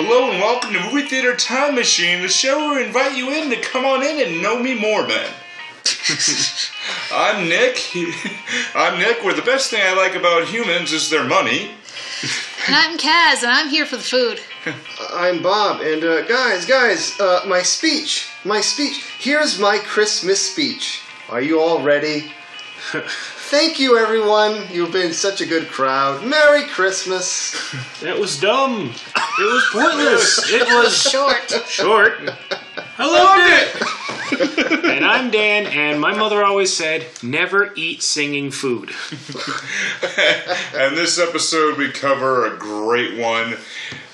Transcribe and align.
Hello 0.00 0.30
and 0.30 0.38
welcome 0.38 0.72
to 0.74 0.80
Movie 0.80 1.08
Theater 1.08 1.34
Time 1.34 1.74
Machine, 1.74 2.22
the 2.22 2.28
show 2.28 2.56
where 2.56 2.76
we 2.76 2.86
invite 2.86 3.16
you 3.16 3.32
in 3.32 3.50
to 3.50 3.60
come 3.60 3.84
on 3.84 4.00
in 4.00 4.24
and 4.24 4.40
know 4.40 4.56
me 4.56 4.78
more, 4.78 5.04
man. 5.04 5.28
I'm 7.12 7.48
Nick. 7.48 7.80
I'm 8.76 9.00
Nick, 9.00 9.24
where 9.24 9.34
the 9.34 9.42
best 9.42 9.72
thing 9.72 9.82
I 9.82 9.94
like 9.94 10.14
about 10.14 10.46
humans 10.46 10.92
is 10.92 11.10
their 11.10 11.24
money. 11.24 11.72
And 12.68 12.76
I'm 12.76 12.96
Kaz, 12.96 13.42
and 13.42 13.50
I'm 13.50 13.70
here 13.70 13.84
for 13.86 13.96
the 13.96 14.04
food. 14.04 14.40
I'm 15.12 15.42
Bob, 15.42 15.80
and 15.80 16.04
uh, 16.04 16.22
guys, 16.28 16.64
guys, 16.64 17.18
uh, 17.18 17.42
my 17.48 17.62
speech, 17.62 18.28
my 18.44 18.60
speech. 18.60 19.04
Here's 19.18 19.58
my 19.58 19.78
Christmas 19.78 20.40
speech. 20.48 21.02
Are 21.28 21.42
you 21.42 21.58
all 21.58 21.82
ready? 21.82 22.32
Thank 23.50 23.80
you, 23.80 23.96
everyone. 23.96 24.64
You've 24.70 24.92
been 24.92 25.12
such 25.14 25.40
a 25.40 25.46
good 25.46 25.68
crowd. 25.68 26.24
Merry 26.26 26.64
Christmas. 26.64 27.52
That 28.02 28.18
was 28.18 28.38
dumb. 28.38 28.90
It 29.16 29.52
was 29.52 29.64
pointless. 29.72 30.50
It 30.52 30.62
was 30.68 30.94
Short. 31.00 31.50
short. 31.66 32.12
I 32.98 33.06
loved 33.06 34.42
it. 34.70 34.84
and 34.84 35.04
I'm 35.04 35.30
Dan, 35.30 35.66
and 35.66 36.00
my 36.00 36.14
mother 36.14 36.44
always 36.44 36.74
said, 36.76 37.06
never 37.22 37.72
eat 37.74 38.02
singing 38.02 38.50
food. 38.50 38.90
And 40.74 40.96
this 40.96 41.18
episode 41.18 41.76
we 41.78 41.90
cover 41.90 42.46
a 42.46 42.56
great 42.58 43.18
one 43.18 43.56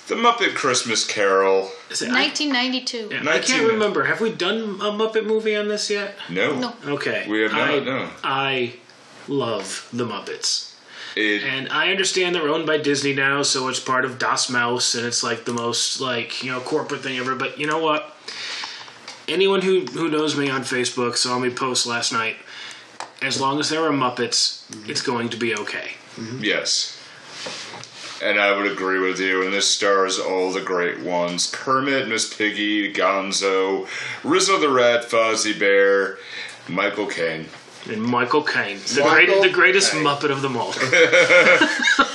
The 0.09 0.15
Muppet 0.15 0.55
Christmas 0.55 1.05
Carol. 1.07 1.71
Is 1.91 2.03
it- 2.03 2.11
I, 2.11 2.23
1992. 2.27 3.11
I 3.17 3.23
19. 3.23 3.43
can't 3.43 3.73
remember. 3.73 4.05
Have 4.05 4.21
we 4.21 4.31
done 4.33 4.61
a 4.81 4.91
Muppet 4.93 5.27
movie 5.27 5.57
on 5.57 5.69
this 5.69 5.91
yet? 5.91 6.17
No. 6.31 6.59
No. 6.59 6.75
Okay. 6.87 7.27
We 7.29 7.43
have 7.43 7.53
not, 7.53 7.69
I, 7.71 7.79
no. 7.81 8.11
I 8.23 8.75
love 9.29 9.89
the 9.93 10.07
Muppets. 10.07 10.75
It, 11.17 11.45
And 11.45 11.69
I 11.69 11.91
understand 11.91 12.35
they're 12.35 12.49
owned 12.49 12.67
by 12.67 12.79
Disney 12.79 13.15
now, 13.15 13.43
so 13.43 13.69
it's 13.69 13.79
part 13.79 14.05
of 14.05 14.19
Das 14.19 14.51
Mouse, 14.51 14.95
and 14.95 15.07
it's 15.07 15.23
like 15.23 15.45
the 15.45 15.53
most 15.53 16.01
like 16.01 16.43
you 16.43 16.51
know 16.51 16.61
corporate 16.61 17.03
thing 17.03 17.19
ever. 17.19 17.35
But 17.37 17.59
you 17.59 17.67
know 17.67 17.79
what? 17.79 18.17
Anyone 19.29 19.63
who 19.63 19.83
who 19.83 20.09
knows 20.09 20.37
me 20.37 20.51
on 20.51 20.63
Facebook 20.63 21.17
saw 21.17 21.39
me 21.39 21.51
post 21.51 21.87
last 21.87 22.13
night. 22.13 22.37
As 23.23 23.41
long 23.41 23.61
as 23.61 23.71
there 23.71 23.85
are 23.85 23.93
Muppets, 23.93 24.69
mm-hmm. 24.71 24.91
it's 24.91 25.01
going 25.01 25.29
to 25.31 25.37
be 25.37 25.55
okay. 25.55 25.93
Mm-hmm. 26.17 26.43
yes. 26.43 27.01
And 28.23 28.39
I 28.39 28.57
would 28.57 28.71
agree 28.71 29.01
with 29.01 29.21
you. 29.21 29.45
And 29.45 29.53
this 29.53 29.69
stars 29.69 30.19
all 30.19 30.51
the 30.51 30.61
great 30.61 31.01
ones 31.01 31.51
Kermit, 31.51 32.09
Miss 32.09 32.33
Piggy, 32.33 32.93
Gonzo, 32.93 33.87
Rizzo 34.23 34.59
the 34.59 34.69
Rat, 34.69 35.05
Fozzie 35.05 35.59
Bear, 35.59 36.19
Michael 36.69 37.07
Caine. 37.07 37.47
And 37.91 38.03
Michael 38.03 38.43
Caine, 38.43 38.79
the 38.95 39.03
Michael 39.03 39.41
great, 39.41 39.43
the 39.43 39.55
greatest 39.55 39.93
Caine. 39.93 40.05
Muppet 40.05 40.31
of 40.31 40.43
them 40.43 40.57
all. 40.57 40.73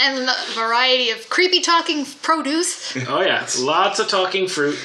And 0.00 0.26
a 0.28 0.34
variety 0.54 1.10
of 1.10 1.28
creepy 1.28 1.60
talking 1.60 2.06
produce. 2.22 2.96
oh 3.08 3.20
yeah, 3.20 3.46
lots 3.60 3.98
of 3.98 4.08
talking 4.08 4.48
fruit. 4.48 4.76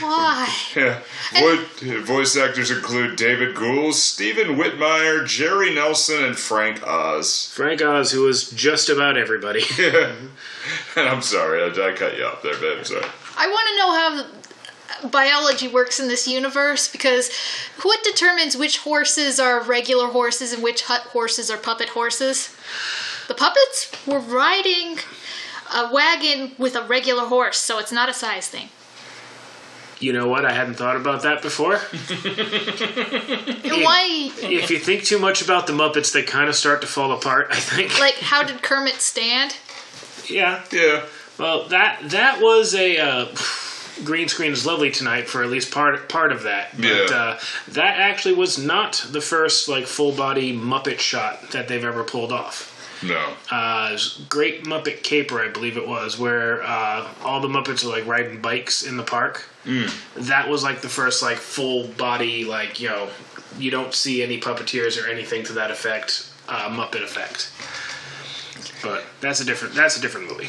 Why? 0.00 0.54
Yeah. 0.76 1.00
Vo- 1.32 2.00
voice 2.02 2.36
actors 2.36 2.70
include 2.70 3.16
David 3.16 3.54
Gould, 3.56 3.94
Stephen 3.94 4.56
Whitmire, 4.56 5.26
Jerry 5.26 5.74
Nelson, 5.74 6.22
and 6.22 6.38
Frank 6.38 6.86
Oz. 6.86 7.50
Frank 7.54 7.80
Oz, 7.80 8.12
who 8.12 8.22
was 8.24 8.50
just 8.50 8.90
about 8.90 9.16
everybody. 9.16 9.62
And 9.78 10.28
I'm 10.96 11.22
sorry, 11.22 11.62
I, 11.62 11.68
I 11.68 11.92
cut 11.94 12.16
you 12.18 12.24
off 12.24 12.42
there, 12.42 12.58
babe. 12.58 12.78
I'm 12.78 12.84
sorry. 12.84 13.06
I 13.38 13.46
want 13.48 13.68
to 13.68 13.76
know 13.78 13.92
how 13.94 14.41
biology 15.10 15.68
works 15.68 15.98
in 16.00 16.08
this 16.08 16.26
universe 16.28 16.88
because 16.90 17.30
what 17.82 18.02
determines 18.04 18.56
which 18.56 18.78
horses 18.78 19.38
are 19.40 19.62
regular 19.62 20.08
horses 20.08 20.52
and 20.52 20.62
which 20.62 20.82
hut 20.82 21.02
horses 21.12 21.50
are 21.50 21.56
puppet 21.56 21.90
horses? 21.90 22.54
The 23.28 23.34
puppets 23.34 23.90
were 24.06 24.18
riding 24.18 24.98
a 25.74 25.90
wagon 25.92 26.52
with 26.58 26.74
a 26.76 26.82
regular 26.82 27.24
horse, 27.26 27.58
so 27.58 27.78
it's 27.78 27.92
not 27.92 28.08
a 28.08 28.14
size 28.14 28.48
thing. 28.48 28.68
you 30.00 30.12
know 30.12 30.26
what? 30.28 30.44
I 30.44 30.52
hadn't 30.52 30.74
thought 30.74 30.96
about 30.96 31.22
that 31.22 31.40
before. 31.42 31.76
Why? 33.84 34.30
if 34.42 34.70
you 34.70 34.78
think 34.78 35.04
too 35.04 35.18
much 35.18 35.42
about 35.42 35.66
the 35.66 35.72
Muppets, 35.72 36.12
they 36.12 36.22
kind 36.22 36.48
of 36.48 36.54
start 36.56 36.80
to 36.82 36.86
fall 36.86 37.12
apart. 37.12 37.48
I 37.50 37.56
think. 37.56 37.98
Like, 38.00 38.14
how 38.16 38.42
did 38.42 38.62
Kermit 38.62 38.94
stand? 39.00 39.56
yeah. 40.28 40.64
Yeah. 40.72 41.04
Well, 41.38 41.68
that 41.68 42.00
that 42.10 42.40
was 42.42 42.74
a 42.74 42.98
uh, 42.98 43.26
green 44.04 44.28
screen 44.28 44.52
is 44.52 44.64
lovely 44.66 44.90
tonight 44.90 45.28
for 45.28 45.42
at 45.42 45.50
least 45.50 45.70
part 45.72 46.08
part 46.08 46.32
of 46.32 46.42
that. 46.44 46.72
But 46.76 46.84
Yeah. 46.86 47.16
uh, 47.16 47.38
that 47.68 47.98
actually 47.98 48.34
was 48.34 48.58
not 48.58 49.04
the 49.10 49.20
first 49.20 49.68
like 49.68 49.86
full 49.86 50.12
body 50.12 50.56
Muppet 50.56 50.98
shot 50.98 51.50
that 51.52 51.68
they've 51.68 51.84
ever 51.84 52.04
pulled 52.04 52.32
off. 52.32 52.68
No. 53.04 53.34
Uh, 53.50 53.98
Great 54.28 54.62
Muppet 54.64 55.02
Caper, 55.02 55.40
I 55.40 55.48
believe 55.48 55.76
it 55.76 55.88
was, 55.88 56.18
where 56.18 56.62
uh, 56.62 57.08
all 57.24 57.40
the 57.40 57.48
Muppets 57.48 57.84
are 57.84 57.88
like 57.88 58.06
riding 58.06 58.40
bikes 58.40 58.84
in 58.84 58.96
the 58.96 59.02
park. 59.02 59.48
That 60.16 60.48
was 60.48 60.62
like 60.62 60.82
the 60.82 60.88
first 60.88 61.22
like 61.22 61.36
full 61.38 61.88
body 61.88 62.44
like 62.44 62.80
you 62.80 62.88
know 62.88 63.08
you 63.58 63.70
don't 63.70 63.92
see 63.94 64.22
any 64.22 64.40
puppeteers 64.40 65.02
or 65.02 65.08
anything 65.08 65.44
to 65.44 65.52
that 65.54 65.70
effect 65.70 66.28
uh, 66.48 66.68
Muppet 66.70 67.02
effect. 67.02 67.50
But 68.82 69.04
that's 69.20 69.40
a 69.40 69.44
different 69.44 69.74
that's 69.74 69.96
a 69.96 70.00
different 70.00 70.28
movie. 70.28 70.48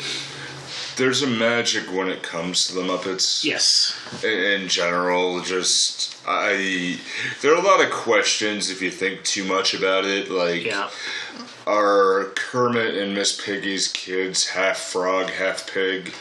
There's 0.96 1.24
a 1.24 1.28
magic 1.28 1.92
when 1.92 2.08
it 2.10 2.22
comes 2.22 2.68
to 2.68 2.76
the 2.76 2.82
Muppets. 2.82 3.44
Yes. 3.44 3.96
in, 4.24 4.62
in 4.62 4.68
general 4.68 5.42
just 5.42 6.16
i 6.28 6.98
there 7.42 7.54
are 7.54 7.58
a 7.60 7.62
lot 7.66 7.84
of 7.84 7.92
questions 7.92 8.70
if 8.70 8.82
you 8.82 8.90
think 8.92 9.24
too 9.24 9.44
much 9.44 9.74
about 9.74 10.06
it 10.06 10.30
like 10.32 10.64
Yeah. 10.64 10.90
are 11.68 12.32
kermit 12.36 12.96
and 12.96 13.14
miss 13.16 13.40
piggy's 13.42 13.88
kids 13.90 14.48
half 14.50 14.78
frog 14.78 15.30
half 15.32 15.70
pig 15.74 16.14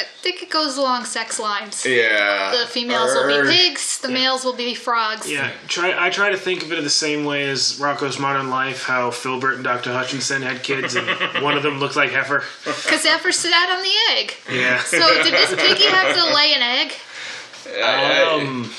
I 0.00 0.04
think 0.22 0.42
it 0.42 0.50
goes 0.50 0.76
along 0.78 1.04
sex 1.04 1.38
lines. 1.38 1.84
yeah 1.84 2.50
The 2.58 2.66
females 2.66 3.12
will 3.14 3.26
be 3.28 3.50
pigs, 3.50 3.98
the 3.98 4.08
males 4.08 4.44
will 4.44 4.56
be 4.56 4.74
frogs. 4.74 5.30
Yeah, 5.30 5.50
try. 5.68 5.94
I 6.06 6.10
try 6.10 6.30
to 6.30 6.36
think 6.36 6.62
of 6.62 6.72
it 6.72 6.78
in 6.78 6.84
the 6.84 6.90
same 6.90 7.24
way 7.24 7.48
as 7.48 7.78
Rocko's 7.78 8.18
Modern 8.18 8.48
Life. 8.50 8.84
How 8.84 9.10
Filburt 9.10 9.56
and 9.56 9.64
Dr. 9.64 9.92
Hutchison 9.92 10.42
had 10.42 10.62
kids, 10.62 10.94
and 10.94 11.06
one 11.42 11.56
of 11.56 11.62
them 11.62 11.78
looked 11.78 11.96
like 11.96 12.10
Heffer. 12.10 12.42
Because 12.64 13.04
Heffer 13.04 13.32
sat 13.32 13.68
on 13.70 13.82
the 13.82 14.18
egg. 14.18 14.34
Yeah. 14.50 14.78
So 14.80 15.22
did 15.22 15.32
this 15.34 15.54
Piggy 15.54 15.84
have 15.84 16.16
to 16.16 16.34
lay 16.34 16.54
an 16.54 16.62
egg? 16.62 16.92
Um, 17.70 18.70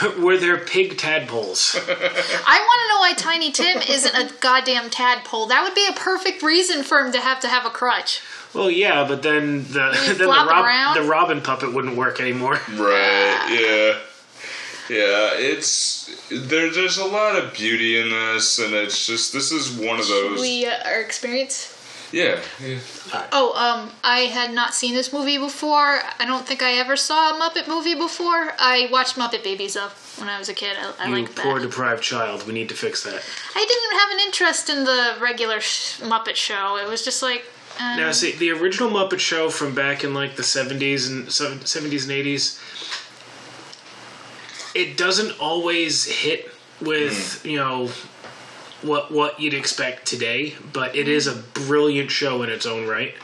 were 0.18 0.36
there 0.36 0.58
pig 0.58 0.98
tadpoles? 0.98 1.76
I 1.88 1.88
want 1.88 1.90
to 1.90 2.88
know 2.88 3.00
why 3.00 3.12
Tiny 3.16 3.52
Tim 3.52 3.78
isn't 3.78 4.14
a 4.14 4.32
goddamn 4.40 4.90
tadpole. 4.90 5.46
That 5.46 5.62
would 5.62 5.74
be 5.74 5.86
a 5.88 5.92
perfect 5.92 6.42
reason 6.42 6.82
for 6.82 6.98
him 6.98 7.12
to 7.12 7.20
have 7.20 7.40
to 7.40 7.48
have 7.48 7.66
a 7.66 7.70
crutch. 7.70 8.22
Well, 8.54 8.70
yeah, 8.70 9.06
but 9.06 9.22
then 9.22 9.64
the 9.64 9.90
then 10.06 10.18
the, 10.18 10.24
flop 10.24 10.48
it 10.48 10.52
around? 10.52 10.96
the 10.96 11.08
Robin 11.08 11.40
puppet 11.40 11.72
wouldn't 11.72 11.96
work 11.96 12.20
anymore. 12.20 12.60
right 12.74 13.48
yeah 13.50 13.98
yeah 14.88 15.30
it's 15.34 16.10
there, 16.28 16.70
there's 16.70 16.98
a 16.98 17.04
lot 17.04 17.36
of 17.36 17.54
beauty 17.54 18.00
in 18.00 18.10
this 18.10 18.58
and 18.58 18.74
it's 18.74 19.06
just 19.06 19.32
this 19.32 19.52
is 19.52 19.70
one 19.70 20.00
of 20.00 20.08
those 20.08 20.40
We 20.40 20.66
uh, 20.66 20.76
our 20.84 21.00
experience. 21.00 21.71
Yeah, 22.12 22.40
yeah. 22.62 22.78
Oh, 23.32 23.52
um, 23.56 23.90
I 24.04 24.20
had 24.20 24.52
not 24.52 24.74
seen 24.74 24.94
this 24.94 25.12
movie 25.12 25.38
before. 25.38 26.00
I 26.18 26.24
don't 26.26 26.46
think 26.46 26.62
I 26.62 26.72
ever 26.72 26.96
saw 26.96 27.36
a 27.36 27.40
Muppet 27.40 27.66
movie 27.68 27.94
before. 27.94 28.52
I 28.58 28.88
watched 28.92 29.16
Muppet 29.16 29.42
Babies 29.42 29.74
though 29.74 29.88
when 30.18 30.28
I 30.28 30.38
was 30.38 30.48
a 30.48 30.54
kid. 30.54 30.76
I, 30.78 30.92
I 31.04 31.08
You 31.08 31.16
like 31.16 31.34
poor 31.34 31.58
that. 31.58 31.66
deprived 31.66 32.02
child. 32.02 32.46
We 32.46 32.52
need 32.52 32.68
to 32.68 32.74
fix 32.74 33.02
that. 33.04 33.22
I 33.54 33.64
didn't 33.66 33.98
have 34.00 34.10
an 34.12 34.20
interest 34.26 34.68
in 34.70 34.84
the 34.84 35.16
regular 35.20 35.60
sh- 35.60 36.00
Muppet 36.00 36.36
show. 36.36 36.76
It 36.76 36.86
was 36.88 37.04
just 37.04 37.22
like. 37.22 37.44
Uh, 37.80 37.96
Now, 37.96 38.12
see, 38.12 38.32
the 38.32 38.50
original 38.50 38.90
Muppet 38.90 39.18
Show 39.18 39.48
from 39.48 39.74
back 39.74 40.04
in 40.04 40.12
like 40.12 40.36
the 40.36 40.42
seventies 40.42 41.08
and 41.08 41.32
seventies 41.32 42.02
and 42.04 42.12
eighties, 42.12 42.60
it 44.74 44.96
doesn't 44.96 45.38
always 45.40 46.04
hit 46.04 46.50
with 46.80 47.40
you 47.46 47.56
know 47.56 47.88
what 48.84 49.10
what 49.10 49.40
you'd 49.40 49.54
expect 49.54 50.06
today, 50.06 50.54
but 50.72 50.94
it 50.96 51.08
is 51.08 51.26
a 51.26 51.34
brilliant 51.34 52.10
show 52.10 52.42
in 52.42 52.50
its 52.50 52.66
own 52.66 52.86
right. 52.86 53.14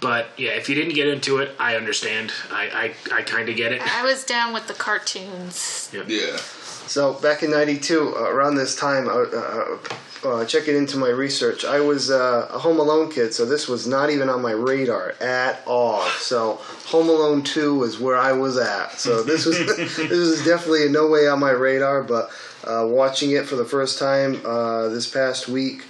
But 0.00 0.28
yeah, 0.36 0.50
if 0.50 0.68
you 0.68 0.74
didn't 0.74 0.94
get 0.94 1.08
into 1.08 1.38
it, 1.38 1.54
I 1.58 1.76
understand. 1.76 2.32
I 2.50 2.94
I, 3.12 3.18
I 3.18 3.22
kind 3.22 3.48
of 3.48 3.56
get 3.56 3.72
it. 3.72 3.82
I 3.82 4.02
was 4.04 4.24
down 4.24 4.52
with 4.52 4.68
the 4.68 4.74
cartoons. 4.74 5.90
yeah. 6.06 6.36
So 6.36 7.14
back 7.14 7.42
in 7.42 7.50
'92, 7.50 8.14
uh, 8.16 8.20
around 8.22 8.54
this 8.54 8.74
time, 8.74 9.08
uh, 9.08 9.12
uh, 9.12 9.78
uh, 10.24 10.44
checking 10.46 10.76
into 10.76 10.96
my 10.96 11.08
research, 11.08 11.64
I 11.64 11.80
was 11.80 12.10
uh, 12.10 12.48
a 12.50 12.58
Home 12.58 12.80
Alone 12.80 13.10
kid, 13.10 13.34
so 13.34 13.44
this 13.44 13.68
was 13.68 13.86
not 13.86 14.10
even 14.10 14.28
on 14.28 14.42
my 14.42 14.52
radar 14.52 15.14
at 15.20 15.62
all. 15.66 16.02
So 16.18 16.54
Home 16.86 17.08
Alone 17.08 17.42
2 17.42 17.74
was 17.76 18.00
where 18.00 18.16
I 18.16 18.32
was 18.32 18.56
at. 18.56 18.98
So 18.98 19.22
this 19.22 19.44
was 19.44 19.58
this 19.76 19.98
was 19.98 20.44
definitely 20.44 20.86
in 20.86 20.92
no 20.92 21.08
way 21.08 21.28
on 21.28 21.40
my 21.40 21.50
radar. 21.50 22.02
But 22.02 22.30
uh, 22.68 22.86
watching 22.86 23.32
it 23.32 23.46
for 23.46 23.56
the 23.56 23.64
first 23.64 23.98
time 23.98 24.40
uh, 24.44 24.88
this 24.88 25.08
past 25.08 25.48
week, 25.48 25.84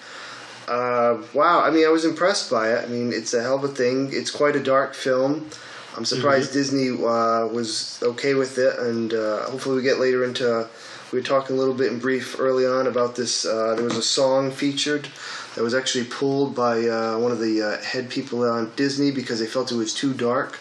uh, 0.68 1.22
wow! 1.34 1.62
I 1.62 1.70
mean, 1.70 1.86
I 1.86 1.90
was 1.90 2.04
impressed 2.04 2.50
by 2.50 2.72
it. 2.72 2.84
I 2.84 2.86
mean, 2.88 3.12
it's 3.12 3.34
a 3.34 3.42
hell 3.42 3.56
of 3.56 3.64
a 3.64 3.68
thing. 3.68 4.10
It's 4.12 4.30
quite 4.30 4.56
a 4.56 4.62
dark 4.62 4.94
film. 4.94 5.50
I'm 5.96 6.04
surprised 6.04 6.52
Disney 6.52 6.90
uh, 6.90 7.46
was 7.48 8.00
okay 8.02 8.34
with 8.34 8.58
it, 8.58 8.78
and 8.78 9.12
uh, 9.12 9.44
hopefully 9.50 9.76
we 9.76 9.82
get 9.82 9.98
later 9.98 10.24
into 10.24 10.68
we 11.12 11.18
were 11.18 11.24
talking 11.24 11.56
a 11.56 11.58
little 11.58 11.74
bit 11.74 11.90
in 11.90 11.98
brief 11.98 12.38
early 12.38 12.66
on 12.66 12.86
about 12.86 13.16
this. 13.16 13.46
Uh, 13.46 13.74
there 13.74 13.84
was 13.84 13.96
a 13.96 14.02
song 14.02 14.50
featured 14.50 15.08
that 15.54 15.62
was 15.62 15.74
actually 15.74 16.04
pulled 16.04 16.54
by 16.54 16.86
uh, 16.86 17.18
one 17.18 17.32
of 17.32 17.38
the 17.38 17.62
uh, 17.62 17.82
head 17.82 18.10
people 18.10 18.48
on 18.48 18.70
Disney 18.76 19.10
because 19.10 19.40
they 19.40 19.46
felt 19.46 19.72
it 19.72 19.76
was 19.76 19.94
too 19.94 20.12
dark 20.12 20.60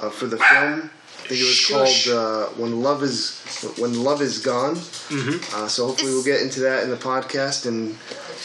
uh, 0.00 0.10
for 0.10 0.26
the 0.26 0.36
film. 0.36 0.90
I 1.24 1.28
think 1.28 1.40
it 1.40 1.44
was 1.44 1.54
Shush. 1.54 2.06
called 2.10 2.16
uh, 2.18 2.46
"When 2.60 2.82
Love 2.82 3.02
Is 3.02 3.40
When 3.78 4.02
Love 4.04 4.20
Is 4.20 4.38
Gone." 4.40 4.76
Mm-hmm. 4.76 5.56
Uh, 5.64 5.68
so 5.68 5.86
hopefully 5.86 6.12
we'll 6.12 6.24
get 6.24 6.42
into 6.42 6.60
that 6.60 6.82
in 6.84 6.90
the 6.90 6.96
podcast 6.96 7.66
and 7.66 7.96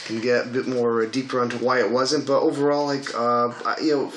can 0.06 0.22
get 0.22 0.46
a 0.46 0.50
bit 0.50 0.68
more 0.68 1.06
deeper 1.06 1.40
onto 1.42 1.58
why 1.58 1.80
it 1.80 1.92
wasn't. 1.92 2.26
But 2.26 2.40
overall, 2.42 2.86
like 2.86 3.14
uh, 3.16 3.50
I- 3.66 3.78
you 3.82 3.92
know, 3.96 4.14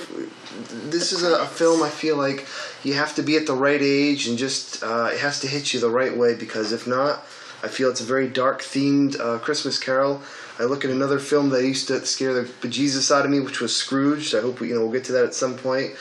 this 0.90 1.12
is 1.12 1.22
a, 1.24 1.42
a 1.42 1.46
film 1.46 1.82
I 1.82 1.90
feel 1.90 2.16
like 2.16 2.46
you 2.84 2.94
have 2.94 3.14
to 3.16 3.22
be 3.22 3.36
at 3.36 3.46
the 3.46 3.54
right 3.54 3.80
age 3.82 4.26
and 4.28 4.38
just 4.38 4.82
uh, 4.82 5.10
it 5.12 5.18
has 5.20 5.40
to 5.40 5.48
hit 5.48 5.74
you 5.74 5.80
the 5.80 5.90
right 5.90 6.16
way 6.16 6.34
because 6.34 6.72
if 6.72 6.86
not, 6.86 7.20
I 7.64 7.68
feel 7.68 7.90
it's 7.90 8.00
a 8.00 8.04
very 8.04 8.28
dark 8.28 8.62
themed 8.62 9.18
uh, 9.20 9.38
Christmas 9.38 9.78
Carol. 9.78 10.22
I 10.58 10.64
look 10.64 10.84
at 10.84 10.90
another 10.90 11.18
film 11.18 11.48
that 11.50 11.64
used 11.64 11.88
to 11.88 12.04
scare 12.06 12.34
the 12.34 12.42
bejesus 12.42 13.10
out 13.14 13.24
of 13.24 13.30
me, 13.30 13.40
which 13.40 13.60
was 13.60 13.74
Scrooge. 13.74 14.34
I 14.34 14.40
hope 14.40 14.60
we, 14.60 14.68
you 14.68 14.74
know 14.74 14.82
we'll 14.82 14.92
get 14.92 15.04
to 15.04 15.12
that 15.12 15.24
at 15.24 15.34
some 15.34 15.56
point 15.56 15.92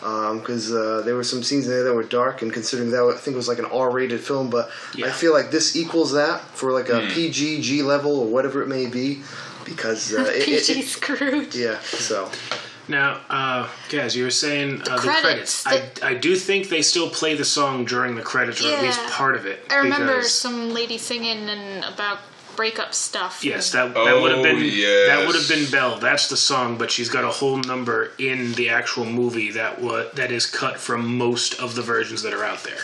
because 0.00 0.72
uh, 0.72 1.02
there 1.04 1.14
were 1.14 1.24
some 1.24 1.42
scenes 1.42 1.66
in 1.66 1.70
there 1.72 1.84
that 1.84 1.94
were 1.94 2.02
dark, 2.04 2.42
and 2.42 2.52
considering 2.52 2.90
that 2.90 3.02
I 3.02 3.16
think 3.16 3.34
it 3.34 3.36
was 3.36 3.48
like 3.48 3.58
an 3.58 3.66
R-rated 3.66 4.20
film, 4.20 4.48
but 4.50 4.70
I 5.02 5.10
feel 5.10 5.32
like 5.32 5.50
this 5.50 5.76
equals 5.76 6.12
that 6.12 6.40
for 6.40 6.72
like 6.72 6.88
a 6.88 7.06
PG 7.12 7.62
G 7.62 7.82
level 7.82 8.18
or 8.20 8.26
whatever 8.26 8.62
it 8.62 8.68
may 8.68 8.86
be, 8.86 9.22
because 9.64 10.14
uh, 10.14 10.22
it, 10.22 10.36
it- 10.36 10.44
PG 10.66 10.80
it- 10.80 10.86
Scrooge. 10.86 11.54
yeah. 11.56 11.78
So 11.80 12.30
Now, 12.88 13.20
uh, 13.28 13.68
Kaz, 13.90 14.16
you 14.16 14.24
were 14.24 14.30
saying 14.30 14.80
uh, 14.82 14.96
the 14.96 15.00
credits, 15.02 15.62
credits. 15.64 16.02
I, 16.02 16.10
I 16.10 16.14
do 16.14 16.36
think 16.36 16.68
they 16.70 16.80
still 16.80 17.10
play 17.10 17.34
the 17.34 17.44
song 17.44 17.84
during 17.84 18.14
the 18.14 18.22
credits, 18.22 18.64
or 18.64 18.72
at 18.72 18.82
least 18.82 19.00
part 19.10 19.34
of 19.36 19.44
it. 19.46 19.60
I 19.70 19.76
remember 19.76 20.16
because- 20.16 20.32
some 20.32 20.70
lady 20.72 20.96
singing 20.96 21.50
and 21.50 21.84
about 21.84 22.20
breakup 22.58 22.92
stuff. 22.92 23.44
Yes, 23.44 23.70
that 23.70 23.94
that 23.94 24.20
would 24.20 24.32
have 24.32 24.40
Oh, 24.40 24.42
been 24.42 24.58
that 25.06 25.24
would 25.28 25.36
have 25.36 25.48
been 25.48 25.70
Belle. 25.70 25.98
That's 26.00 26.28
the 26.28 26.36
song, 26.36 26.76
but 26.76 26.90
she's 26.90 27.08
got 27.08 27.22
a 27.22 27.28
whole 27.28 27.56
number 27.58 28.10
in 28.18 28.52
the 28.54 28.68
actual 28.70 29.04
movie 29.04 29.52
that 29.52 29.80
wa- 29.80 30.06
that 30.14 30.32
is 30.32 30.44
cut 30.44 30.78
from 30.80 31.16
most 31.16 31.54
of 31.60 31.76
the 31.76 31.82
versions 31.82 32.22
that 32.22 32.34
are 32.34 32.42
out 32.44 32.64
there. 32.64 32.80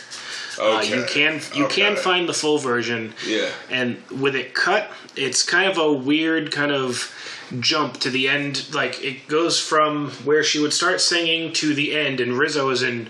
Uh, 0.60 0.78
Okay. 0.78 0.96
you 0.96 1.04
can 1.08 1.40
you 1.54 1.66
can 1.66 1.96
find 1.96 2.28
the 2.28 2.32
full 2.32 2.58
version. 2.58 3.14
Yeah. 3.26 3.50
And 3.68 4.00
with 4.10 4.36
it 4.36 4.54
cut, 4.54 4.92
it's 5.16 5.42
kind 5.42 5.68
of 5.68 5.76
a 5.76 5.92
weird 5.92 6.52
kind 6.52 6.70
of 6.70 7.12
jump 7.58 7.98
to 8.00 8.10
the 8.10 8.28
end. 8.28 8.72
Like 8.72 9.02
it 9.02 9.26
goes 9.26 9.58
from 9.58 10.10
where 10.24 10.44
she 10.44 10.60
would 10.60 10.72
start 10.72 11.00
singing 11.00 11.52
to 11.54 11.74
the 11.74 11.96
end, 11.98 12.20
and 12.20 12.38
Rizzo 12.38 12.70
is 12.70 12.82
in 12.84 13.08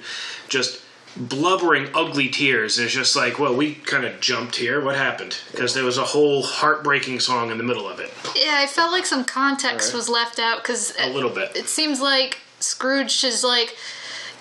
just 0.48 0.80
blubbering, 1.16 1.88
ugly 1.94 2.28
tears. 2.28 2.78
It's 2.78 2.92
just 2.92 3.14
like, 3.16 3.38
well, 3.38 3.54
we 3.54 3.74
kind 3.74 4.04
of 4.04 4.20
jumped 4.20 4.56
here. 4.56 4.80
What 4.80 4.96
happened? 4.96 5.36
Because 5.50 5.74
there 5.74 5.84
was 5.84 5.98
a 5.98 6.04
whole 6.04 6.42
heartbreaking 6.42 7.20
song 7.20 7.50
in 7.50 7.58
the 7.58 7.64
middle 7.64 7.88
of 7.88 8.00
it. 8.00 8.12
Yeah, 8.36 8.54
I 8.58 8.66
felt 8.66 8.92
like 8.92 9.06
some 9.06 9.24
context 9.24 9.88
Alright. 9.88 9.94
was 9.94 10.08
left 10.08 10.38
out 10.38 10.58
because 10.62 10.94
A 10.98 11.10
little 11.10 11.30
bit. 11.30 11.52
it 11.56 11.68
seems 11.68 12.00
like 12.00 12.38
Scrooge 12.60 13.24
is 13.24 13.44
like, 13.44 13.76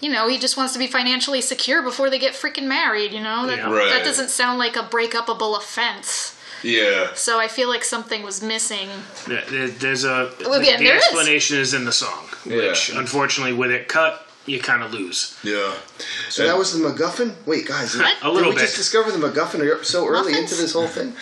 you 0.02 0.10
know, 0.12 0.28
he 0.28 0.38
just 0.38 0.58
wants 0.58 0.74
to 0.74 0.80
be 0.80 0.88
financially 0.88 1.42
secure 1.42 1.82
before 1.82 2.10
they 2.10 2.20
get 2.20 2.34
freaking 2.34 2.68
married. 2.68 3.14
You 3.14 3.22
know, 3.22 3.46
that, 3.48 3.58
Yeah. 3.60 3.72
Right. 3.72 3.90
that 3.90 4.04
doesn't 4.04 4.30
sound 4.30 4.58
like 4.60 4.76
a 4.76 4.84
breakupable 4.84 5.56
offense. 5.56 6.36
Yeah. 6.64 7.10
So 7.14 7.40
I 7.40 7.50
feel 7.50 7.68
like 7.70 7.84
something 7.84 8.24
was 8.24 8.42
missing. 8.42 8.90
There- 9.28 9.44
there- 9.50 9.68
There's 9.68 10.06
a 10.06 10.32
Well, 10.42 10.60
the, 10.60 10.66
yeah, 10.68 10.78
the 10.78 10.86
there 10.86 10.96
is. 10.96 11.04
explanation 11.04 11.58
is. 11.60 11.74
in 11.74 11.84
the 11.86 11.92
song, 11.92 12.30
which 12.46 12.90
Yeah. 12.90 13.00
unfortunately 13.00 13.52
with 13.54 13.70
it 13.72 13.88
cut, 13.90 14.26
you 14.46 14.60
kind 14.60 14.84
of 14.84 14.92
lose. 14.94 15.38
Yeah. 15.44 15.74
So 16.30 16.46
that 16.46 16.58
was 16.58 16.78
the 16.78 16.86
MacGuffin. 16.88 17.34
Wait, 17.46 17.66
guys, 17.68 17.96
What? 17.96 18.18
A 18.24 18.30
little 18.30 18.50
did 18.52 18.56
we 18.56 18.62
bit. 18.62 18.66
just 18.66 18.76
discover 18.76 19.10
the 19.12 19.18
MacGuffin 19.26 19.86
so 19.86 20.06
early 20.08 20.32
Muffins? 20.34 20.52
into 20.52 20.56
this 20.62 20.74
whole 20.74 20.88
thing? 20.88 21.14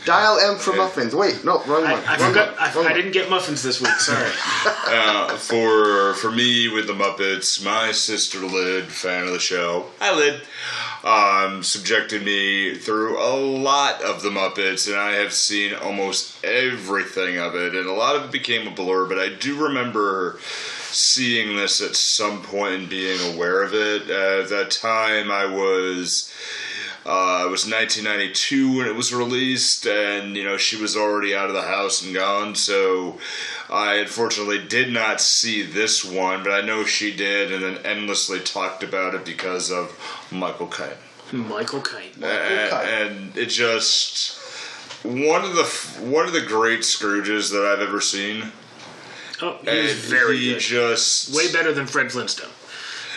Dial 0.06 0.38
M 0.38 0.56
for 0.56 0.72
muffins. 0.74 1.14
Wait, 1.14 1.44
no, 1.44 1.58
wrong 1.64 1.82
one. 1.82 1.84
I, 1.84 2.14
I 2.14 2.16
wrong 2.18 2.28
forgot. 2.30 2.52
one, 2.52 2.58
I, 2.60 2.72
wrong 2.74 2.84
I 2.84 2.88
one. 2.88 2.94
didn't 2.94 3.12
get 3.12 3.28
muffins 3.28 3.62
this 3.62 3.80
week. 3.80 3.90
Sorry. 4.00 4.30
Uh, 4.88 5.36
for 5.36 6.14
for 6.14 6.30
me 6.30 6.68
with 6.68 6.86
the 6.86 6.92
Muppets, 6.92 7.62
my 7.64 7.90
sister 7.92 8.38
Lid, 8.38 8.84
fan 8.84 9.24
of 9.26 9.32
the 9.32 9.38
show, 9.40 9.86
hi 9.98 10.14
Lid, 10.14 10.42
um, 11.02 11.62
subjected 11.64 12.22
me 12.24 12.76
through 12.76 13.18
a 13.18 13.34
lot 13.36 14.00
of 14.02 14.22
the 14.22 14.30
Muppets, 14.30 14.86
and 14.86 14.96
I 14.96 15.12
have 15.14 15.32
seen 15.32 15.74
almost 15.74 16.42
everything 16.44 17.38
of 17.38 17.56
it, 17.56 17.74
and 17.74 17.86
a 17.88 17.92
lot 17.92 18.14
of 18.16 18.24
it 18.26 18.30
became 18.32 18.66
a 18.68 18.70
blur. 18.70 19.06
But 19.06 19.18
I 19.18 19.28
do 19.30 19.56
remember 19.66 20.38
seeing 20.92 21.56
this 21.56 21.80
at 21.80 21.96
some 21.96 22.42
point 22.42 22.74
and 22.74 22.88
being 22.88 23.34
aware 23.34 23.62
of 23.62 23.74
it. 23.74 24.02
At 24.10 24.48
that 24.50 24.70
time, 24.70 25.30
I 25.30 25.46
was. 25.46 26.32
Uh, 27.08 27.44
it 27.46 27.50
was 27.50 27.70
1992 27.70 28.78
when 28.78 28.86
it 28.88 28.96
was 28.96 29.14
released, 29.14 29.86
and 29.86 30.36
you 30.36 30.42
know 30.42 30.56
she 30.56 30.76
was 30.76 30.96
already 30.96 31.36
out 31.36 31.46
of 31.48 31.54
the 31.54 31.62
house 31.62 32.02
and 32.02 32.12
gone. 32.12 32.56
So 32.56 33.18
I 33.70 33.94
unfortunately 33.96 34.66
did 34.66 34.92
not 34.92 35.20
see 35.20 35.62
this 35.62 36.04
one, 36.04 36.42
but 36.42 36.50
I 36.52 36.66
know 36.66 36.84
she 36.84 37.14
did, 37.14 37.52
and 37.52 37.62
then 37.62 37.86
endlessly 37.86 38.40
talked 38.40 38.82
about 38.82 39.14
it 39.14 39.24
because 39.24 39.70
of 39.70 39.96
Michael 40.32 40.66
Caine. 40.66 40.98
Michael 41.30 41.80
Caine. 41.80 42.10
A- 42.22 42.26
and 42.26 43.36
it 43.36 43.46
just 43.46 44.40
one 45.04 45.44
of 45.44 45.54
the 45.54 45.64
one 46.04 46.26
of 46.26 46.32
the 46.32 46.40
great 46.40 46.80
Scrooges 46.80 47.52
that 47.52 47.64
I've 47.64 47.86
ever 47.86 48.00
seen. 48.00 48.50
Oh, 49.42 49.58
he 49.62 49.68
And 49.68 49.88
very 49.90 50.38
he 50.38 50.52
good. 50.52 50.60
just 50.60 51.34
Way 51.34 51.52
better 51.52 51.72
than 51.72 51.86
Fred 51.86 52.10
Flintstone. 52.12 52.50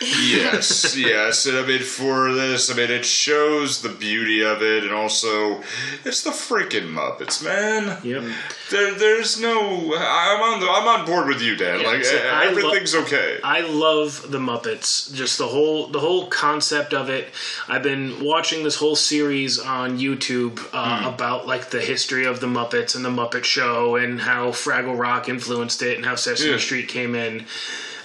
Yes, 0.01 0.95
yes. 0.97 1.45
And 1.45 1.57
I 1.57 1.65
mean, 1.65 1.81
for 1.81 2.33
this, 2.33 2.69
I 2.71 2.75
mean, 2.75 2.91
it 2.91 3.05
shows 3.05 3.81
the 3.81 3.89
beauty 3.89 4.43
of 4.43 4.61
it, 4.61 4.83
and 4.83 4.93
also 4.93 5.61
it's 6.05 6.23
the 6.23 6.29
freaking 6.31 6.93
Muppets, 6.93 7.43
man. 7.43 7.97
Yep. 8.03 8.23
There, 8.71 8.93
there's 8.93 9.39
no. 9.41 9.95
I'm 9.95 10.41
on 10.41 10.59
the. 10.59 10.67
I'm 10.69 10.87
on 10.87 11.05
board 11.05 11.27
with 11.27 11.41
you, 11.41 11.55
Dan. 11.55 11.81
Yeah, 11.81 11.87
like 11.87 12.05
so 12.05 12.15
e- 12.15 12.19
I 12.29 12.45
lo- 12.45 12.49
everything's 12.51 12.95
okay. 12.95 13.39
I 13.43 13.61
love 13.61 14.29
the 14.31 14.39
Muppets. 14.39 15.13
Just 15.13 15.37
the 15.37 15.47
whole 15.47 15.87
the 15.87 15.99
whole 15.99 16.27
concept 16.27 16.93
of 16.93 17.09
it. 17.09 17.29
I've 17.67 17.83
been 17.83 18.23
watching 18.23 18.63
this 18.63 18.75
whole 18.75 18.95
series 18.95 19.59
on 19.59 19.97
YouTube 19.97 20.59
uh, 20.73 20.99
Hmm. 20.99 21.05
about 21.07 21.45
like 21.47 21.69
the 21.69 21.81
history 21.81 22.25
of 22.25 22.39
the 22.39 22.47
Muppets 22.47 22.95
and 22.95 23.03
the 23.05 23.09
Muppet 23.09 23.43
Show 23.43 23.95
and 23.95 24.21
how 24.21 24.49
Fraggle 24.51 24.97
Rock 24.97 25.29
influenced 25.29 25.81
it 25.81 25.97
and 25.97 26.05
how 26.05 26.15
Sesame 26.15 26.51
Yeah. 26.51 26.57
Street 26.57 26.87
came 26.87 27.15
in. 27.15 27.45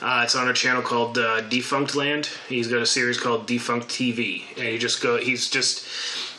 Uh, 0.05 0.21
it's 0.23 0.35
on 0.35 0.51
a 0.51 0.53
channel 0.53 0.83
called 0.83 1.17
uh, 1.17 1.41
Defunctland. 1.49 2.27
He's 2.47 2.69
got 2.69 2.83
a 2.83 2.87
series 2.87 3.19
called 3.19 3.47
Defunct 3.47 3.89
TV, 3.89 4.43
and 4.59 4.69
he 4.69 4.77
just 4.77 5.03
go. 5.03 5.17
He's 5.17 5.49
just 5.49 5.89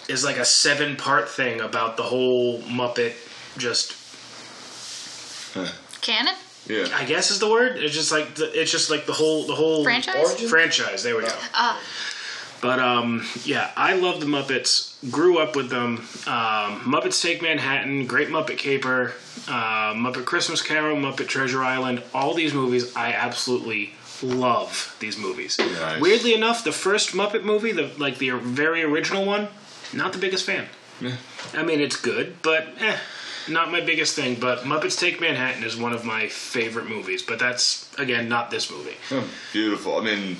is 0.07 0.23
like 0.23 0.37
a 0.37 0.45
seven 0.45 0.95
part 0.95 1.27
thing 1.27 1.61
about 1.61 1.97
the 1.97 2.03
whole 2.03 2.61
Muppet. 2.61 3.13
Just 3.57 3.93
Canon? 6.01 6.35
yeah. 6.67 6.87
I 6.93 7.05
guess 7.05 7.31
is 7.31 7.39
the 7.39 7.49
word. 7.49 7.77
It's 7.77 7.95
just 7.95 8.11
like 8.11 8.35
the, 8.35 8.51
it's 8.53 8.71
just 8.71 8.91
like 8.91 9.07
the 9.07 9.13
whole 9.13 9.47
the 9.47 9.55
whole 9.55 9.83
Franchise? 9.83 10.15
Origin? 10.23 10.47
franchise. 10.47 11.01
There 11.01 11.15
we 11.15 11.23
go. 11.23 11.29
Ah. 11.55 11.81
But 12.65 12.79
um, 12.79 13.23
yeah, 13.43 13.69
I 13.77 13.93
love 13.93 14.19
the 14.19 14.25
Muppets. 14.25 14.95
Grew 15.11 15.37
up 15.37 15.55
with 15.55 15.69
them. 15.69 15.97
Um, 16.25 16.81
Muppets 16.81 17.21
Take 17.21 17.43
Manhattan, 17.43 18.07
Great 18.07 18.29
Muppet 18.29 18.57
Caper, 18.57 19.13
uh, 19.47 19.93
Muppet 19.93 20.25
Christmas 20.25 20.63
Carol, 20.63 20.97
Muppet 20.97 21.27
Treasure 21.27 21.63
Island. 21.63 22.01
All 22.11 22.33
these 22.33 22.55
movies, 22.55 22.95
I 22.95 23.13
absolutely 23.13 23.93
love 24.23 24.97
these 24.99 25.15
movies. 25.15 25.59
Nice. 25.59 26.01
Weirdly 26.01 26.33
enough, 26.33 26.63
the 26.63 26.71
first 26.71 27.11
Muppet 27.11 27.43
movie, 27.43 27.71
the 27.71 27.91
like 27.99 28.17
the 28.17 28.31
very 28.31 28.81
original 28.81 29.27
one, 29.27 29.47
not 29.93 30.11
the 30.11 30.17
biggest 30.17 30.43
fan. 30.43 30.65
I 31.53 31.61
mean, 31.61 31.79
it's 31.79 32.01
good, 32.01 32.41
but 32.41 32.67
eh, 32.79 32.97
not 33.47 33.71
my 33.71 33.81
biggest 33.81 34.15
thing. 34.15 34.39
But 34.39 34.61
Muppets 34.61 34.99
Take 34.99 35.21
Manhattan 35.21 35.63
is 35.63 35.77
one 35.77 35.93
of 35.93 36.03
my 36.03 36.29
favorite 36.29 36.87
movies. 36.89 37.21
But 37.21 37.37
that's 37.37 37.93
again 37.99 38.27
not 38.27 38.49
this 38.49 38.71
movie. 38.71 38.95
Oh, 39.11 39.29
Beautiful. 39.53 39.97
I 39.97 40.01
mean, 40.03 40.37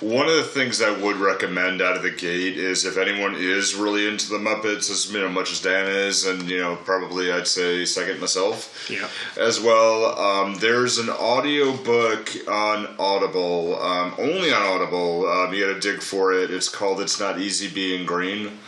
one 0.00 0.28
of 0.28 0.36
the 0.36 0.42
things 0.42 0.82
I 0.82 0.90
would 0.90 1.16
recommend 1.16 1.80
out 1.80 1.96
of 1.96 2.02
the 2.02 2.10
gate 2.10 2.58
is 2.58 2.84
if 2.84 2.98
anyone 2.98 3.34
is 3.34 3.74
really 3.74 4.06
into 4.06 4.28
the 4.28 4.38
Muppets, 4.38 4.90
as 4.90 5.10
you 5.10 5.20
know, 5.20 5.28
much 5.28 5.52
as 5.52 5.62
Dan 5.62 5.86
is, 5.86 6.26
and 6.26 6.48
you 6.48 6.58
know, 6.60 6.76
probably 6.76 7.32
I'd 7.32 7.46
say 7.46 7.84
second 7.84 8.20
myself. 8.20 8.88
Yeah. 8.90 9.08
As 9.42 9.60
well, 9.60 10.18
um, 10.18 10.54
there's 10.60 10.98
an 10.98 11.08
audio 11.08 11.74
book 11.76 12.30
on 12.46 12.94
Audible, 12.98 13.80
um, 13.80 14.14
only 14.18 14.52
on 14.52 14.62
Audible. 14.62 15.26
Um, 15.28 15.54
you 15.54 15.66
got 15.66 15.74
to 15.74 15.80
dig 15.80 16.02
for 16.02 16.32
it. 16.32 16.50
It's 16.50 16.68
called 16.68 17.00
"It's 17.00 17.18
Not 17.18 17.38
Easy 17.38 17.68
Being 17.68 18.04
Green." 18.06 18.58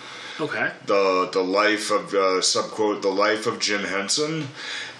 Okay. 0.40 0.70
the 0.86 1.28
the 1.32 1.42
life 1.42 1.90
of 1.90 2.14
uh, 2.14 2.40
subquote 2.40 3.02
the 3.02 3.08
life 3.08 3.46
of 3.46 3.58
Jim 3.58 3.82
Henson, 3.82 4.46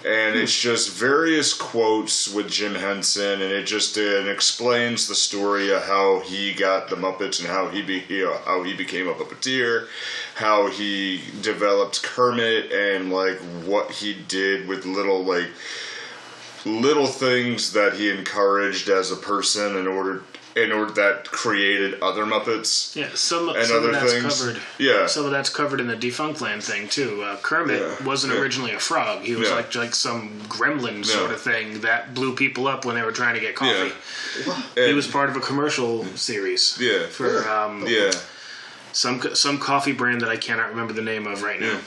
and 0.05 0.37
it's 0.37 0.57
just 0.57 0.91
various 0.91 1.53
quotes 1.53 2.33
with 2.33 2.49
Jim 2.49 2.75
Henson, 2.75 3.41
and 3.41 3.51
it 3.51 3.65
just 3.65 3.97
uh, 3.97 4.01
it 4.01 4.29
explains 4.29 5.07
the 5.07 5.15
story 5.15 5.71
of 5.71 5.83
how 5.83 6.21
he 6.21 6.53
got 6.53 6.89
the 6.89 6.95
Muppets 6.95 7.39
and 7.39 7.49
how 7.49 7.67
he 7.69 7.81
be 7.81 8.03
you 8.07 8.25
know, 8.25 8.37
how 8.45 8.63
he 8.63 8.73
became 8.73 9.09
a 9.09 9.13
puppeteer, 9.13 9.87
how 10.35 10.69
he 10.69 11.21
developed 11.41 12.01
Kermit, 12.01 12.71
and 12.71 13.11
like 13.11 13.37
what 13.65 13.91
he 13.91 14.13
did 14.13 14.67
with 14.67 14.85
little 14.85 15.23
like 15.23 15.49
little 16.65 17.07
things 17.07 17.73
that 17.73 17.93
he 17.93 18.09
encouraged 18.09 18.89
as 18.89 19.11
a 19.11 19.15
person 19.15 19.77
in 19.77 19.87
order 19.87 20.23
in 20.55 20.71
order 20.71 20.91
that 20.93 21.25
created 21.25 22.01
other 22.01 22.25
Muppets. 22.25 22.95
Yeah, 22.95 23.09
some, 23.13 23.49
And 23.49 23.65
some 23.67 23.77
other 23.77 23.89
of 23.89 23.93
that's 23.95 24.11
things. 24.13 24.39
covered. 24.41 24.61
Yeah. 24.77 25.05
some 25.05 25.25
of 25.25 25.31
that's 25.31 25.49
covered 25.49 25.79
in 25.79 25.87
the 25.87 25.95
Defunctland 25.95 26.63
thing 26.63 26.89
too. 26.89 27.21
Uh, 27.23 27.37
Kermit 27.37 27.81
Yeah. 27.81 28.03
wasn't 28.05 28.33
Yeah. 28.33 28.39
originally 28.39 28.71
a 28.71 28.79
frog; 28.79 29.21
he 29.23 29.35
was 29.35 29.49
Yeah. 29.49 29.55
like 29.55 29.75
like 29.75 29.93
some 29.95 30.41
gremlin 30.49 31.05
sort 31.05 31.31
of 31.31 31.39
thing 31.41 31.81
that 31.81 32.13
blew 32.13 32.35
people 32.35 32.67
up 32.67 32.83
when 32.85 32.95
they 32.95 33.03
were 33.03 33.11
trying 33.11 33.35
to 33.35 33.39
get 33.41 33.55
coffee. 33.55 33.93
And- 34.75 34.87
He 34.87 34.93
was 34.93 35.07
part 35.07 35.29
of 35.29 35.35
a 35.35 35.39
commercial 35.39 36.05
series. 36.15 36.77
Yeah. 36.79 37.05
for 37.07 37.47
um, 37.47 37.85
yeah. 37.87 38.11
some 38.91 39.21
some 39.35 39.59
coffee 39.59 39.91
brand 39.91 40.21
that 40.21 40.29
I 40.29 40.37
cannot 40.37 40.69
remember 40.69 40.93
the 40.93 41.03
name 41.03 41.27
of 41.27 41.43
right 41.43 41.61
now. 41.61 41.77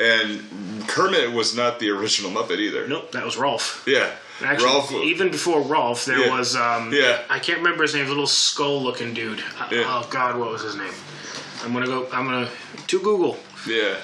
And 0.00 0.86
Kermit 0.88 1.32
was 1.32 1.54
not 1.56 1.80
the 1.80 1.90
original 1.90 2.30
Muppet 2.30 2.58
either. 2.60 2.86
Nope, 2.86 3.10
that 3.12 3.24
was 3.24 3.36
Rolf. 3.36 3.82
Yeah. 3.86 4.10
Actually, 4.42 4.66
Ralph. 4.66 4.92
even 4.92 5.30
before 5.30 5.60
Rolf, 5.62 6.04
there 6.06 6.18
Yeah. 6.26 6.36
was 6.36 6.56
um, 6.56 6.92
Yeah. 6.92 7.20
I 7.30 7.38
can't 7.38 7.58
remember 7.58 7.82
his 7.82 7.94
name. 7.94 8.06
A 8.06 8.08
little 8.08 8.26
skull-looking 8.26 9.14
dude. 9.14 9.40
Uh, 9.58 9.68
Yeah. 9.70 9.84
Oh 9.86 10.06
God, 10.10 10.36
what 10.36 10.50
was 10.50 10.62
his 10.62 10.74
name? 10.76 10.92
I'm 11.64 11.72
gonna 11.72 11.86
go. 11.86 12.06
I'm 12.12 12.24
gonna 12.26 12.48
to 12.88 13.00
Google. 13.00 13.38
Yeah, 13.66 13.94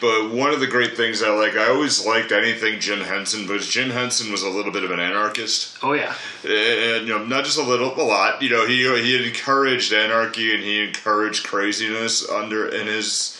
but 0.00 0.30
one 0.30 0.52
of 0.54 0.60
the 0.60 0.68
great 0.68 0.96
things 0.96 1.20
I 1.20 1.30
like, 1.30 1.56
I 1.56 1.66
always 1.70 2.06
liked 2.06 2.30
anything 2.30 2.78
Jim 2.78 3.00
Henson, 3.00 3.44
because 3.44 3.66
Jim 3.68 3.90
Henson 3.90 4.30
was 4.30 4.42
a 4.44 4.48
little 4.48 4.70
bit 4.70 4.84
of 4.84 4.92
an 4.92 5.00
anarchist, 5.00 5.76
Oh 5.82 5.94
yeah, 5.94 6.14
and 6.44 7.08
you 7.08 7.18
know, 7.18 7.24
not 7.24 7.44
just 7.44 7.58
a 7.58 7.62
little, 7.62 7.92
a 8.00 8.04
lot. 8.04 8.40
You 8.40 8.50
know, 8.50 8.66
he 8.66 8.82
he 9.02 9.26
encouraged 9.26 9.92
anarchy 9.92 10.54
and 10.54 10.62
he 10.62 10.84
encouraged 10.84 11.44
craziness 11.44 12.28
under 12.30 12.68
in 12.68 12.86
his 12.86 13.36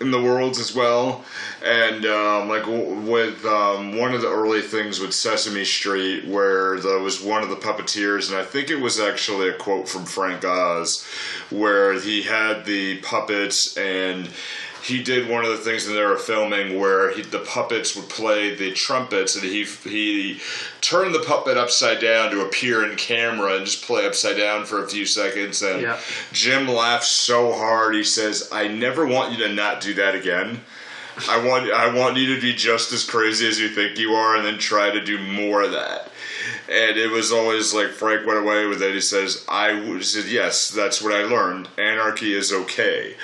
in 0.00 0.10
the 0.10 0.22
worlds 0.22 0.58
as 0.58 0.74
well. 0.74 1.24
And 1.64 2.06
um, 2.06 2.48
like 2.48 2.62
w- 2.62 3.00
with 3.00 3.44
um, 3.44 3.96
one 3.98 4.14
of 4.14 4.22
the 4.22 4.30
early 4.30 4.62
things 4.62 4.98
with 4.98 5.12
Sesame 5.12 5.64
Street, 5.64 6.26
where 6.26 6.80
there 6.80 6.98
was 6.98 7.20
one 7.20 7.42
of 7.42 7.50
the 7.50 7.56
puppeteers, 7.56 8.30
and 8.30 8.38
I 8.38 8.44
think 8.44 8.70
it 8.70 8.80
was 8.80 8.98
actually 8.98 9.48
a 9.48 9.54
quote 9.54 9.88
from 9.88 10.04
Frank 10.04 10.44
Oz, 10.44 11.06
where 11.50 12.00
he 12.00 12.22
had 12.22 12.64
the 12.64 12.98
puppets 12.98 13.76
and 13.76 14.28
he 14.82 15.02
did 15.02 15.28
one 15.28 15.44
of 15.44 15.50
the 15.50 15.58
things 15.58 15.86
that 15.86 15.92
they 15.92 16.02
were 16.04 16.16
filming 16.16 16.78
where 16.78 17.12
he, 17.12 17.22
the 17.22 17.40
puppets 17.40 17.94
would 17.96 18.08
play 18.08 18.54
the 18.54 18.72
trumpets 18.72 19.34
and 19.36 19.44
he 19.44 19.64
he 19.64 20.40
turned 20.80 21.14
the 21.14 21.20
puppet 21.20 21.56
upside 21.56 22.00
down 22.00 22.30
to 22.30 22.42
appear 22.44 22.88
in 22.88 22.96
camera 22.96 23.54
and 23.56 23.66
just 23.66 23.84
play 23.84 24.06
upside 24.06 24.36
down 24.36 24.64
for 24.64 24.84
a 24.84 24.88
few 24.88 25.04
seconds 25.06 25.62
and 25.62 25.82
Yeah. 25.82 25.98
Jim 26.32 26.66
laughed 26.68 27.04
so 27.04 27.52
hard 27.52 27.94
he 27.94 28.04
says 28.04 28.48
I 28.52 28.68
never 28.68 29.06
want 29.06 29.32
you 29.32 29.38
to 29.46 29.52
not 29.52 29.80
do 29.80 29.94
that 29.94 30.14
again 30.14 30.60
I 31.28 31.44
want 31.46 31.70
I 31.70 31.92
want 31.94 32.16
you 32.16 32.34
to 32.34 32.40
be 32.40 32.54
just 32.54 32.92
as 32.92 33.04
crazy 33.04 33.46
as 33.46 33.58
you 33.60 33.68
think 33.68 33.98
you 33.98 34.12
are 34.14 34.36
and 34.36 34.44
then 34.44 34.58
try 34.58 34.90
to 34.90 35.04
do 35.04 35.18
more 35.18 35.62
of 35.62 35.72
that 35.72 36.10
and 36.68 36.96
it 36.96 37.10
was 37.10 37.32
always 37.32 37.72
like 37.74 37.88
Frank 37.90 38.26
went 38.26 38.38
away 38.38 38.66
with 38.66 38.82
it. 38.82 38.94
He 38.94 39.00
says, 39.00 39.44
"I 39.48 40.00
said 40.00 40.26
yes, 40.26 40.70
that's 40.70 41.00
what 41.02 41.12
I 41.12 41.22
learned. 41.24 41.68
Anarchy 41.78 42.32
is 42.34 42.52
okay." 42.52 43.14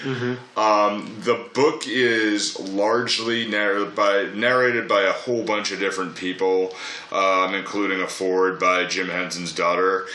Um, 0.57 1.17
the 1.21 1.47
book 1.55 1.83
is 1.87 2.59
largely 2.59 3.47
narrated 3.49 3.95
by 3.95 4.25
narrated 4.35 4.89
by 4.89 5.03
a 5.03 5.13
whole 5.13 5.43
bunch 5.45 5.73
of 5.73 5.79
different 5.79 6.17
people, 6.17 6.75
um, 7.13 7.55
including 7.55 8.01
a 8.01 8.07
forward 8.07 8.59
by 8.59 8.85
Jim 8.87 9.09
Henson's 9.09 9.53
daughter, 9.53 10.07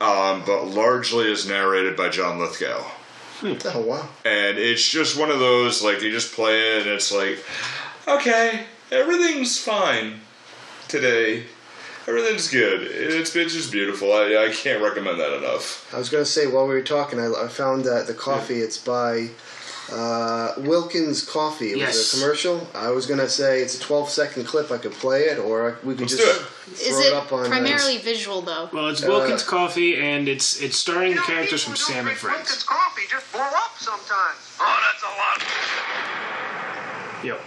um, 0.00 0.42
but 0.46 0.64
largely 0.66 1.30
is 1.30 1.46
narrated 1.48 1.96
by 1.96 2.08
John 2.08 2.38
Lithgow 2.38 2.84
Oh 3.42 3.80
wow. 3.80 4.08
and 4.24 4.56
it's 4.58 4.88
just 4.88 5.18
one 5.18 5.30
of 5.30 5.38
those 5.38 5.82
like 5.82 6.00
you 6.02 6.10
just 6.10 6.32
play 6.34 6.76
it 6.78 6.82
and 6.86 6.90
it's 6.92 7.12
like 7.12 7.44
okay 8.08 8.64
everything's 8.90 9.58
fine 9.58 10.20
today 10.88 11.44
everything's 12.06 12.50
good 12.50 12.82
it's, 12.82 13.34
it's 13.34 13.52
just 13.54 13.72
beautiful 13.72 14.12
I, 14.12 14.46
I 14.46 14.52
can't 14.52 14.82
recommend 14.82 15.18
that 15.20 15.36
enough 15.36 15.88
I 15.94 15.98
was 15.98 16.08
gonna 16.10 16.24
say 16.24 16.46
while 16.46 16.66
we 16.66 16.74
were 16.74 16.82
talking, 16.82 17.18
I, 17.20 17.26
I 17.44 17.48
found 17.48 17.84
that 17.84 18.06
the 18.06 18.14
coffee 18.14 18.60
it's 18.60 18.78
by 18.78 19.28
uh, 19.92 20.54
Wilkins 20.58 21.22
Coffee. 21.22 21.72
It 21.72 21.76
Yes. 21.76 21.94
was 21.94 22.14
a 22.14 22.16
commercial. 22.16 22.66
I 22.74 22.88
was 22.90 23.04
gonna 23.04 23.28
say 23.28 23.60
it's 23.60 23.76
a 23.76 23.80
12 23.80 24.08
second 24.08 24.46
clip. 24.46 24.70
I 24.70 24.78
could 24.78 24.92
play 24.92 25.24
it, 25.24 25.38
or 25.38 25.78
we 25.84 25.92
could 25.94 26.10
Let's 26.10 26.16
just 26.16 26.24
do 26.24 26.30
it. 26.30 26.46
throw 26.78 26.98
Is 27.00 27.06
it 27.06 27.08
it 27.10 27.12
up 27.12 27.30
on. 27.34 27.44
uh, 27.44 27.48
primarily 27.50 27.98
visual 27.98 28.40
though? 28.40 28.70
well, 28.72 28.88
it's 28.88 29.04
Uh, 29.04 29.08
Wilkins 29.08 29.42
Coffee, 29.44 29.98
and 30.00 30.26
it's 30.26 30.58
it's 30.62 30.78
starring 30.78 31.10
You 31.10 31.16
know, 31.16 31.22
characters 31.24 31.62
from 31.64 31.76
Sam 31.76 31.96
and 31.98 32.04
drink 32.06 32.18
Friends. 32.18 32.36
Wilkins 32.38 32.62
coffee 32.64 33.02
just 33.10 33.30
blow 33.30 33.42
up 33.42 33.76
sometimes. 33.78 34.38
Oh, 34.58 34.80
that's 34.88 35.02
a 35.04 35.12
lot. 35.20 35.42
Yep. 37.24 37.40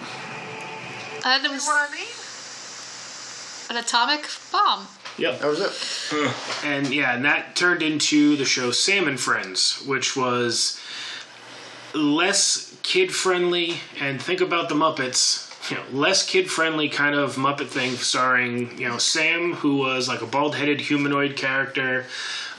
Uh, 1.26 1.40
there 1.40 1.48
See 1.50 1.54
was 1.56 1.66
what 1.66 1.90
I 1.90 1.94
mean? 1.94 2.06
An 3.70 3.78
atomic 3.78 4.28
bomb. 4.52 4.88
Yep. 5.18 5.40
that 5.40 5.48
was 5.48 5.60
it. 5.60 6.34
And 6.66 6.94
yeah, 6.94 7.16
and 7.16 7.26
that 7.26 7.56
turned 7.56 7.82
into 7.82 8.36
the 8.36 8.46
show 8.46 8.72
Sam 8.72 9.08
and 9.08 9.20
Friends, 9.20 9.84
which 9.86 10.16
was 10.16 10.80
less 11.94 12.78
kid 12.84 13.12
friendly. 13.14 13.78
And 14.00 14.22
think 14.22 14.42
about 14.42 14.70
the 14.70 14.76
Muppets, 14.76 15.50
you 15.72 15.78
know, 15.78 15.84
less 15.92 16.24
kid 16.26 16.50
friendly 16.50 16.88
kind 16.88 17.16
of 17.16 17.36
Muppet 17.36 17.68
thing, 17.68 17.96
starring 17.96 18.78
you 18.80 18.88
know 18.88 18.98
Sam, 19.00 19.54
who 19.54 19.78
was 19.78 20.08
like 20.08 20.22
a 20.22 20.28
bald 20.28 20.56
headed 20.56 20.80
humanoid 20.82 21.36
character, 21.36 22.06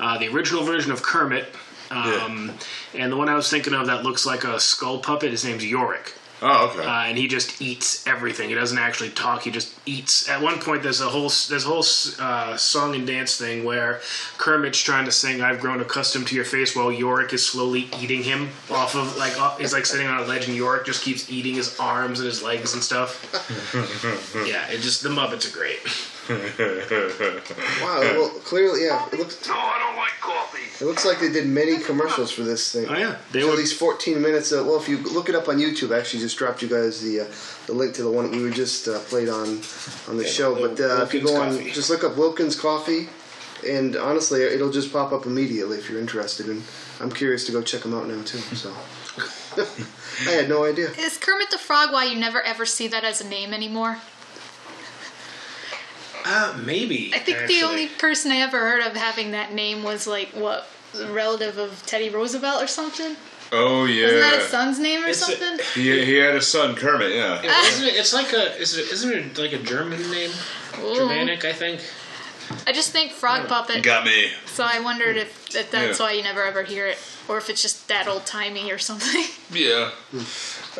uh, 0.00 0.18
the 0.18 0.28
original 0.28 0.64
version 0.64 0.90
of 0.92 1.02
Kermit. 1.02 1.46
Um, 1.90 2.52
And 2.94 3.10
the 3.12 3.16
one 3.16 3.28
I 3.30 3.34
was 3.34 3.48
thinking 3.48 3.72
of 3.72 3.86
that 3.86 4.02
looks 4.02 4.26
like 4.26 4.44
a 4.44 4.60
skull 4.60 4.98
puppet, 4.98 5.30
his 5.30 5.44
name's 5.44 5.64
Yorick. 5.64 6.12
Oh 6.42 6.70
okay 6.70 6.86
uh, 6.86 7.04
and 7.04 7.18
he 7.18 7.26
just 7.28 7.60
eats 7.60 8.06
everything. 8.06 8.48
He 8.48 8.54
doesn't 8.54 8.78
actually 8.78 9.10
talk. 9.10 9.42
He 9.42 9.50
just 9.50 9.74
eats. 9.86 10.28
At 10.28 10.40
one 10.40 10.58
point, 10.60 10.82
there's 10.82 11.00
a 11.00 11.08
whole 11.08 11.30
there's 11.48 11.64
a 11.64 11.68
whole 11.68 11.84
uh, 12.20 12.56
song 12.56 12.94
and 12.94 13.06
dance 13.06 13.36
thing 13.36 13.64
where 13.64 14.00
Kermit's 14.36 14.80
trying 14.80 15.04
to 15.04 15.12
sing 15.12 15.40
"I've 15.40 15.60
grown 15.60 15.80
accustomed 15.80 16.26
to 16.28 16.34
your 16.34 16.44
face" 16.44 16.74
while 16.76 16.92
Yorick 16.92 17.32
is 17.32 17.46
slowly 17.46 17.88
eating 18.00 18.22
him 18.22 18.50
off 18.70 18.94
of 18.94 19.16
like 19.16 19.40
off, 19.40 19.58
he's 19.58 19.72
like 19.72 19.86
sitting 19.86 20.06
on 20.06 20.22
a 20.22 20.24
ledge, 20.24 20.46
and 20.46 20.56
Yorick 20.56 20.84
just 20.84 21.02
keeps 21.02 21.30
eating 21.30 21.54
his 21.54 21.78
arms 21.78 22.20
and 22.20 22.26
his 22.26 22.42
legs 22.42 22.74
and 22.74 22.82
stuff. 22.82 23.24
yeah, 24.46 24.66
it 24.68 24.80
just 24.80 25.02
the 25.02 25.08
Muppets 25.08 25.48
are 25.50 25.56
great. 25.56 25.78
Wow. 26.28 28.00
Well, 28.00 28.28
clearly, 28.44 28.84
yeah. 28.84 29.06
It 29.12 29.18
looks. 29.18 29.46
No, 29.48 29.54
I 29.54 29.78
don't 29.78 29.96
like 29.96 30.12
coffee. 30.20 30.84
It 30.84 30.86
looks 30.86 31.04
like 31.04 31.20
they 31.20 31.30
did 31.32 31.46
many 31.48 31.78
commercials 31.78 32.30
for 32.30 32.42
this 32.42 32.72
thing. 32.72 32.86
Oh 32.88 32.96
yeah, 32.96 33.16
they 33.32 33.40
At 33.40 33.46
were. 33.46 33.52
least 33.52 33.78
14 33.78 34.20
minutes. 34.20 34.52
Of, 34.52 34.66
well, 34.66 34.76
if 34.80 34.88
you 34.88 34.98
look 34.98 35.28
it 35.28 35.34
up 35.34 35.48
on 35.48 35.58
YouTube, 35.58 35.94
I 35.94 35.98
actually 35.98 36.20
just 36.20 36.36
dropped 36.38 36.62
you 36.62 36.68
guys 36.68 37.00
the 37.02 37.20
uh, 37.22 37.26
the 37.66 37.72
link 37.72 37.94
to 37.94 38.02
the 38.02 38.10
one 38.10 38.30
we 38.30 38.42
were 38.42 38.50
just 38.50 38.86
uh, 38.88 38.98
played 39.00 39.28
on 39.28 39.60
on 40.08 40.16
the 40.16 40.24
show. 40.26 40.54
the 40.54 40.68
But 40.68 40.80
uh, 40.80 41.02
if 41.04 41.14
you 41.14 41.22
Wilkins 41.22 41.24
go 41.24 41.36
on, 41.42 41.56
Coffee. 41.56 41.70
just 41.72 41.90
look 41.90 42.04
up 42.04 42.16
Wilkins 42.16 42.56
Coffee, 42.60 43.08
and 43.66 43.96
honestly, 43.96 44.42
it'll 44.42 44.70
just 44.72 44.92
pop 44.92 45.12
up 45.12 45.26
immediately 45.26 45.78
if 45.78 45.88
you're 45.90 46.00
interested. 46.00 46.46
And 46.48 46.62
I'm 47.00 47.10
curious 47.10 47.44
to 47.46 47.52
go 47.52 47.62
check 47.62 47.82
them 47.82 47.94
out 47.94 48.06
now 48.06 48.22
too. 48.22 48.38
So 48.38 48.72
I 50.26 50.30
had 50.30 50.48
no 50.48 50.64
idea. 50.64 50.90
Is 50.98 51.16
Kermit 51.18 51.50
the 51.50 51.58
Frog 51.58 51.92
why 51.92 52.04
you 52.04 52.18
never 52.18 52.42
ever 52.42 52.66
see 52.66 52.86
that 52.88 53.04
as 53.04 53.20
a 53.20 53.28
name 53.28 53.52
anymore? 53.54 53.98
Uh, 56.24 56.58
maybe. 56.64 57.12
I 57.14 57.18
think 57.18 57.38
actually. 57.38 57.60
the 57.60 57.66
only 57.66 57.86
person 57.88 58.32
I 58.32 58.36
ever 58.38 58.58
heard 58.58 58.82
of 58.82 58.94
having 58.96 59.30
that 59.32 59.52
name 59.52 59.82
was 59.82 60.06
like 60.06 60.28
what 60.28 60.66
relative 61.08 61.58
of 61.58 61.84
Teddy 61.86 62.08
Roosevelt 62.10 62.62
or 62.62 62.66
something. 62.66 63.16
oh 63.52 63.84
yeah 63.84 64.06
Isn't 64.06 64.20
that 64.20 64.38
his 64.40 64.48
son's 64.48 64.78
name 64.78 65.04
or 65.04 65.08
It's 65.08 65.20
a- 65.26 65.32
something? 65.36 65.58
he, 65.74 66.04
he 66.04 66.14
had 66.16 66.34
a 66.34 66.42
son 66.42 66.74
Kermit 66.74 67.14
yeah 67.14 67.42
Isn't 67.42 67.86
it, 67.88 67.94
it's 67.94 68.12
like 68.12 68.32
a 68.32 68.56
is 68.58 68.76
it 68.76 68.90
isn't 68.92 69.12
it 69.12 69.38
like 69.38 69.52
a 69.52 69.58
German 69.58 70.00
name? 70.10 70.30
Ooh. 70.82 70.94
Germanic, 70.96 71.44
I 71.44 71.52
think. 71.52 71.80
I 72.66 72.72
just 72.72 72.92
think 72.92 73.12
frog 73.12 73.46
puppet, 73.48 73.82
got 73.82 74.04
me 74.06 74.30
so 74.46 74.64
I 74.64 74.80
wondered 74.80 75.16
if, 75.18 75.54
if 75.54 75.70
that's 75.70 75.98
Yeah. 76.00 76.06
why 76.06 76.12
you 76.12 76.22
never 76.22 76.42
ever 76.44 76.62
hear 76.62 76.86
it, 76.86 76.98
or 77.28 77.36
if 77.38 77.48
it's 77.50 77.60
just 77.62 77.88
that 77.88 78.08
old 78.08 78.24
timey 78.26 78.70
or 78.72 78.78
something. 78.78 79.24
yeah 79.52 79.90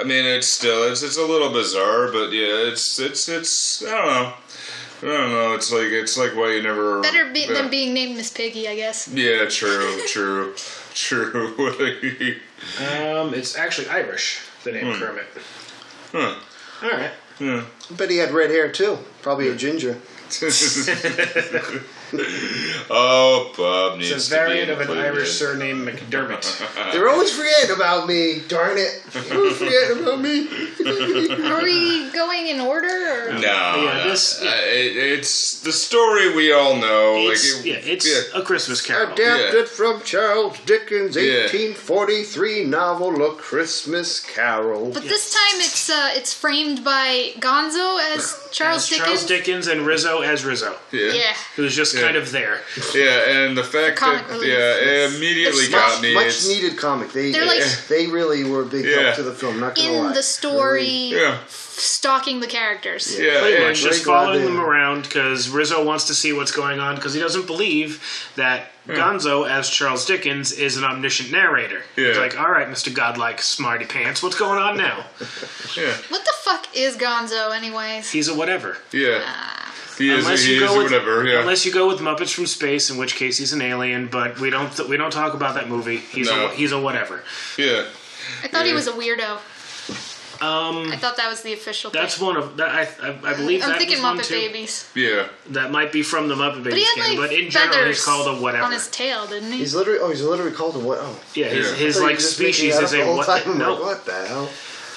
I 0.00 0.04
mean 0.04 0.24
it's 0.24 0.48
still 0.48 0.90
it's, 0.90 1.02
it's 1.02 1.18
a 1.18 1.24
little 1.24 1.50
bizarre 1.50 2.10
but 2.12 2.30
yeah 2.32 2.68
it's 2.70 2.98
it's 2.98 3.28
it's 3.28 3.84
I 3.86 3.90
don't 3.90 4.06
know 4.06 4.32
I 5.00 5.06
don't 5.06 5.30
know 5.30 5.54
it's 5.54 5.72
like 5.72 5.86
it's 5.86 6.18
like 6.18 6.34
why 6.34 6.54
you 6.54 6.62
never 6.62 7.00
Better 7.00 7.32
be, 7.32 7.40
yeah. 7.40 7.52
than 7.52 7.70
being 7.70 7.94
named 7.94 8.16
Miss 8.16 8.30
Piggy, 8.32 8.68
I 8.68 8.74
guess. 8.74 9.08
Yeah, 9.08 9.46
true, 9.48 10.00
true, 10.08 10.54
true. 10.94 11.54
Um, 12.80 13.34
it's 13.34 13.56
actually 13.56 13.88
Irish. 13.88 14.40
The 14.64 14.72
name 14.72 14.92
Kermit. 14.94 15.26
huh. 16.12 16.34
All 16.82 16.90
right. 16.90 17.12
Yeah. 17.38 17.64
But 17.96 18.10
he 18.10 18.16
had 18.16 18.32
red 18.32 18.50
hair 18.50 18.70
too. 18.72 18.98
Probably 19.22 19.48
a 19.48 19.54
ginger. 19.54 20.00
oh, 22.90 23.52
Bob 23.56 23.98
needs 23.98 24.10
It's 24.10 24.26
a 24.28 24.30
to 24.30 24.34
be 24.36 24.46
variant 24.46 24.70
of 24.70 24.80
an. 24.80 24.98
Irish 24.98 25.32
surname, 25.32 25.86
McDermott. 25.86 26.92
They're 26.92 27.08
always 27.08 27.30
forgetting 27.32 27.74
about 27.76 28.06
me. 28.08 28.40
Darn 28.48 28.78
it! 28.78 29.02
They're 29.12 29.36
always 29.38 29.56
forgetting 29.56 30.02
about 30.02 30.20
me. 30.20 30.48
Are 31.50 31.62
we 31.62 32.10
going 32.12 32.46
in 32.48 32.60
order? 32.60 32.88
Or? 32.88 33.32
No, 33.34 33.40
Yeah, 33.40 34.02
no. 34.04 34.10
this- 34.10 34.40
Uh, 34.40 34.44
it, 34.66 34.96
it's 34.96 35.60
the 35.60 35.72
story 35.72 36.34
we 36.34 36.52
all 36.52 36.76
know. 36.76 37.16
It's, 37.30 37.56
like, 37.56 37.66
it- 37.66 37.84
yeah, 37.84 37.92
it's 37.92 38.34
a 38.34 38.42
Christmas 38.42 38.80
Carol. 38.80 39.12
Adapted 39.12 39.68
from 39.68 40.00
Charles 40.02 40.58
Dickens' 40.66 41.16
Yeah. 41.16 41.42
1843 41.52 42.64
novel 42.64 43.22
*A 43.24 43.34
Christmas 43.34 44.20
Carol*. 44.20 44.90
But 44.92 45.02
this 45.04 45.32
time 45.34 45.60
it's 45.60 45.90
uh, 45.90 46.10
it's 46.14 46.32
framed 46.32 46.84
by 46.84 47.32
Gonzo 47.38 47.98
as 48.14 48.36
Charles 48.52 48.82
As 48.84 48.88
Dickens. 48.88 49.06
Charles 49.06 49.26
Dickens 49.26 49.66
and 49.66 49.86
Rizzo 49.86 50.20
as 50.22 50.44
Rizzo, 50.44 50.76
yeah. 50.92 51.12
Yeah. 51.12 51.34
who's 51.56 51.74
just 51.76 51.97
Yeah. 51.98 52.04
kind 52.06 52.16
of 52.16 52.30
there. 52.32 52.60
Yeah, 52.94 53.30
and 53.30 53.56
the 53.56 53.64
fact 53.64 53.96
comic 53.96 54.26
that 54.26 54.32
relief. 54.34 54.48
yeah, 54.48 54.74
it 55.04 55.14
immediately 55.14 55.64
It's 55.64 55.68
got 55.68 55.92
much, 55.94 56.02
me. 56.02 56.14
much 56.14 56.26
It's- 56.26 56.48
needed 56.48 56.76
comic. 56.78 57.12
They 57.12 57.32
They're 57.32 57.44
like- 57.46 57.62
they 57.88 58.06
really 58.06 58.44
were 58.44 58.62
a 58.62 58.66
big 58.66 58.84
Yeah. 58.84 59.02
help 59.02 59.16
to 59.16 59.22
the 59.22 59.32
film. 59.34 59.60
Not 59.60 59.74
gonna 59.74 59.92
In 59.92 60.04
lie. 60.04 60.12
the 60.14 60.22
story, 60.22 60.86
yeah, 60.86 61.38
stalking 61.48 62.40
the 62.40 62.46
characters. 62.46 63.18
yeah, 63.18 63.40
Pretty 63.40 63.56
and- 63.56 63.66
much 63.68 63.80
just 63.82 64.04
following 64.04 64.44
them 64.44 64.60
around 64.60 65.02
because 65.04 65.48
Rizzo 65.48 65.82
wants 65.84 66.04
to 66.06 66.14
see 66.14 66.32
what's 66.32 66.52
going 66.52 66.80
on 66.80 66.96
because 66.96 67.14
he 67.14 67.20
doesn't 67.20 67.46
believe 67.46 68.02
that 68.36 68.72
hmm. 68.86 68.92
Gonzo 68.92 69.48
as 69.48 69.68
Charles 69.70 70.04
Dickens 70.06 70.52
is 70.52 70.76
an 70.76 70.84
omniscient 70.84 71.30
narrator. 71.30 71.82
He's 71.96 72.16
Yeah. 72.16 72.20
like, 72.22 72.38
all 72.38 72.50
right, 72.50 72.70
Mr. 72.70 72.92
Godlike 72.92 73.40
Smarty 73.42 73.84
Pants, 73.84 74.22
what's 74.22 74.36
going 74.36 74.58
on 74.60 74.76
now? 74.76 75.06
yeah, 75.76 75.92
What 76.08 76.24
the 76.24 76.32
fuck 76.42 76.66
is 76.74 76.96
Gonzo, 76.96 77.54
anyways? 77.56 78.10
He's 78.10 78.28
a 78.28 78.34
whatever. 78.34 78.78
yeah. 78.92 79.20
Ah. 79.24 79.67
He 79.98 80.10
is, 80.10 80.24
unless 80.24 80.44
he 80.44 80.54
you 80.54 80.64
is 80.64 80.70
go 80.70 80.76
with 80.78 80.92
whatever. 80.92 81.26
Yeah, 81.26 81.40
unless 81.40 81.66
you 81.66 81.72
go 81.72 81.88
with 81.88 81.98
Muppets 81.98 82.32
from 82.32 82.46
Space, 82.46 82.88
in 82.90 82.96
which 82.98 83.16
case 83.16 83.36
he's 83.38 83.52
an 83.52 83.60
alien. 83.62 84.06
But 84.06 84.38
we 84.38 84.48
don't 84.50 84.74
th- 84.74 84.88
we 84.88 84.96
don't 84.96 85.12
talk 85.12 85.34
about 85.34 85.54
that 85.56 85.68
movie. 85.68 85.96
He's 85.98 86.28
No. 86.28 86.46
a 86.46 86.50
he's 86.50 86.72
a 86.72 86.80
whatever. 86.80 87.22
yeah. 87.58 87.84
I 88.42 88.48
thought 88.48 88.66
he 88.66 88.72
was 88.72 88.86
a 88.86 88.92
weirdo. 88.92 89.38
Um, 90.40 90.92
I 90.92 90.96
thought 90.96 91.16
that 91.16 91.28
was 91.28 91.42
the 91.42 91.52
official 91.52 91.90
that's 91.90 92.16
thing. 92.18 92.26
one 92.26 92.36
of 92.36 92.56
that. 92.58 92.68
I 92.68 92.82
I, 93.08 93.32
I 93.32 93.34
believe 93.34 93.60
I'm 93.64 93.70
that 93.70 93.78
thinking 93.78 93.96
was 93.96 94.02
one 94.04 94.18
Muppet 94.18 94.24
too. 94.28 94.34
Babies. 94.34 94.88
Yeah, 94.94 95.26
That 95.50 95.72
might 95.72 95.90
be 95.90 96.02
from 96.04 96.28
the 96.28 96.36
Muppet 96.36 96.62
But 96.62 96.74
he 96.74 96.78
Babies 96.84 96.88
had 96.94 97.06
game, 97.08 97.18
like 97.18 97.30
but 97.30 97.36
in 97.36 97.50
general 97.50 97.72
feathers 97.72 97.96
he's 97.96 98.04
called 98.04 98.38
a 98.38 98.40
whatever. 98.40 98.62
on 98.62 98.70
his 98.70 98.86
tail, 98.88 99.26
didn't 99.26 99.50
he? 99.50 99.58
He's 99.58 99.74
literally 99.74 99.98
oh 99.98 100.10
he's 100.10 100.22
literally 100.22 100.52
called 100.52 100.76
a 100.76 100.78
what? 100.78 100.98
Oh, 101.02 101.18
yeah, 101.34 101.46
his, 101.46 101.70
Yeah. 101.70 101.74
his 101.76 101.96
I 101.96 102.00
like 102.02 102.10
were 102.10 102.16
just 102.20 102.38
making 102.38 102.54
species 102.54 102.76
is 102.78 102.92
a 102.92 103.04
what? 103.16 103.46
no, 103.48 103.72
like, 103.74 103.80
what 103.82 104.04
the 104.06 104.26
hell? 104.28 104.48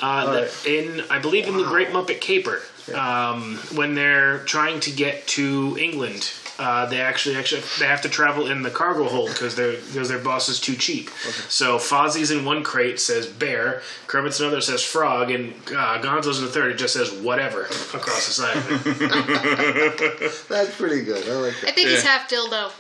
Uh, 0.01 0.25
the, 0.25 0.31
Alright. 0.39 0.65
in 0.65 1.01
I 1.10 1.20
believe 1.20 1.48
in 1.48 1.55
the 1.58 1.63
Great 1.63 1.89
Muppet 1.89 2.20
Caper, 2.22 2.62
um, 2.96 3.58
when 3.75 3.93
they're 3.96 4.39
trying 4.46 4.79
to 4.81 4.91
get 4.91 5.27
to 5.27 5.77
England, 5.79 6.31
uh, 6.58 6.86
they 6.88 7.00
actually 7.00 7.36
actually 7.38 7.62
they 7.79 7.86
have 7.86 8.01
to 8.01 8.10
travel 8.10 8.48
in 8.48 8.62
the 8.63 8.70
cargo 8.72 9.05
hold 9.08 9.29
because 9.29 9.55
their 9.55 9.74
because 9.74 10.10
their 10.10 10.20
boss 10.20 10.50
is 10.50 10.60
too 10.60 10.75
cheap. 10.75 11.10
So 11.50 11.77
Fozzie's 11.77 12.31
in 12.31 12.43
one 12.46 12.63
crate 12.63 13.00
says 13.00 13.25
bear, 13.27 13.81
Kermit's 14.08 14.39
in 14.39 14.46
another 14.48 14.62
says 14.62 14.84
frog, 14.84 15.29
and 15.31 15.53
uh, 15.70 16.00
Gonzo's 16.01 16.39
in 16.39 16.46
the 16.46 16.51
third 16.51 16.72
it 16.72 16.77
just 16.77 16.93
says 16.93 17.12
whatever 17.12 17.65
across 17.65 18.25
the 18.27 18.34
side. 18.34 18.58
of 18.58 18.65
it. 18.88 20.46
That's 20.50 20.75
pretty 20.75 21.03
good. 21.03 21.27
I 21.27 21.34
like 21.34 21.53
that. 21.62 21.63
I 21.63 21.65
that. 21.67 21.75
think 21.75 21.89
he's 21.89 22.03
Yeah. 22.03 22.10
half 22.10 22.29
dildo. 22.29 22.72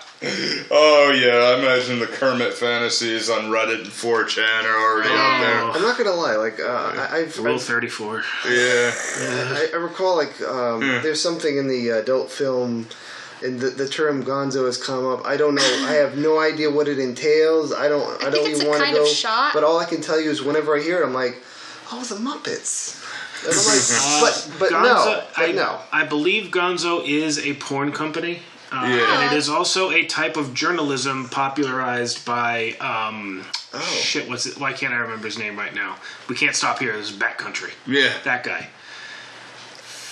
Oh 0.22 1.12
yeah, 1.14 1.34
I 1.34 1.58
imagine 1.58 1.98
the 1.98 2.06
Kermit 2.06 2.54
fantasies 2.54 3.28
on 3.28 3.44
Reddit 3.44 3.80
and 3.80 3.86
4chan 3.86 4.64
are 4.64 4.80
already 4.80 5.10
out 5.10 5.40
there. 5.40 5.60
I'm 5.62 5.82
not 5.82 5.98
gonna 5.98 6.12
lie. 6.12 6.36
Like 6.36 6.58
uh, 6.58 6.64
I, 6.96 7.18
I've, 7.18 7.38
Rule 7.38 7.58
thirty 7.58 7.88
four. 7.88 8.22
there. 8.44 8.88
Yeah, 8.88 9.58
I, 9.58 9.68
I 9.74 9.76
recall 9.76 10.16
like 10.16 10.40
um, 10.40 10.80
there's 10.80 11.20
something 11.20 11.58
in 11.58 11.68
the 11.68 11.90
adult 11.90 12.30
film. 12.30 12.88
And 13.44 13.60
the, 13.60 13.68
the 13.68 13.86
term 13.86 14.24
Gonzo 14.24 14.64
has 14.64 14.82
come 14.82 15.04
up. 15.04 15.26
I 15.26 15.36
don't 15.36 15.54
know. 15.54 15.86
I 15.86 15.92
have 15.92 16.16
no 16.16 16.40
idea 16.40 16.70
what 16.70 16.88
it 16.88 16.98
entails. 16.98 17.70
I 17.70 17.86
don't. 17.86 18.02
I, 18.22 18.30
think 18.30 18.46
don't 18.46 18.50
even 18.50 18.68
want 18.68 18.86
to 18.86 18.92
go. 18.92 19.04
shot. 19.04 19.52
But 19.52 19.62
all 19.62 19.78
I 19.78 19.84
can 19.84 20.00
tell 20.00 20.18
you 20.18 20.30
is 20.30 20.42
whenever 20.42 20.74
I 20.74 20.80
hear 20.80 21.02
it, 21.02 21.06
I'm 21.06 21.12
like, 21.12 21.42
oh, 21.92 22.02
the 22.02 22.14
Muppets. 22.14 23.04
And 23.44 23.52
I'm 23.52 23.66
like, 23.66 24.58
but 24.58 24.58
but 24.58 24.82
no, 24.82 25.04
but 25.04 25.32
I, 25.36 25.52
no. 25.52 25.80
I 25.92 26.06
believe 26.06 26.50
Gonzo 26.50 27.04
is 27.06 27.38
a 27.38 27.52
porn 27.56 27.92
company. 27.92 28.40
Uh, 28.72 28.86
Yeah. 28.88 29.22
And 29.22 29.32
it 29.32 29.36
is 29.36 29.48
also 29.48 29.90
a 29.90 30.04
type 30.06 30.36
of 30.36 30.52
journalism 30.54 31.28
popularized 31.28 32.24
by 32.26 32.72
um, 32.80 33.44
Oh. 33.72 33.80
shit. 33.80 34.28
What's 34.28 34.46
it? 34.46 34.58
Why 34.58 34.72
can't 34.72 34.92
I 34.94 34.96
remember 34.98 35.26
his 35.26 35.38
name 35.38 35.56
right 35.58 35.74
now? 35.74 35.96
We 36.28 36.34
can't 36.36 36.54
stop 36.56 36.78
here. 36.78 36.96
This 36.96 37.10
is 37.10 37.16
backcountry. 37.16 37.72
yeah. 37.86 38.12
That 38.24 38.42
guy, 38.44 38.68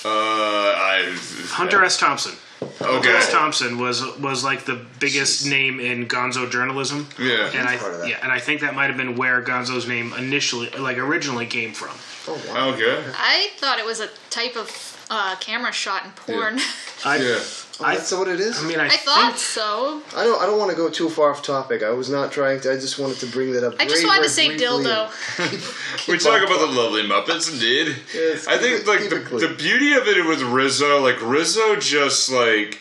Uh, 0.05 0.09
I 0.11 1.17
Hunter 1.49 1.83
S. 1.85 1.97
Thompson. 1.99 2.33
Hunter 2.61 2.85
Okay. 2.99 3.17
S. 3.17 3.31
Thompson 3.33 3.79
was 3.79 4.03
was 4.19 4.45
like 4.45 4.65
the 4.67 4.79
biggest 5.01 5.47
name 5.47 5.81
in 5.81 6.07
Gonzo 6.07 6.51
journalism. 6.51 7.09
Yeah. 7.19 7.51
And 7.55 7.67
I 7.69 7.77
part 7.79 7.95
of 7.95 8.01
that. 8.01 8.09
yeah, 8.09 8.19
and 8.23 8.31
I 8.31 8.39
think 8.39 8.61
that 8.61 8.75
might 8.75 8.87
have 8.89 8.97
been 8.97 9.17
where 9.17 9.43
Gonzo's 9.43 9.87
name 9.89 10.13
initially, 10.19 10.69
like 10.71 10.99
originally, 10.99 11.47
came 11.47 11.73
from. 11.73 11.97
Oh 12.29 12.41
wow. 12.53 12.69
Okay. 12.75 13.03
I 13.19 13.49
thought 13.59 13.79
it 13.79 13.85
was 13.87 14.01
a 14.01 14.09
type 14.31 14.57
of 14.57 14.71
uh, 15.11 15.37
camera 15.41 15.73
shot 15.73 16.05
in 16.05 16.11
porn. 16.13 16.61
I, 17.05 17.17
Yeah. 17.17 17.41
Oh, 17.81 17.85
I, 17.85 17.97
that's 17.97 18.13
what 18.13 18.29
it 18.29 18.39
is. 18.41 18.63
I 18.63 18.67
mean, 18.69 18.79
I, 18.79 18.87
I 18.87 18.97
thought 18.97 19.37
so. 19.39 20.01
I 20.17 20.23
don't. 20.25 20.41
I 20.41 20.47
don't 20.47 20.59
want 20.59 20.71
to 20.71 20.77
go 20.77 20.89
too 20.89 21.09
far 21.09 21.31
off 21.31 21.43
topic. 21.43 21.83
I 21.83 21.91
was 21.91 22.09
not 22.09 22.31
trying 22.31 22.61
to. 22.61 22.73
I 22.73 22.75
just 22.77 22.99
wanted 22.99 23.17
to 23.19 23.27
bring 23.27 23.53
that 23.53 23.65
up. 23.65 23.75
I 23.81 23.85
just 23.85 23.97
very, 23.97 24.07
wanted 24.07 24.25
to 24.25 24.29
say 24.31 24.49
briefly. 24.49 24.67
dildo. 24.85 26.07
We 26.09 26.19
talk 26.19 26.43
about 26.43 26.61
the 26.61 26.67
lovely 26.67 27.03
Muppets, 27.03 27.53
indeed. 27.53 27.97
Yes, 28.15 28.47
I 28.47 28.59
think 28.59 28.81
it- 28.83 28.87
like 28.87 29.09
the, 29.09 29.49
the 29.49 29.55
beauty 29.55 29.93
of 29.95 30.07
it 30.07 30.25
was 30.25 30.43
Rizzo, 30.45 31.01
like 31.01 31.21
Rizzo, 31.23 31.77
just 31.77 32.31
like 32.31 32.81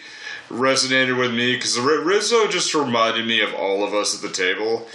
resonated 0.53 1.17
with 1.17 1.33
me 1.33 1.55
because 1.55 1.79
Rizzo 1.79 2.47
just 2.47 2.73
reminded 2.73 3.25
me 3.25 3.41
of 3.41 3.53
all 3.53 3.83
of 3.83 3.93
us 3.93 4.15
at 4.15 4.21
the 4.21 4.33
table. 4.33 4.87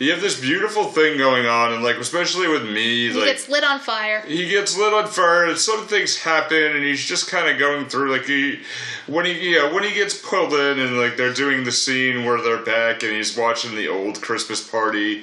You 0.00 0.10
have 0.10 0.20
this 0.20 0.40
beautiful 0.40 0.84
thing 0.84 1.16
going 1.18 1.46
on, 1.46 1.72
and 1.72 1.84
like 1.84 1.96
especially 1.96 2.48
with 2.48 2.64
me, 2.64 3.08
He 3.08 3.12
like 3.12 3.26
gets 3.26 3.48
lit 3.48 3.62
on 3.64 3.78
fire. 3.78 4.22
he 4.26 4.48
gets 4.48 4.76
lit 4.76 4.92
on 4.92 5.06
fire 5.06 5.44
and 5.44 5.56
some 5.56 5.86
things 5.86 6.18
happen 6.18 6.74
and 6.74 6.84
he's 6.84 7.04
just 7.04 7.28
kind 7.30 7.48
of 7.48 7.58
going 7.58 7.86
through 7.86 8.10
like 8.10 8.24
he 8.26 8.58
when 9.06 9.24
he 9.24 9.54
yeah 9.54 9.72
when 9.72 9.84
he 9.84 9.94
gets 9.94 10.14
pulled 10.20 10.52
in 10.52 10.78
and 10.80 10.98
like 10.98 11.16
they're 11.16 11.32
doing 11.32 11.62
the 11.64 11.70
scene 11.72 12.24
where 12.24 12.40
they're 12.42 12.64
back 12.64 13.02
and 13.04 13.12
he's 13.12 13.36
watching 13.36 13.76
the 13.76 13.86
old 13.88 14.20
christmas 14.20 14.66
party 14.66 15.22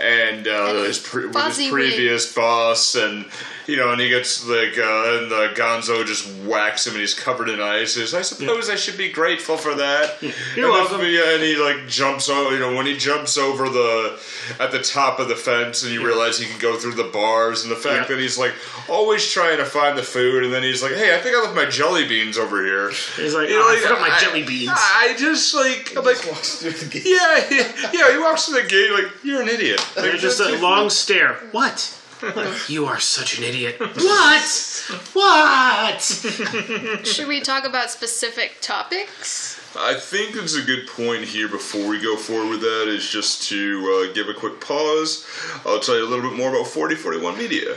and 0.00 0.46
uh, 0.48 0.66
And 0.68 0.78
his, 0.86 0.98
pre- 0.98 1.26
with 1.26 1.56
his 1.56 1.70
previous 1.70 2.32
boss 2.34 2.94
and 2.94 3.26
you 3.66 3.76
know 3.78 3.92
and 3.92 4.00
he 4.00 4.08
gets 4.10 4.46
like 4.46 4.76
uh, 4.76 5.18
and 5.18 5.30
the 5.30 5.52
gonzo 5.56 6.04
just 6.04 6.28
whacks 6.44 6.86
him 6.86 6.92
and 6.94 7.00
he's 7.00 7.14
covered 7.14 7.48
in 7.48 7.60
ice 7.60 7.94
He 7.94 8.00
says, 8.02 8.12
i 8.14 8.20
suppose 8.22 8.68
i 8.68 8.74
should 8.76 8.98
be 8.98 9.10
grateful 9.10 9.56
for 9.56 9.74
that 9.76 10.20
You're 10.22 10.30
and 10.32 10.56
then- 10.56 10.70
welcome. 10.70 11.00
yeah, 11.02 11.34
and 11.34 11.42
he 11.42 11.56
like 11.56 11.86
jumps 11.88 12.28
over. 12.28 12.52
You 12.54 12.60
know, 12.60 12.74
when 12.76 12.86
he 12.86 12.96
jumps 12.96 13.38
over 13.38 13.68
the 13.68 14.18
at 14.60 14.70
the 14.72 14.80
top 14.80 15.18
of 15.18 15.28
the 15.28 15.36
fence, 15.36 15.82
and 15.82 15.92
you 15.92 16.04
realize 16.04 16.38
he 16.38 16.46
can 16.46 16.58
go 16.58 16.76
through 16.76 16.94
the 16.94 17.04
bars, 17.12 17.62
and 17.62 17.70
the 17.70 17.76
fact 17.76 18.08
Yeah. 18.10 18.16
that 18.16 18.22
he's 18.22 18.36
like 18.38 18.52
always 18.88 19.26
trying 19.30 19.56
to 19.58 19.64
find 19.64 19.96
the 19.96 20.02
food, 20.02 20.44
and 20.44 20.52
then 20.52 20.62
he's 20.62 20.82
like, 20.82 20.92
"Hey, 20.92 21.14
I 21.14 21.18
think 21.20 21.34
I 21.36 21.40
left 21.42 21.54
my 21.56 21.64
jelly 21.66 22.06
beans 22.06 22.36
over 22.36 22.62
here." 22.64 22.90
he's 23.16 23.34
like, 23.34 23.48
You 23.48 23.56
oh, 23.56 23.60
know, 23.60 23.68
I 23.68 23.72
like, 23.74 23.78
forgot 23.82 24.00
my 24.00 24.14
I- 24.14 24.20
jelly 24.20 24.42
beans. 24.42 24.70
I 24.74 25.14
just 25.18 25.54
like 25.54 25.92
I'm 25.96 26.04
like, 26.04 26.22
yeah, 27.04 27.46
yeah, 27.50 27.90
yeah. 27.92 28.12
He 28.12 28.18
walks 28.18 28.46
through 28.46 28.62
the 28.62 28.68
gate 28.68 28.90
like 28.92 29.12
you're 29.24 29.40
an 29.42 29.48
idiot. 29.48 29.83
Like, 29.96 30.04
They're 30.04 30.16
just 30.16 30.40
a 30.40 30.58
long 30.60 30.90
stare. 30.90 31.34
What? 31.52 32.00
What? 32.20 32.64
You 32.68 32.86
are 32.86 32.98
such 33.00 33.36
an 33.38 33.44
idiot. 33.44 33.76
What? 33.78 34.84
What? 35.12 36.00
Should 37.06 37.28
we 37.28 37.40
talk 37.40 37.64
about 37.66 37.90
specific 37.90 38.58
topics? 38.62 39.60
I 39.76 39.94
think 39.94 40.36
it's 40.36 40.54
a 40.54 40.62
good 40.62 40.86
point 40.86 41.24
here 41.24 41.48
before 41.48 41.86
we 41.88 42.00
go 42.00 42.16
forward 42.16 42.48
with 42.50 42.60
that 42.60 42.88
is 42.88 43.06
just 43.08 43.42
to 43.48 44.08
uh, 44.08 44.12
give 44.14 44.28
a 44.28 44.34
quick 44.34 44.60
pause. 44.60 45.26
I'll 45.66 45.80
tell 45.80 45.96
you 45.98 46.04
a 46.06 46.08
little 46.08 46.30
bit 46.30 46.38
more 46.38 46.50
about 46.50 46.68
4041 46.68 47.36
Media. 47.36 47.76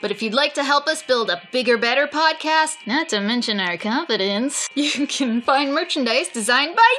But 0.00 0.10
if 0.10 0.22
you'd 0.22 0.34
like 0.34 0.54
to 0.54 0.64
help 0.64 0.86
us 0.86 1.02
build 1.02 1.30
a 1.30 1.42
bigger, 1.50 1.76
better 1.76 2.06
podcast, 2.06 2.76
not 2.86 3.08
to 3.10 3.20
mention 3.20 3.60
our 3.60 3.76
confidence, 3.76 4.68
you 4.74 5.06
can 5.06 5.40
find 5.42 5.74
merchandise 5.74 6.28
designed 6.28 6.76
by 6.76 6.94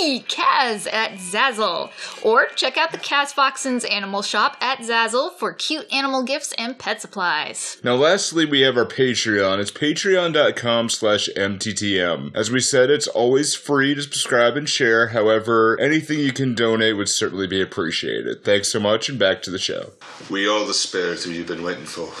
me, 0.00 0.20
Kaz, 0.20 0.92
at 0.92 1.12
Zazzle. 1.12 1.90
Or 2.24 2.46
check 2.54 2.76
out 2.76 2.92
the 2.92 2.98
Kaz 2.98 3.32
Foxen's 3.32 3.84
Animal 3.84 4.22
Shop 4.22 4.56
at 4.60 4.78
Zazzle 4.78 5.32
for 5.32 5.52
cute 5.52 5.92
animal 5.92 6.22
gifts 6.22 6.52
and 6.58 6.78
pet 6.78 7.00
supplies. 7.00 7.78
Now, 7.82 7.94
lastly, 7.94 8.44
we 8.44 8.60
have 8.62 8.76
our 8.76 8.86
Patreon. 8.86 9.58
It's 9.58 9.70
patreon.com 9.70 10.88
slash 10.88 11.28
MTTM. 11.36 12.34
As 12.34 12.50
we 12.50 12.60
said, 12.60 12.90
it's 12.90 13.08
always 13.08 13.54
free 13.54 13.94
to 13.94 14.02
subscribe 14.02 14.56
and 14.56 14.68
share. 14.68 15.08
However, 15.08 15.78
anything 15.80 16.18
you 16.18 16.32
can 16.32 16.54
donate 16.54 16.96
would 16.96 17.08
certainly 17.08 17.46
be 17.46 17.60
appreciated. 17.60 18.44
Thanks 18.44 18.68
so 18.68 18.80
much, 18.80 19.08
and 19.08 19.18
back 19.18 19.42
to 19.42 19.50
the 19.50 19.58
show. 19.58 19.92
We 20.30 20.48
are 20.48 20.66
the 20.66 20.74
spirits 20.74 21.26
you've 21.26 21.46
been 21.46 21.62
waiting 21.62 21.86
for. 21.86 22.12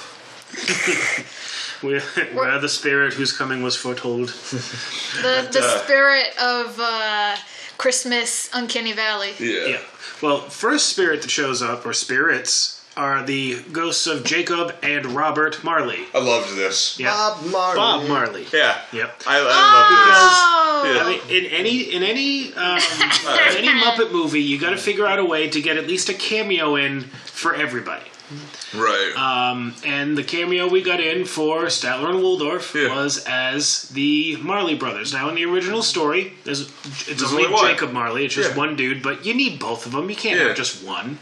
we're, 1.86 2.02
we're 2.34 2.58
the 2.60 2.68
spirit 2.68 3.14
whose 3.14 3.32
coming 3.32 3.62
was 3.62 3.76
foretold. 3.76 4.28
The 4.30 5.48
the 5.50 5.60
uh, 5.62 5.78
spirit 5.84 6.28
of 6.40 6.78
uh, 6.80 7.36
Christmas, 7.78 8.50
Uncanny 8.52 8.92
Valley. 8.92 9.32
Yeah. 9.38 9.66
Yeah. 9.66 9.80
Well, 10.22 10.40
first 10.40 10.86
spirit 10.88 11.22
that 11.22 11.30
shows 11.30 11.62
up, 11.62 11.84
or 11.86 11.92
spirits, 11.92 12.72
are 12.96 13.22
the 13.22 13.60
ghosts 13.72 14.06
of 14.06 14.24
Jacob 14.24 14.74
and 14.82 15.04
Robert 15.06 15.62
Marley. 15.62 16.00
I 16.14 16.18
loved 16.20 16.56
this. 16.56 16.98
Yeah. 16.98 17.10
Bob 17.10 17.44
Marley. 17.50 17.76
Bob 17.76 18.08
Marley. 18.08 18.46
Yeah. 18.52 18.80
Yep. 18.92 19.22
I, 19.26 19.36
I 19.36 19.40
Oh, 19.40 20.92
love 20.94 21.06
I 21.06 21.10
mean, 21.28 21.44
in 21.44 21.50
any 21.50 21.80
in 21.82 22.02
any 22.02 22.54
um, 22.54 22.78
in 23.58 23.64
any 23.64 23.68
Muppet 23.80 24.12
movie, 24.12 24.40
you 24.42 24.58
got 24.58 24.70
to 24.70 24.76
figure 24.78 25.06
out 25.06 25.18
a 25.18 25.24
way 25.24 25.48
to 25.48 25.60
get 25.60 25.76
at 25.76 25.86
least 25.86 26.08
a 26.08 26.14
cameo 26.14 26.76
in 26.76 27.02
for 27.26 27.54
everybody. 27.54 28.04
Right. 28.74 29.12
Um, 29.16 29.74
and 29.84 30.16
the 30.18 30.24
cameo 30.24 30.68
we 30.68 30.82
got 30.82 31.00
in 31.00 31.24
for 31.24 31.64
Statler 31.66 32.10
and 32.10 32.22
Waldorf 32.22 32.74
Yeah. 32.74 32.94
was 32.94 33.24
as 33.26 33.88
the 33.90 34.36
Marley 34.36 34.74
brothers. 34.74 35.12
Now, 35.12 35.28
in 35.28 35.34
the 35.36 35.44
original 35.44 35.82
story, 35.82 36.32
there's 36.44 36.62
it's 37.08 37.22
only 37.22 37.46
only. 37.46 37.60
Jacob 37.72 37.92
Marley. 37.92 38.24
It's 38.24 38.34
just 38.34 38.50
Yeah. 38.50 38.56
one 38.56 38.76
dude, 38.76 39.02
but 39.02 39.24
you 39.24 39.34
need 39.34 39.58
both 39.58 39.86
of 39.86 39.92
them. 39.92 40.10
You 40.10 40.16
can't 40.16 40.38
Yeah. 40.40 40.48
have 40.48 40.56
just 40.56 40.82
one. 40.82 41.18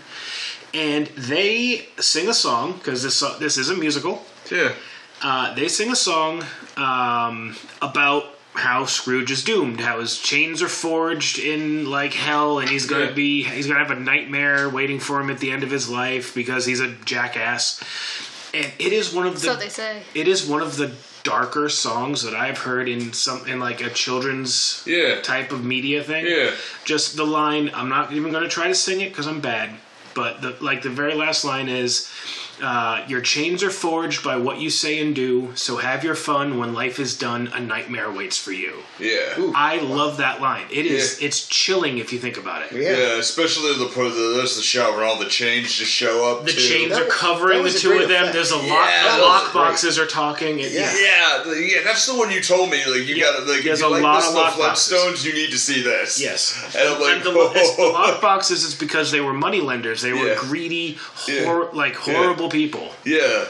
And 0.73 1.07
they 1.17 1.87
sing 2.01 2.29
a 2.29 2.35
song 2.35 2.73
because 2.73 3.03
this 3.03 3.23
this 3.38 3.57
is 3.57 3.69
a 3.71 3.75
musical. 3.75 4.27
yeah. 4.51 4.73
Uh, 5.23 5.55
they 5.55 5.69
sing 5.69 5.90
a 5.90 5.97
song 5.97 6.45
um, 6.77 7.57
about 7.81 8.34
how 8.55 8.85
Scrooge 8.85 9.31
is 9.31 9.43
doomed, 9.43 9.81
how 9.81 10.01
his 10.01 10.19
chains 10.19 10.62
are 10.62 10.69
forged 10.69 11.38
in 11.38 11.90
like 11.90 12.14
hell, 12.14 12.59
and 12.61 12.69
he's 12.71 12.87
gonna 12.87 13.07
Yeah. 13.07 13.11
be 13.12 13.43
he's 13.43 13.67
gonna 13.67 13.79
have 13.81 13.90
a 13.90 14.01
nightmare 14.01 14.69
waiting 14.69 15.01
for 15.01 15.21
him 15.21 15.29
at 15.31 15.40
the 15.40 15.51
end 15.51 15.62
of 15.62 15.71
his 15.71 15.88
life 15.88 16.35
because 16.35 16.64
he's 16.67 16.81
a 16.81 16.88
jackass. 17.05 17.81
And 18.53 18.71
it 18.79 18.93
is 18.93 19.12
one 19.12 19.27
of 19.27 19.35
the 19.35 19.40
so 19.40 19.57
they 19.57 19.69
say. 19.69 20.03
it 20.14 20.29
is 20.29 20.45
one 20.45 20.62
of 20.62 20.77
the 20.77 20.93
darker 21.25 21.69
songs 21.69 22.23
that 22.23 22.35
I've 22.35 22.59
heard 22.59 22.88
in 22.88 23.12
some 23.12 23.45
in 23.49 23.59
like 23.59 23.81
a 23.81 23.90
children's 23.90 24.83
Yeah. 24.87 25.21
type 25.23 25.51
of 25.53 25.64
media 25.64 26.05
thing. 26.05 26.27
Yeah. 26.27 26.51
Just 26.85 27.17
the 27.17 27.25
line. 27.27 27.71
I'm 27.75 27.88
not 27.88 28.12
even 28.12 28.31
going 28.31 28.45
to 28.45 28.49
try 28.51 28.69
to 28.69 28.75
sing 28.75 29.01
it 29.01 29.09
because 29.09 29.27
I'm 29.27 29.40
bad. 29.40 29.71
But 30.12 30.43
the 30.43 30.55
like 30.61 30.83
the 30.83 30.90
very 30.90 31.14
last 31.14 31.45
line 31.45 31.69
is, 31.69 32.09
uh, 32.62 33.05
"Your 33.09 33.21
chains 33.21 33.62
are 33.62 33.71
forged 33.71 34.23
by 34.25 34.37
what 34.37 34.59
you 34.59 34.71
say 34.71 35.01
and 35.01 35.14
do. 35.14 35.53
So 35.55 35.77
have 35.79 36.05
your 36.05 36.14
fun. 36.14 36.59
When 36.59 36.75
life 36.75 36.99
is 36.99 37.17
done, 37.17 37.49
a 37.55 37.61
nightmare 37.61 38.11
waits 38.11 38.37
for 38.38 38.53
you." 38.53 38.75
Yeah. 38.99 39.53
I 39.55 39.79
love 39.79 40.19
that 40.19 40.40
line. 40.40 40.67
It 40.71 40.87
is. 40.87 41.21
Yeah. 41.21 41.27
It's 41.29 41.47
chilling 41.49 41.99
if 41.99 42.12
you 42.12 42.19
think 42.19 42.37
about 42.37 42.62
it. 42.62 42.73
Yeah. 42.73 42.97
Yeah, 42.97 43.19
especially 43.19 43.75
the 43.79 43.87
part 43.93 44.12
the 44.14 44.35
there's 44.37 44.57
the 44.57 44.62
shot 44.62 44.95
where 44.95 45.05
all 45.05 45.19
the 45.19 45.29
chains 45.29 45.73
just 45.75 45.90
show 45.90 46.31
up. 46.31 46.45
The 46.45 46.53
too. 46.53 46.61
chains 46.61 46.90
That 46.93 47.03
are 47.03 47.05
was- 47.07 47.14
covering 47.14 47.62
the 47.64 47.71
two 47.71 47.88
great 47.88 48.03
of 48.03 48.09
them. 48.09 48.23
effect. 48.25 48.35
There's 48.35 48.51
a 48.53 48.57
lock. 48.57 48.67
Yeah, 48.69 49.03
the 49.03 49.09
that 49.09 49.19
was 49.21 49.27
lock 49.45 49.53
boxes 49.53 49.99
are 49.99 50.07
talking. 50.07 50.61
It- 50.61 50.73
Yeah. 50.73 50.95
Yeah, 50.97 51.43
the- 51.45 51.61
yeah, 51.61 51.83
that's 51.85 52.07
the 52.07 52.14
one 52.14 52.31
you 52.31 52.40
told 52.40 52.71
me. 52.71 52.79
Like 52.87 53.07
you 53.09 53.17
Yeah, 53.17 53.25
gotta 53.33 53.45
like 53.51 53.62
there's 53.64 53.81
if 53.81 53.87
you 53.87 53.88
a 53.88 53.95
like 53.95 54.03
lot 54.03 54.17
this 54.21 54.29
of 54.29 54.35
the 54.35 54.40
lock 54.40 54.59
boxes. 54.59 54.93
Flintstones, 54.93 55.25
you 55.25 55.33
need 55.35 55.51
to 55.51 55.59
see 55.59 55.83
this. 55.83 56.21
Yes. 56.21 56.53
And 56.75 56.88
I'm 56.88 57.01
like, 57.01 57.14
and 57.17 57.23
the, 57.25 57.53
it's 57.55 57.77
the 57.77 57.83
oh. 57.83 57.90
lock 57.93 58.21
boxes 58.21 58.64
is 58.64 58.75
because 58.75 59.11
they 59.11 59.21
were 59.21 59.33
money 59.33 59.61
lenders. 59.61 60.03
They 60.03 60.12
were 60.12 60.29
Yeah. 60.29 60.35
greedy, 60.38 60.99
Yeah. 61.29 61.45
hor- 61.45 61.71
like 61.73 61.95
horrible 61.97 62.43
people. 62.48 62.92
Yeah. 63.04 63.46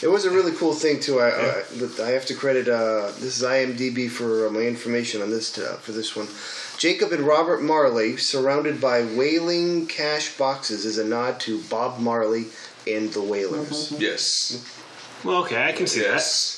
It 0.00 0.08
was 0.08 0.24
a 0.24 0.30
really 0.30 0.52
cool 0.52 0.74
thing 0.74 1.00
too. 1.00 1.18
I 1.18 1.28
I, 1.28 2.04
I 2.04 2.10
have 2.10 2.24
to 2.26 2.34
credit 2.34 2.68
uh, 2.68 3.06
this 3.18 3.40
is 3.40 3.42
IMDb 3.42 4.08
for 4.08 4.46
uh, 4.46 4.50
my 4.50 4.60
information 4.60 5.22
on 5.22 5.30
this 5.30 5.58
uh, 5.58 5.76
for 5.82 5.92
this 5.92 6.14
one. 6.14 6.28
Jacob 6.78 7.10
and 7.10 7.26
Robert 7.26 7.60
Marley, 7.60 8.16
surrounded 8.16 8.80
by 8.80 9.02
wailing 9.02 9.86
cash 9.88 10.36
boxes, 10.36 10.84
is 10.84 10.98
a 10.98 11.04
nod 11.04 11.40
to 11.40 11.60
Bob 11.62 11.98
Marley 11.98 12.46
and 12.86 13.12
the 13.12 13.22
Wailers. 13.22 13.92
Yes. 13.98 14.64
Well, 15.24 15.42
okay, 15.42 15.64
I 15.64 15.72
can 15.72 15.88
see 15.88 16.02
Yes. 16.02 16.54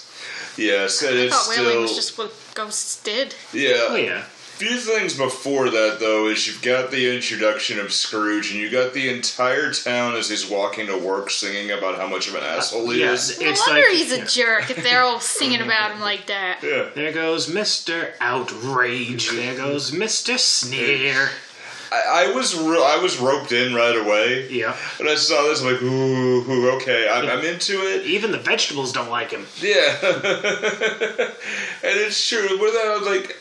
Yes, 0.58 1.02
and 1.02 1.18
I 1.18 1.22
it's 1.22 1.34
thought 1.34 1.52
still 1.52 1.64
wailing 1.64 1.82
was 1.82 1.94
just 1.94 2.18
what 2.18 2.32
ghosts 2.54 3.02
did. 3.02 3.34
yeah. 3.54 3.86
Oh 3.88 3.96
yeah. 3.96 4.24
Few 4.60 4.76
things 4.76 5.16
before 5.16 5.70
that 5.70 5.96
though 6.00 6.28
is 6.28 6.46
you've 6.46 6.60
got 6.60 6.90
the 6.90 7.16
introduction 7.16 7.78
of 7.78 7.90
Scrooge 7.90 8.50
and 8.50 8.60
you 8.60 8.68
got 8.68 8.92
the 8.92 9.08
entire 9.08 9.72
town 9.72 10.14
as 10.14 10.28
he's 10.28 10.46
walking 10.46 10.86
to 10.86 10.98
work 10.98 11.30
singing 11.30 11.70
about 11.70 11.96
how 11.96 12.06
much 12.06 12.28
of 12.28 12.34
an 12.34 12.42
asshole 12.42 12.90
he 12.90 13.00
yeah, 13.00 13.12
is. 13.12 13.40
No 13.40 13.48
it's 13.48 13.66
wonder 13.66 13.80
like 13.80 13.96
he's 13.96 14.12
a 14.12 14.26
jerk 14.26 14.70
if 14.70 14.82
they're 14.82 15.00
all 15.00 15.18
singing 15.18 15.62
about 15.62 15.92
him 15.92 16.00
like 16.00 16.26
that. 16.26 16.60
Yeah. 16.62 16.90
there 16.94 17.10
goes 17.10 17.48
Mister 17.48 18.12
Outrage. 18.20 19.30
There 19.30 19.56
goes 19.56 19.92
Mister 19.92 20.36
Sneer. 20.36 21.30
I, 21.90 22.26
I 22.26 22.34
was 22.34 22.54
ro- 22.54 22.84
I 22.84 23.02
was 23.02 23.18
roped 23.18 23.52
in 23.52 23.74
right 23.74 23.96
away. 23.96 24.46
Yeah. 24.48 24.76
When 24.98 25.08
I 25.08 25.14
saw 25.14 25.42
this, 25.44 25.62
I'm 25.62 25.72
like, 25.72 25.82
ooh, 25.82 26.50
ooh, 26.50 26.70
okay, 26.76 27.08
I'm, 27.08 27.26
I'm 27.26 27.44
into 27.44 27.72
it. 27.80 28.06
Even 28.06 28.30
the 28.30 28.38
vegetables 28.38 28.92
don't 28.92 29.10
like 29.10 29.30
him. 29.30 29.46
Yeah, 29.60 29.96
and 30.02 30.12
it's 31.82 32.28
true. 32.28 32.58
What 32.60 32.74
that 32.74 33.02
like, 33.06 33.39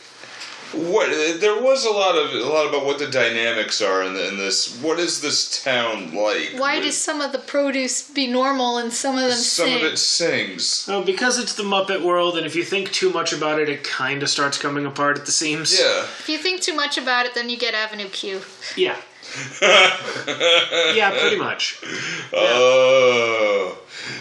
what 0.72 1.40
there 1.40 1.60
was 1.60 1.84
a 1.84 1.90
lot 1.90 2.16
of 2.16 2.32
a 2.32 2.46
lot 2.48 2.68
about 2.68 2.84
what 2.86 2.98
the 2.98 3.08
dynamics 3.08 3.82
are 3.82 4.02
in, 4.02 4.14
the, 4.14 4.28
in 4.28 4.36
this. 4.36 4.80
What 4.80 5.00
is 5.00 5.20
this 5.20 5.62
town 5.62 6.14
like? 6.14 6.52
Why 6.56 6.76
With- 6.76 6.84
does 6.84 6.96
some 6.96 7.20
of 7.20 7.32
the 7.32 7.38
produce 7.38 8.08
be 8.08 8.26
normal 8.26 8.78
and 8.78 8.92
some 8.92 9.16
of 9.16 9.22
them 9.22 9.32
sing? 9.32 9.66
some 9.66 9.66
sing? 9.66 9.76
of 9.76 9.82
it 9.92 9.96
sings? 9.98 10.84
Well, 10.86 11.02
because 11.02 11.38
it's 11.38 11.54
the 11.54 11.64
Muppet 11.64 12.02
world, 12.04 12.36
and 12.36 12.46
if 12.46 12.54
you 12.54 12.62
think 12.62 12.92
too 12.92 13.10
much 13.10 13.32
about 13.32 13.58
it, 13.60 13.68
it 13.68 13.82
kind 13.82 14.22
of 14.22 14.28
starts 14.28 14.58
coming 14.58 14.86
apart 14.86 15.18
at 15.18 15.26
the 15.26 15.32
seams. 15.32 15.76
Yeah, 15.78 16.02
If 16.02 16.28
you 16.28 16.38
think 16.38 16.60
too 16.60 16.74
much 16.74 16.96
about 16.98 17.26
it, 17.26 17.34
then 17.34 17.50
you 17.50 17.58
get 17.58 17.74
Avenue 17.74 18.08
Q. 18.08 18.40
Yeah. 18.76 18.96
yeah, 19.62 21.10
pretty 21.20 21.36
much. 21.38 21.80
oh, 22.32 23.78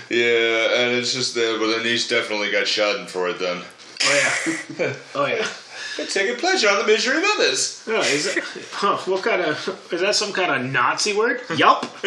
yeah, 0.09 0.81
and 0.81 0.95
it's 0.95 1.13
just 1.13 1.33
that. 1.35 1.57
But 1.59 1.67
then 1.75 1.85
he's 1.85 2.07
definitely 2.07 2.51
got 2.51 2.67
shot 2.67 2.97
in 2.97 3.07
for 3.07 3.27
it. 3.29 3.39
Then 3.39 3.61
Oh 4.03 4.35
yeah. 4.77 4.93
Oh 5.15 5.25
yeah. 5.25 5.47
Taking 6.07 6.35
pleasure 6.37 6.69
on 6.69 6.77
the 6.79 6.85
misery 6.85 7.17
of 7.17 7.23
others. 7.35 7.83
Oh, 7.87 7.99
is 8.01 8.33
that, 8.33 8.43
huh, 8.71 8.97
what 9.11 9.23
kind 9.23 9.41
of 9.41 9.87
is 9.91 10.01
that? 10.01 10.15
Some 10.15 10.31
kind 10.33 10.51
of 10.65 10.71
Nazi 10.71 11.13
word? 11.13 11.41
Yup. 11.55 11.85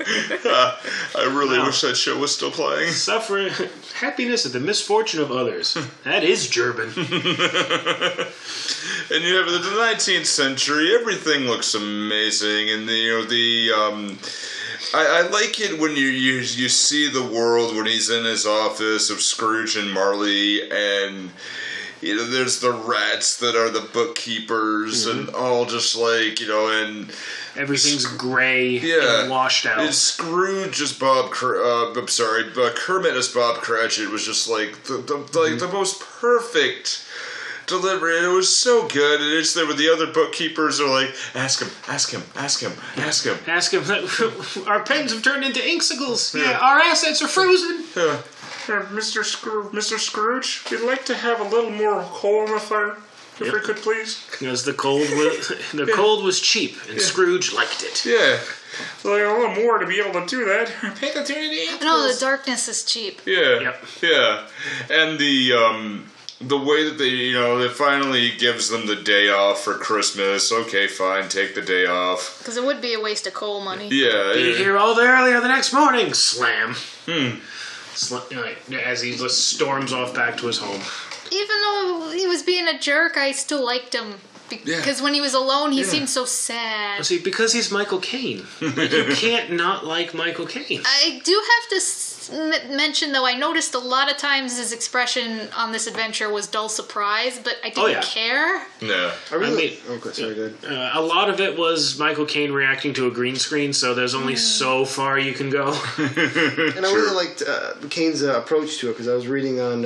I 0.00 1.24
really 1.32 1.58
Wow. 1.58 1.66
wish 1.66 1.80
that 1.80 1.96
show 1.96 2.16
was 2.18 2.32
still 2.34 2.52
playing. 2.52 2.92
Suffer 2.92 3.48
happiness 3.96 4.46
at 4.46 4.52
the 4.52 4.60
misfortune 4.60 5.20
of 5.20 5.32
others. 5.32 5.76
That 6.04 6.22
is 6.24 6.48
German. 6.48 6.92
And 9.10 9.24
you 9.24 9.36
have 9.36 9.46
the 9.46 9.58
19th 9.58 10.26
century. 10.26 10.94
Everything 10.94 11.44
looks 11.44 11.74
amazing, 11.74 12.68
and 12.70 12.86
the, 12.86 12.92
you 12.92 13.10
know 13.18 13.24
the. 13.24 13.72
Um, 13.72 14.18
I, 14.94 15.20
I 15.24 15.28
like 15.30 15.58
it 15.60 15.78
when 15.80 15.92
you, 15.96 16.08
you 16.08 16.34
you 16.40 16.68
see 16.68 17.08
the 17.10 17.22
world 17.22 17.74
when 17.74 17.86
he's 17.86 18.10
in 18.10 18.24
his 18.26 18.44
office 18.46 19.08
of 19.08 19.22
Scrooge 19.22 19.76
and 19.76 19.90
Marley, 19.92 20.60
and 20.70 21.30
you 22.00 22.16
know 22.16 22.24
there's 22.24 22.60
the 22.60 22.72
rats 22.72 23.36
that 23.38 23.56
are 23.56 23.70
the 23.70 23.88
bookkeepers, 23.92 25.06
and 25.06 25.28
all 25.30 25.64
just 25.66 25.96
like 25.96 26.40
you 26.40 26.48
know, 26.48 26.68
and 26.68 27.12
Everything's 27.56 28.06
gray 28.06 28.78
yeah, 28.78 29.22
and 29.22 29.30
washed 29.30 29.66
out. 29.66 29.80
And 29.80 29.92
Scrooge 29.94 30.80
as 30.80 30.92
Bob. 30.92 31.30
Cr- 31.30 31.56
Uh, 31.56 31.92
I'm 31.94 32.06
sorry, 32.08 32.44
but 32.54 32.76
Kermit 32.76 33.14
as 33.14 33.28
Bob 33.28 33.56
Cratchit 33.56 34.10
was 34.10 34.24
just 34.24 34.48
like 34.48 34.84
the, 34.84 34.98
the 34.98 35.16
like 35.40 35.58
the 35.58 35.68
most 35.68 36.00
perfect 36.00 37.04
delivery. 37.66 38.16
It 38.24 38.28
was 38.28 38.58
so 38.60 38.86
good, 38.88 39.20
and 39.20 39.32
it's 39.32 39.54
there 39.54 39.66
with 39.66 39.76
the 39.76 39.88
other 39.90 40.06
bookkeepers 40.06 40.80
are 40.80 40.88
like, 40.88 41.14
ask 41.34 41.60
him, 41.60 41.68
ask 41.88 42.10
him, 42.12 42.22
ask 42.36 42.60
him, 42.62 42.72
ask 42.96 43.24
him. 43.26 43.36
Ask 43.46 43.72
him. 43.72 43.82
Our 44.68 44.82
pens 44.84 45.12
have 45.12 45.22
turned 45.22 45.44
into 45.44 45.60
inksicles. 45.60 46.34
Yeah, 46.34 46.58
our 46.62 46.78
assets 46.78 47.20
are 47.22 47.28
frozen. 47.28 47.84
Yeah. 47.96 48.22
Mr. 48.90 49.24
Scrooge, 49.24 49.72
Mr. 49.72 49.98
Scrooge, 49.98 50.62
we'd 50.70 50.80
like 50.80 51.04
to 51.06 51.14
have 51.14 51.40
a 51.40 51.44
little 51.44 51.70
more 51.70 52.02
coal 52.02 52.44
in 52.46 52.52
the 52.52 52.60
fire, 52.60 52.96
if 53.40 53.46
Yep. 53.46 53.52
we 53.54 53.60
could, 53.60 53.76
please. 53.76 54.24
Because 54.30 54.64
the 54.64 54.72
cold 54.72 55.08
was 55.10 55.48
the 55.74 55.90
cold 55.94 56.24
was 56.24 56.40
cheap, 56.40 56.76
and 56.90 57.00
Scrooge 57.00 57.52
liked 57.52 57.82
it. 57.82 58.04
Yeah, 58.04 58.38
Like 59.04 59.22
a 59.22 59.32
little 59.32 59.54
more 59.54 59.78
to 59.78 59.86
be 59.86 60.00
able 60.00 60.20
to 60.20 60.26
do 60.26 60.44
that. 60.46 60.68
Pay 61.00 61.12
the 61.12 61.20
opportunity. 61.20 61.66
No, 61.82 62.12
the 62.12 62.18
darkness 62.18 62.68
is 62.68 62.84
cheap. 62.84 63.20
yeah, 63.26 63.60
Yep. 63.60 63.84
yeah, 64.02 64.46
and 64.90 65.18
the 65.18 65.52
um. 65.54 66.04
The 66.40 66.56
way 66.56 66.84
that 66.88 66.98
they, 66.98 67.08
you 67.08 67.32
know, 67.32 67.58
it 67.58 67.72
finally 67.72 68.30
gives 68.30 68.68
them 68.68 68.86
the 68.86 68.94
day 68.94 69.28
off 69.28 69.62
for 69.64 69.74
Christmas. 69.74 70.52
Okay, 70.52 70.86
fine, 70.86 71.28
take 71.28 71.56
the 71.56 71.60
day 71.62 71.84
off. 71.84 72.38
Because 72.38 72.56
it 72.56 72.62
would 72.62 72.80
be 72.80 72.94
a 72.94 73.00
waste 73.00 73.26
of 73.26 73.34
coal 73.34 73.60
money. 73.60 73.88
Yeah, 73.88 74.34
Be 74.34 74.42
yeah. 74.52 74.56
here 74.56 74.76
all 74.78 74.94
day 74.94 75.02
earlier 75.08 75.40
the 75.40 75.48
next 75.48 75.72
morning. 75.72 76.14
Slam. 76.14 76.76
As 78.84 79.02
he 79.02 79.16
just 79.16 79.48
storms 79.48 79.92
off 79.92 80.14
back 80.14 80.36
to 80.38 80.46
his 80.46 80.58
home. 80.58 80.80
Even 81.30 81.60
though 81.60 82.10
he 82.14 82.26
was 82.26 82.42
being 82.42 82.66
a 82.68 82.78
jerk, 82.78 83.16
I 83.16 83.32
still 83.32 83.64
liked 83.64 83.94
him. 83.94 84.14
because 84.48 85.02
when 85.02 85.12
he 85.12 85.20
was 85.20 85.34
alone, 85.34 85.72
he 85.72 85.84
seemed 85.84 86.08
so 86.08 86.24
sad. 86.24 87.04
See, 87.04 87.18
because 87.18 87.52
he's 87.52 87.70
Michael 87.70 87.98
Caine, 88.00 88.46
you 88.60 88.72
can't 89.14 89.52
not 89.52 89.84
like 89.84 90.14
Michael 90.14 90.46
Caine. 90.46 90.80
I 90.86 91.20
do 91.22 91.34
have 91.34 91.68
to 91.70 91.76
s- 91.76 92.07
m- 92.32 92.76
mention, 92.76 93.12
though, 93.12 93.26
I 93.26 93.34
noticed 93.34 93.74
a 93.74 93.78
lot 93.78 94.10
of 94.10 94.16
times 94.16 94.58
his 94.58 94.72
expression 94.72 95.48
on 95.56 95.72
this 95.72 95.86
adventure 95.86 96.28
was 96.32 96.46
dull 96.46 96.68
surprise, 96.68 97.38
but 97.42 97.56
I 97.64 97.68
didn't 97.70 97.84
Oh, 97.84 97.86
yeah. 97.86 98.02
care. 98.02 98.62
No, 98.82 99.12
I 99.30 99.34
really. 99.34 99.56
mean- 99.56 99.76
okay, 99.98 100.12
sorry, 100.12 100.34
good. 100.34 100.56
Uh, 100.64 100.90
a 100.94 101.00
lot 101.02 101.28
of 101.30 101.40
it 101.40 101.58
was 101.58 101.98
Michael 101.98 102.26
Caine 102.26 102.52
reacting 102.52 102.92
to 102.94 103.06
a 103.06 103.10
green 103.10 103.36
screen, 103.36 103.72
so 103.72 103.94
there's 103.94 104.14
only 104.14 104.36
so 104.36 104.84
far 104.84 105.18
you 105.18 105.32
can 105.32 105.50
go. 105.50 105.68
And 105.98 106.86
I 106.86 106.92
really 106.92 107.14
liked 107.14 107.42
uh, 107.46 107.74
Caine's 107.90 108.22
uh, 108.22 108.38
approach 108.38 108.78
to 108.78 108.88
it 108.90 108.92
because 108.92 109.08
I 109.08 109.14
was 109.14 109.26
reading 109.26 109.60
on. 109.60 109.84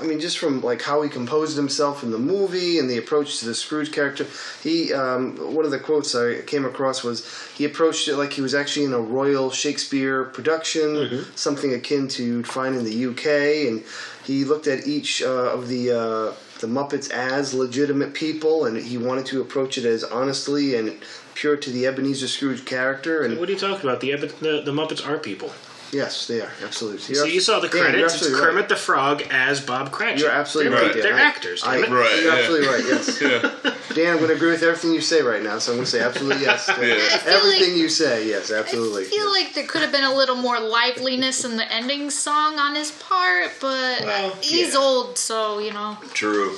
I 0.00 0.04
mean, 0.04 0.20
just 0.20 0.38
from 0.38 0.62
like 0.62 0.82
how 0.82 1.02
he 1.02 1.08
composed 1.08 1.56
himself 1.56 2.02
in 2.02 2.10
the 2.10 2.18
movie 2.18 2.78
and 2.78 2.88
the 2.88 2.98
approach 2.98 3.40
to 3.40 3.46
the 3.46 3.54
Scrooge 3.54 3.92
character. 3.92 4.26
He 4.62 4.92
um, 4.92 5.36
one 5.54 5.64
of 5.64 5.70
the 5.70 5.78
quotes 5.78 6.14
I 6.14 6.42
came 6.42 6.64
across 6.64 7.04
was 7.04 7.26
he 7.56 7.64
approached 7.64 8.08
it 8.08 8.16
like 8.16 8.32
he 8.32 8.40
was 8.40 8.54
actually 8.54 8.86
in 8.86 8.92
a 8.92 9.00
Royal 9.00 9.50
Shakespeare 9.50 10.24
production, 10.24 11.24
something 11.36 11.74
akin 11.74 12.08
to 12.08 12.24
you'd 12.24 12.48
find 12.48 12.74
in 12.74 12.84
the 12.84 13.06
UK, 13.06 13.68
and 13.68 13.84
he 14.24 14.44
looked 14.44 14.66
at 14.66 14.86
each 14.86 15.22
uh, 15.22 15.28
of 15.28 15.68
the. 15.68 15.90
Uh, 15.90 16.34
the 16.60 16.66
Muppets 16.66 17.10
as 17.10 17.54
legitimate 17.54 18.12
people, 18.12 18.66
and 18.66 18.76
he 18.76 18.98
wanted 18.98 19.24
to 19.24 19.40
approach 19.40 19.78
it 19.78 19.86
as 19.86 20.04
honestly 20.04 20.74
and 20.74 20.94
pure 21.34 21.56
to 21.56 21.70
the 21.70 21.86
Ebenezer 21.86 22.28
Scrooge 22.28 22.66
character. 22.66 23.22
And 23.22 23.40
what 23.40 23.48
are 23.48 23.52
you 23.52 23.58
talking 23.58 23.88
about? 23.88 24.00
The, 24.00 24.14
the 24.16 24.62
the 24.62 24.70
Muppets 24.70 25.02
are 25.06 25.16
people. 25.16 25.50
Yes, 25.92 26.26
they 26.26 26.40
are 26.40 26.50
absolutely. 26.64 27.14
So 27.14 27.24
you 27.24 27.40
saw 27.40 27.60
the 27.60 27.68
Dan, 27.68 27.76
you're 27.78 27.84
credits. 27.84 28.04
It's 28.04 28.14
absolutely 28.22 28.40
right. 28.40 28.50
Kermit 28.52 28.68
the 28.68 28.76
Frog 28.76 29.22
as 29.30 29.60
Bob 29.60 29.90
Cratchit. 29.90 30.20
You're 30.20 30.30
absolutely 30.30 30.72
they're, 30.74 30.82
right, 30.86 30.92
Dan. 30.94 31.02
They're 31.02 31.14
I- 31.14 31.20
actors. 31.22 31.62
I, 31.64 31.80
damn 31.80 31.92
it. 31.92 31.96
Right, 31.96 32.14
You're 32.22 32.32
yeah. 32.32 32.38
absolutely 32.38 32.68
right. 32.68 32.84
Yes. 32.84 33.20
Yeah. 33.70 33.74
Dan, 33.96 34.12
I'm 34.12 34.16
going 34.18 34.28
to 34.28 34.36
agree 34.36 34.50
with 34.52 34.62
everything 34.62 34.92
you 34.92 35.00
say 35.00 35.20
right 35.20 35.42
now. 35.42 35.58
So 35.58 35.72
I'm 35.72 35.78
going 35.78 35.84
to 35.84 35.90
say 35.90 36.00
absolutely 36.00 36.42
yes. 36.44 36.68
Yeah. 36.80 37.32
Everything 37.32 37.70
like- 37.72 37.78
you 37.80 37.88
say, 37.88 38.28
yes, 38.28 38.52
absolutely. 38.52 39.02
I 39.02 39.06
feel 39.06 39.30
like 39.32 39.52
there 39.54 39.66
could 39.66 39.80
have 39.82 39.90
been 39.92 40.04
a 40.04 40.14
little 40.14 40.36
more 40.36 40.60
liveliness 40.60 41.44
in 41.44 41.56
the 41.56 41.72
ending 41.72 42.08
song 42.10 42.58
on 42.58 42.76
his 42.76 42.92
part, 42.92 43.50
but 43.60 44.02
Well, 44.02 44.36
he's 44.40 44.74
yeah. 44.74 44.78
old, 44.80 45.18
so, 45.18 45.58
you 45.58 45.72
know. 45.72 45.98
True. 46.14 46.56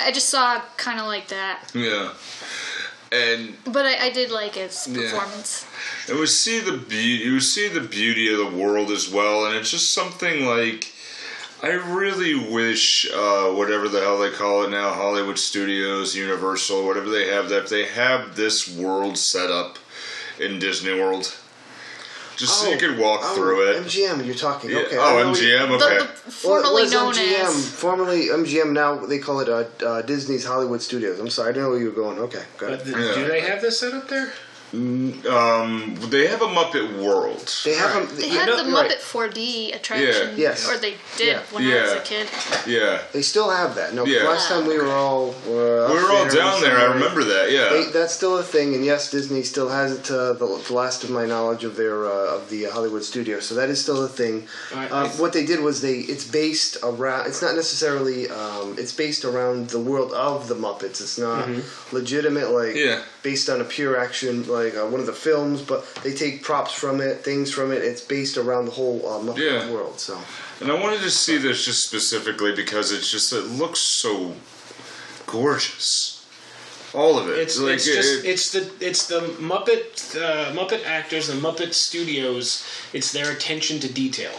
I 0.00 0.10
just 0.12 0.30
saw 0.30 0.60
kind 0.78 0.98
of 0.98 1.06
like 1.06 1.28
that. 1.28 1.70
Yeah. 1.74 2.12
And 3.12 3.54
But 3.64 3.84
I, 3.84 4.06
I 4.06 4.10
did 4.10 4.30
like 4.30 4.56
Yeah. 4.56 5.10
performance. 5.10 5.66
And 6.08 6.18
we 6.18 6.26
see 6.26 6.60
the 6.60 6.78
beauty. 6.78 7.24
You 7.24 7.40
see 7.40 7.68
the 7.68 7.80
beauty 7.80 8.32
of 8.32 8.38
the 8.38 8.56
world 8.56 8.90
as 8.90 9.08
well, 9.08 9.44
and 9.46 9.54
it's 9.56 9.70
just 9.70 9.92
something 9.94 10.46
like. 10.46 10.88
I 11.64 11.68
really 11.74 12.34
wish, 12.34 13.08
uh, 13.14 13.50
whatever 13.52 13.88
the 13.88 14.00
hell 14.00 14.18
they 14.18 14.30
call 14.32 14.64
it 14.64 14.70
now, 14.70 14.94
Hollywood 14.94 15.38
Studios, 15.38 16.16
Universal, 16.16 16.84
whatever 16.84 17.08
they 17.08 17.28
have, 17.28 17.48
that 17.50 17.64
if 17.64 17.68
they 17.68 17.84
have 17.84 18.34
this 18.34 18.68
world 18.68 19.16
set 19.16 19.48
up 19.48 19.78
in 20.40 20.58
Disney 20.58 20.98
World, 21.00 21.32
just 22.36 22.60
so 22.60 22.70
you 22.70 22.78
can 22.78 22.98
walk 22.98 23.20
oh, 23.22 23.34
through 23.34 23.68
it. 23.70 23.82
MGM, 23.84 24.24
you're 24.26 24.34
talking. 24.34 24.70
Yeah. 24.70 24.78
Okay. 24.78 24.96
Oh, 24.98 25.22
know 25.22 25.34
you- 25.34 25.34
MGM. 25.56 25.78
The, 25.78 25.84
Okay. 25.84 25.98
the 25.98 26.04
Well, 26.04 26.62
formerly 26.62 26.82
was 26.82 26.92
known 26.92 27.14
MGM, 27.14 27.40
as. 27.44 27.68
formerly 27.70 28.26
MGM. 28.28 28.72
Now 28.72 28.96
they 29.06 29.18
call 29.18 29.40
it 29.40 29.48
uh, 29.48 29.64
uh, 29.86 30.02
Disney's 30.02 30.44
Hollywood 30.44 30.82
Studios. 30.82 31.18
I'm 31.20 31.28
sorry, 31.30 31.50
I 31.50 31.52
didn't 31.52 31.64
know 31.64 31.70
where 31.70 31.78
you 31.80 31.86
were 31.90 31.92
going. 32.04 32.18
Okay, 32.18 32.42
got 32.58 32.70
But 32.70 32.80
it. 32.80 32.84
the, 32.86 32.90
Yeah. 33.00 33.14
do 33.14 33.28
they 33.28 33.40
have 33.40 33.60
this 33.60 33.78
set 33.80 33.92
up 33.94 34.08
there? 34.08 34.32
Um, 34.72 35.94
they 36.08 36.26
have 36.28 36.40
a 36.42 36.46
Muppet 36.46 36.98
World. 37.02 37.46
They 37.64 37.74
have 37.74 37.94
Right. 37.94 38.08
them. 38.08 38.16
They 38.16 38.26
you 38.28 38.38
had 38.38 38.46
know- 38.48 38.64
the 38.64 38.70
right. 38.72 38.90
Muppet 38.90 39.00
4D 39.00 39.72
attraction. 39.74 40.30
Yeah. 40.30 40.48
Yes. 40.48 40.66
Or 40.68 40.78
they 40.78 40.94
did 41.16 41.26
Yeah. 41.28 41.40
when 41.50 41.66
I 41.70 41.82
was 41.82 41.92
a 41.92 42.00
kid. 42.00 42.26
Yeah. 42.66 42.98
They 43.12 43.22
still 43.22 43.50
have 43.50 43.74
that. 43.74 43.92
No, 43.94 44.04
'cause 44.04 44.12
Yeah. 44.12 44.28
last 44.28 44.48
time 44.48 44.66
we 44.66 44.78
were 44.78 44.90
all 44.90 45.34
were 45.46 45.88
We 45.88 45.94
were 46.02 46.10
all 46.12 46.26
down 46.28 46.60
there. 46.62 46.78
I 46.78 46.84
remember 46.94 47.22
that. 47.24 47.46
They, 47.48 47.54
Yeah. 47.54 47.90
that's 47.92 48.14
still 48.14 48.38
a 48.38 48.42
thing, 48.42 48.74
and 48.74 48.84
yes, 48.84 49.10
Disney 49.10 49.42
still 49.42 49.68
has 49.68 49.92
it 49.92 50.04
to 50.04 50.12
the, 50.12 50.60
the 50.66 50.72
last 50.72 51.04
of 51.04 51.10
my 51.10 51.26
knowledge 51.26 51.64
of 51.64 51.76
their 51.76 52.06
uh, 52.06 52.36
of 52.36 52.48
the 52.48 52.64
Hollywood 52.64 53.04
studio. 53.04 53.40
So 53.40 53.54
that 53.56 53.68
is 53.68 53.80
still 53.80 54.02
a 54.02 54.08
thing. 54.08 54.48
I- 54.74 54.86
Uh, 54.92 55.08
what 55.22 55.32
they 55.32 55.44
did 55.44 55.60
was 55.60 55.80
they 55.82 55.98
it's 56.12 56.24
based 56.24 56.76
around. 56.82 57.26
It's 57.26 57.42
not 57.42 57.54
necessarily. 57.56 58.28
Um, 58.30 58.76
it's 58.78 58.92
based 58.92 59.24
around 59.24 59.68
the 59.70 59.78
world 59.78 60.12
of 60.12 60.48
the 60.48 60.54
Muppets. 60.54 61.00
It's 61.00 61.18
not 61.18 61.46
legitimate 61.92 62.50
like 62.50 62.74
Yeah. 62.76 63.00
Based 63.22 63.48
on 63.48 63.60
a 63.60 63.64
pure 63.64 63.96
action 63.98 64.46
like 64.48 64.74
uh, 64.76 64.84
one 64.86 65.00
of 65.00 65.06
the 65.06 65.12
films, 65.12 65.62
but 65.62 65.84
they 66.02 66.12
take 66.12 66.42
props 66.42 66.72
from 66.72 67.00
it, 67.00 67.24
things 67.24 67.52
from 67.52 67.70
it. 67.72 67.82
It's 67.82 68.00
based 68.00 68.36
around 68.36 68.64
the 68.66 68.72
whole 68.72 69.06
uh, 69.06 69.18
Muppet 69.20 69.38
Yeah. 69.38 69.70
world. 69.70 70.00
So 70.00 70.18
And 70.60 70.70
I 70.70 70.74
wanted 70.74 71.00
to 71.00 71.10
see 71.10 71.36
this 71.38 71.64
just 71.64 71.86
specifically 71.86 72.52
because 72.54 72.92
it's 72.92 73.10
just 73.10 73.32
it 73.32 73.42
looks 73.46 73.80
so 73.80 74.34
gorgeous. 75.26 76.21
All 76.94 77.18
of 77.18 77.28
it. 77.30 77.38
It's, 77.38 77.58
like 77.58 77.74
it's 77.76 77.86
just 77.86 78.24
it- 78.24 78.28
it's 78.28 78.52
the 78.52 78.70
it's 78.80 79.06
the 79.06 79.20
Muppet 79.40 80.14
uh, 80.20 80.52
Muppet 80.52 80.84
actors, 80.84 81.28
the 81.28 81.34
Muppet 81.34 81.72
Studios. 81.72 82.66
It's 82.92 83.12
their 83.12 83.32
attention 83.32 83.80
to 83.80 83.92
detail, 83.92 84.32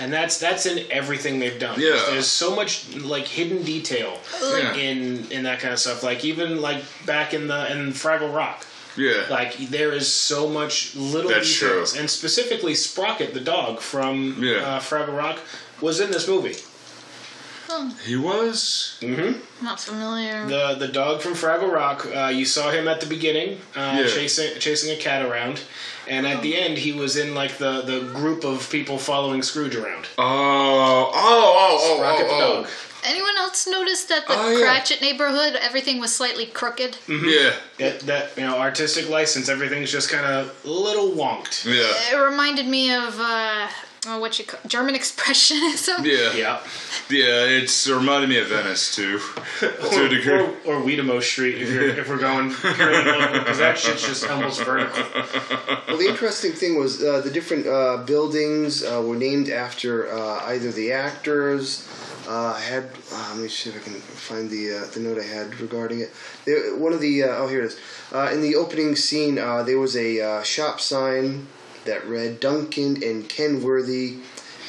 and 0.00 0.10
that's 0.12 0.38
that's 0.38 0.64
in 0.66 0.86
everything 0.90 1.38
they've 1.40 1.58
done. 1.60 1.74
Hmm. 1.74 1.82
Yeah. 1.82 2.02
There's 2.10 2.26
so 2.26 2.54
much 2.56 2.94
like 2.96 3.26
hidden 3.26 3.62
detail 3.64 4.18
Yeah. 4.40 4.74
in 4.74 5.26
in 5.30 5.42
that 5.44 5.60
kind 5.60 5.72
of 5.74 5.78
stuff. 5.78 6.02
Like 6.02 6.24
even 6.24 6.62
like 6.62 6.82
back 7.04 7.34
in 7.34 7.48
the 7.48 7.70
in 7.72 7.92
Fraggle 7.92 8.34
Rock. 8.34 8.66
yeah. 8.96 9.26
Like 9.28 9.56
there 9.68 9.92
is 9.92 10.12
so 10.12 10.48
much 10.48 10.94
little 10.94 11.30
That's 11.30 11.52
details, 11.52 11.92
true. 11.92 12.00
and 12.00 12.08
specifically 12.08 12.74
Sprocket 12.74 13.34
the 13.34 13.40
dog 13.40 13.80
from 13.80 14.42
Yeah. 14.42 14.60
uh, 14.64 14.80
Fraggle 14.80 15.16
Rock 15.16 15.38
was 15.82 16.00
in 16.00 16.10
this 16.10 16.26
movie. 16.28 16.56
He 18.04 18.16
was. 18.16 18.98
Not 19.62 19.80
familiar. 19.80 20.46
The 20.46 20.74
the 20.78 20.88
dog 20.88 21.20
from 21.22 21.32
Fraggle 21.34 21.72
Rock. 21.72 22.06
Uh, 22.06 22.26
you 22.28 22.44
saw 22.44 22.70
him 22.70 22.88
at 22.88 23.00
the 23.00 23.06
beginning, 23.06 23.60
uh, 23.76 23.96
Yeah. 24.00 24.06
chasing 24.08 24.58
chasing 24.58 24.90
a 24.90 24.96
cat 24.96 25.22
around, 25.24 25.60
and 26.08 26.26
at 26.26 26.42
the 26.42 26.56
end 26.56 26.78
he 26.78 26.92
was 26.92 27.16
in 27.16 27.34
like 27.34 27.58
the 27.58 27.82
the 27.82 28.00
group 28.20 28.44
of 28.44 28.68
people 28.70 28.98
following 28.98 29.42
Scrooge 29.42 29.76
around. 29.76 30.06
Oh, 30.18 30.24
oh, 30.24 31.12
oh, 31.14 31.78
oh, 31.82 31.96
Sprocket 31.96 32.26
oh, 32.28 32.38
the 32.38 32.44
oh. 32.44 32.62
dog. 32.62 32.70
Anyone 33.06 33.36
else 33.36 33.66
notice 33.66 34.04
that 34.06 34.26
the 34.26 34.32
Oh, 34.34 34.48
yeah. 34.50 34.64
Cratchit 34.64 35.02
neighborhood, 35.02 35.56
everything 35.60 36.00
was 36.00 36.10
slightly 36.14 36.46
crooked? 36.46 36.96
Yeah, 37.06 37.52
That, 37.78 38.00
that 38.08 38.30
you 38.38 38.44
know 38.46 38.56
artistic 38.58 39.10
license, 39.10 39.50
everything's 39.50 39.92
just 39.92 40.08
kind 40.10 40.24
of 40.24 40.42
a 40.64 40.70
little 40.70 41.10
wonked. 41.10 41.66
yeah, 41.66 41.92
It 42.12 42.16
reminded 42.22 42.66
me 42.66 42.94
of 42.94 43.20
uh, 43.20 43.68
oh, 44.06 44.18
what 44.18 44.38
you 44.38 44.44
call 44.44 44.60
German 44.66 44.94
expressionism. 45.00 46.04
yeah, 46.04 46.32
Yeah, 46.34 46.60
Yeah, 47.10 47.44
It's 47.58 47.88
reminded 47.88 48.28
me 48.30 48.38
of 48.38 48.48
Venice 48.48 48.94
too, 48.94 49.18
to 49.60 50.04
a 50.04 50.08
degree. 50.08 50.32
or, 50.34 50.48
or 50.66 50.82
Weedemo 50.82 51.22
Street 51.22 51.60
if 51.62 51.70
you're 51.70 51.88
if 51.88 52.08
we're 52.08 52.18
going 52.18 52.52
purely 52.54 53.38
because 53.38 53.58
that 53.58 53.78
shit's 53.78 54.06
just 54.06 54.28
almost 54.28 54.62
vertical. 54.64 55.02
Well, 55.88 55.98
the 55.98 56.08
interesting 56.08 56.52
thing 56.52 56.78
was 56.78 57.02
uh, 57.02 57.20
the 57.20 57.30
different 57.30 57.66
uh, 57.66 57.98
buildings 58.04 58.82
uh, 58.84 59.02
were 59.06 59.16
named 59.16 59.48
after 59.48 60.10
uh, 60.12 60.44
either 60.46 60.70
the 60.72 60.92
actors. 60.92 61.88
Uh, 62.26 62.54
I 62.56 62.60
had. 62.60 62.84
Uh, 63.12 63.30
let 63.34 63.42
me 63.42 63.48
see 63.48 63.68
if 63.70 63.76
I 63.76 63.80
can 63.80 63.92
find 64.00 64.48
the 64.48 64.78
uh, 64.78 64.86
the 64.94 65.00
note 65.00 65.18
I 65.18 65.24
had 65.24 65.60
regarding 65.60 66.00
it. 66.00 66.10
There, 66.46 66.74
one 66.76 66.92
of 66.94 67.00
the 67.00 67.22
uh, 67.24 67.36
oh 67.36 67.48
here 67.48 67.60
it 67.60 67.66
is. 67.66 67.78
Uh, 68.12 68.30
in 68.32 68.40
the 68.40 68.56
opening 68.56 68.96
scene, 68.96 69.38
uh, 69.38 69.62
there 69.62 69.78
was 69.78 69.94
a 69.94 70.20
uh, 70.22 70.42
shop 70.42 70.80
sign 70.80 71.46
that 71.84 72.06
read 72.06 72.40
Duncan 72.40 73.02
and 73.02 73.28
Kenworthy, 73.28 74.16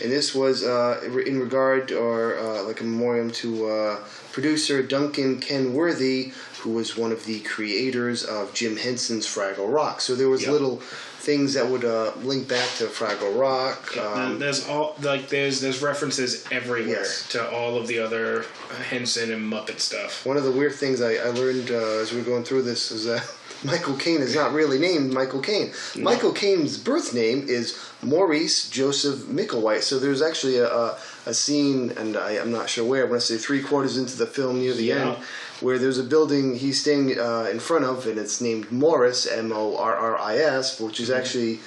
and 0.03 0.11
this 0.11 0.35
was 0.35 0.63
uh, 0.63 0.99
in 1.25 1.39
regard 1.39 1.91
or 1.91 2.37
uh, 2.37 2.63
like 2.63 2.81
a 2.81 2.83
memoriam 2.83 3.31
to 3.31 3.67
uh, 3.69 3.95
producer 4.31 4.83
Duncan 4.83 5.39
Kenworthy, 5.39 6.31
who 6.59 6.71
was 6.71 6.97
one 6.97 7.11
of 7.11 7.25
the 7.25 7.39
creators 7.41 8.23
of 8.23 8.53
Jim 8.53 8.75
Henson's 8.77 9.25
Fraggle 9.25 9.71
Rock. 9.71 10.01
So 10.01 10.15
there 10.15 10.29
was 10.29 10.41
Yep. 10.43 10.51
little 10.51 10.77
things 10.77 11.53
that 11.55 11.67
would 11.67 11.83
uh, 11.85 12.11
link 12.23 12.47
back 12.47 12.69
to 12.77 12.83
Fraggle 12.85 13.39
Rock. 13.39 13.95
Um, 13.97 14.37
there's 14.37 14.67
all 14.67 14.95
like 15.01 15.29
there's 15.29 15.59
there's 15.61 15.81
references 15.81 16.45
everywhere 16.51 17.01
Yes. 17.01 17.27
to 17.29 17.49
all 17.49 17.77
of 17.77 17.87
the 17.87 17.97
other 17.99 18.45
Henson 18.89 19.31
and 19.31 19.51
Muppet 19.51 19.79
stuff. 19.79 20.25
one 20.25 20.37
of 20.37 20.43
the 20.43 20.51
weird 20.51 20.73
things 20.75 21.01
I, 21.01 21.13
I 21.15 21.29
learned 21.29 21.71
uh, 21.71 22.01
as 22.01 22.11
we 22.11 22.19
were 22.19 22.25
going 22.25 22.43
through 22.43 22.63
this 22.63 22.91
is 22.91 23.05
that 23.05 23.23
Michael 23.65 23.95
Caine 23.95 24.21
is 24.21 24.35
not 24.35 24.53
really 24.53 24.79
named 24.79 25.13
Michael 25.13 25.41
Caine. 25.41 25.71
Michael 25.97 26.31
Caine's 26.31 26.77
birth 26.77 27.13
name 27.13 27.45
is 27.47 27.77
Maurice 28.01 28.69
Joseph 28.69 29.19
Micklewhite. 29.27 29.81
So 29.81 29.99
there's 29.99 30.21
actually 30.21 30.57
a, 30.57 30.67
a, 30.69 30.97
a 31.25 31.33
scene, 31.33 31.91
and 31.97 32.15
I, 32.15 32.31
I'm 32.41 32.51
not 32.51 32.69
sure 32.69 32.85
where, 32.85 33.05
I 33.05 33.09
want 33.09 33.21
to 33.21 33.27
say 33.27 33.37
three 33.37 33.61
quarters 33.61 33.97
into 33.97 34.15
the 34.17 34.27
film 34.27 34.59
near 34.59 34.73
the 34.73 34.85
Yeah. 34.85 35.11
end, 35.15 35.23
where 35.61 35.79
there's 35.79 35.97
a 35.97 36.03
building 36.03 36.55
he's 36.55 36.79
staying 36.81 37.17
uh, 37.19 37.47
in 37.51 37.59
front 37.59 37.85
of, 37.85 38.05
and 38.07 38.17
it's 38.19 38.41
named 38.41 38.71
Morris, 38.71 39.25
M 39.25 39.51
O 39.53 39.77
R 39.77 39.95
R 39.95 40.17
I 40.19 40.35
S, 40.37 40.79
which 40.79 40.99
is 40.99 41.09
actually. 41.09 41.59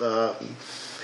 Uh, 0.00 0.34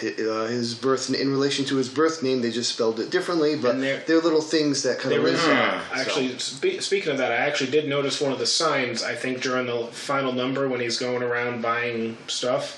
hi- 0.01 0.15
uh, 0.23 0.47
his 0.47 0.75
birth 0.75 1.13
in 1.13 1.31
relation 1.31 1.65
to 1.67 1.77
his 1.77 1.89
birth 1.89 2.23
name, 2.23 2.43
they 2.43 2.51
just 2.51 2.73
spelled 2.73 3.01
it 3.01 3.11
differently, 3.11 3.57
but 3.57 3.73
And 3.75 3.83
there- 3.83 4.03
there 4.07 4.17
are 4.19 4.23
little 4.23 4.41
things 4.41 4.83
that 4.83 4.99
kind 4.99 5.11
There 5.13 5.19
of 5.19 5.25
was 5.25 5.43
link. 5.45 5.59
So- 5.59 5.81
actually 5.95 6.39
spe- 6.39 6.81
speaking 6.81 7.13
of 7.13 7.19
that, 7.19 7.33
I 7.33 7.37
actually 7.37 7.71
did 7.71 7.89
notice 7.89 8.21
one 8.21 8.33
of 8.33 8.39
the 8.39 8.47
signs. 8.47 9.03
I 9.03 9.15
think 9.15 9.43
during 9.43 9.67
the 9.67 9.89
final 9.93 10.33
number 10.33 10.69
when 10.69 10.81
he's 10.81 10.99
going 10.99 11.23
around 11.23 11.63
buying 11.63 12.17
stuff, 12.27 12.77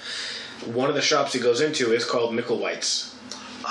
one 0.65 0.89
of 0.89 0.95
the 0.95 1.03
shops 1.03 1.33
he 1.33 1.39
goes 1.41 1.61
into 1.61 1.93
is 1.93 2.05
called 2.05 2.35
Micklewhite's. 2.35 3.10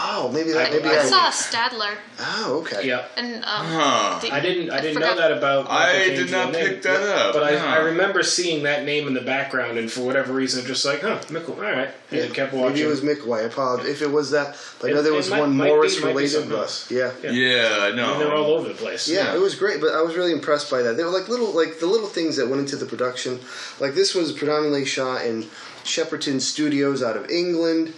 Oh, 0.01 0.29
maybe 0.33 0.51
that. 0.53 0.67
I- 0.69 0.71
Maybe 0.75 0.87
I 0.87 0.93
I. 0.95 1.01
I 1.01 1.05
saw 1.05 1.29
Statler, 1.29 1.93
Oh, 2.21 2.59
okay. 2.61 2.87
Yeah. 2.87 3.05
and 3.17 3.35
um, 3.35 3.65
Huh. 3.65 4.19
the- 4.21 4.31
I 4.31 4.39
didn't. 4.39 4.69
I 4.71 4.79
didn't 4.79 4.93
forgot- 4.95 5.15
know 5.17 5.21
that 5.21 5.31
about. 5.37 5.69
I 5.69 5.93
did 5.93 6.17
Caine's 6.19 6.31
not 6.31 6.55
real 6.55 6.67
pick 6.67 6.81
that 6.83 7.01
up. 7.01 7.33
But 7.33 7.43
I, 7.43 7.57
Huh. 7.57 7.65
I 7.67 7.77
remember 7.79 8.23
seeing 8.23 8.63
that 8.63 8.85
name 8.85 9.07
in 9.07 9.13
the 9.13 9.21
background, 9.21 9.77
and 9.77 9.91
for 9.91 10.01
whatever 10.01 10.31
reason, 10.31 10.65
just 10.65 10.85
like, 10.85 11.01
huh, 11.01 11.19
Mickle. 11.29 11.55
All 11.55 11.61
right, 11.61 11.89
and 12.11 12.33
kept 12.33 12.53
watching. 12.53 12.73
Maybe 12.75 12.85
it 12.85 12.89
was 12.89 13.01
Mickley. 13.01 13.39
I 13.39 13.43
apologize 13.43 13.87
if 13.89 14.01
it 14.01 14.11
was 14.11 14.31
that. 14.31 14.55
But 14.79 14.89
I 14.89 14.93
know 14.93 14.99
It- 14.99 15.03
there 15.03 15.13
it 15.13 15.17
was 15.17 15.29
might- 15.29 15.39
one 15.41 15.57
might 15.57 15.65
be- 15.65 15.69
Morris 15.71 15.95
might 15.95 16.01
be 16.01 16.07
related. 16.09 16.29
something 16.31 16.49
But 16.51 16.57
else. 16.59 16.85
yeah. 16.89 17.11
Yeah. 17.23 17.31
Yeah, 17.31 17.91
no. 17.95 18.13
and 18.13 18.21
they're 18.21 18.33
all 18.33 18.51
over 18.53 18.67
the 18.69 18.75
place. 18.75 19.07
Yeah, 19.07 19.33
it 19.35 19.41
was 19.41 19.55
great, 19.55 19.81
but 19.81 19.93
I 19.93 20.01
was 20.01 20.15
really 20.15 20.31
impressed 20.31 20.69
by 20.71 20.81
that. 20.83 20.95
They 20.97 21.03
were 21.03 21.09
like 21.09 21.27
little, 21.27 21.51
like 21.51 21.79
the 21.79 21.87
little 21.87 22.07
things 22.07 22.37
that 22.37 22.47
went 22.47 22.61
into 22.61 22.75
the 22.77 22.85
production. 22.85 23.39
Like 23.79 23.95
this 23.95 24.15
was 24.15 24.31
predominantly 24.31 24.85
shot 24.85 25.25
in 25.25 25.47
Shepperton 25.83 26.39
Studios 26.41 27.01
out 27.01 27.17
of 27.17 27.29
England, 27.31 27.93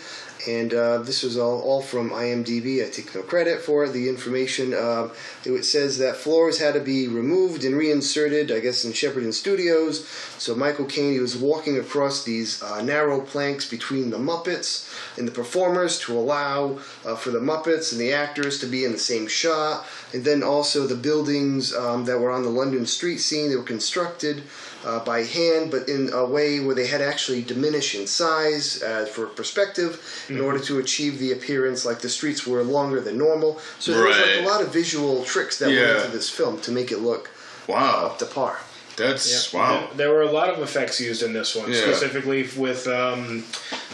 and 0.47 0.73
uh, 0.73 0.99
this 0.99 1.23
was 1.23 1.37
all, 1.37 1.61
all 1.61 1.81
from 1.81 2.09
IMDb. 2.09 2.85
I 2.85 2.89
take 2.89 3.13
no 3.13 3.21
credit 3.21 3.61
for. 3.61 3.87
The 3.87 4.09
information 4.09 4.73
uh, 4.73 5.09
it 5.45 5.65
says 5.65 5.97
that 5.99 6.17
floors 6.17 6.59
had 6.59 6.73
to 6.73 6.79
be 6.79 7.07
removed 7.07 7.63
and 7.63 7.75
reinserted. 7.75 8.51
I 8.51 8.59
guess 8.59 8.85
in 8.85 8.91
Shepperton 8.91 9.33
Studios. 9.33 10.07
So 10.37 10.55
Michael 10.55 10.85
Caine 10.85 11.13
he 11.13 11.19
was 11.19 11.37
walking 11.37 11.77
across 11.77 12.23
these 12.23 12.61
uh, 12.63 12.81
narrow 12.81 13.21
planks 13.21 13.69
between 13.69 14.09
the 14.09 14.17
Muppets 14.17 14.89
and 15.17 15.27
the 15.27 15.31
performers 15.31 15.99
to 16.01 16.17
allow 16.17 16.79
uh, 17.05 17.15
for 17.15 17.31
the 17.31 17.39
Muppets 17.39 17.91
and 17.91 18.01
the 18.01 18.13
actors 18.13 18.59
to 18.59 18.65
be 18.65 18.85
in 18.85 18.91
the 18.91 18.97
same 18.97 19.27
shot, 19.27 19.85
and 20.13 20.23
then 20.23 20.43
also 20.43 20.87
the 20.87 20.95
buildings 20.95 21.73
um, 21.73 22.05
that 22.05 22.19
were 22.19 22.31
on 22.31 22.43
the 22.43 22.49
London 22.49 22.85
street 22.85 23.17
scene. 23.17 23.49
They 23.49 23.55
were 23.55 23.63
constructed 23.63 24.43
uh, 24.83 25.03
by 25.03 25.23
hand, 25.23 25.71
but 25.71 25.87
in 25.87 26.11
a 26.13 26.25
way 26.25 26.59
where 26.59 26.75
they 26.75 26.87
had 26.87 27.01
actually 27.01 27.41
diminished 27.41 27.95
in 27.95 28.07
size 28.07 28.81
uh, 28.81 29.05
for 29.05 29.27
perspective 29.27 30.25
in 30.31 30.39
order 30.41 30.59
to 30.59 30.79
achieve 30.79 31.19
the 31.19 31.31
appearance 31.31 31.85
like 31.85 31.99
the 31.99 32.09
streets 32.09 32.47
were 32.47 32.63
longer 32.63 33.01
than 33.01 33.17
normal. 33.17 33.59
So 33.79 33.91
there 33.93 34.05
was 34.05 34.17
like 34.17 34.25
Right. 34.25 34.43
a 34.43 34.47
lot 34.47 34.61
of 34.61 34.71
visual 34.73 35.23
tricks 35.25 35.57
that 35.59 35.71
Yeah. 35.71 35.81
went 35.95 36.05
into 36.05 36.17
this 36.17 36.29
film 36.29 36.59
to 36.61 36.71
make 36.71 36.91
it 36.91 36.99
look 36.99 37.29
Wow. 37.67 38.05
up 38.07 38.19
to 38.19 38.25
par. 38.25 38.59
That's 38.97 39.53
Yeah. 39.53 39.59
wow. 39.59 39.89
There, 39.95 40.09
were 40.11 40.21
a 40.21 40.31
lot 40.31 40.49
of 40.49 40.59
effects 40.61 40.99
used 40.99 41.23
in 41.23 41.33
this 41.33 41.55
one, 41.55 41.71
Yeah. 41.71 41.81
specifically 41.81 42.47
with 42.57 42.87
um, 42.87 43.43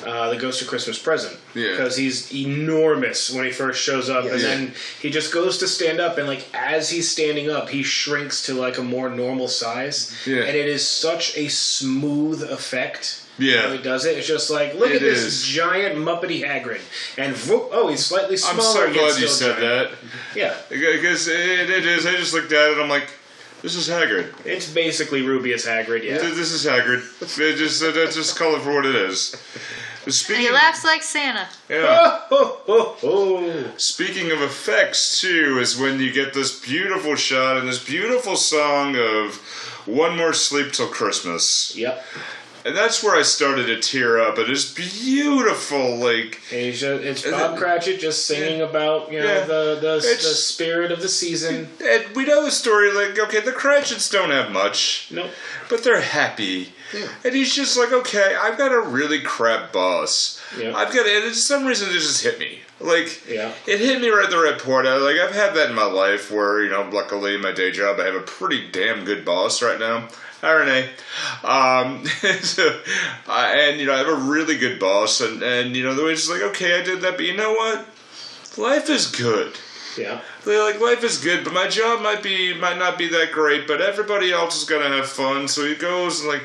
uh, 0.06 0.30
the 0.32 0.38
Ghost 0.38 0.62
of 0.62 0.68
Christmas 0.68 0.98
Present. 0.98 1.38
Yeah. 1.54 1.72
Because 1.72 1.96
he's 1.96 2.32
enormous 2.34 3.30
when 3.30 3.46
he 3.46 3.52
first 3.52 3.82
shows 3.82 4.10
up, 4.10 4.26
and 4.26 4.42
then 4.42 4.74
he 5.02 5.10
just 5.10 5.32
goes 5.34 5.58
to 5.60 5.68
stand 5.68 6.00
up, 6.00 6.18
and 6.18 6.28
like 6.28 6.46
as 6.54 6.90
he's 6.90 7.10
standing 7.10 7.50
up, 7.50 7.70
he 7.70 7.84
shrinks 7.84 8.42
to 8.48 8.54
like 8.54 8.78
a 8.78 8.84
more 8.84 9.10
normal 9.10 9.48
size, 9.48 10.12
Yeah. 10.26 10.44
and 10.44 10.56
it 10.58 10.68
is 10.68 10.86
such 10.88 11.38
a 11.38 11.48
smooth 11.48 12.44
effect. 12.44 13.22
Yeah. 13.40 13.72
He 13.72 13.78
does 13.78 14.04
it, 14.06 14.18
it's 14.18 14.28
just 14.28 14.50
like 14.50 14.74
look 14.74 14.90
It 14.90 14.96
at 14.96 15.02
this 15.02 15.20
is. 15.20 15.44
giant 15.44 15.96
Muppety 15.98 16.44
Hagrid, 16.44 16.82
and 17.20 17.36
whoop, 17.38 17.70
oh, 17.72 17.88
he's 17.88 18.04
slightly 18.04 18.36
smaller. 18.36 18.88
I'm 18.88 18.94
so 18.94 18.94
glad 18.94 19.22
you 19.22 19.28
said 19.28 19.58
giant. 19.60 19.92
that. 19.92 19.98
Yeah, 20.36 20.56
Because 20.70 21.28
it, 21.28 21.70
it 21.70 21.86
is. 21.86 22.06
I 22.08 22.14
just 22.16 22.34
looked 22.34 22.52
at 22.52 22.72
it. 22.72 22.78
I'm 22.80 22.90
like, 22.90 23.08
this 23.62 23.76
is 23.76 23.88
Hagrid. 23.90 24.34
it's 24.46 24.72
basically 24.72 25.22
Rubeus 25.24 25.66
Hagrid. 25.68 26.04
Yeah. 26.04 26.18
Th- 26.20 26.34
This 26.34 26.52
is 26.52 26.66
Hagrid. 26.66 27.02
It 27.40 27.58
just 27.58 27.84
uh, 27.84 27.92
just 28.12 28.38
call 28.38 28.56
it 28.56 28.62
for 28.62 28.74
what 28.74 28.86
it 28.86 28.96
is. 28.96 29.36
and 30.06 30.14
Speaking, 30.14 30.44
he 30.44 30.52
laughs 30.52 30.84
like 30.84 31.04
Santa. 31.04 31.48
yeah. 31.70 32.22
Speaking 33.78 34.32
of 34.32 34.42
effects, 34.42 35.20
too, 35.22 35.60
is 35.60 35.78
when 35.78 36.00
you 36.00 36.12
get 36.12 36.34
this 36.34 36.60
beautiful 36.60 37.16
shot 37.16 37.58
and 37.58 37.68
this 37.68 37.84
beautiful 37.84 38.36
song 38.36 38.96
of 38.96 39.36
"One 39.86 40.16
More 40.18 40.34
Sleep 40.34 40.72
Till 40.72 40.88
Christmas," 40.88 41.76
Yep. 41.76 42.04
And 42.68 42.76
that's 42.76 43.02
where 43.02 43.16
I 43.16 43.22
started 43.24 43.68
to 43.68 43.80
tear 43.80 44.20
up. 44.20 44.38
It 44.38 44.50
is 44.50 44.74
beautiful, 44.74 45.96
like 45.96 46.42
Asia. 46.52 46.96
it's 46.96 47.24
Bob 47.24 47.58
Cratchit 47.58 48.00
just 48.00 48.28
singing 48.28 48.62
about 48.62 49.12
you 49.12 49.20
know 49.20 49.26
Yeah. 49.26 49.46
the 49.46 49.76
the, 49.82 49.96
the 49.96 50.02
spirit 50.02 50.92
of 50.92 51.02
the 51.02 51.08
season. 51.08 51.70
and 51.84 52.16
we 52.16 52.26
know 52.26 52.44
the 52.44 52.52
story. 52.52 52.92
Like, 52.92 53.18
okay, 53.18 53.40
the 53.40 53.52
Cratchits 53.54 54.10
don't 54.10 54.32
have 54.32 54.52
much. 54.52 55.08
Nope. 55.12 55.32
but 55.70 55.84
they're 55.84 56.02
happy. 56.02 56.74
Yeah. 56.94 57.08
And 57.26 57.36
he's 57.36 57.54
just 57.54 57.78
like, 57.78 57.92
okay, 57.92 58.36
I've 58.40 58.58
got 58.58 58.72
a 58.72 58.80
really 58.80 59.20
crap 59.22 59.74
boss. 59.74 60.42
Yeah. 60.58 60.76
I've 60.76 60.94
got, 60.94 61.06
and 61.06 61.24
for 61.26 61.34
some 61.34 61.66
reason, 61.66 61.90
it 61.90 61.94
just 61.94 62.24
hit 62.24 62.40
me. 62.40 62.60
Like, 62.80 63.28
Yeah. 63.28 63.52
it 63.66 63.80
hit 63.80 64.00
me 64.02 64.10
right 64.10 64.26
at 64.26 64.30
the 64.30 64.38
right 64.38 64.58
point. 64.58 64.88
I, 64.88 64.98
like, 64.98 65.18
I've 65.18 65.34
had 65.36 65.54
that 65.56 65.70
in 65.70 65.76
my 65.76 65.86
life 65.86 66.32
where, 66.32 66.62
you 66.64 66.70
know, 66.70 66.88
luckily 66.92 67.36
in 67.36 67.42
my 67.42 67.52
day 67.52 67.72
job, 67.72 68.00
I 68.00 68.06
have 68.06 68.16
a 68.16 68.22
pretty 68.22 68.70
damn 68.72 69.04
good 69.04 69.26
boss 69.26 69.62
right 69.62 69.80
now. 69.80 70.08
Hi, 70.42 70.52
Renee. 70.52 70.90
Um, 71.44 72.06
so, 72.42 72.80
uh, 73.28 73.54
and, 73.58 73.80
you 73.80 73.88
know, 73.88 73.94
I 73.96 73.98
have 73.98 74.08
a 74.08 74.16
really 74.16 74.58
good 74.58 74.80
boss, 74.80 75.20
and, 75.22 75.42
and 75.42 75.76
you 75.76 75.84
know, 75.84 75.96
the 75.96 76.04
way 76.06 76.12
it's 76.12 76.30
like, 76.30 76.42
okay, 76.44 76.80
I 76.80 76.84
did 76.84 77.02
that, 77.02 77.18
but 77.18 77.26
you 77.26 77.36
know 77.36 77.54
what? 77.54 77.88
Life 78.58 78.90
is 78.90 79.08
good. 79.08 79.54
Yeah. 79.98 80.22
They're 80.48 80.64
like 80.64 80.80
life 80.80 81.04
is 81.04 81.18
good, 81.18 81.44
but 81.44 81.54
my 81.54 81.68
job 81.68 82.02
might 82.02 82.24
be 82.24 82.54
might 82.54 82.78
not 82.78 82.98
be 82.98 83.08
that 83.10 83.32
great. 83.32 83.68
But 83.68 83.82
everybody 83.82 84.32
else 84.32 84.58
is 84.62 84.64
gonna 84.68 84.88
have 84.96 85.08
fun. 85.10 85.48
So 85.48 85.66
he 85.66 85.76
goes 85.76 86.22
and 86.22 86.30
like 86.30 86.44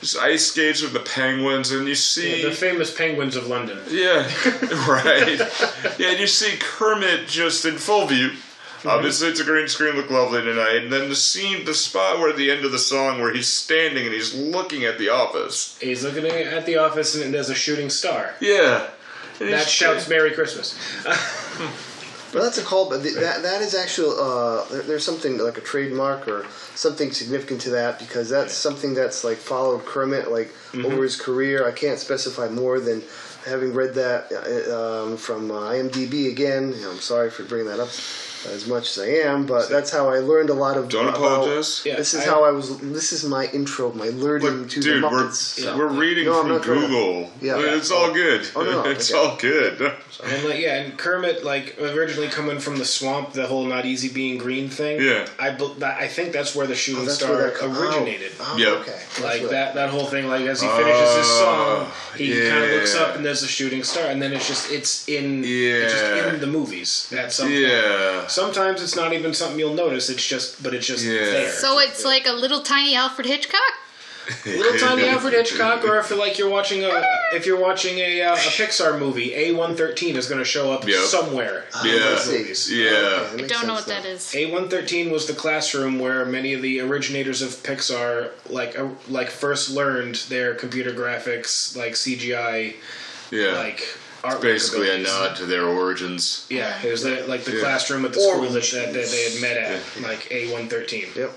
just 0.00 0.16
ice 0.18 0.46
skates 0.50 0.82
with 0.82 0.92
the 0.94 1.00
penguins, 1.00 1.70
and 1.70 1.86
you 1.86 1.94
see, 1.94 2.42
The 2.42 2.50
famous 2.50 2.92
penguins 2.92 3.36
of 3.36 3.46
London. 3.46 3.78
yeah, 3.90 4.22
right, 4.88 5.38
yeah, 5.98 6.08
and 6.10 6.18
you 6.18 6.26
see 6.26 6.56
Kermit 6.58 7.28
just 7.28 7.64
in 7.64 7.76
full 7.78 8.06
view. 8.06 8.30
Mhm. 8.82 8.90
Obviously, 8.90 9.28
it's 9.28 9.38
a 9.38 9.44
green 9.44 9.68
screen, 9.68 9.94
look 9.94 10.10
lovely 10.10 10.42
tonight. 10.42 10.78
And 10.82 10.92
then 10.92 11.08
the 11.08 11.14
scene, 11.14 11.64
the 11.64 11.74
spot 11.74 12.18
where 12.18 12.30
at 12.30 12.36
the 12.36 12.50
end 12.50 12.64
of 12.64 12.72
the 12.72 12.80
song, 12.80 13.20
where 13.20 13.32
he's 13.32 13.46
standing 13.52 14.06
and 14.06 14.12
he's 14.12 14.34
looking 14.34 14.84
at 14.84 14.98
the 14.98 15.08
office. 15.10 15.78
He's 15.80 16.02
looking 16.02 16.26
at 16.26 16.66
the 16.66 16.78
office 16.78 17.14
and 17.14 17.32
there's 17.32 17.48
a 17.48 17.54
shooting 17.54 17.90
star. 17.90 18.34
Yeah, 18.40 18.88
And 19.38 19.52
That 19.52 19.68
shouts 19.68 20.08
Merry 20.08 20.32
Christmas. 20.32 20.74
But 22.32 22.42
that's 22.42 22.58
a 22.58 22.62
call. 22.62 22.88
But 22.88 23.02
th- 23.02 23.16
that 23.16 23.42
that 23.42 23.60
is 23.62 23.74
actually 23.74 24.16
uh, 24.18 24.64
there, 24.70 24.82
there's 24.82 25.04
something 25.04 25.38
like 25.38 25.58
a 25.58 25.60
trademark 25.60 26.26
or 26.26 26.46
something 26.74 27.12
significant 27.12 27.60
to 27.62 27.70
that 27.70 27.98
because 27.98 28.28
that's 28.30 28.54
something 28.54 28.94
that's 28.94 29.22
like 29.24 29.36
followed 29.36 29.84
Kermit 29.84 30.30
like 30.30 30.50
Mm-hmm. 30.72 30.86
over 30.86 31.02
his 31.02 31.20
career. 31.20 31.68
I 31.68 31.72
can't 31.72 31.98
specify 31.98 32.48
more 32.48 32.80
than 32.80 33.02
having 33.44 33.74
read 33.74 33.92
that 33.96 34.32
uh, 34.32 35.02
um, 35.04 35.18
from 35.18 35.50
uh, 35.50 35.70
IMDb 35.70 36.30
again. 36.30 36.72
You 36.74 36.80
know, 36.80 36.90
I'm 36.92 36.98
sorry 37.00 37.28
for 37.28 37.42
bringing 37.44 37.66
that 37.68 37.78
up 37.78 37.90
as 38.46 38.66
much 38.66 38.90
as 38.96 38.98
I 39.04 39.08
am, 39.28 39.46
but 39.46 39.68
that's 39.68 39.90
how 39.90 40.08
I 40.10 40.18
learned 40.18 40.50
a 40.50 40.54
lot 40.54 40.76
of. 40.76 40.88
Don't 40.88 41.08
about- 41.08 41.16
apologize. 41.16 41.82
Yeah, 41.84 41.96
This 41.96 42.14
is 42.14 42.22
I- 42.22 42.30
how 42.30 42.44
I 42.44 42.50
was. 42.50 42.78
This 42.78 43.12
is 43.12 43.24
my 43.24 43.46
intro, 43.52 43.92
my 43.92 44.08
learning 44.08 44.68
to 44.68 44.80
dude, 44.80 45.02
the 45.02 45.08
we're, 45.08 45.24
Muppets. 45.24 45.34
so. 45.60 45.76
we're 45.76 45.86
reading 45.88 46.24
No, 46.26 46.40
from 46.40 46.48
not 46.50 46.62
trying 46.62 46.80
to- 46.80 46.86
Google. 46.86 47.30
Yeah. 47.40 47.58
it's 47.58 47.90
all 47.90 48.12
good. 48.12 48.46
Oh, 48.56 48.62
no, 48.62 48.82
no, 48.82 48.90
it's 48.90 49.12
okay. 49.12 49.18
all 49.30 49.36
good. 49.36 49.92
And 50.24 50.44
like 50.44 50.58
yeah, 50.60 50.76
and 50.76 50.96
Kermit 50.98 51.44
like 51.44 51.76
originally 51.80 52.28
coming 52.28 52.58
from 52.58 52.76
the 52.76 52.84
swamp, 52.84 53.32
the 53.32 53.46
whole 53.46 53.64
not 53.64 53.84
easy 53.86 54.08
being 54.08 54.38
green 54.38 54.68
thing. 54.68 55.00
Yeah. 55.00 55.26
I 55.38 55.50
bel- 55.50 55.76
I 55.82 56.06
think 56.06 56.32
that's 56.32 56.54
where 56.54 56.66
the 56.66 56.74
shooting 56.74 57.06
Oh, 57.08 57.12
star 57.12 57.36
that 57.36 57.54
oh, 57.60 57.80
originated. 57.80 58.32
Oh, 58.40 58.52
oh, 58.54 58.56
Yep. 58.56 58.72
Okay. 58.82 59.00
Like 59.22 59.50
that, 59.50 59.74
that 59.74 59.90
whole 59.90 60.04
thing. 60.06 60.28
Like 60.28 60.42
as 60.46 60.60
he 60.62 60.68
finishes 60.68 61.16
his 61.16 61.26
uh, 61.26 61.38
song, 61.40 61.86
Oh, 61.88 61.94
he 62.16 62.28
kind 62.48 62.64
of 62.64 62.70
looks 62.70 62.94
up 62.94 63.16
and 63.16 63.24
there's 63.24 63.42
a 63.42 63.48
shooting 63.48 63.82
star, 63.82 64.04
and 64.06 64.20
then 64.22 64.32
it's 64.32 64.46
just 64.46 64.70
it's 64.70 65.08
in 65.08 65.42
yeah. 65.42 65.84
it's 65.84 65.92
just 65.92 66.04
in 66.34 66.40
the 66.40 66.46
movies 66.46 67.12
at 67.16 67.32
some 67.32 67.48
point. 67.48 68.30
Yeah. 68.36 68.44
Sometimes 68.44 68.82
it's 68.82 68.96
not 68.96 69.12
even 69.12 69.34
something 69.34 69.58
you'll 69.58 69.74
notice. 69.74 70.08
It's 70.10 70.26
just, 70.26 70.62
but 70.62 70.74
it's 70.74 70.86
just 70.86 71.04
Yeah. 71.04 71.20
there. 71.24 71.52
So 71.52 71.78
it's 71.78 72.04
like 72.04 72.26
a 72.26 72.32
little 72.32 72.60
tiny 72.62 72.94
Alfred 72.96 73.26
Hitchcock. 73.26 73.60
little 74.46 74.78
tiny 74.78 75.08
Alfred 75.08 75.34
Hitchcock, 75.34 75.84
or 75.84 75.98
if 75.98 76.08
you're 76.08 76.18
like 76.18 76.38
you're 76.38 76.48
watching 76.48 76.84
a 76.84 77.02
if 77.32 77.44
you're 77.44 77.58
watching 77.58 77.98
a, 77.98 78.22
uh, 78.22 78.34
a 78.34 78.36
Pixar 78.36 78.96
movie, 78.96 79.34
A 79.34 79.50
one 79.52 79.74
thirteen 79.74 80.14
is 80.16 80.28
going 80.28 80.38
to 80.38 80.44
show 80.44 80.70
up 80.72 80.86
Yep. 80.86 81.00
somewhere. 81.06 81.64
Yeah. 81.84 82.18
I. 82.20 82.26
Movies. 82.30 82.70
Yeah. 82.72 83.26
Okay, 83.32 83.44
I 83.44 83.46
don't 83.48 83.66
know 83.66 83.74
what 83.74 83.86
that 83.86 84.04
now. 84.04 84.10
is. 84.10 84.32
A 84.36 84.46
one 84.52 84.68
thirteen 84.68 85.10
was 85.10 85.26
the 85.26 85.32
classroom 85.32 85.98
where 85.98 86.24
many 86.24 86.54
of 86.54 86.62
the 86.62 86.78
originators 86.80 87.42
of 87.42 87.50
Pixar 87.64 88.30
like 88.48 88.78
uh, 88.78 88.90
like 89.08 89.28
first 89.28 89.70
learned 89.70 90.14
their 90.28 90.54
computer 90.54 90.92
graphics, 90.92 91.76
like 91.76 91.94
CGI, 91.94 92.74
Yeah. 93.32 93.54
like 93.58 93.82
art. 94.24 94.40
Basically 94.40 94.90
a 94.90 94.98
nod 94.98 95.36
to 95.36 95.46
their 95.46 95.64
origins. 95.66 96.46
Yeah, 96.50 96.80
it 96.82 96.90
was 96.90 97.02
the, 97.02 97.24
like 97.26 97.44
the 97.44 97.52
Yeah. 97.54 97.60
classroom 97.60 98.04
at 98.04 98.12
the 98.12 98.20
school 98.20 98.42
that, 98.42 98.52
that, 98.52 98.92
that 98.92 99.08
they 99.10 99.30
had 99.30 99.40
met 99.40 99.56
at, 99.56 99.80
like 100.02 100.30
A 100.30 100.52
one 100.52 100.68
thirteen. 100.68 101.06
Yep. 101.16 101.32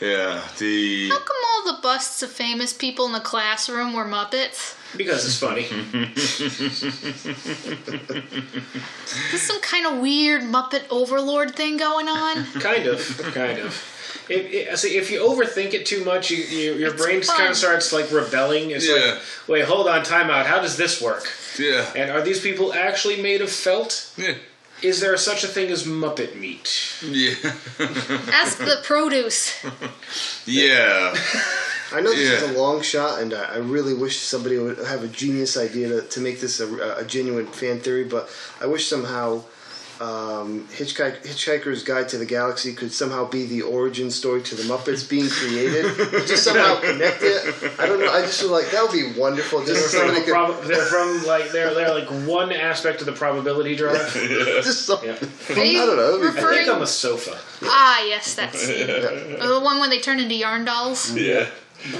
Yeah. 0.00 0.42
The 0.58 1.08
How 1.08 1.18
come 1.20 1.36
all 1.54 1.72
the 1.74 1.80
busts 1.82 2.22
of 2.22 2.30
famous 2.30 2.72
people 2.74 3.06
in 3.06 3.12
the 3.12 3.20
classroom 3.20 3.94
were 3.94 4.04
Muppets? 4.04 4.74
Because 4.96 5.24
it's 5.24 5.38
funny. 5.38 5.62
Is 9.32 9.42
some 9.42 9.60
kind 9.60 9.86
of 9.86 9.98
weird 10.00 10.42
Muppet 10.42 10.84
overlord 10.90 11.54
thing 11.56 11.76
going 11.76 12.08
on? 12.08 12.44
kind 12.60 12.86
of, 12.86 13.00
kind 13.34 13.58
of. 13.58 13.92
If, 14.28 14.52
if, 14.72 14.78
see, 14.78 14.96
if 14.96 15.10
you 15.10 15.20
overthink 15.20 15.74
it 15.74 15.86
too 15.86 16.04
much, 16.04 16.30
you, 16.30 16.38
you, 16.38 16.74
your 16.74 16.92
It's 16.94 17.02
brain 17.02 17.22
fun. 17.22 17.36
kind 17.36 17.50
of 17.50 17.56
starts 17.56 17.92
like 17.92 18.10
rebelling. 18.12 18.70
It's 18.70 18.88
Yeah. 18.88 18.94
like, 19.12 19.20
wait, 19.48 19.64
hold 19.64 19.88
on, 19.88 20.02
time 20.02 20.30
out. 20.30 20.46
How 20.46 20.60
does 20.60 20.76
this 20.76 21.00
work? 21.00 21.30
Yeah. 21.58 21.90
And 21.96 22.10
are 22.10 22.22
these 22.22 22.40
people 22.40 22.72
actually 22.72 23.20
made 23.22 23.40
of 23.40 23.50
felt? 23.50 24.12
Yeah. 24.16 24.34
Is 24.82 25.00
there 25.00 25.16
such 25.16 25.42
a 25.42 25.48
thing 25.48 25.70
as 25.70 25.84
Muppet 25.84 26.38
meat? 26.38 26.92
Yeah. 27.02 27.34
Ask 28.32 28.58
the 28.58 28.80
produce. 28.84 29.64
Yeah. 30.46 31.14
I 31.92 32.00
know 32.00 32.10
this 32.14 32.28
Yeah. 32.28 32.48
is 32.48 32.56
a 32.56 32.58
long 32.60 32.82
shot, 32.82 33.20
and 33.20 33.32
I, 33.34 33.54
I 33.54 33.56
really 33.58 33.94
wish 33.94 34.18
somebody 34.18 34.58
would 34.58 34.78
have 34.78 35.02
a 35.02 35.08
genius 35.08 35.56
idea 35.56 35.88
to, 35.88 36.02
to 36.02 36.20
make 36.20 36.40
this 36.40 36.60
a, 36.60 36.98
a 36.98 37.04
genuine 37.04 37.46
fan 37.46 37.80
theory. 37.80 38.04
But 38.04 38.28
I 38.60 38.66
wish 38.66 38.86
somehow 38.88 39.42
um, 40.00 40.66
Hitchhik- 40.72 41.22
Hitchhiker's 41.24 41.82
Guide 41.82 42.08
to 42.10 42.18
the 42.18 42.26
Galaxy 42.26 42.74
could 42.74 42.92
somehow 42.92 43.24
be 43.28 43.46
the 43.46 43.62
origin 43.62 44.10
story 44.10 44.42
to 44.42 44.54
the 44.54 44.62
Muppets 44.64 45.08
being 45.08 45.28
created. 45.28 45.84
just 46.26 46.44
somehow 46.44 46.80
connect 46.80 47.18
it. 47.22 47.72
I 47.78 47.86
don't 47.86 48.00
know. 48.00 48.12
I 48.12 48.20
just 48.22 48.40
feel 48.40 48.50
like 48.50 48.70
that 48.72 48.82
would 48.82 48.92
be 48.92 49.18
wonderful. 49.18 49.64
Just 49.64 49.92
They're 49.92 50.06
from, 50.06 50.14
could, 50.22 50.32
prob- 50.32 50.62
they're 50.64 50.84
from 50.84 51.24
like 51.24 51.50
they're 51.50 51.72
they're 51.74 51.94
like 51.94 52.08
one 52.28 52.52
aspect 52.52 53.00
of 53.00 53.06
the 53.06 53.12
probability 53.12 53.74
drive. 53.82 54.12
just 54.12 54.86
some, 54.86 54.98
Yeah. 55.04 55.12
Are 55.12 55.64
you 55.64 55.82
I 55.82 55.86
don't 55.86 55.96
know, 55.96 56.18
that'd 56.18 56.26
I 56.26 56.32
think 56.32 56.46
referring? 56.46 56.68
on 56.68 56.80
the 56.80 56.86
sofa. 56.86 57.38
Ah, 57.62 58.04
yes, 58.04 58.34
that's 58.34 58.60
scene. 58.66 58.86
Oh, 59.40 59.58
the 59.58 59.64
one 59.64 59.78
when 59.80 59.90
they 59.90 60.00
turn 60.00 60.20
into 60.20 60.34
yarn 60.34 60.64
dolls. 60.64 61.14
Yeah. 61.16 61.46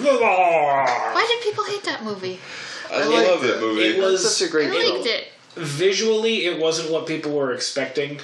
Why 0.00 1.26
did 1.28 1.42
people 1.42 1.64
hate 1.64 1.84
that 1.84 2.02
movie? 2.04 2.38
I, 2.90 3.04
like 3.04 3.26
love 3.26 3.40
that 3.42 3.54
that. 3.54 3.60
movie. 3.60 3.82
It 3.82 4.00
was 4.00 4.36
such 4.36 4.46
a 4.46 4.50
I 4.50 4.52
great 4.52 4.70
I 4.70 4.94
liked 4.94 5.06
it. 5.06 5.28
Visually 5.56 6.44
it 6.44 6.60
wasn't 6.60 6.90
what 6.90 7.06
people 7.06 7.32
were 7.32 7.52
expecting. 7.52 8.20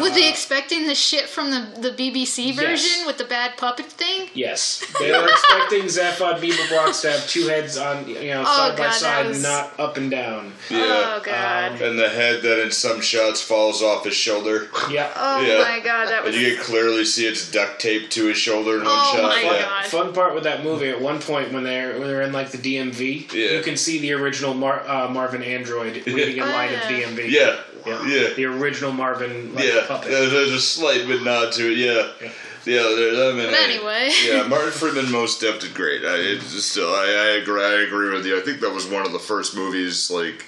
Was 0.00 0.14
they 0.14 0.28
expecting 0.28 0.86
the 0.86 0.94
shit 0.94 1.28
from 1.28 1.50
the, 1.50 1.80
the 1.80 1.90
BBC 1.90 2.54
version 2.54 2.66
Yes. 3.00 3.06
with 3.06 3.18
the 3.18 3.24
bad 3.24 3.56
puppet 3.56 3.86
thing? 3.86 4.28
Yes, 4.34 4.84
they 5.00 5.10
were 5.12 5.24
expecting 5.28 5.82
Zaphod 5.84 6.40
Beeblebrox 6.40 7.00
to 7.02 7.10
have 7.12 7.26
two 7.28 7.46
heads 7.48 7.76
on, 7.78 8.08
you 8.08 8.30
know, 8.30 8.44
Oh, 8.46 8.56
side 8.56 8.70
by 8.72 8.76
God, 8.76 8.86
that 8.86 8.94
side, 8.94 9.26
was- 9.26 9.42
not 9.42 9.78
up 9.80 9.96
and 9.96 10.10
down. 10.10 10.52
yeah. 10.70 10.78
Oh 11.16 11.20
god. 11.24 11.80
and 11.80 11.98
the 11.98 12.08
head 12.08 12.42
that 12.42 12.62
in 12.62 12.70
some 12.70 13.00
shots 13.00 13.40
falls 13.40 13.82
off 13.82 14.04
his 14.04 14.14
shoulder. 14.14 14.68
Yeah. 14.90 15.10
oh 15.16 15.40
yeah. 15.40 15.58
my 15.62 15.80
god, 15.80 16.08
that 16.08 16.26
And 16.26 16.34
you 16.34 16.56
can 16.56 16.64
clearly 16.64 17.04
see 17.04 17.26
it's 17.26 17.50
duct 17.50 17.80
taped 17.80 18.12
to 18.12 18.26
his 18.26 18.36
shoulder 18.38 18.74
in 18.78 18.84
one 18.84 18.88
Oh 18.90 19.12
shot. 19.16 19.22
my 19.22 19.42
yeah. 19.42 19.62
God. 19.62 19.86
Fun 19.86 20.12
part 20.12 20.34
with 20.34 20.44
that 20.44 20.62
movie, 20.64 20.88
at 20.88 21.00
one 21.00 21.20
point 21.20 21.52
when 21.52 21.64
they're 21.64 21.98
when 21.98 22.08
they're 22.08 22.22
in 22.22 22.32
like 22.32 22.50
the 22.50 22.58
DMV, 22.58 23.32
Yeah. 23.32 23.50
you 23.56 23.62
can 23.62 23.76
see 23.76 23.98
the 23.98 24.12
original 24.12 24.54
Mar- 24.54 24.86
uh, 24.86 25.08
Marvin 25.08 25.42
Android 25.42 26.06
reading 26.06 26.40
a 26.40 26.44
Oh, 26.46 26.48
line 26.48 26.70
yeah. 26.72 26.78
of 26.78 27.16
DMV. 27.16 27.30
Yeah. 27.30 27.60
Yeah. 27.86 28.04
Yeah. 28.06 28.34
The 28.34 28.44
original 28.46 28.90
Marvin 28.92 29.54
like, 29.54 29.64
Yeah. 29.64 29.85
Puppet. 29.86 30.10
There's 30.10 30.30
there's 30.32 30.52
a 30.52 30.60
slight 30.60 31.06
bit 31.06 31.22
nod 31.22 31.52
to 31.52 31.72
it. 31.72 31.78
Yeah. 31.78 32.10
Yeah. 32.20 32.32
Yeah. 32.64 32.82
there- 32.96 33.30
I 33.30 33.32
mean, 33.32 33.50
But 33.50 33.60
anyway. 33.60 34.10
yeah, 34.24 34.42
Martin 34.48 34.70
Freeman 34.72 35.10
most 35.12 35.40
def 35.40 35.60
did 35.60 35.74
great. 35.74 36.04
I 36.04 36.16
it's 36.16 36.52
just 36.52 36.70
still, 36.72 36.88
I, 36.92 37.04
I 37.06 37.26
agree. 37.42 37.62
I 37.62 37.82
agree 37.82 38.12
with 38.12 38.26
you. 38.26 38.36
I 38.38 38.42
think 38.42 38.60
that 38.60 38.72
was 38.72 38.86
one 38.86 39.06
of 39.06 39.12
the 39.12 39.18
first 39.18 39.54
movies 39.56 40.10
like. 40.10 40.44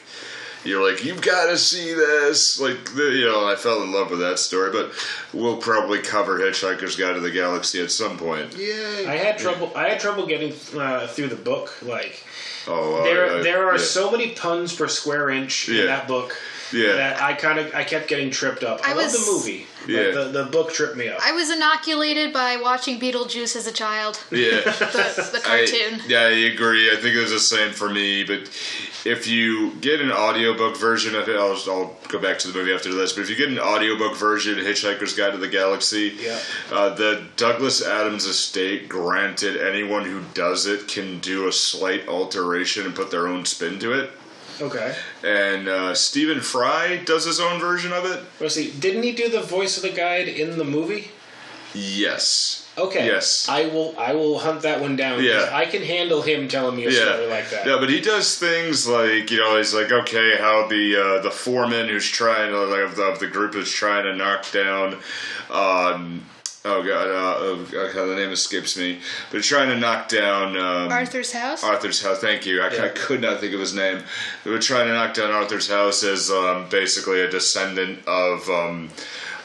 You're 0.64 0.82
like, 0.86 1.04
you've 1.04 1.22
got 1.22 1.46
to 1.50 1.56
see 1.56 1.94
this. 1.94 2.60
Like, 2.60 2.92
the, 2.94 3.04
you 3.04 3.26
know, 3.26 3.48
I 3.48 3.54
fell 3.54 3.80
in 3.84 3.92
love 3.92 4.10
with 4.10 4.18
that 4.18 4.40
story, 4.40 4.72
but 4.72 4.90
we'll 5.32 5.56
probably 5.56 6.00
cover 6.00 6.40
Hitchhiker's 6.40 6.96
Guide 6.96 7.14
to 7.14 7.20
the 7.20 7.30
Galaxy 7.30 7.80
at 7.80 7.92
some 7.92 8.18
point. 8.18 8.54
Yeah, 8.56 9.04
I 9.08 9.14
had 9.16 9.38
trouble. 9.38 9.70
I 9.76 9.88
had 9.88 10.00
trouble 10.00 10.26
getting 10.26 10.52
uh, 10.76 11.06
through 11.06 11.28
the 11.28 11.36
book. 11.36 11.80
Like 11.80 12.24
Oh, 12.66 12.96
uh, 12.96 13.04
there, 13.04 13.26
uh, 13.38 13.42
there 13.44 13.68
are 13.68 13.76
yeah. 13.76 13.82
so 13.82 14.10
many 14.10 14.32
puns 14.32 14.74
per 14.74 14.88
square 14.88 15.30
inch 15.30 15.68
Yeah. 15.68 15.82
in 15.82 15.86
that 15.86 16.08
book 16.08 16.36
Yeah. 16.72 16.92
that 16.94 17.22
I 17.22 17.34
kind 17.34 17.58
of 17.58 17.74
I 17.74 17.84
kept 17.84 18.08
getting 18.08 18.30
tripped 18.30 18.62
up. 18.64 18.80
I, 18.84 18.90
I 18.92 18.94
love 18.94 19.04
was- 19.04 19.26
the 19.26 19.32
movie, 19.32 19.66
but 19.86 19.88
Yeah. 19.92 20.10
the, 20.12 20.24
the 20.32 20.44
book 20.50 20.72
tripped 20.72 20.96
me 20.96 21.08
up. 21.08 21.20
I 21.22 21.32
was 21.32 21.50
inoculated 21.50 22.32
by 22.32 22.56
watching 22.56 22.98
Beetlejuice 23.00 23.56
as 23.56 23.66
a 23.66 23.72
child. 23.72 24.20
Yeah. 24.30 24.60
The, 24.88 25.30
the 25.32 25.40
cartoon. 25.44 26.00
I, 26.00 26.06
yeah, 26.08 26.20
I 26.20 26.52
agree. 26.52 26.90
I 26.92 26.96
think 26.96 27.14
it 27.14 27.20
was 27.20 27.30
the 27.30 27.38
same 27.40 27.72
for 27.72 27.88
me. 27.88 28.24
But 28.24 28.40
if 29.04 29.26
you 29.26 29.72
get 29.80 30.00
an 30.00 30.10
audiobook 30.12 30.76
version 30.76 31.14
of 31.14 31.28
it, 31.28 31.36
I'll, 31.36 31.56
I'll 31.72 31.96
go 32.08 32.18
back 32.18 32.38
to 32.40 32.48
the 32.48 32.58
movie 32.58 32.72
after 32.74 32.92
this. 32.92 33.12
But 33.12 33.22
if 33.22 33.30
you 33.30 33.36
get 33.36 33.48
an 33.48 33.58
audiobook 33.58 34.16
version, 34.16 34.58
of 34.58 34.64
Hitchhiker's 34.64 35.14
Guide 35.14 35.32
to 35.32 35.38
the 35.38 35.48
Galaxy, 35.48 36.16
Yeah. 36.20 36.38
uh, 36.72 36.90
the 36.94 37.24
Douglas 37.36 37.84
Adams 37.84 38.24
estate 38.26 38.88
granted 38.88 39.56
anyone 39.56 40.04
who 40.04 40.22
does 40.34 40.66
it 40.66 40.88
can 40.88 41.18
do 41.20 41.48
a 41.48 41.52
slight 41.52 42.08
alteration 42.08 42.86
and 42.86 42.94
put 42.94 43.10
their 43.10 43.26
own 43.28 43.44
spin 43.44 43.78
to 43.80 43.92
it. 43.92 44.10
Okay. 44.60 44.94
And 45.24 45.68
uh, 45.68 45.94
Stephen 45.94 46.40
Fry 46.40 46.96
does 47.04 47.24
his 47.24 47.40
own 47.40 47.60
version 47.60 47.92
of 47.92 48.04
it. 48.04 48.24
Let's 48.40 48.54
see. 48.54 48.70
Didn't 48.70 49.02
he 49.02 49.12
do 49.12 49.28
the 49.28 49.40
voice 49.40 49.76
of 49.76 49.82
the 49.82 49.90
guide 49.90 50.28
in 50.28 50.58
the 50.58 50.64
movie? 50.64 51.10
Yes. 51.74 52.68
Okay. 52.78 53.06
Yes. 53.06 53.48
I 53.48 53.66
will. 53.66 53.94
I 53.98 54.14
will 54.14 54.38
hunt 54.38 54.62
that 54.62 54.80
one 54.80 54.96
down. 54.96 55.22
Yeah. 55.22 55.50
I 55.52 55.66
can 55.66 55.82
handle 55.82 56.22
him 56.22 56.48
telling 56.48 56.76
me 56.76 56.86
a 56.86 56.92
story 56.92 57.26
like 57.26 57.50
that. 57.50 57.66
Yeah, 57.66 57.76
but 57.78 57.90
he 57.90 58.00
does 58.00 58.38
things 58.38 58.86
like 58.86 59.30
you 59.30 59.38
know 59.38 59.56
he's 59.56 59.74
like 59.74 59.90
okay 59.90 60.36
how 60.38 60.68
the 60.68 60.96
uh, 60.96 61.22
the 61.22 61.30
foreman 61.30 61.88
who's 61.88 62.08
trying 62.08 62.52
to 62.52 62.64
like 62.66 62.80
of 62.80 62.96
the, 62.96 63.02
of 63.02 63.18
the 63.18 63.26
group 63.26 63.54
is 63.56 63.70
trying 63.70 64.04
to 64.04 64.14
knock 64.14 64.50
down. 64.52 64.98
Um, 65.50 66.24
Oh 66.64 66.82
god, 66.82 67.06
uh, 67.06 67.36
oh, 67.38 67.66
God, 67.70 67.94
the 67.94 68.16
name 68.16 68.30
escapes 68.30 68.76
me. 68.76 69.00
But 69.30 69.42
trying 69.42 69.68
to 69.68 69.76
knock 69.76 70.08
down 70.08 70.56
um, 70.56 70.90
Arthur's 70.90 71.32
house. 71.32 71.62
Arthur's 71.62 72.02
house. 72.02 72.18
Thank 72.18 72.46
you. 72.46 72.60
I, 72.60 72.86
I 72.86 72.88
could 72.88 73.20
not 73.20 73.40
think 73.40 73.54
of 73.54 73.60
his 73.60 73.74
name. 73.74 74.02
They 74.44 74.50
were 74.50 74.58
trying 74.58 74.86
to 74.88 74.92
knock 74.92 75.14
down 75.14 75.30
Arthur's 75.30 75.68
house 75.68 76.02
as 76.02 76.30
um, 76.30 76.68
basically 76.68 77.20
a 77.20 77.30
descendant 77.30 78.06
of 78.06 78.50
um, 78.50 78.90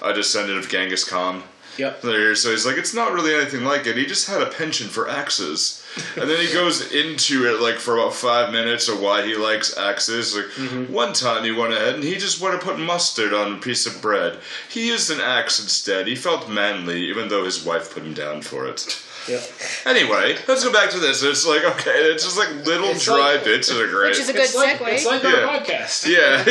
a 0.02 0.14
descendant 0.14 0.58
of 0.58 0.70
Genghis 0.70 1.04
Khan. 1.04 1.44
Yep. 1.78 2.02
There, 2.02 2.36
so 2.36 2.52
he's 2.52 2.66
like, 2.66 2.78
it's 2.78 2.94
not 2.94 3.14
really 3.14 3.34
anything 3.34 3.64
like 3.64 3.88
it. 3.88 3.98
He 3.98 4.06
just 4.06 4.28
had 4.28 4.42
a 4.42 4.48
penchant 4.48 4.92
for 4.92 5.10
axes, 5.10 5.83
and 6.16 6.30
then 6.30 6.40
he 6.40 6.52
goes 6.52 6.92
into 6.92 7.46
it 7.46 7.62
like 7.62 7.76
for 7.76 7.98
about 7.98 8.14
five 8.14 8.52
minutes 8.52 8.88
of 8.88 9.00
why 9.00 9.26
he 9.26 9.36
likes 9.36 9.78
axes. 9.78 10.36
Like 10.36 10.46
mm-hmm. 10.46 10.92
one 10.92 11.14
time 11.14 11.44
he 11.44 11.52
went 11.52 11.74
ahead 11.74 11.96
and 11.96 12.04
he 12.04 12.16
just 12.16 12.42
wanted 12.42 12.62
to 12.62 12.66
put 12.66 12.80
mustard 12.80 13.34
on 13.34 13.54
a 13.54 13.58
piece 13.58 13.86
of 13.86 14.02
bread. 14.02 14.40
He 14.70 14.88
used 14.88 15.12
an 15.12 15.22
axe 15.22 15.60
instead. 15.60 16.08
He 16.08 16.16
felt 16.16 16.50
manly, 16.50 17.02
even 17.06 17.28
though 17.28 17.46
his 17.46 17.64
wife 17.64 17.94
put 17.94 18.04
him 18.04 18.14
down 18.14 18.42
for 18.42 18.68
it. 18.68 19.03
Yep. 19.28 19.42
Anyway, 19.86 20.36
let's 20.48 20.64
go 20.66 20.72
back 20.74 20.90
to 20.92 21.00
this. 21.00 21.24
It's 21.24 21.46
like 21.46 21.64
okay, 21.64 21.92
it's 22.12 22.24
just 22.26 22.38
like 22.38 22.66
little 22.66 22.90
It's 22.90 23.06
dry 23.06 23.36
like- 23.36 23.44
bits 23.46 23.70
that 23.70 23.80
are 23.82 23.88
great. 23.88 24.10
Which 24.10 24.20
is 24.20 24.30
a 24.30 24.34
good 24.34 24.42
It's 24.44 24.56
like, 24.56 24.80
segue. 24.80 24.94
it's 24.94 25.06
like 25.06 25.24
Yeah. 25.24 25.30
our 25.30 25.60
podcast. 25.60 26.06
yeah. 26.08 26.44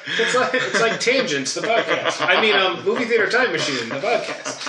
It's 0.18 0.34
like 0.34 0.54
it's 0.54 0.80
like 0.80 0.98
tangents, 1.00 1.54
the 1.54 1.60
podcast. 1.62 2.20
I 2.26 2.40
mean, 2.40 2.54
um, 2.56 2.82
movie 2.84 3.04
theater 3.04 3.28
time 3.30 3.52
machine, 3.52 3.88
the 3.88 3.96
podcast. 3.96 4.62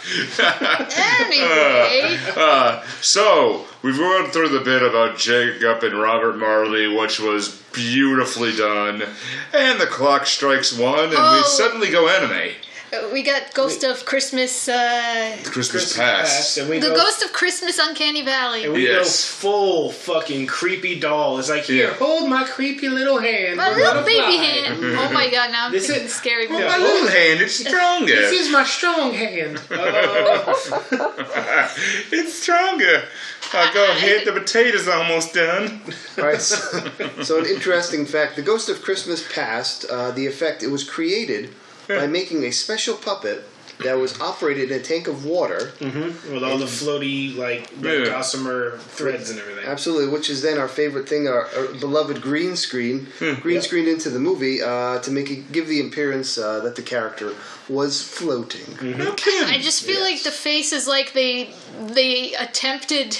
Anyway, 1.20 2.18
Uh, 2.36 2.82
so 3.00 3.66
we've 3.82 3.96
gone 3.98 4.30
through 4.30 4.48
the 4.48 4.60
bit 4.60 4.82
about 4.82 5.16
Jacob 5.18 5.82
and 5.82 6.00
Robert 6.00 6.36
Marley, 6.36 6.86
which 6.88 7.20
was 7.20 7.48
beautifully 7.72 8.54
done, 8.56 9.02
and 9.52 9.80
the 9.80 9.86
clock 9.86 10.26
strikes 10.26 10.72
one, 10.76 11.04
and 11.04 11.10
we 11.10 11.16
Oh. 11.16 11.42
suddenly 11.56 11.90
go 11.90 12.08
anime. 12.08 12.54
We 13.12 13.22
got 13.22 13.54
Ghost 13.54 13.84
of 13.84 14.04
Christmas. 14.04 14.68
Uh, 14.68 15.36
Christmas, 15.44 15.70
Christmas 15.70 15.96
past. 15.96 16.58
and 16.58 16.68
we 16.68 16.78
the 16.80 16.88
go, 16.88 16.96
Ghost 16.96 17.22
of 17.22 17.32
Christmas 17.32 17.78
Uncanny 17.78 18.22
Valley. 18.22 18.64
and 18.64 18.72
we 18.72 18.86
Yes. 18.88 19.04
go 19.24 19.48
full 19.48 19.92
fucking 19.92 20.46
creepy 20.46 20.98
doll. 20.98 21.38
It's 21.38 21.48
like 21.48 21.64
here, 21.64 21.88
Yeah. 21.88 21.94
hold 21.94 22.28
my 22.28 22.44
creepy 22.44 22.88
little 22.88 23.18
hand. 23.18 23.56
My 23.56 23.70
little 23.74 24.02
baby 24.02 24.20
fly. 24.20 24.44
hand. 24.44 24.84
Oh 24.84 25.10
my 25.12 25.30
god, 25.30 25.50
now 25.52 25.66
I'm 25.66 25.72
This 25.72 25.86
thinking 25.86 26.06
is- 26.06 26.14
scary 26.14 26.46
Well, 26.48 26.58
movie. 26.58 26.68
my 26.70 26.78
little 26.78 27.08
hand, 27.08 27.40
it's 27.40 27.54
stronger. 27.66 28.14
This 28.16 28.40
is 28.40 28.50
my 28.50 28.64
strong 28.64 29.12
hand. 29.14 29.60
Oh. 29.70 30.80
it's 32.12 32.34
stronger. 32.42 33.04
I 33.52 33.72
go 33.74 33.84
ahead, 33.84 34.26
the 34.26 34.32
potatoes 34.32 34.86
almost 34.88 35.34
done. 35.34 35.80
All 36.18 36.24
right. 36.24 36.40
So, 36.40 36.90
so 37.22 37.38
an 37.38 37.46
interesting 37.46 38.06
fact: 38.06 38.36
the 38.36 38.42
Ghost 38.42 38.68
of 38.68 38.82
Christmas 38.82 39.24
Past. 39.32 39.84
Uh, 39.90 40.10
the 40.12 40.26
effect 40.26 40.62
it 40.62 40.68
was 40.70 40.84
created 40.84 41.50
by 41.98 42.06
making 42.06 42.44
a 42.44 42.50
special 42.50 42.94
puppet 42.96 43.44
that 43.82 43.94
was 43.94 44.20
operated 44.20 44.70
in 44.70 44.78
a 44.78 44.82
tank 44.82 45.08
of 45.08 45.24
water. 45.24 45.72
With 45.80 46.44
all 46.44 46.58
the 46.58 46.66
floaty 46.66 47.34
like 47.34 47.70
Yeah. 47.82 48.04
gossamer 48.04 48.76
threads 48.78 49.30
and 49.30 49.38
everything. 49.40 49.64
Absolutely, 49.64 50.08
which 50.12 50.28
is 50.28 50.42
then 50.42 50.58
our 50.58 50.68
favorite 50.68 51.08
thing, 51.08 51.26
our, 51.26 51.46
our 51.56 51.66
beloved 51.68 52.20
green 52.20 52.56
screen, 52.56 53.06
Hmm. 53.18 53.34
green 53.40 53.54
Yep. 53.54 53.64
screen 53.64 53.88
into 53.88 54.10
the 54.10 54.18
movie 54.18 54.60
uh, 54.62 54.98
to 54.98 55.10
make 55.10 55.30
it 55.30 55.50
give 55.50 55.66
the 55.66 55.80
appearance 55.80 56.36
uh, 56.36 56.60
that 56.60 56.76
the 56.76 56.82
character 56.82 57.32
was 57.70 58.02
floating. 58.02 58.76
No 58.98 59.12
kidding. 59.12 59.48
I 59.48 59.58
just 59.62 59.82
feel 59.82 60.00
like 60.02 60.24
the 60.24 60.30
face 60.30 60.72
is 60.74 60.86
like 60.86 61.14
they 61.14 61.54
they 61.94 62.34
attempted 62.34 63.16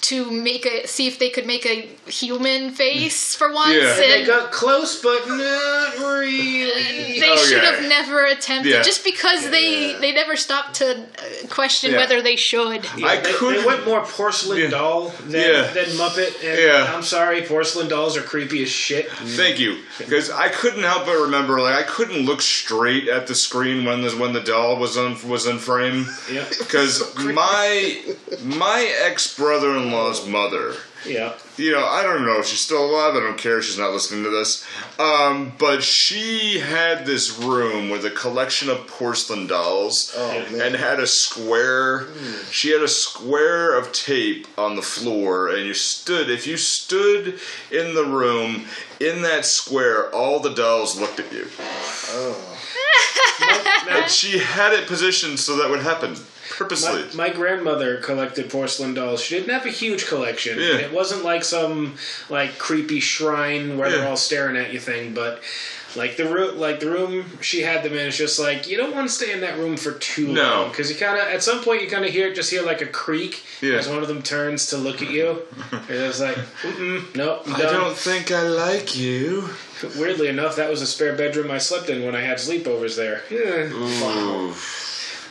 to 0.00 0.28
make 0.30 0.66
a 0.66 0.88
see 0.88 1.06
if 1.06 1.20
they 1.20 1.30
could 1.30 1.46
make 1.46 1.64
a 1.66 1.88
human 2.10 2.70
face 2.72 3.34
for 3.34 3.52
once, 3.52 3.74
Yeah. 3.74 3.94
They 3.94 4.24
got 4.26 4.50
close, 4.52 5.00
but 5.00 5.26
not 5.28 5.96
really. 5.98 6.70
they 7.20 7.30
Oh, 7.30 7.36
should 7.36 7.62
yeah. 7.62 7.70
have 7.72 7.88
never 7.88 8.24
attempted. 8.26 8.70
Yeah. 8.72 8.82
Just 8.82 9.04
because 9.04 9.48
they 9.50 9.94
they 10.00 10.12
never 10.12 10.36
stopped 10.36 10.74
to 10.76 10.86
uh, 11.00 11.46
question 11.48 11.92
Yeah. 11.92 11.98
whether 11.98 12.20
they 12.22 12.36
should. 12.36 12.86
I 13.02 13.16
they, 13.16 13.32
could- 13.32 13.60
they 13.60 13.64
went 13.64 13.84
more 13.86 14.02
porcelain 14.04 14.58
Yeah. 14.60 14.70
doll 14.70 15.08
than, 15.26 15.40
Yeah. 15.40 15.62
than 15.72 15.86
Muppet. 16.00 16.32
And 16.44 16.58
Yeah. 16.60 16.92
I'm 16.94 17.02
sorry, 17.02 17.42
porcelain 17.42 17.88
dolls 17.88 18.16
are 18.16 18.22
creepy 18.22 18.62
as 18.62 18.70
shit. 18.70 19.10
Thank 19.12 19.58
you, 19.58 19.78
because 19.98 20.30
I 20.30 20.48
couldn't 20.48 20.82
help 20.82 21.06
but 21.06 21.16
remember, 21.16 21.60
like 21.60 21.76
I 21.76 21.82
couldn't 21.88 22.26
look 22.26 22.42
straight 22.42 23.08
at 23.08 23.26
the 23.26 23.34
screen 23.34 23.84
when 23.84 24.02
the 24.02 24.10
when 24.10 24.32
the 24.32 24.40
doll 24.40 24.76
was 24.76 24.96
on 24.96 25.16
was 25.28 25.46
in 25.46 25.58
frame. 25.58 26.06
Yep. 26.30 26.48
Because 26.58 27.14
my 27.44 28.02
my 28.44 28.80
ex 29.04 29.34
brother 29.36 29.76
in 29.76 29.90
law's 29.92 30.26
mother 30.26 30.74
Yeah. 31.06 31.32
you 31.56 31.72
know, 31.72 31.84
I 31.86 32.02
don't 32.02 32.24
know 32.26 32.38
if 32.40 32.46
she's 32.46 32.60
still 32.60 32.84
alive. 32.84 33.14
I 33.14 33.20
don't 33.20 33.38
care. 33.38 33.62
She's 33.62 33.78
not 33.78 33.92
listening 33.92 34.22
to 34.24 34.30
this. 34.30 34.66
Um, 34.98 35.52
but 35.58 35.82
she 35.82 36.58
had 36.58 37.06
this 37.06 37.38
room 37.38 37.88
with 37.88 38.04
a 38.04 38.10
collection 38.10 38.68
of 38.68 38.86
porcelain 38.86 39.46
dolls 39.46 40.14
Oh, 40.16 40.46
man. 40.52 40.60
and 40.60 40.74
had 40.76 41.00
a 41.00 41.06
square. 41.06 42.06
She 42.50 42.70
had 42.72 42.82
a 42.82 42.88
square 42.88 43.78
of 43.78 43.92
tape 43.92 44.46
on 44.58 44.76
the 44.76 44.82
floor, 44.82 45.48
and 45.48 45.64
you 45.66 45.72
stood. 45.74 46.28
If 46.28 46.46
you 46.46 46.56
stood 46.58 47.40
in 47.70 47.94
the 47.94 48.04
room 48.04 48.66
in 49.00 49.22
that 49.22 49.46
square, 49.46 50.14
all 50.14 50.40
the 50.40 50.52
dolls 50.54 51.00
looked 51.00 51.18
at 51.18 51.32
you. 51.32 51.48
Now, 52.12 52.34
And 54.02 54.10
she 54.10 54.38
had 54.38 54.72
it 54.74 54.86
positioned 54.86 55.38
so 55.40 55.56
that 55.56 55.70
would 55.70 55.80
happen 55.80 56.16
purposely. 56.60 57.02
My, 57.16 57.28
my 57.28 57.34
grandmother 57.34 57.96
collected 57.98 58.50
porcelain 58.50 58.94
dolls. 58.94 59.22
She 59.22 59.36
didn't 59.36 59.50
have 59.52 59.66
a 59.66 59.70
huge 59.70 60.06
collection. 60.06 60.58
Yeah. 60.58 60.76
It 60.76 60.92
wasn't 60.92 61.24
like 61.24 61.42
some 61.44 61.94
like 62.28 62.58
creepy 62.58 63.00
shrine 63.00 63.78
where 63.78 63.88
Yeah. 63.90 63.96
they're 63.98 64.08
all 64.08 64.16
staring 64.16 64.56
at 64.56 64.72
you 64.72 64.78
thing, 64.80 65.14
but 65.14 65.42
like 65.96 66.16
the 66.16 66.24
room, 66.32 66.56
like 66.58 66.78
the 66.78 66.88
room 66.88 67.24
she 67.40 67.62
had 67.62 67.82
them 67.82 67.94
in 67.94 68.06
is 68.06 68.16
just 68.16 68.38
like 68.38 68.68
you 68.68 68.76
don't 68.76 68.94
want 68.94 69.08
to 69.08 69.12
stay 69.12 69.32
in 69.32 69.40
that 69.40 69.58
room 69.58 69.76
for 69.76 69.92
too 69.92 70.28
No. 70.28 70.42
long 70.42 70.68
because 70.68 70.88
you 70.88 70.96
kind 70.96 71.18
of 71.18 71.26
at 71.26 71.42
some 71.42 71.64
point 71.64 71.82
you 71.82 71.88
kind 71.88 72.04
of 72.04 72.12
hear 72.12 72.32
just 72.32 72.48
hear 72.50 72.62
like 72.62 72.80
a 72.80 72.86
creak 72.86 73.42
Yeah. 73.60 73.74
as 73.78 73.88
one 73.88 73.98
of 74.02 74.06
them 74.06 74.22
turns 74.22 74.66
to 74.66 74.76
look 74.76 75.02
at 75.02 75.10
you. 75.10 75.42
and 75.72 75.82
it's 75.90 76.20
like, 76.20 76.36
nope, 77.16 77.42
I'm 77.46 77.54
I 77.56 77.58
don't 77.62 77.96
think 77.96 78.30
I 78.30 78.42
like 78.42 78.96
you. 78.96 79.48
Weirdly 79.98 80.28
enough, 80.28 80.56
that 80.56 80.68
was 80.70 80.82
a 80.82 80.86
spare 80.86 81.16
bedroom 81.16 81.50
I 81.50 81.58
slept 81.58 81.88
in 81.88 82.04
when 82.04 82.14
I 82.14 82.20
had 82.20 82.36
sleepovers 82.38 82.96
there. 82.96 83.22
Yeah, 83.30 83.72
Ooh. 83.72 84.54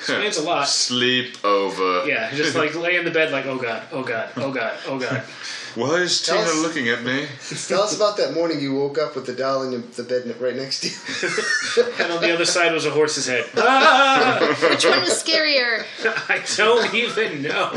Explains 0.09 0.37
a 0.37 0.43
lot. 0.43 0.67
Sleep 0.67 1.43
over. 1.43 2.05
Yeah, 2.07 2.31
just 2.33 2.55
like 2.55 2.75
lay 2.75 2.95
in 2.97 3.05
the 3.05 3.11
bed, 3.11 3.31
like, 3.31 3.45
oh 3.45 3.57
god, 3.57 3.83
oh 3.91 4.03
god, 4.03 4.29
oh 4.37 4.51
god, 4.51 4.77
oh 4.87 4.99
god. 4.99 5.23
Why 5.75 5.95
is 5.97 6.21
Tell 6.25 6.37
Tina 6.37 6.49
us- 6.49 6.61
looking 6.61 6.89
at 6.89 7.03
me? 7.03 7.25
Tell 7.67 7.81
us 7.83 7.95
about 7.95 8.17
that 8.17 8.33
morning 8.33 8.59
you 8.59 8.73
woke 8.75 8.97
up 8.97 9.15
with 9.15 9.25
the 9.25 9.33
doll 9.33 9.63
in 9.63 9.71
your, 9.71 9.81
the 9.81 10.03
bed 10.03 10.35
right 10.41 10.55
next 10.55 10.81
to 10.81 10.87
you. 10.87 11.43
And 11.99 12.11
on 12.11 12.21
the 12.21 12.33
other 12.33 12.45
side 12.45 12.73
was 12.73 12.85
a 12.85 12.91
horse's 12.91 13.27
head. 13.27 13.45
Ah, 13.57 14.39
Which 14.69 14.85
one 14.85 15.01
was 15.01 15.21
scarier? 15.23 15.83
I 16.29 16.41
don't 16.57 16.93
even 16.93 17.41
know. 17.43 17.69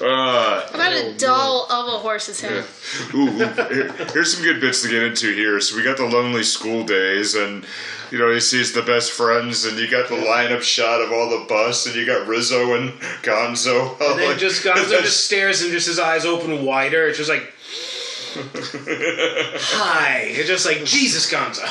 Uh, 0.00 0.66
How 0.66 0.74
about 0.74 0.92
a 0.92 1.14
doll 1.16 1.66
of 1.70 1.86
a 1.94 1.98
horse's 1.98 2.40
head? 2.40 2.64
ooh, 3.14 3.18
ooh, 3.28 3.28
here- 3.72 3.92
here's 4.12 4.32
some 4.34 4.42
good 4.42 4.60
bits 4.60 4.82
to 4.82 4.88
get 4.88 5.02
into 5.02 5.32
here. 5.34 5.60
So 5.60 5.76
we 5.76 5.82
got 5.82 5.96
the 5.98 6.06
lonely 6.06 6.42
school 6.42 6.84
days, 6.84 7.34
and 7.34 7.64
you 8.10 8.18
know 8.18 8.32
he 8.32 8.40
sees 8.40 8.72
the 8.72 8.82
best 8.82 9.12
friends, 9.12 9.64
and 9.64 9.78
you 9.78 9.88
got 9.90 10.08
the 10.08 10.16
lineup 10.16 10.62
shot 10.62 11.00
of 11.02 11.12
all 11.12 11.28
the 11.30 11.44
bus, 11.46 11.86
and 11.86 11.94
you 11.94 12.06
got 12.06 12.26
Rizzo 12.26 12.74
and 12.74 12.92
Gonzo. 13.22 14.00
And 14.00 14.18
then 14.18 14.38
just 14.38 14.64
Gonzo 14.64 15.00
just 15.02 15.24
stares 15.26 15.62
and 15.62 15.70
just 15.72 15.86
his 15.86 15.98
eyes 15.98 16.24
open 16.24 16.64
wider. 16.80 17.08
It's 17.08 17.18
just 17.18 17.28
like, 17.28 17.52
hi. 18.32 20.22
It's 20.28 20.48
just 20.48 20.66
like 20.66 20.84
Jesus, 20.84 21.30
Gonzo. 21.30 21.64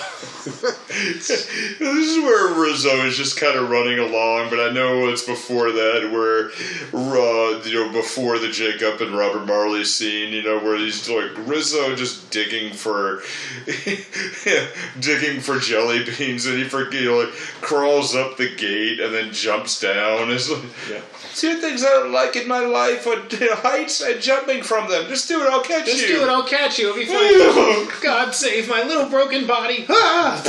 this 1.20 1.40
is 1.80 2.24
where 2.24 2.54
Rizzo 2.60 3.06
is 3.06 3.18
just 3.18 3.40
kind 3.40 3.58
of 3.58 3.70
running 3.70 4.00
along, 4.00 4.50
but 4.50 4.60
I 4.60 4.72
know 4.72 5.10
it's 5.10 5.24
before 5.26 5.72
that, 5.72 6.10
where 6.12 6.50
uh, 6.94 7.62
you 7.64 7.74
know 7.86 7.92
before 7.92 8.40
the 8.40 8.50
Jacob 8.50 9.02
and 9.02 9.16
Robert 9.16 9.46
Marley 9.46 9.84
scene, 9.84 10.34
you 10.34 10.44
know, 10.44 10.60
where 10.60 10.78
he's 10.78 11.10
like 11.10 11.32
Rizzo 11.48 11.96
just 11.96 12.30
digging 12.32 12.74
for 12.74 13.22
digging 15.00 15.42
for 15.42 15.60
jelly 15.60 16.04
beans, 16.06 16.46
and 16.46 16.58
he 16.58 16.64
for 16.64 16.92
you 16.94 17.06
know 17.06 17.18
like 17.20 17.34
crawls 17.62 18.16
up 18.16 18.38
the 18.38 18.54
gate 18.56 19.00
and 19.00 19.14
then 19.14 19.32
jumps 19.34 19.80
down. 19.80 20.32
It's 20.32 20.50
like 20.50 20.64
Yeah. 20.90 21.02
two 21.36 21.56
things 21.60 21.84
I 21.84 21.90
don't 21.90 22.12
like 22.12 22.36
in 22.36 22.48
my 22.48 22.60
life 22.60 23.06
are 23.08 23.16
you 23.36 23.40
know, 23.50 23.56
heights 23.56 24.02
and 24.02 24.22
jumping 24.22 24.64
from 24.64 24.90
them. 24.90 25.08
Just 25.08 25.28
do 25.28 25.42
it, 25.44 25.50
I'll 25.50 25.62
catch 25.64 25.86
Just 25.86 26.02
you. 26.08 26.16
do 26.16 26.24
it, 26.24 26.30
I'll 26.30 26.44
catch 26.50 26.80
you. 26.80 26.90
It'll 26.90 26.98
be 26.98 27.06
fine. 27.06 28.02
God 28.02 28.34
save 28.34 28.68
my 28.68 28.84
little 28.84 29.10
broken 29.10 29.48
body. 29.48 29.86
Ah! 29.90 30.44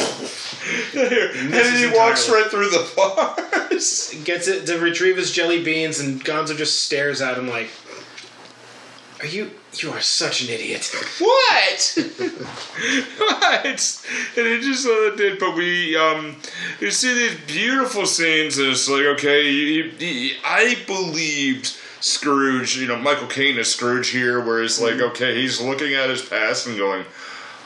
and 0.95 1.53
then 1.53 1.77
he 1.77 1.97
walks 1.97 2.27
entirely. 2.27 2.43
right 2.43 2.51
through 2.51 2.71
the 2.71 2.93
bars. 2.97 4.15
Gets 4.25 4.49
it 4.49 4.67
to 4.67 4.79
retrieve 4.79 5.17
his 5.17 5.33
jelly 5.33 5.63
beans, 5.63 6.01
and 6.01 6.23
Gonzo 6.25 6.57
just 6.57 6.83
stares 6.83 7.21
at 7.21 7.39
him 7.39 7.49
like, 7.49 7.71
"Are 9.21 9.27
you? 9.27 9.53
You 9.75 9.91
are 9.93 10.01
such 10.01 10.43
an 10.43 10.49
idiot." 10.51 10.91
What? 11.19 11.95
what? 13.17 14.07
And 14.37 14.47
it 14.47 14.63
just 14.63 14.87
uh, 14.87 15.17
did. 15.17 15.39
But 15.39 15.57
we, 15.57 15.97
um, 15.97 16.37
you 16.81 16.91
see 16.91 17.15
these 17.15 17.39
beautiful 17.47 18.07
scenes, 18.07 18.59
and 18.59 18.69
it's 18.69 18.89
like, 18.89 19.05
okay, 19.05 19.49
you, 19.51 19.93
you, 19.99 20.35
I 20.45 20.77
believed 20.87 21.80
Scrooge. 22.01 22.77
You 22.77 22.89
know, 22.89 22.97
Michael 22.97 23.29
Caine 23.29 23.59
is 23.59 23.73
Scrooge 23.73 24.11
here, 24.11 24.41
where 24.45 24.63
it's 24.63 24.81
like, 24.81 25.01
okay, 25.01 25.35
he's 25.35 25.61
looking 25.61 25.95
at 25.95 26.11
his 26.11 26.23
past 26.23 26.67
and 26.67 26.77
going, 26.77 27.05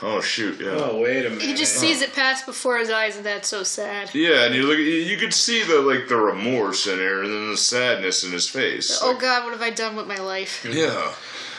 oh 0.01 0.21
shoot, 0.21 0.59
yeah. 0.59 0.71
Oh 0.71 0.99
wait 1.01 1.25
a 1.25 1.29
minute. 1.29 1.43
He 1.43 1.53
just 1.53 1.75
sees 1.75 2.01
it 2.01 2.13
pass 2.13 2.45
before 2.45 2.77
his 2.77 2.89
eyes, 2.89 3.15
and 3.17 3.25
that's 3.25 3.47
so 3.47 3.63
sad. 3.63 4.13
Yeah, 4.13 4.45
and 4.45 4.55
you 4.55 4.63
look, 4.63 4.77
you 4.77 5.17
could 5.17 5.33
see 5.33 5.63
the 5.63 5.81
like 5.81 6.07
the 6.07 6.17
remorse 6.17 6.87
in 6.87 6.97
there, 6.97 7.23
and 7.23 7.31
then 7.31 7.49
the 7.49 7.57
sadness 7.57 8.23
in 8.23 8.31
his 8.31 8.47
face. 8.49 8.99
Oh 9.01 9.17
God, 9.17 9.43
what 9.43 9.53
have 9.53 9.61
I 9.61 9.69
done 9.71 9.95
with 9.95 10.07
my 10.07 10.17
life? 10.17 10.65
yeah, 10.69 11.13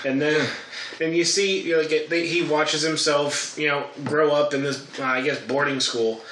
And 0.05 0.21
then, 0.21 0.49
And 1.01 1.17
you 1.17 1.25
see, 1.25 1.63
you 1.63 1.77
know, 1.77 1.83
like 1.83 1.93
it, 1.93 2.11
they, 2.11 2.27
he 2.27 2.43
watches 2.43 2.83
himself, 2.83 3.59
you 3.59 3.69
know, 3.69 3.87
grow 4.05 4.33
up 4.33 4.55
in 4.55 4.63
this, 4.63 4.87
uh, 4.99 5.05
I 5.05 5.23
guess, 5.23 5.41
boarding 5.41 5.81
school. 5.81 6.23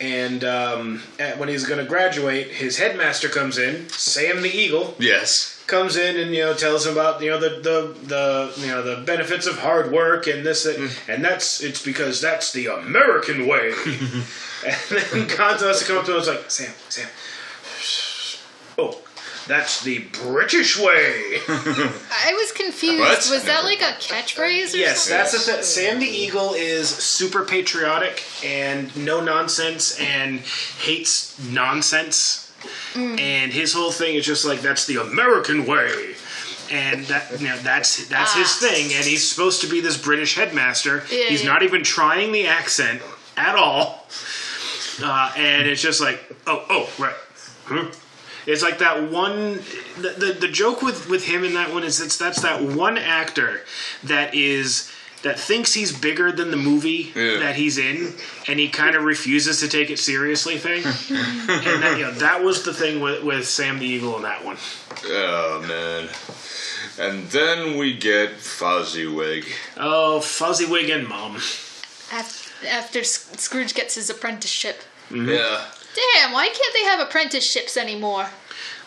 And 0.00 0.44
um, 0.44 1.02
at, 1.18 1.38
when 1.38 1.50
he's 1.50 1.66
going 1.66 1.78
to 1.78 1.84
graduate, 1.84 2.48
his 2.48 2.78
headmaster 2.78 3.28
comes 3.28 3.58
in, 3.58 3.86
Sam 3.90 4.40
the 4.40 4.48
Eagle, 4.48 4.94
yes, 4.98 5.59
comes 5.70 5.96
in 5.96 6.18
and 6.18 6.34
you 6.34 6.42
know 6.42 6.52
tells 6.52 6.86
him 6.86 6.92
about 6.92 7.22
you 7.22 7.30
know 7.30 7.38
the 7.38 7.48
the, 7.60 8.06
the 8.06 8.52
you 8.60 8.66
know 8.66 8.82
the 8.82 9.02
benefits 9.02 9.46
of 9.46 9.58
hard 9.58 9.92
work 9.92 10.26
and 10.26 10.44
this 10.44 10.64
that, 10.64 10.76
mm. 10.76 11.08
and 11.08 11.24
that's 11.24 11.62
it's 11.62 11.82
because 11.82 12.20
that's 12.20 12.52
the 12.52 12.66
American 12.66 13.46
way. 13.46 13.72
and 13.86 14.76
then 14.90 15.28
Gonzo 15.28 15.68
has 15.68 15.80
to 15.80 15.86
come 15.86 15.98
up 15.98 16.04
to 16.04 16.10
him 16.10 16.18
and 16.18 16.22
is 16.22 16.28
like, 16.28 16.50
Sam, 16.50 16.74
Sam, 16.88 17.08
oh, 18.76 19.00
that's 19.46 19.82
the 19.82 20.00
British 20.22 20.78
way. 20.78 21.38
I 21.48 22.32
was 22.34 22.52
confused. 22.52 23.00
What? 23.00 23.28
Was 23.30 23.44
that 23.44 23.64
like 23.64 23.80
a 23.80 23.94
catchphrase 23.98 24.64
or 24.64 24.66
something? 24.66 24.80
Yes, 24.80 25.02
something? 25.02 25.18
that's 25.18 25.32
the 25.32 25.52
thing. 25.52 25.62
Sam 25.62 25.98
the 26.00 26.06
Eagle 26.06 26.54
is 26.54 26.88
super 26.88 27.44
patriotic 27.44 28.22
and 28.44 28.94
no 28.96 29.20
nonsense 29.20 29.98
and 29.98 30.40
hates 30.40 31.38
nonsense. 31.50 32.49
And 32.94 33.52
his 33.52 33.72
whole 33.72 33.92
thing 33.92 34.14
is 34.16 34.24
just 34.26 34.44
like 34.44 34.60
that's 34.60 34.86
the 34.86 34.96
American 34.96 35.66
way. 35.66 36.14
And 36.70 37.04
that 37.06 37.40
you 37.40 37.48
know, 37.48 37.56
that's 37.58 38.06
that's 38.08 38.34
his 38.34 38.46
Ah. 38.48 38.66
thing. 38.68 38.92
And 38.94 39.04
he's 39.04 39.28
supposed 39.28 39.60
to 39.62 39.66
be 39.66 39.80
this 39.80 39.96
British 39.96 40.34
headmaster. 40.36 41.04
Yeah, 41.10 41.24
he's 41.28 41.42
yeah. 41.44 41.52
not 41.52 41.62
even 41.62 41.82
trying 41.82 42.32
the 42.32 42.46
accent 42.46 43.02
at 43.36 43.56
all. 43.56 44.06
Uh, 45.02 45.32
and 45.36 45.66
it's 45.66 45.80
just 45.82 46.00
like, 46.00 46.20
oh, 46.46 46.64
oh, 46.68 46.90
right. 47.02 47.14
Huh? 47.64 47.86
It's 48.46 48.62
like 48.62 48.78
that 48.78 49.10
one. 49.10 49.54
The, 49.96 50.14
the 50.16 50.36
the 50.40 50.48
joke 50.48 50.82
with 50.82 51.08
with 51.08 51.24
him 51.26 51.44
in 51.44 51.54
that 51.54 51.72
one 51.72 51.84
is 51.84 52.00
it's 52.00 52.16
that's 52.16 52.42
that 52.42 52.62
one 52.62 52.98
actor 52.98 53.60
that 54.04 54.34
is 54.34 54.90
that 55.22 55.38
thinks 55.38 55.74
he's 55.74 55.92
bigger 55.96 56.32
than 56.32 56.50
the 56.50 56.56
movie 56.56 57.12
Yeah. 57.14 57.38
that 57.40 57.56
he's 57.56 57.76
in, 57.78 58.14
and 58.48 58.58
he 58.58 58.68
kind 58.68 58.96
of 58.96 59.02
refuses 59.04 59.60
to 59.60 59.68
take 59.68 59.90
it 59.90 59.98
seriously. 59.98 60.56
Thing, 60.58 60.82
and 60.84 61.82
that, 61.82 61.96
you 61.98 62.04
know, 62.04 62.12
that 62.12 62.42
was 62.42 62.62
the 62.62 62.72
thing 62.74 63.00
with 63.00 63.22
with 63.22 63.46
Sam 63.46 63.78
the 63.78 63.86
Eagle 63.86 64.16
in 64.16 64.22
that 64.22 64.44
one. 64.44 64.56
oh 65.06 65.64
man. 65.66 66.08
And 66.98 67.28
then 67.30 67.78
we 67.78 67.96
get 67.96 68.36
Fozziwig. 68.38 69.46
Oh, 69.78 70.20
Fozziwig 70.22 70.94
and 70.94 71.08
Mom. 71.08 71.36
Af- 71.36 72.52
After 72.68 73.02
Scrooge 73.04 73.72
gets 73.74 73.94
his 73.94 74.10
apprenticeship. 74.10 74.82
Mm-hmm. 75.10 75.28
Yeah. 75.30 75.64
Damn, 76.14 76.32
why 76.32 76.46
can't 76.48 76.74
they 76.74 76.84
have 76.84 77.00
apprenticeships 77.00 77.76
anymore? 77.76 78.26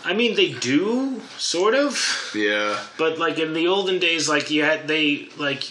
I 0.06 0.14
mean, 0.14 0.36
they 0.36 0.52
do 0.52 1.22
sort 1.38 1.74
of. 1.76 2.32
Yeah. 2.36 2.80
But 2.98 3.18
like 3.18 3.40
in 3.40 3.54
the 3.54 3.68
olden 3.68 4.00
days, 4.00 4.30
like 4.30 4.52
you 4.52 4.64
had 4.64 4.88
they 4.88 5.30
like 5.38 5.64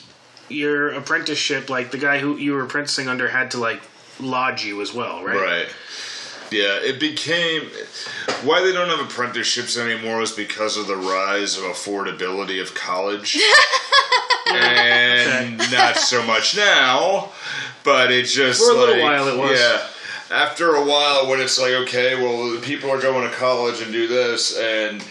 your 0.52 0.90
apprenticeship, 0.90 1.68
like 1.70 1.90
the 1.90 1.98
guy 1.98 2.18
who 2.18 2.36
you 2.36 2.52
were 2.52 2.62
apprenticing 2.62 3.08
under 3.08 3.28
had 3.28 3.50
to 3.52 3.58
like 3.58 3.82
lodge 4.20 4.64
you 4.64 4.80
as 4.80 4.92
well, 4.92 5.24
right? 5.24 5.36
Right. 5.36 5.68
Yeah, 6.50 6.78
it 6.82 7.00
became 7.00 7.62
why 8.44 8.62
they 8.62 8.72
don't 8.72 8.88
have 8.90 9.00
apprenticeships 9.00 9.78
anymore 9.78 10.20
is 10.20 10.32
because 10.32 10.76
of 10.76 10.86
the 10.86 10.96
rise 10.96 11.56
of 11.56 11.64
affordability 11.64 12.60
of 12.60 12.74
college. 12.74 13.40
and 14.54 15.58
not 15.72 15.96
so 15.96 16.22
much 16.26 16.56
now, 16.56 17.30
but 17.84 18.12
it's 18.12 18.34
just 18.34 18.62
For 18.62 18.72
a 18.72 18.74
little 18.74 19.02
while 19.02 19.28
it 19.28 19.38
was. 19.38 19.58
Yeah. 19.58 19.88
After 20.30 20.74
a 20.74 20.84
while 20.84 21.28
when 21.28 21.40
it's 21.40 21.58
like, 21.58 21.72
okay, 21.72 22.16
well 22.16 22.60
people 22.60 22.90
are 22.90 23.00
going 23.00 23.28
to 23.28 23.34
college 23.34 23.80
and 23.80 23.92
do 23.92 24.06
this 24.06 24.58
and 24.58 25.02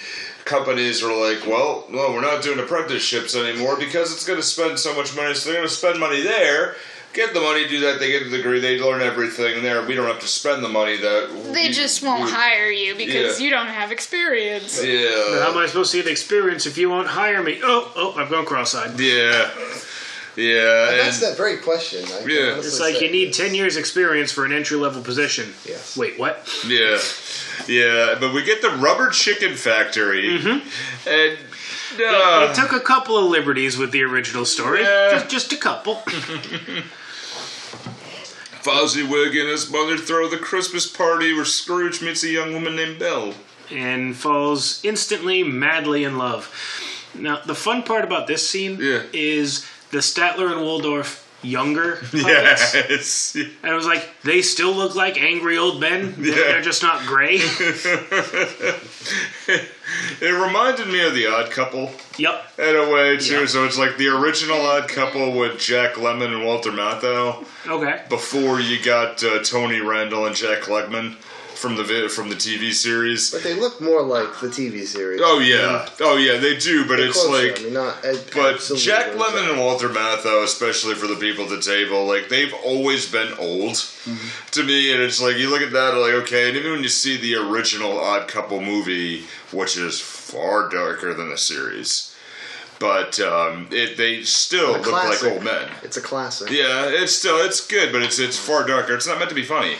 companies 0.55 1.01
are 1.01 1.15
like, 1.15 1.47
well, 1.47 1.85
no, 1.89 2.11
we're 2.11 2.21
not 2.21 2.43
doing 2.43 2.59
apprenticeships 2.59 3.35
anymore 3.35 3.77
because 3.79 4.11
it's 4.13 4.25
going 4.27 4.37
to 4.39 4.43
spend 4.45 4.77
so 4.77 4.93
much 4.95 5.15
money. 5.15 5.33
So 5.33 5.49
they're 5.49 5.59
going 5.59 5.67
to 5.69 5.73
spend 5.73 5.97
money 5.99 6.21
there, 6.21 6.75
get 7.13 7.33
the 7.33 7.39
money, 7.39 7.67
do 7.67 7.79
that. 7.81 7.99
They 7.99 8.11
get 8.11 8.29
the 8.29 8.35
degree, 8.37 8.59
they 8.59 8.77
learn 8.79 9.01
everything 9.01 9.63
there. 9.63 9.81
We 9.85 9.95
don't 9.95 10.07
have 10.07 10.19
to 10.19 10.27
spend 10.27 10.61
the 10.63 10.69
money 10.69 10.97
that 10.97 11.29
They 11.53 11.67
we- 11.69 11.73
just 11.73 12.03
won't 12.03 12.25
we- 12.25 12.31
hire 12.31 12.69
you 12.69 12.95
because 12.95 13.39
Yeah. 13.39 13.45
you 13.45 13.49
don't 13.51 13.67
have 13.67 13.91
experience. 13.93 14.83
Yeah. 14.83 15.39
How 15.41 15.51
am 15.51 15.57
I 15.57 15.67
supposed 15.67 15.91
to 15.93 15.97
get 16.03 16.07
experience 16.11 16.65
if 16.65 16.77
you 16.77 16.89
won't 16.89 17.07
hire 17.07 17.41
me? 17.41 17.61
Oh, 17.63 17.91
oh, 17.95 18.13
I've 18.21 18.29
gone 18.29 18.45
cross-eyed. 18.45 18.99
yeah, 18.99 19.49
yeah. 20.35 20.89
And 20.89 20.99
that's 20.99 21.21
and- 21.21 21.31
that 21.31 21.37
very 21.37 21.57
question. 21.57 22.03
I 22.05 22.21
Yeah. 22.25 22.57
It's 22.57 22.79
like 22.79 22.95
say. 22.95 23.05
you 23.05 23.11
need 23.11 23.33
10 23.33 23.53
years 23.55 23.77
experience 23.77 24.31
for 24.31 24.45
an 24.45 24.51
entry-level 24.53 25.01
position. 25.03 25.53
Yes. 25.65 25.97
Wait, 25.97 26.17
what? 26.19 26.47
Yeah, 26.67 26.99
yeah, 27.67 28.15
but 28.19 28.33
we 28.33 28.43
get 28.43 28.61
the 28.61 28.69
rubber 28.69 29.09
chicken 29.09 29.55
factory, 29.55 30.39
mm-hmm. 30.39 31.09
and 31.09 31.37
uh, 32.03 32.47
they 32.47 32.53
took 32.53 32.71
a 32.71 32.79
couple 32.79 33.17
of 33.17 33.25
liberties 33.25 33.77
with 33.77 33.91
the 33.91 34.03
original 34.03 34.45
story. 34.45 34.81
Yeah. 34.81 35.11
Just, 35.11 35.29
just 35.29 35.53
a 35.53 35.57
couple. 35.57 35.95
Fozziwig 38.63 39.39
and 39.39 39.49
his 39.49 39.69
mother 39.71 39.97
throw 39.97 40.29
the 40.29 40.37
Christmas 40.37 40.85
party 40.87 41.33
where 41.33 41.45
Scrooge 41.45 42.01
meets 42.01 42.23
a 42.23 42.29
young 42.29 42.53
woman 42.53 42.75
named 42.75 42.99
Belle. 42.99 43.33
and 43.71 44.15
falls 44.15 44.83
instantly, 44.83 45.43
madly 45.43 46.03
in 46.03 46.17
love. 46.17 46.53
Now, 47.15 47.41
the 47.45 47.55
fun 47.55 47.83
part 47.83 48.03
about 48.03 48.27
this 48.27 48.47
scene 48.49 48.77
Yeah. 48.79 49.03
is 49.13 49.65
the 49.91 49.99
Statler 49.99 50.51
and 50.51 50.61
Waldorf 50.61 51.27
younger 51.43 51.95
puppets. 52.11 52.23
Yes, 52.23 53.35
And 53.35 53.71
I 53.71 53.73
was 53.73 53.85
like, 53.85 54.07
they 54.23 54.41
still 54.43 54.73
look 54.73 54.95
like 54.95 55.19
angry 55.19 55.57
old 55.57 55.79
men. 55.81 56.13
They're, 56.17 56.27
Yeah. 56.37 56.51
they're 56.53 56.61
just 56.61 56.83
not 56.83 57.05
gray. 57.07 57.37
it 59.47 59.69
reminded 60.21 60.87
me 60.87 61.05
of 61.05 61.13
the 61.13 61.27
Odd 61.27 61.51
Couple 61.51 61.91
yep. 62.17 62.45
in 62.57 62.75
a 62.75 62.91
way 62.91 63.17
too. 63.17 63.41
Yeah. 63.41 63.45
So 63.47 63.65
it's 63.65 63.77
like 63.77 63.97
the 63.97 64.07
original 64.09 64.61
Odd 64.61 64.87
Couple 64.89 65.37
with 65.37 65.59
Jack 65.59 65.95
Lemmon 65.95 66.33
and 66.33 66.45
Walter 66.45 66.71
Matthau. 66.71 67.45
Okay. 67.67 68.03
Before 68.09 68.59
you 68.59 68.81
got 68.81 69.23
uh, 69.23 69.41
Tony 69.43 69.79
Randall 69.79 70.25
and 70.27 70.35
Jack 70.35 70.61
Klugman 70.61 71.15
from 71.61 71.75
the 71.75 72.09
from 72.13 72.29
the 72.29 72.35
TV 72.35 72.73
series. 72.73 73.29
But 73.31 73.43
they 73.43 73.53
look 73.53 73.79
more 73.79 74.01
like 74.01 74.39
the 74.39 74.47
TV 74.47 74.83
series. 74.85 75.21
Oh 75.23 75.39
yeah, 75.39 75.87
oh 75.99 76.17
yeah, 76.17 76.37
they 76.39 76.57
do. 76.57 76.87
But 76.87 76.97
They're 76.97 77.09
it's 77.09 77.23
closer, 77.23 77.47
like 77.47 77.59
I 77.59 77.63
mean, 77.63 77.73
not 77.73 78.01
But 78.33 78.59
Jack 78.77 79.07
as 79.09 79.15
Lemmon 79.15 79.51
and 79.51 79.59
Walter 79.59 79.87
Matthau, 79.89 80.43
especially 80.43 80.95
for 80.95 81.07
the 81.07 81.15
people 81.15 81.43
at 81.45 81.51
the 81.51 81.61
table, 81.61 82.05
like 82.05 82.29
they've 82.29 82.53
always 82.65 83.09
been 83.09 83.33
old 83.37 83.75
Mm-hmm. 84.01 84.49
to 84.53 84.63
me, 84.63 84.91
and 84.91 84.99
it's 85.03 85.21
like 85.21 85.37
you 85.37 85.47
look 85.51 85.61
at 85.61 85.73
that, 85.73 85.93
like 85.93 86.13
okay, 86.23 86.47
and 86.47 86.57
even 86.57 86.71
when 86.71 86.81
you 86.81 86.89
see 86.89 87.17
the 87.17 87.35
original 87.35 87.99
Odd 87.99 88.27
Couple 88.27 88.59
movie, 88.59 89.25
which 89.51 89.77
is 89.77 90.01
far 90.01 90.67
darker 90.69 91.13
than 91.13 91.29
the 91.29 91.37
series, 91.37 92.10
but 92.81 93.17
um, 93.21 93.67
it 93.71 93.95
they 93.95 94.23
still 94.23 94.75
A 94.75 94.79
look 94.79 94.91
like 94.91 95.23
old 95.23 95.43
men. 95.43 95.69
It's 95.83 95.95
a 95.95 96.01
classic. 96.01 96.49
Yeah, 96.49 96.87
it's 96.89 97.13
still 97.13 97.37
it's 97.37 97.65
good, 97.65 97.93
but 97.93 98.01
it's 98.01 98.19
it's 98.19 98.37
far 98.37 98.65
darker. 98.67 98.93
It's 98.95 99.07
not 99.07 99.17
meant 99.19 99.29
to 99.29 99.35
be 99.35 99.43
funny 99.45 99.75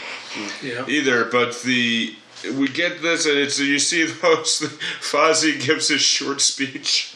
Yeah. 0.64 0.86
either. 0.88 1.26
But 1.26 1.62
the 1.64 2.16
we 2.56 2.68
get 2.70 3.02
this, 3.02 3.26
and 3.26 3.38
it's 3.38 3.60
you 3.60 3.80
see 3.80 4.06
those. 4.22 4.62
Fozzie 5.02 5.60
gives 5.62 5.90
his 5.90 6.02
short 6.02 6.40
speech. 6.40 7.16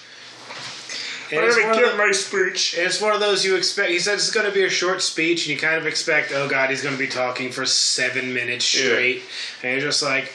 And 1.32 1.40
I'm 1.40 1.46
it's, 1.48 1.56
gonna 1.58 1.70
one 1.70 1.80
give 1.80 1.90
of 1.92 1.98
my 1.98 2.12
speech. 2.12 2.74
the- 2.74 2.86
it's 2.86 3.02
one 3.02 3.14
of 3.14 3.20
those 3.20 3.44
you 3.46 3.56
expect. 3.56 3.90
He 3.90 3.98
says 4.00 4.22
it's 4.28 4.32
going 4.32 4.46
to 4.46 4.52
be 4.54 4.64
a 4.64 4.70
short 4.70 5.02
speech, 5.02 5.48
and 5.48 5.56
you 5.56 5.58
kind 5.60 5.78
of 5.78 5.88
expect, 5.88 6.32
oh 6.34 6.48
god, 6.48 6.70
he's 6.70 6.84
going 6.84 6.94
to 6.94 7.00
be 7.00 7.08
talking 7.08 7.52
for 7.52 7.66
seven 7.66 8.32
minutes 8.34 8.74
Yeah. 8.76 8.86
straight. 8.86 9.22
And 9.64 9.72
you're 9.72 9.90
just 9.90 10.04
like, 10.04 10.32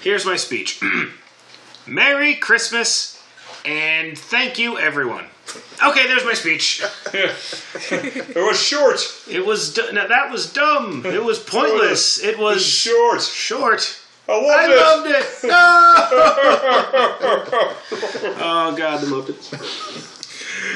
here's 0.00 0.24
my 0.24 0.36
speech 0.36 0.80
Merry 1.86 2.36
Christmas, 2.36 3.11
and 3.64 4.18
thank 4.18 4.58
you, 4.58 4.76
everyone. 4.78 5.24
Okay, 5.86 6.06
there's 6.06 6.24
my 6.24 6.34
speech. 6.34 6.82
It 7.90 8.36
was 8.36 8.58
short. 8.60 9.00
It 9.28 9.44
was 9.44 9.72
du- 9.74 9.92
no, 9.92 10.06
that 10.08 10.30
was 10.30 10.46
dumb. 10.52 11.04
It 11.04 11.22
was 11.22 11.38
pointless. 11.38 12.18
It 12.22 12.34
It 12.34 12.38
was 12.38 12.54
was 12.56 12.64
short. 12.66 13.20
short. 13.22 13.98
I 14.28 14.32
loved 14.32 14.48
I 14.48 14.64
it. 14.72 14.76
loved 14.76 15.06
it. 15.10 15.26
No. 15.48 15.52
oh 18.40 18.74
God, 18.76 19.04
I 19.04 19.06
loved 19.08 19.30
it. 19.30 19.52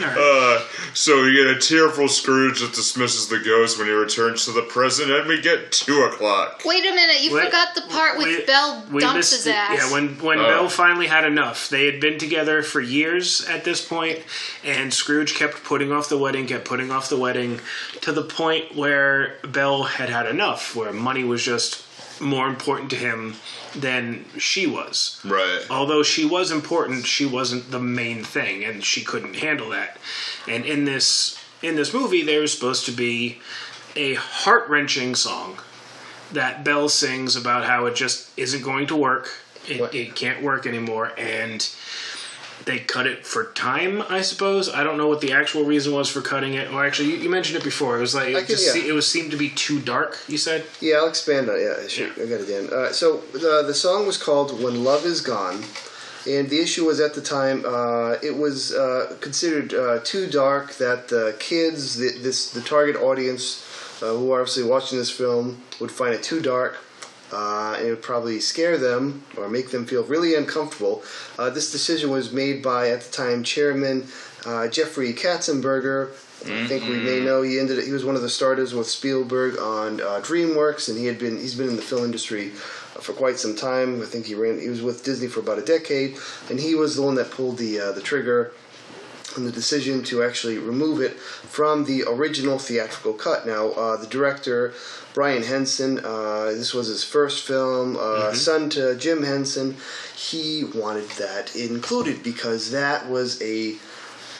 Uh, 0.02 0.64
so 0.94 1.24
you 1.24 1.44
get 1.46 1.56
a 1.56 1.60
tearful 1.60 2.08
Scrooge 2.08 2.60
that 2.60 2.72
dismisses 2.74 3.28
the 3.28 3.38
ghost 3.38 3.78
when 3.78 3.86
he 3.86 3.92
returns 3.92 4.44
to 4.44 4.52
the 4.52 4.62
present, 4.62 5.10
and 5.10 5.26
we 5.28 5.40
get 5.40 5.72
two 5.72 6.02
o'clock. 6.02 6.62
Wait 6.64 6.84
a 6.84 6.94
minute, 6.94 7.22
you 7.22 7.34
Wait, 7.34 7.46
forgot 7.46 7.74
the 7.74 7.82
part 7.82 8.16
with 8.18 8.26
we- 8.26 8.44
Belle 8.44 8.84
we 8.90 9.00
dumps 9.00 9.30
his 9.32 9.44
the- 9.44 9.54
ass. 9.54 9.78
Yeah, 9.78 9.92
when 9.92 10.18
when 10.20 10.38
Oh. 10.38 10.46
Belle 10.46 10.68
finally 10.68 11.06
had 11.06 11.24
enough, 11.24 11.68
they 11.68 11.86
had 11.86 12.00
been 12.00 12.18
together 12.18 12.62
for 12.62 12.80
years 12.80 13.44
at 13.48 13.64
this 13.64 13.80
point, 13.80 14.20
and 14.64 14.92
Scrooge 14.92 15.34
kept 15.34 15.64
putting 15.64 15.92
off 15.92 16.08
the 16.08 16.18
wedding, 16.18 16.46
kept 16.46 16.64
putting 16.64 16.90
off 16.90 17.08
the 17.08 17.16
wedding, 17.16 17.60
to 18.02 18.12
the 18.12 18.22
point 18.22 18.74
where 18.74 19.36
Belle 19.46 19.84
had 19.84 20.08
had 20.10 20.26
enough, 20.26 20.74
where 20.76 20.92
money 20.92 21.24
was 21.24 21.42
just 21.42 21.82
more 22.20 22.46
important 22.48 22.88
to 22.90 22.96
him 22.96 23.36
than 23.80 24.24
she 24.38 24.66
was. 24.66 25.20
Right. 25.24 25.64
although 25.70 26.02
she 26.02 26.24
was 26.24 26.50
important, 26.50 27.06
she 27.06 27.26
wasn't 27.26 27.70
the 27.70 27.80
main 27.80 28.24
thing, 28.24 28.64
and 28.64 28.84
she 28.84 29.04
couldn't 29.04 29.36
handle 29.36 29.70
that. 29.70 29.98
And 30.48 30.64
in 30.64 30.84
this 30.84 31.38
in 31.62 31.76
this 31.76 31.92
movie, 31.92 32.22
there's 32.22 32.52
supposed 32.52 32.84
to 32.86 32.92
be 32.92 33.40
a 33.94 34.14
heart 34.14 34.68
wrenching 34.68 35.14
song 35.14 35.58
that 36.32 36.64
Belle 36.64 36.88
sings 36.88 37.36
about 37.36 37.64
how 37.64 37.86
it 37.86 37.94
just 37.94 38.30
isn't 38.38 38.62
going 38.62 38.86
to 38.88 38.96
work. 38.96 39.30
It, 39.68 39.94
it 39.94 40.14
can't 40.14 40.42
work 40.42 40.66
anymore, 40.66 41.12
and 41.18 41.68
they 42.66 42.80
cut 42.80 43.06
it 43.06 43.24
for 43.24 43.52
time. 43.52 44.02
I 44.08 44.20
suppose 44.22 44.68
I 44.68 44.82
don't 44.84 44.98
know 44.98 45.08
what 45.08 45.20
the 45.20 45.32
actual 45.32 45.64
reason 45.64 45.92
was 45.94 46.10
for 46.10 46.20
cutting 46.20 46.54
it. 46.54 46.70
Well, 46.70 46.80
actually, 46.80 47.10
you, 47.12 47.16
you 47.16 47.30
mentioned 47.30 47.56
it 47.58 47.64
before. 47.64 47.96
It 47.96 48.00
was 48.00 48.14
like 48.14 48.28
I 48.28 48.30
it 48.30 48.34
can- 48.38 48.46
just 48.48 48.66
yeah. 48.66 48.82
se- 48.82 48.88
it 48.88 48.92
was 48.92 49.06
seemed 49.10 49.30
to 49.30 49.36
be 49.36 49.50
too 49.50 49.80
dark. 49.80 50.18
You 50.28 50.36
said 50.36 50.64
Yeah, 50.80 50.96
I'll 50.96 51.08
expand 51.08 51.48
on 51.48 51.56
it. 51.56 51.62
Yeah, 51.62 51.88
sure. 51.88 52.10
I 52.22 52.28
got 52.28 52.40
it, 52.40 52.48
Dan. 52.48 52.68
Uh, 52.72 52.92
so 52.92 53.18
the 53.32 53.62
the 53.66 53.74
song 53.74 54.06
was 54.06 54.18
called 54.18 54.60
"When 54.62 54.84
Love 54.84 55.04
Is 55.06 55.20
Gone," 55.20 55.62
and 56.28 56.50
the 56.50 56.60
issue 56.60 56.84
was 56.84 56.98
at 57.00 57.14
the 57.14 57.22
time 57.22 57.64
uh, 57.64 58.14
it 58.22 58.36
was 58.36 58.74
uh, 58.74 59.16
considered 59.20 59.72
uh, 59.72 60.00
too 60.02 60.26
dark 60.28 60.74
that 60.78 61.08
the 61.08 61.36
kids, 61.38 61.96
the, 61.96 62.10
this 62.20 62.50
the 62.50 62.60
target 62.62 62.96
audience, 62.96 63.44
uh, 64.02 64.06
who 64.12 64.32
are 64.32 64.40
obviously 64.40 64.64
watching 64.64 64.98
this 64.98 65.10
film, 65.10 65.62
would 65.80 65.92
find 65.92 66.12
it 66.14 66.22
too 66.24 66.40
dark. 66.40 66.78
Uh, 67.32 67.76
it 67.80 67.90
would 67.90 68.02
probably 68.02 68.38
scare 68.38 68.78
them 68.78 69.24
or 69.36 69.48
make 69.48 69.70
them 69.70 69.84
feel 69.84 70.04
really 70.04 70.34
uncomfortable. 70.34 71.02
Uh, 71.38 71.50
this 71.50 71.72
decision 71.72 72.10
was 72.10 72.32
made 72.32 72.62
by, 72.62 72.88
at 72.88 73.00
the 73.00 73.10
time, 73.10 73.42
Chairman 73.42 74.06
uh, 74.46 74.68
Jeffrey 74.68 75.12
Katzenberger. 75.12 76.10
I 76.44 76.66
think 76.68 76.84
we 76.84 76.98
may 76.98 77.20
know 77.20 77.42
he 77.42 77.58
ended. 77.58 77.82
He 77.84 77.90
was 77.90 78.04
one 78.04 78.14
of 78.14 78.22
the 78.22 78.28
starters 78.28 78.72
with 78.72 78.86
Spielberg 78.86 79.58
on 79.58 80.00
uh, 80.00 80.20
DreamWorks, 80.22 80.88
and 80.88 80.96
he 80.96 81.06
had 81.06 81.18
been 81.18 81.38
he's 81.38 81.56
been 81.56 81.68
in 81.68 81.76
the 81.76 81.82
film 81.82 82.04
industry 82.04 82.52
uh, 82.94 83.00
for 83.00 83.14
quite 83.14 83.38
some 83.38 83.56
time. 83.56 84.00
I 84.00 84.04
think 84.04 84.26
he 84.26 84.34
ran. 84.34 84.60
He 84.60 84.68
was 84.68 84.82
with 84.82 85.02
Disney 85.02 85.26
for 85.26 85.40
about 85.40 85.58
a 85.58 85.64
decade, 85.64 86.18
and 86.48 86.60
he 86.60 86.74
was 86.76 86.94
the 86.94 87.02
one 87.02 87.16
that 87.16 87.30
pulled 87.30 87.58
the 87.58 87.80
uh, 87.80 87.92
the 87.92 88.00
trigger 88.00 88.52
the 89.44 89.52
decision 89.52 90.02
to 90.04 90.22
actually 90.22 90.58
remove 90.58 91.00
it 91.00 91.18
from 91.18 91.84
the 91.84 92.04
original 92.06 92.58
theatrical 92.58 93.12
cut. 93.12 93.46
Now, 93.46 93.68
uh, 93.70 93.96
the 93.96 94.06
director, 94.06 94.72
Brian 95.14 95.42
Henson, 95.42 96.00
uh, 96.04 96.46
this 96.46 96.74
was 96.74 96.88
his 96.88 97.04
first 97.04 97.46
film, 97.46 97.96
uh, 97.98 98.32
son 98.32 98.70
to 98.70 98.96
Jim 98.96 99.22
Henson, 99.22 99.76
he 100.14 100.64
wanted 100.64 101.08
that 101.10 101.54
included 101.54 102.22
because 102.22 102.70
that 102.70 103.08
was 103.08 103.40
a 103.42 103.76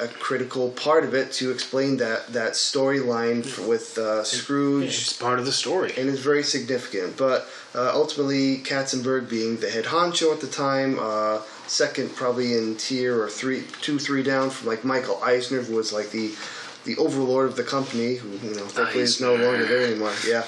a 0.01 0.09
critical 0.09 0.71
part 0.71 1.05
of 1.05 1.15
it 1.15 1.33
to 1.33 1.51
explain 1.51 1.97
that 1.99 2.27
that 2.29 2.53
storyline 2.53 3.43
with 3.67 3.97
uh, 3.99 4.23
Scrooge 4.25 4.89
it's 4.89 5.13
part 5.13 5.39
of 5.39 5.47
the 5.47 5.53
story. 5.53 5.93
and 5.97 6.09
it's 6.09 6.21
very 6.21 6.43
significant. 6.43 7.17
But 7.17 7.49
uh, 7.75 7.91
ultimately, 7.95 8.59
Katzenberg 8.59 9.29
being 9.29 9.57
the 9.57 9.71
head 9.71 9.87
honcho 9.87 10.33
at 10.33 10.41
the 10.41 10.47
time, 10.47 10.99
uh, 11.01 11.41
second 11.67 12.15
probably 12.15 12.55
in 12.55 12.77
tier 12.77 13.21
or 13.21 13.29
three, 13.29 13.65
two, 13.83 13.99
three 13.99 14.23
down 14.23 14.51
from 14.51 14.69
like 14.69 14.85
Michael 14.85 15.23
Eisner, 15.23 15.63
who 15.63 15.77
was 15.77 15.93
like 15.93 16.11
the 16.11 16.35
the 16.85 16.97
overlord 16.99 17.49
of 17.49 17.57
the 17.57 17.65
company, 17.65 18.15
who 18.15 18.29
you 18.47 18.55
know 18.55 18.65
thankfully 18.67 19.03
is 19.03 19.21
no 19.21 19.35
longer 19.35 19.67
there 19.67 19.87
anymore. 19.87 20.13
Yeah, 20.27 20.45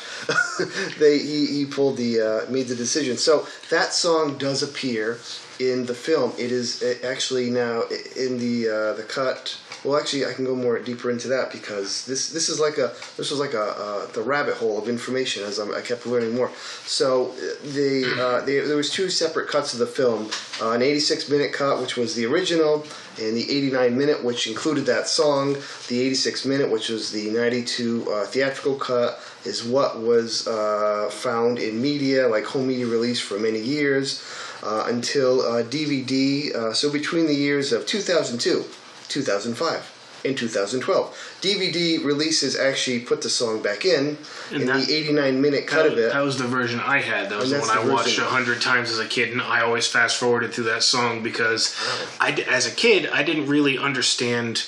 they 0.99 1.19
he, 1.19 1.47
he 1.47 1.67
pulled 1.67 1.97
the 1.97 2.21
uh, 2.21 2.51
made 2.51 2.69
the 2.69 2.77
decision. 2.77 3.17
So 3.17 3.47
that 3.71 3.93
song 3.93 4.39
does 4.39 4.63
appear 4.63 5.19
in 5.61 5.87
the 5.87 5.95
film. 5.95 6.33
It 6.39 6.53
is 6.53 6.83
uh, 6.83 6.95
actually 7.05 7.51
now 7.51 7.83
in 8.17 8.39
the 8.39 8.69
uh, 8.69 8.93
the 8.95 9.03
cut. 9.03 9.59
Well, 9.85 9.97
actually, 9.97 10.27
I 10.27 10.33
can 10.33 10.45
go 10.45 10.57
more 10.57 10.79
deeper 10.81 11.11
into 11.11 11.29
that 11.29 11.53
because 11.53 12.05
this 12.07 12.31
this 12.31 12.49
is 12.49 12.59
like 12.59 12.79
a 12.79 12.93
this 13.17 13.31
was 13.31 13.39
like 13.39 13.55
a 13.55 13.63
uh, 13.63 14.07
the 14.07 14.23
rabbit 14.23 14.55
hole 14.55 14.79
of 14.79 14.89
information 14.89 15.45
as 15.45 15.59
I'm, 15.59 15.73
I 15.75 15.81
kept 15.81 16.07
learning 16.07 16.35
more. 16.35 16.51
So 16.85 17.31
uh, 17.31 17.35
the 17.75 18.17
uh, 18.19 18.45
they, 18.45 18.61
there 18.61 18.77
was 18.77 18.91
two 18.91 19.09
separate 19.09 19.49
cuts 19.49 19.73
of 19.73 19.79
the 19.79 19.87
film: 19.87 20.31
uh, 20.61 20.73
an 20.73 20.83
86 20.83 21.29
minute 21.29 21.53
cut, 21.53 21.81
which 21.81 21.97
was 21.97 22.15
the 22.15 22.27
original, 22.27 22.85
and 23.21 23.37
the 23.37 23.49
89 23.51 23.97
minute, 23.97 24.25
which 24.25 24.47
included 24.49 24.87
that 24.87 25.07
song. 25.07 25.55
The 25.89 26.01
86 26.01 26.45
minute, 26.45 26.71
which 26.71 26.89
was 26.89 27.13
the 27.13 27.31
92 27.31 28.11
uh, 28.11 28.25
theatrical 28.27 28.75
cut, 28.75 29.21
is 29.45 29.65
what 29.65 30.01
was 30.01 30.49
uh, 30.49 31.09
found 31.13 31.59
in 31.59 31.81
media, 31.81 32.27
like 32.27 32.45
home 32.45 32.67
media 32.67 32.87
release 32.87 33.21
for 33.21 33.39
many 33.39 33.61
years 33.61 34.23
until 34.63 35.41
uh, 35.43 35.63
DVD. 35.63 36.55
Uh, 36.55 36.73
so 36.73 36.91
between 36.93 37.27
the 37.27 37.35
years 37.35 37.73
of 37.73 37.87
2002, 37.87 38.65
2005. 39.09 39.95
in 40.25 40.35
2012. 40.35 41.17
DVD 41.41 42.05
releases 42.05 42.57
actually 42.59 42.99
put 42.99 43.23
the 43.23 43.31
song 43.31 43.63
back 43.63 43.85
in 43.85 44.19
And 44.51 44.63
in 44.63 44.67
that- 44.67 44.85
the 44.87 44.93
89 44.95 45.41
minute 45.41 45.67
cut 45.69 45.87
of 45.87 45.97
it. 45.97 46.13
that 46.13 46.21
was 46.25 46.39
the 46.39 46.45
version 46.49 46.81
I 46.81 46.99
had. 47.01 47.31
That 47.31 47.39
was 47.39 47.51
the 47.51 47.61
one 47.61 47.71
I 47.71 47.85
the 47.85 47.93
watched 47.93 48.19
a 48.19 48.25
hundred 48.25 48.61
times 48.61 48.91
as 48.91 48.99
a 48.99 49.07
kid, 49.07 49.31
and 49.31 49.41
I 49.41 49.61
always 49.61 49.87
fast 49.87 50.17
forwarded 50.17 50.53
through 50.53 50.65
that 50.65 50.83
song 50.83 51.23
because 51.23 51.77
I, 52.21 52.33
d- 52.33 52.43
as 52.45 52.67
a 52.67 52.73
kid, 52.73 53.09
I 53.13 53.23
didn't 53.23 53.47
really 53.47 53.79
understand 53.79 54.65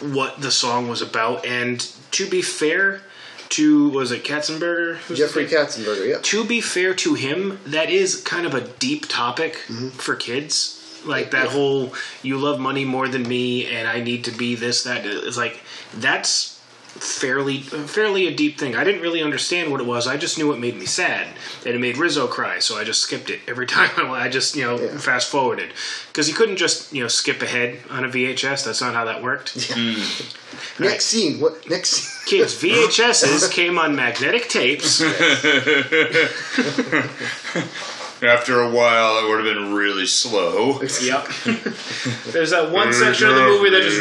what 0.00 0.40
the 0.40 0.50
song 0.50 0.88
was 0.88 1.02
about. 1.02 1.44
And 1.44 1.80
to 2.12 2.26
be 2.28 2.40
fair 2.40 3.02
to 3.52 3.88
was 3.90 4.12
it 4.12 4.24
Katzenberger? 4.24 4.96
Who's 4.96 5.18
Jeffrey? 5.18 5.46
Katzenberger, 5.46 6.08
yeah. 6.08 6.18
to 6.22 6.44
be 6.44 6.60
fair 6.60 6.94
to 6.94 7.14
him, 7.14 7.58
that 7.66 7.90
is 7.90 8.20
kind 8.22 8.46
of 8.46 8.54
a 8.54 8.60
deep 8.60 9.08
topic 9.08 9.54
Mm-hmm. 9.68 9.88
for 9.90 10.14
kids. 10.16 10.78
Like 11.04 11.32
that 11.32 11.48
whole 11.48 11.92
"you 12.22 12.38
love 12.38 12.60
money 12.60 12.84
more 12.84 13.08
than 13.08 13.24
me" 13.24 13.66
and 13.66 13.88
I 13.88 14.00
need 14.00 14.24
to 14.26 14.30
be 14.30 14.54
this 14.54 14.84
that 14.84 15.04
is 15.04 15.36
like 15.36 15.60
that's 15.94 16.60
fairly 16.98 17.60
fairly 17.60 18.26
a 18.28 18.34
deep 18.34 18.58
thing. 18.58 18.76
I 18.76 18.84
didn't 18.84 19.00
really 19.00 19.22
understand 19.22 19.70
what 19.72 19.80
it 19.80 19.86
was. 19.86 20.06
I 20.06 20.16
just 20.16 20.38
knew 20.38 20.52
it 20.52 20.58
made 20.58 20.76
me 20.76 20.86
sad 20.86 21.28
and 21.64 21.74
it 21.74 21.78
made 21.80 21.96
Rizzo 21.96 22.26
cry, 22.26 22.58
so 22.58 22.76
I 22.78 22.84
just 22.84 23.00
skipped 23.00 23.30
it 23.30 23.40
every 23.48 23.66
time. 23.76 23.90
I, 23.96 24.24
I 24.24 24.28
just 24.28 24.54
you 24.56 24.64
know 24.64 24.78
Yeah. 24.78 24.98
fast 24.98 25.30
forwarded 25.30 25.72
because 26.08 26.28
you 26.28 26.34
couldn't 26.34 26.56
just 26.56 26.92
you 26.92 27.02
know 27.02 27.08
skip 27.08 27.42
ahead 27.42 27.78
on 27.90 28.04
a 28.04 28.08
VHS. 28.08 28.64
That's 28.64 28.80
not 28.80 28.94
how 28.94 29.04
that 29.06 29.22
worked. 29.22 29.72
Hmm. 29.72 30.82
Next 30.82 31.06
scene. 31.06 31.40
What 31.40 31.68
next 31.68 31.90
scene? 31.90 32.08
Kids, 32.38 32.54
VHSs 32.62 33.50
came 33.50 33.78
on 33.78 33.96
magnetic 33.96 34.48
tapes. 34.48 35.02
After 38.22 38.60
a 38.60 38.70
while, 38.70 39.18
it 39.18 39.28
would 39.28 39.44
have 39.44 39.54
been 39.54 39.74
really 39.74 40.06
slow. 40.06 40.80
Yep. 40.80 41.26
There's 42.32 42.50
that 42.50 42.70
one 42.70 42.92
section 42.92 43.28
of 43.28 43.34
the 43.34 43.46
movie 43.46 43.70
that 43.70 43.82
just. 43.82 44.00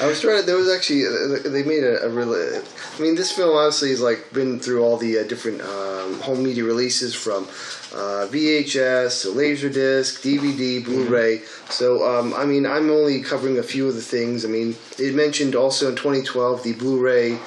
I 0.00 0.06
was 0.06 0.20
trying 0.20 0.40
to. 0.40 0.46
There 0.46 0.56
was 0.56 0.70
actually 0.70 1.06
uh, 1.06 1.48
they 1.48 1.62
made 1.62 1.84
a, 1.84 2.04
a 2.04 2.08
really. 2.08 2.58
I 2.98 3.02
mean, 3.02 3.14
this 3.14 3.32
film 3.32 3.56
obviously 3.56 3.90
has 3.90 4.00
like 4.00 4.32
been 4.32 4.58
through 4.58 4.82
all 4.82 4.96
the 4.96 5.18
uh, 5.18 5.24
different 5.24 5.60
um, 5.62 6.20
home 6.20 6.42
media 6.42 6.64
releases 6.64 7.14
from 7.14 7.44
uh, 7.92 8.26
VHS 8.28 9.22
to 9.22 9.28
Laserdisc, 9.28 10.20
DVD, 10.20 10.84
Blu-ray. 10.84 11.42
So 11.68 12.06
um, 12.06 12.32
I 12.34 12.44
mean, 12.44 12.66
I'm 12.66 12.90
only 12.90 13.20
covering 13.22 13.58
a 13.58 13.62
few 13.62 13.88
of 13.88 13.94
the 13.94 14.02
things. 14.02 14.44
I 14.44 14.48
mean, 14.48 14.76
it 14.98 15.14
mentioned 15.14 15.54
also 15.54 15.88
in 15.90 15.96
2012 15.96 16.62
the 16.62 16.72
Blu-ray, 16.74 17.38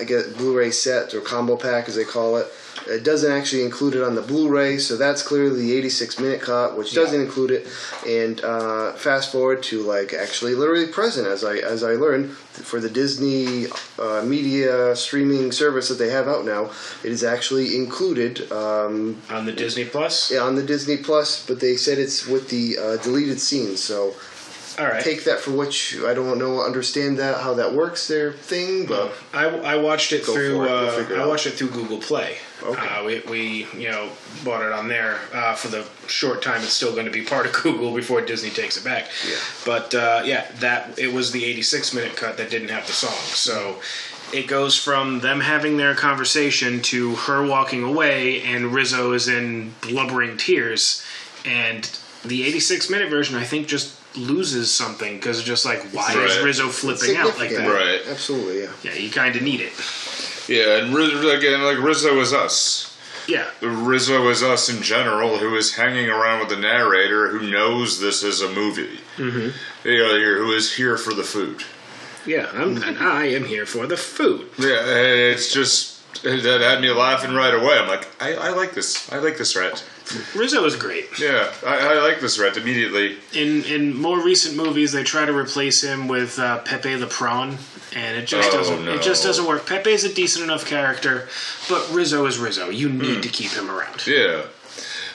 I 0.00 0.04
guess 0.04 0.26
Blu-ray 0.28 0.70
set 0.70 1.14
or 1.14 1.20
combo 1.20 1.56
pack 1.56 1.88
as 1.88 1.96
they 1.96 2.04
call 2.04 2.36
it. 2.36 2.46
It 2.88 3.04
doesn't 3.04 3.30
actually 3.30 3.64
include 3.64 3.94
it 3.94 4.02
on 4.02 4.14
the 4.14 4.22
Blu-ray, 4.22 4.78
so 4.78 4.96
that's 4.96 5.22
clearly 5.22 5.60
the 5.60 5.76
86 5.76 6.18
minute 6.18 6.40
cut, 6.40 6.76
which 6.76 6.94
doesn't 6.94 7.20
include 7.20 7.50
it. 7.50 7.68
And 8.06 8.40
uh, 8.42 8.92
fast 8.94 9.30
forward 9.30 9.62
to 9.64 9.82
like 9.82 10.14
actually 10.14 10.54
literally 10.54 10.86
present, 10.86 11.26
as 11.26 11.44
I 11.44 11.56
as 11.56 11.84
I 11.84 11.92
learned 11.92 12.30
for 12.30 12.80
the 12.80 12.88
Disney 12.88 13.66
uh, 13.98 14.22
media 14.24 14.96
streaming 14.96 15.52
service 15.52 15.88
that 15.88 15.96
they 15.96 16.10
have 16.10 16.26
out 16.26 16.44
now, 16.44 16.70
it 17.04 17.12
is 17.12 17.22
actually 17.22 17.76
included 17.76 18.50
um, 18.50 19.20
On 19.30 19.44
the 19.44 19.52
Disney 19.52 19.84
Plus? 19.84 20.30
Yeah, 20.30 20.40
on 20.40 20.54
the 20.54 20.62
Disney 20.62 20.96
Plus. 20.96 21.46
But 21.46 21.60
they 21.60 21.76
said 21.76 21.98
it's 21.98 22.26
with 22.26 22.48
the 22.48 22.78
uh, 22.78 22.96
deleted 22.98 23.40
scenes, 23.40 23.82
so 23.82 24.14
Alright. 24.80 25.04
take 25.04 25.24
that 25.24 25.40
for 25.40 25.50
what 25.52 25.92
you, 25.92 26.08
I 26.08 26.14
don't 26.14 26.38
know 26.38 26.62
understand 26.64 27.18
that 27.18 27.40
how 27.40 27.54
that 27.54 27.72
works 27.74 28.08
their 28.08 28.32
thing, 28.32 28.86
but 28.86 29.12
I, 29.32 29.46
I 29.46 29.76
watched 29.76 30.12
it 30.12 30.24
through. 30.24 30.62
it. 30.62 30.70
We'll 30.70 30.88
Uh, 30.90 31.00
it 31.00 31.18
I 31.18 31.26
watched 31.26 31.46
it 31.46 31.52
through 31.52 31.70
Google 31.70 31.98
Play. 31.98 32.36
Okay. 32.62 32.88
Uh, 32.88 33.04
we, 33.04 33.20
we 33.30 33.66
you 33.78 33.90
know 33.90 34.10
bought 34.44 34.62
it 34.62 34.72
on 34.72 34.88
there 34.88 35.18
uh, 35.32 35.54
for 35.54 35.68
the 35.68 35.86
short 36.06 36.42
time 36.42 36.62
it's 36.62 36.72
still 36.72 36.92
going 36.92 37.06
to 37.06 37.12
be 37.12 37.22
part 37.22 37.46
of 37.46 37.52
Google 37.62 37.94
before 37.94 38.20
Disney 38.20 38.50
takes 38.50 38.76
it 38.76 38.84
back. 38.84 39.08
Yeah. 39.28 39.36
But 39.64 39.94
uh, 39.94 40.22
yeah, 40.24 40.50
that 40.60 40.98
it 40.98 41.12
was 41.12 41.32
the 41.32 41.44
86 41.44 41.94
minute 41.94 42.16
cut 42.16 42.36
that 42.38 42.50
didn't 42.50 42.68
have 42.70 42.86
the 42.86 42.92
song. 42.92 43.10
So 43.10 43.80
it 44.32 44.46
goes 44.46 44.76
from 44.76 45.20
them 45.20 45.40
having 45.40 45.76
their 45.76 45.94
conversation 45.94 46.80
to 46.82 47.16
her 47.16 47.44
walking 47.46 47.82
away, 47.82 48.42
and 48.42 48.72
Rizzo 48.72 49.12
is 49.12 49.26
in 49.28 49.74
blubbering 49.80 50.36
tears, 50.36 51.04
and 51.44 51.84
the 52.24 52.44
86 52.44 52.90
minute 52.90 53.10
version 53.10 53.36
I 53.36 53.44
think 53.44 53.66
just 53.66 53.96
loses 54.16 54.72
something 54.74 55.16
because 55.16 55.38
it's 55.38 55.46
just 55.46 55.64
like 55.64 55.82
why 55.92 56.12
is 56.14 56.42
Rizzo 56.42 56.68
flipping 56.68 57.16
out 57.16 57.38
like 57.38 57.50
that? 57.50 57.68
Right. 57.68 58.00
absolutely, 58.08 58.62
yeah. 58.62 58.72
Yeah, 58.82 58.94
you 58.94 59.10
kind 59.10 59.36
of 59.36 59.42
need 59.42 59.60
it. 59.60 59.72
Yeah, 60.48 60.78
and 60.82 60.94
Riz- 60.94 61.12
again, 61.24 61.62
like 61.62 61.78
Rizzo 61.78 62.18
is 62.20 62.32
us. 62.32 62.86
Yeah. 63.28 63.48
Rizzo 63.60 64.28
is 64.28 64.42
us 64.42 64.68
in 64.68 64.82
general, 64.82 65.38
who 65.38 65.54
is 65.54 65.74
hanging 65.76 66.08
around 66.08 66.40
with 66.40 66.48
the 66.48 66.56
narrator, 66.56 67.28
who 67.28 67.48
knows 67.50 68.00
this 68.00 68.24
is 68.24 68.40
a 68.42 68.50
movie. 68.52 68.98
Mm-hmm. 69.16 69.88
You 69.88 69.98
know, 69.98 70.16
here- 70.16 70.38
who 70.38 70.50
is 70.52 70.74
here 70.74 70.96
for 70.96 71.14
the 71.14 71.22
food. 71.22 71.62
Yeah, 72.26 72.50
I'm, 72.52 72.82
and 72.82 72.98
I 72.98 73.26
am 73.26 73.44
here 73.44 73.64
for 73.64 73.86
the 73.86 73.96
food. 73.96 74.48
Yeah, 74.58 74.82
it's 74.84 75.52
just 75.52 75.98
that 76.22 76.60
had 76.60 76.80
me 76.82 76.90
laughing 76.90 77.32
right 77.34 77.54
away. 77.54 77.78
I'm 77.78 77.88
like, 77.88 78.08
I, 78.20 78.34
I 78.34 78.48
like 78.50 78.74
this. 78.74 79.10
I 79.12 79.18
like 79.18 79.38
this 79.38 79.56
rat. 79.56 79.82
Rizzo 80.34 80.64
is 80.64 80.76
great. 80.76 81.06
Yeah, 81.18 81.52
I, 81.66 81.94
I 81.94 82.00
like 82.00 82.20
this 82.20 82.38
rat 82.38 82.56
immediately. 82.56 83.16
In 83.32 83.64
in 83.64 83.96
more 83.96 84.22
recent 84.22 84.56
movies, 84.56 84.92
they 84.92 85.04
try 85.04 85.24
to 85.24 85.32
replace 85.36 85.82
him 85.82 86.08
with 86.08 86.38
uh, 86.38 86.58
Pepe 86.62 86.94
the 86.96 87.06
Prawn, 87.06 87.58
and 87.94 88.16
it 88.18 88.26
just 88.26 88.50
Oh, 88.52 88.56
doesn't. 88.58 88.84
no. 88.84 88.94
It 88.94 89.02
just 89.02 89.22
doesn't 89.24 89.46
work. 89.46 89.66
Pepe 89.66 89.90
is 89.90 90.04
a 90.04 90.12
decent 90.14 90.44
enough 90.44 90.66
character, 90.66 91.28
but 91.68 91.88
Rizzo 91.92 92.26
is 92.26 92.38
Rizzo. 92.38 92.70
You 92.70 92.88
need 92.88 93.22
to 93.22 93.28
keep 93.28 93.50
him 93.52 93.70
around. 93.70 94.06
Yeah. 94.06 94.46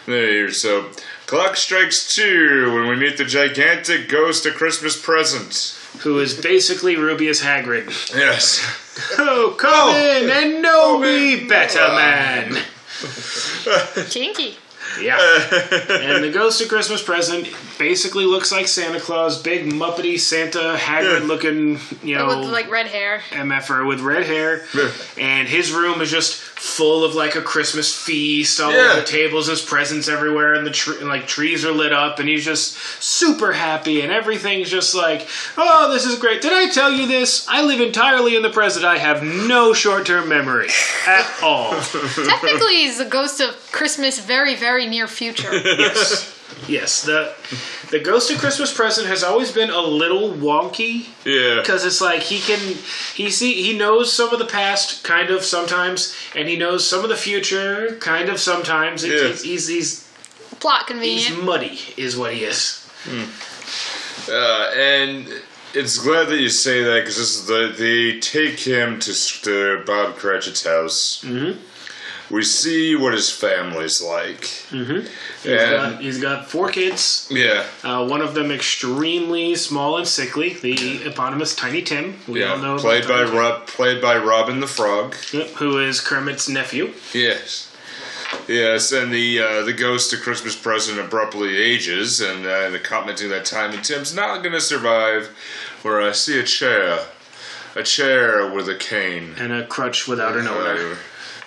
There, 0.06 0.52
so 0.52 0.92
clock 1.26 1.56
strikes 1.56 2.14
two 2.14 2.72
when 2.76 2.88
we 2.88 2.96
meet 2.96 3.18
the 3.18 3.26
gigantic 3.26 4.08
ghost 4.08 4.46
of 4.46 4.54
Christmas 4.54 5.02
present. 5.02 5.80
Who 6.04 6.20
is 6.20 6.34
basically 6.40 6.96
Rubeus 6.96 7.42
Hagrid? 7.42 8.14
Yes. 8.16 8.82
Oh, 9.18 9.54
come 9.60 9.94
in 9.94 10.30
and 10.30 10.62
know 10.62 10.98
me 11.00 11.46
better, 11.50 11.80
man. 11.80 12.56
Kinky. 14.10 14.56
Yeah. 15.00 15.18
and 15.90 16.24
the 16.24 16.32
Ghost 16.34 16.62
of 16.62 16.70
Christmas 16.70 17.04
Present 17.04 17.50
basically 17.78 18.26
looks 18.26 18.52
like 18.52 18.68
Santa 18.68 19.00
Claus, 19.00 19.42
big 19.42 19.66
muppety 19.66 20.20
Santa 20.20 20.76
Hagrid 20.78 21.28
looking, 21.28 21.80
you 22.04 22.16
know, 22.16 22.28
With 22.28 22.50
like 22.50 22.70
red 22.70 22.88
hair. 22.88 23.22
MFer 23.32 23.88
with 23.88 24.02
red 24.02 24.26
hair, 24.26 24.66
and 25.18 25.48
his 25.48 25.72
room 25.72 26.02
is 26.02 26.12
just 26.12 26.55
full 26.66 27.04
of 27.04 27.14
like 27.14 27.36
a 27.36 27.42
Christmas 27.42 27.96
feast. 27.96 28.60
All 28.60 28.72
Yeah. 28.74 28.90
over 28.92 29.00
the 29.02 29.06
tables, 29.06 29.48
there's 29.48 29.62
presents 29.64 30.08
everywhere, 30.08 30.54
and 30.56 30.66
the 30.66 30.72
tre- 30.72 30.98
and, 30.98 31.08
like 31.08 31.28
trees 31.28 31.64
are 31.64 31.72
lit 31.72 31.94
up, 31.94 32.18
and 32.20 32.28
he's 32.28 32.44
just 32.44 32.76
super 33.02 33.54
happy, 33.54 34.02
and 34.02 34.12
everything's 34.12 34.70
just 34.70 34.96
like, 34.96 35.28
oh, 35.58 35.94
this 35.94 36.06
is 36.06 36.18
great. 36.18 36.42
Did 36.42 36.54
I 36.54 36.68
tell 36.70 36.92
you 36.92 37.08
this? 37.08 37.48
I 37.48 37.62
live 37.62 37.80
entirely 37.82 38.36
in 38.36 38.42
the 38.42 38.50
present. 38.50 38.84
I 38.84 38.98
have 38.98 39.22
no 39.24 39.74
short-term 39.74 40.28
memory 40.28 40.70
at 41.08 41.32
all. 41.44 41.72
Technically, 41.82 42.74
he's 42.78 42.98
the 42.98 43.06
ghost 43.06 43.40
of 43.40 43.56
Christmas 43.72 44.20
very, 44.20 44.56
very 44.56 44.88
near 44.88 45.08
future. 45.08 45.54
yes. 45.54 46.32
Yes, 46.68 47.02
the 47.04 47.34
the 47.92 48.00
Ghost 48.00 48.32
of 48.32 48.38
Christmas 48.40 48.74
Present 48.74 49.08
has 49.08 49.24
always 49.24 49.52
been 49.52 49.70
a 49.70 49.82
little 49.82 50.32
wonky 50.32 51.08
Yeah. 51.26 51.60
because 51.62 51.86
it's 51.86 52.02
like 52.02 52.22
he 52.22 52.40
can 52.40 52.60
he 53.14 53.30
see 53.30 53.62
he 53.62 53.78
knows 53.78 54.12
some 54.14 54.32
of 54.32 54.40
the 54.40 54.46
past 54.46 55.04
kind 55.04 55.30
of 55.30 55.44
sometimes 55.44 56.16
and 56.36 56.48
he 56.48 56.56
knows 56.56 56.88
some 56.88 57.04
of 57.04 57.10
the 57.10 57.16
future 57.18 57.98
kind 58.00 58.30
of 58.30 58.40
sometimes 58.40 59.04
It's- 59.04 59.22
Yeah. 59.22 59.28
he's, 59.30 59.44
he's 59.44 59.68
he's 59.68 60.06
Plot 60.60 60.88
convenient. 60.88 61.22
he's 61.36 61.38
muddy 61.44 61.80
is 61.98 62.16
what 62.18 62.34
he 62.34 62.44
is 62.46 62.88
Uh, 64.30 64.72
and 64.76 65.28
it's 65.74 65.98
glad 66.00 66.30
that 66.30 66.40
you 66.40 66.50
say 66.50 66.82
that 66.84 67.02
because 67.02 67.18
this 67.18 67.36
is 67.36 67.46
the 67.48 67.74
they 67.78 68.20
take 68.20 68.60
him 68.60 69.00
to, 69.00 69.14
to 69.42 69.84
Bob 69.86 70.16
Cratchit's 70.16 70.64
house. 70.64 71.22
Mm-hmm. 71.24 71.60
We 72.36 72.44
see 72.44 72.98
what 72.98 73.14
his 73.14 73.32
family's 73.32 74.02
like. 74.02 74.42
Mm-hmm. 74.42 75.08
he's 75.42 75.70
got, 75.70 76.02
he's 76.02 76.22
got 76.22 76.50
four 76.50 76.70
kids 76.70 77.30
yeah, 77.32 77.66
uh, 77.82 78.06
one 78.06 78.20
of 78.20 78.34
them 78.34 78.52
extremely 78.52 79.56
small 79.56 79.96
and 79.96 80.06
sickly 80.06 80.56
the 80.56 81.06
eponymous 81.06 81.56
Tiny 81.56 81.82
Tim 81.82 82.20
we 82.28 82.44
all 82.44 82.58
know 82.58 82.76
yeah, 82.76 82.82
played 82.82 83.08
by 83.08 83.24
Rob, 83.24 83.68
played 83.68 84.02
by 84.02 84.18
Robin 84.18 84.60
the 84.60 84.68
Frog. 84.68 85.16
Yep, 85.32 85.48
who 85.52 85.80
is 85.80 86.02
Kermit's 86.02 86.50
nephew 86.50 86.94
Yes. 87.14 87.74
Yes, 88.50 88.92
and 88.92 89.14
the 89.14 89.40
uh, 89.40 89.62
the 89.62 89.72
ghost 89.72 90.12
of 90.12 90.20
Christmas 90.20 90.58
present 90.58 91.00
abruptly 91.00 91.56
ages, 91.56 92.20
and 92.20 92.46
uh, 92.46 92.70
the 92.70 92.80
commenting 92.80 93.30
that 93.30 93.46
time, 93.46 93.72
and 93.72 93.82
Tim's 93.82 94.14
not 94.14 94.42
going 94.42 94.52
to 94.52 94.60
survive. 94.60 95.28
Where 95.84 96.02
I 96.02 96.12
see 96.12 96.38
a 96.38 96.44
chair, 96.44 97.00
a 97.76 97.84
chair 97.84 98.52
with 98.52 98.68
a 98.68 98.76
cane, 98.76 99.36
and 99.38 99.54
a 99.54 99.66
crutch 99.66 100.06
without 100.06 100.36
an 100.36 100.48
owner 100.48 100.98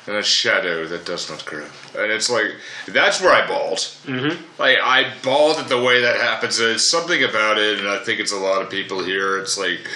And 0.08 0.16
a 0.16 0.22
shadow 0.22 0.86
that 0.86 1.04
does 1.04 1.28
not 1.30 1.44
grow. 1.44 1.66
And 1.94 2.10
it's 2.10 2.30
like 2.30 2.52
that's 2.88 3.20
where 3.20 3.30
I 3.32 3.46
bawled. 3.46 3.76
Mm-hmm. 4.06 4.42
Like 4.58 4.78
I 4.82 5.12
bawled 5.22 5.58
at 5.58 5.68
the 5.68 5.80
way 5.80 6.00
that 6.00 6.16
happens. 6.16 6.56
There's 6.56 6.90
something 6.90 7.22
about 7.22 7.58
it, 7.58 7.78
and 7.78 7.86
I 7.86 7.98
think 7.98 8.18
it's 8.18 8.32
a 8.32 8.38
lot 8.38 8.62
of 8.62 8.70
people 8.70 9.04
here. 9.04 9.38
It's 9.38 9.58
like 9.58 9.86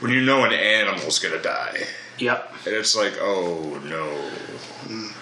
when 0.00 0.10
you 0.10 0.22
know 0.22 0.44
an 0.44 0.54
animal's 0.54 1.18
gonna 1.18 1.42
die, 1.42 1.84
Yep. 2.18 2.54
and 2.64 2.74
it's 2.74 2.96
like, 2.96 3.18
oh 3.20 3.78
no. 3.84 4.30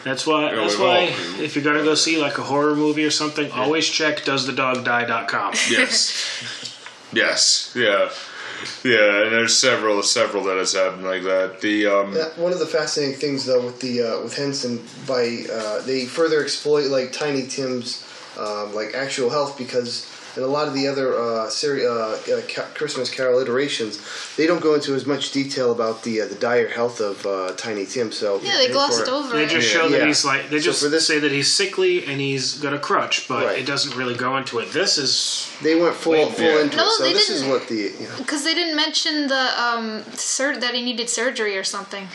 That's 0.04 0.24
why. 0.24 0.50
Yeah, 0.50 0.54
That's 0.54 0.78
why. 0.78 1.12
If 1.42 1.56
you're 1.56 1.64
gonna 1.64 1.82
go 1.82 1.96
see 1.96 2.16
like 2.22 2.38
a 2.38 2.42
horror 2.44 2.76
movie 2.76 3.04
or 3.04 3.10
something, 3.10 3.50
always 3.50 3.88
check 3.88 4.18
doesthedogdie.com. 4.18 5.54
Yes. 5.68 6.78
yes. 7.12 7.72
Yeah. 7.74 8.10
Yeah, 8.84 9.22
and 9.22 9.32
there's 9.32 9.56
several, 9.56 10.02
several 10.02 10.44
that 10.44 10.56
has 10.56 10.72
happened 10.72 11.04
like 11.04 11.22
that. 11.24 11.60
The 11.60 11.86
um, 11.86 12.14
one 12.36 12.52
of 12.52 12.58
the 12.58 12.66
fascinating 12.66 13.16
things 13.16 13.44
though 13.46 13.64
with 13.64 13.80
the 13.80 14.02
uh, 14.02 14.22
with 14.22 14.36
Henson 14.36 14.84
by 15.06 15.44
uh, 15.52 15.82
they 15.82 16.06
further 16.06 16.42
exploit 16.42 16.86
like 16.86 17.12
Tiny 17.12 17.46
Tim's 17.46 18.06
um, 18.38 18.74
like 18.74 18.94
actual 18.94 19.30
health 19.30 19.58
because 19.58 20.10
in 20.36 20.42
a 20.42 20.46
lot 20.46 20.68
of 20.68 20.74
the 20.74 20.86
other 20.86 21.14
uh, 21.18 21.48
seri- 21.48 21.86
uh, 21.86 21.90
uh, 21.90 22.16
ca- 22.48 22.68
Christmas 22.74 23.10
Carol 23.10 23.40
iterations 23.40 23.98
they 24.36 24.46
don't 24.46 24.60
go 24.62 24.74
into 24.74 24.94
as 24.94 25.06
much 25.06 25.32
detail 25.32 25.72
about 25.72 26.02
the 26.02 26.20
uh, 26.20 26.26
the 26.26 26.34
dire 26.34 26.68
health 26.68 27.00
of 27.00 27.24
uh, 27.26 27.52
Tiny 27.56 27.86
Tim. 27.86 28.12
So 28.12 28.40
Yeah, 28.42 28.56
they 28.58 28.68
glossed 28.70 29.08
over 29.08 29.36
They 29.36 29.44
it. 29.44 29.50
just 29.50 29.68
Yeah. 29.72 29.80
show 29.80 29.88
that 29.88 30.00
Yeah. 30.00 30.06
he's 30.06 30.24
like. 30.24 30.50
They 30.50 30.58
So 30.60 30.64
just 30.66 30.82
for 30.82 30.88
this- 30.88 31.06
say 31.06 31.18
that 31.20 31.32
he's 31.32 31.54
sickly 31.54 32.04
and 32.06 32.20
he's 32.20 32.54
got 32.54 32.74
a 32.74 32.78
crutch, 32.78 33.28
but 33.28 33.44
Right. 33.46 33.58
it 33.58 33.66
doesn't 33.66 33.94
really 33.96 34.14
go 34.14 34.36
into 34.36 34.58
it. 34.58 34.72
This 34.72 34.98
is 34.98 35.46
They 35.62 35.74
went 35.74 35.94
full 35.96 36.12
Wait, 36.12 36.34
full 36.36 36.44
yeah. 36.44 36.60
into 36.62 36.76
No, 36.76 36.86
it. 36.86 36.90
So 36.98 37.04
they 37.04 37.12
this 37.14 37.28
didn't. 37.28 37.48
what 37.48 37.66
the 37.68 37.74
you 37.76 38.08
know, 38.08 38.16
Because 38.18 38.44
they 38.44 38.54
didn't 38.54 38.76
mention 38.76 39.28
the 39.28 39.44
um 39.62 40.04
sur- 40.16 40.56
that 40.58 40.74
he 40.74 40.82
needed 40.82 41.08
surgery 41.08 41.56
or 41.56 41.64
something. 41.64 42.08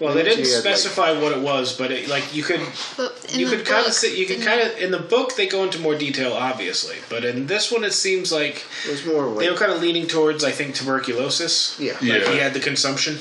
Well, 0.00 0.14
they 0.14 0.22
didn't 0.22 0.44
She 0.44 0.50
had, 0.52 0.64
like- 0.64 0.76
specify 0.76 1.12
what 1.20 1.32
it 1.32 1.38
was, 1.40 1.72
but 1.76 1.90
it, 1.90 2.08
like 2.08 2.34
you 2.34 2.42
could 2.42 2.60
But 2.96 3.34
you 3.34 3.48
the 3.48 3.56
could 3.56 3.66
kind 3.66 3.86
of 3.86 3.92
see 3.92 4.18
you 4.18 4.26
could 4.26 4.42
kind 4.42 4.60
of 4.60 4.76
in 4.78 4.90
the 4.90 4.98
book 4.98 5.36
they 5.36 5.46
go 5.46 5.64
into 5.64 5.78
more 5.80 5.94
detail, 5.94 6.32
obviously, 6.32 6.96
but 7.08 7.24
in 7.24 7.46
this 7.46 7.70
one 7.72 7.84
it 7.84 7.92
seems 7.92 8.30
like 8.32 8.64
it 8.86 8.90
was 8.90 9.04
more 9.06 9.32
they 9.38 9.50
were 9.50 9.56
kind 9.56 9.72
of 9.72 9.80
leaning 9.80 10.06
towards 10.06 10.44
I 10.44 10.50
think 10.52 10.74
tuberculosis. 10.74 11.76
yeah. 11.80 11.92
Like 11.94 12.02
Yeah. 12.02 12.30
he 12.32 12.38
had 12.38 12.52
the 12.54 12.60
consumption, 12.60 13.18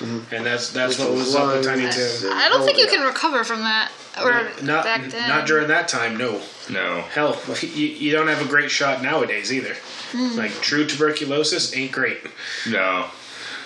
and 0.00 0.44
that's 0.46 0.70
that's 0.70 0.98
Which 0.98 1.06
what 1.06 1.14
was 1.16 1.26
was 1.26 1.36
up 1.36 1.56
with 1.56 1.64
Tiny. 1.64 1.82
Tim. 1.90 2.32
I 2.32 2.48
don't 2.48 2.64
think 2.64 2.78
you 2.78 2.86
Oh, 2.88 2.90
can 2.94 3.04
recover 3.06 3.44
from 3.44 3.60
that. 3.60 3.90
Or 4.18 4.48
Not 4.62 4.82
back 4.84 5.10
then. 5.10 5.28
not 5.28 5.46
during 5.46 5.68
that 5.68 5.88
time, 5.88 6.16
no. 6.16 6.40
no. 6.70 7.02
Hell, 7.12 7.38
you, 7.60 7.68
you 7.86 8.12
don't 8.12 8.28
have 8.28 8.40
a 8.40 8.48
great 8.48 8.70
shot 8.70 9.02
nowadays 9.02 9.52
either. 9.52 9.74
Hmm. 10.12 10.38
Like 10.38 10.52
true 10.62 10.86
tuberculosis 10.86 11.76
ain't 11.76 11.92
great. 11.92 12.18
No. 12.66 13.10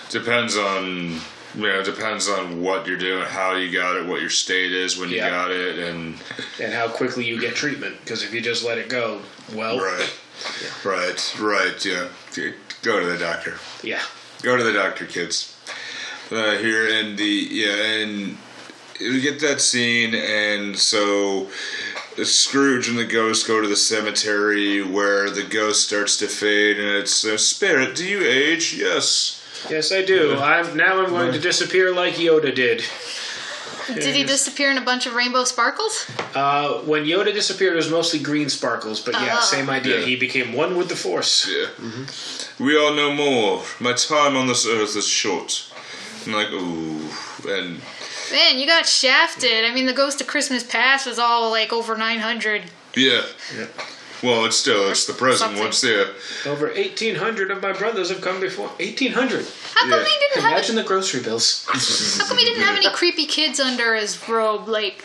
Depends 0.09 0.57
on 0.57 1.21
you 1.55 1.61
know, 1.63 1.83
depends 1.83 2.29
on 2.29 2.61
what 2.61 2.87
you're 2.87 2.97
doing, 2.97 3.25
how 3.25 3.55
you 3.55 3.71
got 3.71 3.97
it, 3.97 4.05
what 4.05 4.21
your 4.21 4.29
state 4.29 4.71
is 4.71 4.97
when 4.97 5.09
you 5.09 5.19
got 5.19 5.51
it, 5.51 5.79
and 5.79 6.15
and 6.61 6.73
how 6.73 6.87
quickly 6.87 7.25
you 7.25 7.39
get 7.39 7.55
treatment. 7.55 7.99
Because 8.01 8.23
if 8.23 8.33
you 8.33 8.41
just 8.41 8.63
let 8.63 8.77
it 8.77 8.89
go, 8.89 9.21
well, 9.53 9.77
right, 9.77 10.13
right, 10.85 11.35
right. 11.39 11.85
Yeah, 11.85 12.07
go 12.81 12.99
to 12.99 13.05
the 13.05 13.17
doctor. 13.17 13.57
yeah, 13.83 14.01
Go 14.41 14.57
to 14.57 14.63
the 14.63 14.73
doctor, 14.73 15.05
kids. 15.05 15.57
Uh, 16.31 16.57
here 16.57 16.87
in 16.87 17.17
the 17.17 17.47
yeah, 17.51 17.83
and 18.03 18.37
we 19.01 19.19
get 19.19 19.41
that 19.41 19.59
scene, 19.59 20.15
and 20.15 20.77
so 20.77 21.49
Scrooge 22.23 22.87
and 22.87 22.97
the 22.97 23.05
ghost 23.05 23.47
go 23.47 23.59
to 23.61 23.67
the 23.67 23.75
cemetery 23.75 24.81
where 24.81 25.29
the 25.29 25.43
ghost 25.43 25.85
starts 25.87 26.17
to 26.17 26.27
fade, 26.27 26.79
and 26.79 26.87
it's 26.87 27.25
uh, 27.25 27.37
spirit. 27.37 27.95
Do 27.95 28.05
you 28.05 28.23
age? 28.23 28.73
Yes. 28.73 29.40
Yes, 29.69 29.91
I 29.91 30.03
do. 30.03 30.37
I'm 30.37 30.75
now 30.77 31.03
I'm 31.03 31.09
going 31.09 31.31
to 31.33 31.39
disappear 31.39 31.93
like 31.93 32.15
Yoda 32.15 32.53
did. 32.53 32.83
Did 33.87 34.15
he 34.15 34.23
disappear 34.23 34.71
in 34.71 34.77
a 34.77 34.81
bunch 34.81 35.05
of 35.05 35.15
rainbow 35.15 35.43
sparkles? 35.43 36.05
Uh, 36.33 36.75
when 36.83 37.03
Yoda 37.03 37.33
disappeared, 37.33 37.73
it 37.73 37.77
was 37.77 37.89
mostly 37.91 38.19
green 38.19 38.47
sparkles, 38.47 39.01
but 39.01 39.13
yeah, 39.15 39.37
Oh. 39.39 39.41
same 39.41 39.69
idea. 39.69 39.99
Yeah. 39.99 40.05
He 40.05 40.15
became 40.15 40.53
one 40.53 40.77
with 40.77 40.87
the 40.87 40.95
Force. 40.95 41.49
Yeah. 41.49 41.67
We 42.59 42.77
are 42.77 42.95
no 42.95 43.11
more. 43.11 43.63
My 43.79 43.93
time 43.93 44.37
on 44.37 44.47
this 44.47 44.65
earth 44.67 44.95
is 44.95 45.07
short. 45.07 45.65
I'm 46.25 46.31
like, 46.33 46.51
ooh, 46.51 47.09
and 47.49 47.81
Man, 48.31 48.59
you 48.59 48.65
got 48.67 48.85
shafted. 48.87 49.65
I 49.65 49.73
mean, 49.73 49.87
the 49.87 49.93
Ghost 49.93 50.21
of 50.21 50.27
Christmas 50.27 50.63
Past 50.63 51.05
was 51.05 51.19
all 51.19 51.49
like 51.51 51.73
over 51.73 51.97
900. 51.97 52.63
yeah. 52.95 53.23
Well, 54.23 54.45
it's 54.45 54.55
still 54.55 54.89
it's 54.89 55.05
the 55.05 55.13
present. 55.13 55.39
Something. 55.39 55.63
What's 55.63 55.81
there? 55.81 56.07
Over 56.45 56.67
1,800 56.67 57.49
of 57.51 57.61
my 57.61 57.73
brothers 57.73 58.09
have 58.09 58.21
come 58.21 58.39
before. 58.39 58.67
1,800. 58.67 59.45
How 59.73 59.81
come 59.81 59.89
Yeah. 59.91 60.05
he 60.05 60.19
didn't 60.19 60.43
have? 60.43 60.51
Imagine 60.53 60.75
the 60.75 60.83
grocery 60.83 61.21
bills. 61.21 61.65
How 62.19 62.25
come 62.27 62.37
he 62.37 62.45
didn't 62.45 62.63
have 62.63 62.77
any 62.77 62.89
creepy 62.91 63.25
kids 63.25 63.59
under 63.59 63.95
his 63.95 64.27
robe 64.29 64.67
like 64.67 65.03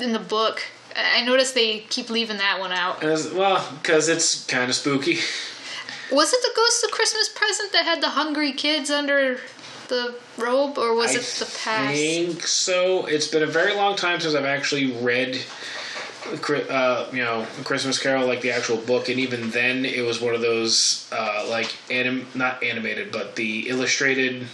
in 0.00 0.12
the 0.12 0.18
book? 0.18 0.62
I 0.94 1.20
I 1.20 1.24
noticed 1.24 1.54
they 1.54 1.80
keep 1.90 2.10
leaving 2.10 2.38
that 2.38 2.58
one 2.58 2.72
out. 2.72 3.02
As, 3.04 3.30
well, 3.32 3.64
because 3.80 4.08
it's 4.08 4.44
kind 4.46 4.68
of 4.68 4.74
spooky. 4.74 5.18
Was 6.10 6.32
it 6.32 6.40
the 6.42 6.50
Ghost 6.56 6.84
of 6.84 6.90
Christmas 6.90 7.28
Present 7.28 7.72
that 7.72 7.84
had 7.84 8.00
the 8.02 8.08
hungry 8.10 8.52
kids 8.52 8.90
under 8.90 9.38
the 9.88 10.14
robe, 10.36 10.76
or 10.78 10.94
was 10.94 11.14
I 11.14 11.20
it 11.20 11.24
the 11.38 11.44
past? 11.44 11.90
I 11.90 11.94
think 11.94 12.42
so. 12.46 13.06
It's 13.06 13.28
been 13.28 13.42
a 13.42 13.46
very 13.46 13.74
long 13.74 13.94
time 13.96 14.18
since 14.20 14.34
I've 14.34 14.44
actually 14.44 14.90
read, 15.00 15.34
Chri- 15.34 15.77
uh, 16.70 17.06
you 17.12 17.18
know, 17.18 17.46
Christmas 17.64 17.98
Carol, 17.98 18.26
like 18.26 18.40
the 18.40 18.50
actual 18.52 18.76
book, 18.76 19.08
and 19.08 19.18
even 19.18 19.50
then, 19.50 19.84
it 19.84 20.02
was 20.04 20.20
one 20.20 20.34
of 20.34 20.40
those 20.40 21.08
uh, 21.12 21.46
like 21.48 21.74
anim, 21.90 22.26
not 22.34 22.62
animated, 22.62 23.12
but 23.12 23.36
the 23.36 23.68
illustrated 23.68 24.46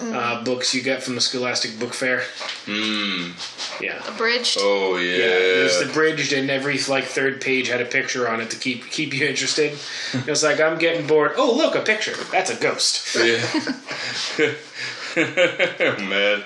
Mm. 0.00 0.14
uh, 0.14 0.42
books 0.44 0.72
you 0.74 0.80
get 0.80 1.02
from 1.02 1.14
the 1.14 1.20
Scholastic 1.20 1.78
Book 1.78 1.92
Fair. 1.92 2.20
Mmm. 2.64 3.34
Yeah. 3.82 4.00
Abridged. 4.08 4.56
Oh 4.58 4.96
yeah. 4.96 5.16
Yeah, 5.18 5.24
it 5.26 5.62
was 5.64 5.90
abridged, 5.90 6.32
and 6.32 6.48
every 6.48 6.78
like 6.88 7.04
third 7.04 7.42
page 7.42 7.68
had 7.68 7.82
a 7.82 7.84
picture 7.84 8.26
on 8.26 8.40
it 8.40 8.48
to 8.50 8.56
keep 8.56 8.90
keep 8.90 9.12
you 9.12 9.26
interested. 9.26 9.78
It 10.14 10.26
was 10.26 10.42
like 10.42 10.58
I'm 10.58 10.78
getting 10.78 11.06
bored. 11.06 11.32
Oh, 11.36 11.54
look, 11.54 11.74
a 11.74 11.82
picture. 11.82 12.14
That's 12.32 12.50
a 12.50 12.56
ghost. 12.56 13.14
Yeah. 13.14 13.44
Man. 16.08 16.44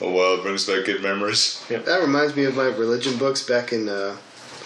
Oh 0.00 0.12
well, 0.12 0.34
it 0.34 0.42
brings 0.42 0.64
back 0.66 0.84
good 0.84 1.02
memories. 1.02 1.64
That 1.68 2.00
reminds 2.00 2.36
me 2.36 2.44
of 2.44 2.54
my 2.56 2.66
religion 2.66 3.16
books 3.18 3.42
back 3.46 3.72
in 3.72 3.88
uh, 3.88 4.16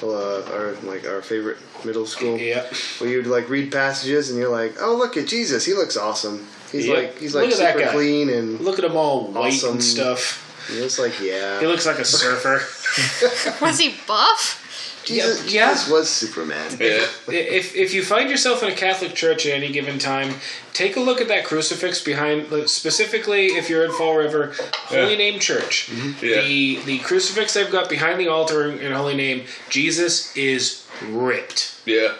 uh, 0.03 0.43
our 0.53 0.73
like 0.83 1.07
our 1.07 1.23
favorite 1.23 1.59
middle 1.85 2.07
school. 2.07 2.37
Yeah. 2.37 2.67
Where 2.99 3.09
you'd 3.11 3.27
like 3.27 3.49
read 3.49 3.73
passages 3.73 4.31
and 4.31 4.39
you're 4.39 4.51
like, 4.51 4.75
oh 4.81 4.95
look 4.97 5.17
at 5.17 5.27
Jesus, 5.29 5.65
he 5.65 5.73
looks 5.75 5.97
awesome. 5.97 6.47
He's 6.71 6.87
Yeah. 6.87 6.95
like 6.95 7.19
he's 7.19 7.35
like 7.35 7.51
at 7.51 7.57
that 7.59 7.77
super 7.79 7.91
clean 7.93 8.29
and 8.31 8.61
Look 8.61 8.79
at 8.79 8.85
him 8.85 8.97
all 8.97 9.29
white 9.33 9.53
Awesome. 9.55 9.73
and 9.73 9.83
stuff. 9.83 10.67
he 10.71 10.81
looks 10.81 10.99
like 10.99 11.19
yeah. 11.21 11.61
He 11.61 11.67
looks 11.67 11.87
like 11.87 11.99
a 11.99 12.05
surfer. 12.05 12.61
Was 13.65 13.79
he 13.79 13.95
buff? 14.07 14.59
Jesus, 15.05 15.53
Yeah, 15.53 15.61
yeah. 15.67 15.73
Jesus 15.75 15.89
was 15.91 16.09
Superman. 16.11 16.71
Yeah. 16.81 17.07
if 17.29 17.75
if 17.75 17.95
you 17.95 18.03
find 18.05 18.31
yourself 18.31 18.63
in 18.63 18.71
a 18.71 18.75
Catholic 18.75 19.15
church 19.15 19.47
at 19.47 19.53
any 19.53 19.71
given 19.73 19.99
time, 19.99 20.35
take 20.73 20.97
a 20.97 21.01
look 21.01 21.21
at 21.21 21.29
that 21.29 21.45
crucifix 21.45 22.03
behind. 22.03 22.47
Specifically, 22.71 23.47
if 23.49 23.69
you're 23.69 23.85
in 23.85 23.93
Fall 23.93 24.17
River, 24.17 24.55
Holy 24.87 25.13
Yeah. 25.13 25.17
Name 25.19 25.41
Church, 25.41 25.89
Yeah. 26.21 26.41
the 26.43 26.77
the 26.85 26.99
crucifix 27.01 27.55
they've 27.55 27.71
got 27.71 27.89
behind 27.89 28.21
the 28.21 28.29
altar 28.29 28.69
in, 28.71 28.79
in 28.79 28.93
Holy 28.93 29.15
Name, 29.15 29.45
Jesus 29.69 30.35
is 30.37 30.83
ripped. 31.11 31.73
Yeah. 31.85 32.13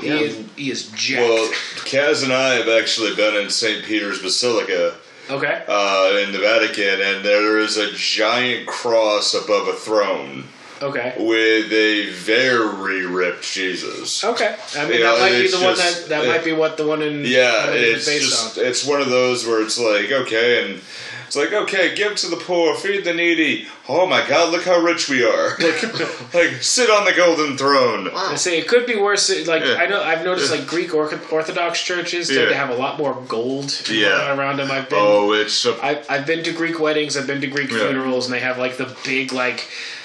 He 0.00 0.06
Yeah. 0.08 0.20
is 0.20 0.36
he 0.56 0.70
is 0.70 0.82
jacked. 0.94 1.28
Well, 1.28 1.48
Kaz 1.84 2.22
and 2.22 2.32
I 2.32 2.54
have 2.54 2.68
actually 2.68 3.14
been 3.16 3.36
in 3.36 3.50
St. 3.50 3.84
Peter's 3.84 4.20
Basilica 4.22 4.94
okay. 5.28 5.62
uh, 5.68 6.16
in 6.24 6.32
the 6.32 6.38
Vatican, 6.38 7.00
and 7.00 7.24
there 7.24 7.58
is 7.58 7.76
a 7.76 7.90
giant 7.92 8.66
cross 8.66 9.34
above 9.34 9.66
a 9.68 9.74
throne 9.74 10.44
Okay. 10.82 11.14
with 11.18 11.72
a 11.72 12.10
very 12.10 13.06
ripped 13.06 13.42
Jesus. 13.52 14.22
Okay. 14.24 14.56
I 14.76 14.88
mean, 14.88 15.00
Yeah, 15.00 15.06
that 15.12 15.20
might 15.20 15.30
be 15.30 15.36
it's 15.44 15.58
the 15.58 15.64
one 15.64 15.76
that 15.76 16.06
that 16.08 16.24
it- 16.24 16.28
might 16.28 16.44
be 16.44 16.52
what 16.52 16.76
the 16.76 16.86
one 16.86 17.02
in 17.02 17.24
Yeah, 17.24 17.66
Holy 17.66 17.78
it's 17.78 18.06
based 18.06 18.28
just 18.28 18.58
on. 18.58 18.64
it's 18.64 18.84
one 18.84 19.00
of 19.00 19.10
those 19.10 19.46
where 19.46 19.60
it's 19.62 19.78
like 19.78 20.10
okay, 20.10 20.64
and 20.64 20.80
it's 21.26 21.36
like 21.36 21.52
okay, 21.52 21.94
give 21.94 22.14
to 22.16 22.28
the 22.28 22.36
poor, 22.36 22.74
feed 22.74 23.04
the 23.04 23.12
needy. 23.12 23.66
Oh 23.90 24.06
my 24.06 24.26
God, 24.26 24.52
look 24.52 24.64
how 24.64 24.78
rich 24.80 25.08
we 25.08 25.24
are! 25.24 25.56
Like, 25.58 26.34
like 26.34 26.62
sit 26.62 26.90
on 26.90 27.04
the 27.06 27.12
golden 27.12 27.56
throne. 27.56 28.10
I 28.14 28.34
say 28.36 28.58
it 28.58 28.68
could 28.68 28.84
be 28.86 28.96
worse. 28.96 29.28
Like 29.46 29.64
Yeah. 29.64 29.74
I 29.74 29.86
know, 29.86 30.02
I've 30.02 30.24
noticed 30.24 30.50
like 30.50 30.66
Greek 30.66 30.94
Or- 30.94 31.10
Orthodox 31.30 31.82
churches 31.82 32.28
tend 32.28 32.40
Yeah. 32.40 32.48
to 32.50 32.54
have 32.54 32.70
a 32.70 32.74
lot 32.74 32.98
more 32.98 33.14
gold 33.28 33.74
Yeah. 33.90 34.34
around 34.36 34.58
them. 34.58 34.70
I've 34.70 34.88
been, 34.90 34.98
Oh, 35.00 35.32
it's 35.32 35.64
a, 35.66 35.72
I've, 35.84 36.04
I've 36.10 36.26
been 36.26 36.42
to 36.44 36.52
Greek 36.52 36.78
weddings. 36.80 37.16
I've 37.16 37.26
been 37.26 37.40
to 37.40 37.46
Greek 37.46 37.70
Yeah. 37.70 37.78
funerals, 37.78 38.26
and 38.26 38.34
they 38.34 38.40
have 38.40 38.58
like 38.58 38.76
the 38.76 38.94
big 39.04 39.32
like 39.32 39.60
s- 39.60 39.97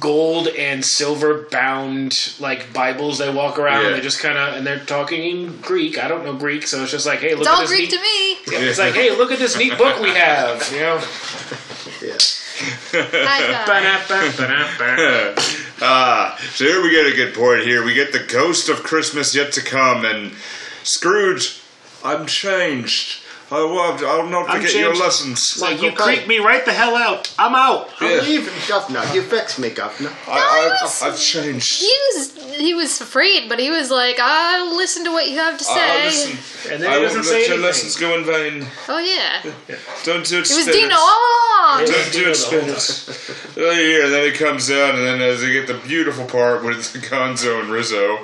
gold 0.00 0.48
and 0.48 0.84
silver 0.84 1.46
bound 1.50 2.34
like 2.40 2.72
Bibles. 2.72 3.18
They 3.18 3.32
walk 3.32 3.58
around 3.58 3.82
Yeah. 3.82 3.86
and 3.88 3.96
they 3.96 4.00
just 4.00 4.20
kind 4.20 4.36
of 4.38 4.54
and 4.54 4.66
they're 4.66 4.78
talking 4.84 5.22
in 5.24 5.56
Greek. 5.60 5.98
I 6.02 6.08
don't 6.08 6.24
know 6.24 6.34
Greek, 6.34 6.66
so 6.66 6.82
it's 6.82 6.90
just 6.92 7.06
like, 7.06 7.20
hey, 7.20 7.30
look 7.34 7.40
It's 7.40 7.48
at 7.48 7.54
all 7.54 7.60
this 7.60 7.70
Greek 7.70 7.90
neat. 7.90 7.90
to 7.90 8.00
me. 8.00 8.32
Yeah, 8.52 8.68
It's 8.70 8.78
like, 8.78 8.94
hey, 8.94 9.10
look 9.16 9.30
at 9.32 9.38
this 9.38 9.56
neat 9.56 9.76
book 9.78 10.00
we 10.00 10.10
have. 10.10 10.70
You 10.72 10.80
know. 10.80 11.02
Yeah. 12.02 12.16
Uh, 12.92 13.10
Ba-da-ba, 13.66 14.32
ba-da-ba. 14.36 15.34
ah, 15.82 16.38
so 16.54 16.64
here 16.64 16.82
we 16.82 16.90
get 16.92 17.06
a 17.06 17.16
good 17.16 17.34
point. 17.34 17.62
Here 17.62 17.84
we 17.84 17.94
get 17.94 18.12
the 18.12 18.20
ghost 18.20 18.68
of 18.68 18.84
Christmas 18.84 19.34
yet 19.34 19.50
to 19.54 19.60
come, 19.60 20.04
and 20.04 20.32
Scrooge. 20.84 21.60
I'm 22.04 22.26
changed. 22.26 23.23
I 23.54 23.64
won't, 23.64 24.02
I'll 24.02 24.26
not 24.26 24.48
I'm 24.50 24.56
forget 24.60 24.74
your 24.74 24.88
changed. 24.88 25.00
lessons. 25.00 25.38
It's 25.38 25.60
like 25.60 25.80
you 25.80 25.88
okay. 25.92 25.96
creep 26.16 26.26
me 26.28 26.38
right 26.38 26.64
the 26.64 26.72
hell 26.72 26.96
out. 26.96 27.32
I'm 27.38 27.54
out. 27.54 27.88
I'm 28.00 28.10
Yeah. 28.10 28.20
leaving, 28.22 28.52
Governor. 28.68 29.04
You 29.14 29.22
fix 29.22 29.58
me, 29.58 29.70
Governor. 29.70 30.10
I, 30.26 30.78
was- 30.82 31.02
I, 31.02 31.08
I've 31.08 31.18
changed. 31.18 31.80
He 31.80 31.92
was 32.14 32.34
he 32.56 32.72
was 32.74 33.00
afraid, 33.00 33.48
but 33.48 33.58
he 33.58 33.70
was 33.70 33.90
like, 33.90 34.16
"I'll 34.20 34.76
listen 34.76 35.04
to 35.04 35.10
what 35.10 35.28
you 35.28 35.36
have 35.38 35.58
to 35.58 35.64
say." 35.64 35.72
I'll 35.80 36.04
listen. 36.06 36.72
And 36.72 36.82
then 36.82 36.90
I 36.90 36.94
he 36.96 37.00
won't 37.02 37.14
doesn't 37.14 37.22
let 37.22 37.26
say 37.30 37.38
your 37.40 37.46
anything. 37.54 37.62
lessons 37.62 37.96
go 37.96 38.18
in 38.18 38.24
vain. 38.24 38.66
Oh 38.88 38.98
yeah, 38.98 39.42
Don't 40.04 40.24
do 40.26 40.36
it, 40.38 40.50
it 40.50 40.54
was 40.54 40.62
spirit. 40.62 40.72
Dino 40.72 40.94
all 40.96 41.18
along. 41.76 41.86
Don't 41.86 42.12
do 42.12 42.30
it, 42.30 42.34
spirit. 42.36 43.46
Oh, 43.56 43.70
yeah, 43.72 44.04
and 44.04 44.12
then 44.12 44.24
it 44.26 44.34
comes 44.38 44.68
down, 44.68 44.94
and 44.96 45.04
then 45.06 45.20
as 45.20 45.40
they 45.40 45.52
get 45.52 45.66
the 45.66 45.74
beautiful 45.74 46.24
part 46.26 46.64
with 46.64 46.78
Gonzo 47.10 47.60
and 47.60 47.70
Rizzo. 47.70 48.18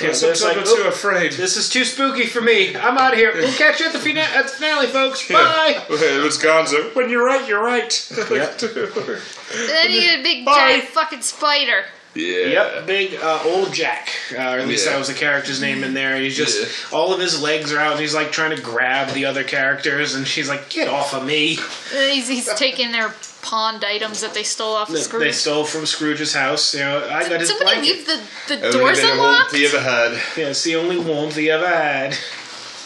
Yeah, 0.00 0.12
Sometimes 0.12 0.20
there's 0.20 0.42
like, 0.44 0.56
I'm 0.56 0.64
too 0.64 0.82
"Oop, 0.82 0.86
afraid. 0.88 1.32
This 1.32 1.56
is 1.56 1.68
too 1.68 1.84
spooky 1.84 2.26
for 2.26 2.40
me. 2.40 2.74
I'm 2.76 2.98
out 2.98 3.12
of 3.12 3.18
here. 3.18 3.32
We'll 3.32 3.52
catch 3.52 3.78
you 3.80 3.86
at 3.86 3.92
the, 3.92 3.98
fina- 4.00 4.20
at 4.20 4.44
the 4.44 4.48
finale, 4.50 4.86
folks. 4.88 5.28
Bye. 5.28 5.82
Okay, 5.90 6.16
it 6.18 6.22
was 6.22 6.36
Gonzo. 6.38 6.94
When 6.96 7.08
you're 7.10 7.24
right, 7.24 7.46
you're 7.48 7.62
right. 7.62 8.10
Yep. 8.30 8.58
Then 8.58 9.90
you 9.90 10.00
get 10.00 10.20
a 10.20 10.22
big 10.22 10.44
Bye. 10.44 10.54
giant 10.54 10.84
fucking 10.84 11.20
spider. 11.22 11.84
yeah. 12.14 12.46
Yep, 12.46 12.86
big 12.86 13.14
uh, 13.22 13.40
old 13.44 13.72
Jack, 13.72 14.08
uh, 14.32 14.36
or 14.36 14.58
at 14.58 14.66
least 14.68 14.84
Yeah. 14.86 14.92
that 14.92 14.98
was 14.98 15.08
the 15.08 15.14
character's 15.14 15.60
name 15.60 15.84
in 15.84 15.94
there. 15.94 16.16
He's 16.16 16.36
just 16.36 16.92
all 16.92 17.12
of 17.12 17.20
his 17.20 17.40
legs 17.42 17.72
are 17.72 17.78
out, 17.78 17.92
and 17.92 18.00
he's 18.00 18.14
like 18.14 18.32
trying 18.32 18.54
to 18.56 18.62
grab 18.62 19.12
the 19.14 19.24
other 19.26 19.44
characters, 19.44 20.14
and 20.14 20.26
she's 20.26 20.48
like, 20.48 20.70
"Get 20.70 20.88
off 20.88 21.12
of 21.14 21.24
me!" 21.24 21.58
He's, 21.92 22.28
he's 22.28 22.52
taking 22.54 22.90
their 22.92 23.08
pawned 23.44 23.84
items 23.84 24.20
that 24.22 24.34
they 24.34 24.42
stole 24.42 24.74
off 24.74 24.88
the 24.88 24.98
Scrooge. 24.98 25.22
They 25.22 25.32
stole 25.32 25.64
from 25.64 25.86
Scrooge's 25.86 26.34
house. 26.34 26.74
You 26.74 26.80
know, 26.80 27.06
I 27.10 27.28
got 27.28 27.40
his 27.40 27.50
Somebody 27.50 27.76
blanket. 27.80 27.96
leave 27.96 28.06
the, 28.06 28.20
the 28.48 28.66
Every 28.66 28.80
doors 28.80 29.00
bit 29.00 29.04
of 29.04 29.10
unlocked. 29.18 29.52
warmth 29.52 29.52
he 29.54 29.66
ever 29.66 29.80
had. 29.80 30.12
Yeah, 30.36 30.48
it's 30.50 30.64
the 30.64 30.76
only 30.76 30.98
warmth 30.98 31.36
he 31.36 31.50
ever 31.50 31.68
had. 31.68 32.16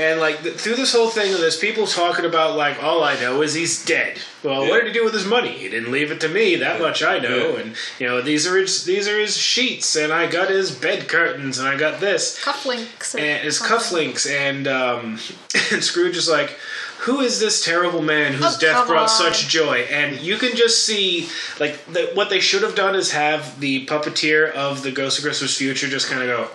and 0.00 0.20
like 0.20 0.42
th- 0.42 0.56
through 0.56 0.74
this 0.74 0.92
whole 0.92 1.08
thing, 1.08 1.32
there's 1.32 1.56
people 1.56 1.86
talking 1.86 2.24
about 2.24 2.56
like, 2.56 2.82
all 2.82 3.02
I 3.04 3.18
know 3.20 3.40
is 3.42 3.54
he's 3.54 3.84
dead. 3.84 4.18
Well, 4.42 4.64
Yeah. 4.64 4.70
what 4.70 4.78
did 4.80 4.88
he 4.88 4.92
do 4.92 5.04
with 5.04 5.14
his 5.14 5.24
money? 5.24 5.52
He 5.52 5.68
didn't 5.68 5.92
leave 5.92 6.10
it 6.10 6.20
to 6.22 6.28
me. 6.28 6.56
That 6.56 6.80
much 6.80 7.02
I 7.02 7.18
know. 7.18 7.54
Yeah. 7.54 7.60
And 7.60 7.74
you 7.98 8.06
know, 8.06 8.20
these 8.20 8.46
are 8.46 8.56
his 8.56 8.84
these 8.84 9.08
are 9.08 9.18
his 9.18 9.36
sheets, 9.36 9.94
and 9.96 10.12
I 10.12 10.26
got 10.26 10.50
his 10.50 10.70
bed 10.70 11.08
curtains, 11.08 11.58
and 11.58 11.68
I 11.68 11.76
got 11.76 12.00
this, 12.00 12.38
Cufflinks. 12.42 13.14
or 13.14 13.18
and 13.18 13.42
his 13.44 13.58
something. 13.58 13.76
cufflinks, 14.12 14.30
and 14.30 14.66
um, 14.68 15.18
and 15.72 15.82
Scrooge 15.84 16.16
is 16.16 16.28
like. 16.28 16.58
Who 17.00 17.20
is 17.20 17.38
this 17.40 17.64
terrible 17.64 18.02
man 18.02 18.32
whose 18.32 18.56
Oh, 18.56 18.60
death 18.60 18.86
brought 18.88 19.02
on. 19.04 19.08
such 19.08 19.48
joy? 19.48 19.80
And 19.90 20.18
you 20.20 20.38
can 20.38 20.56
just 20.56 20.84
see, 20.84 21.28
like, 21.60 21.84
the, 21.92 22.10
what 22.14 22.30
they 22.30 22.40
should 22.40 22.62
have 22.62 22.74
done 22.74 22.94
is 22.94 23.12
have 23.12 23.60
the 23.60 23.86
puppeteer 23.86 24.50
of 24.52 24.82
the 24.82 24.90
Ghost 24.90 25.18
of 25.18 25.24
Christmas 25.24 25.56
Future 25.56 25.86
just 25.88 26.08
kind 26.10 26.22
of 26.22 26.28
go, 26.28 26.48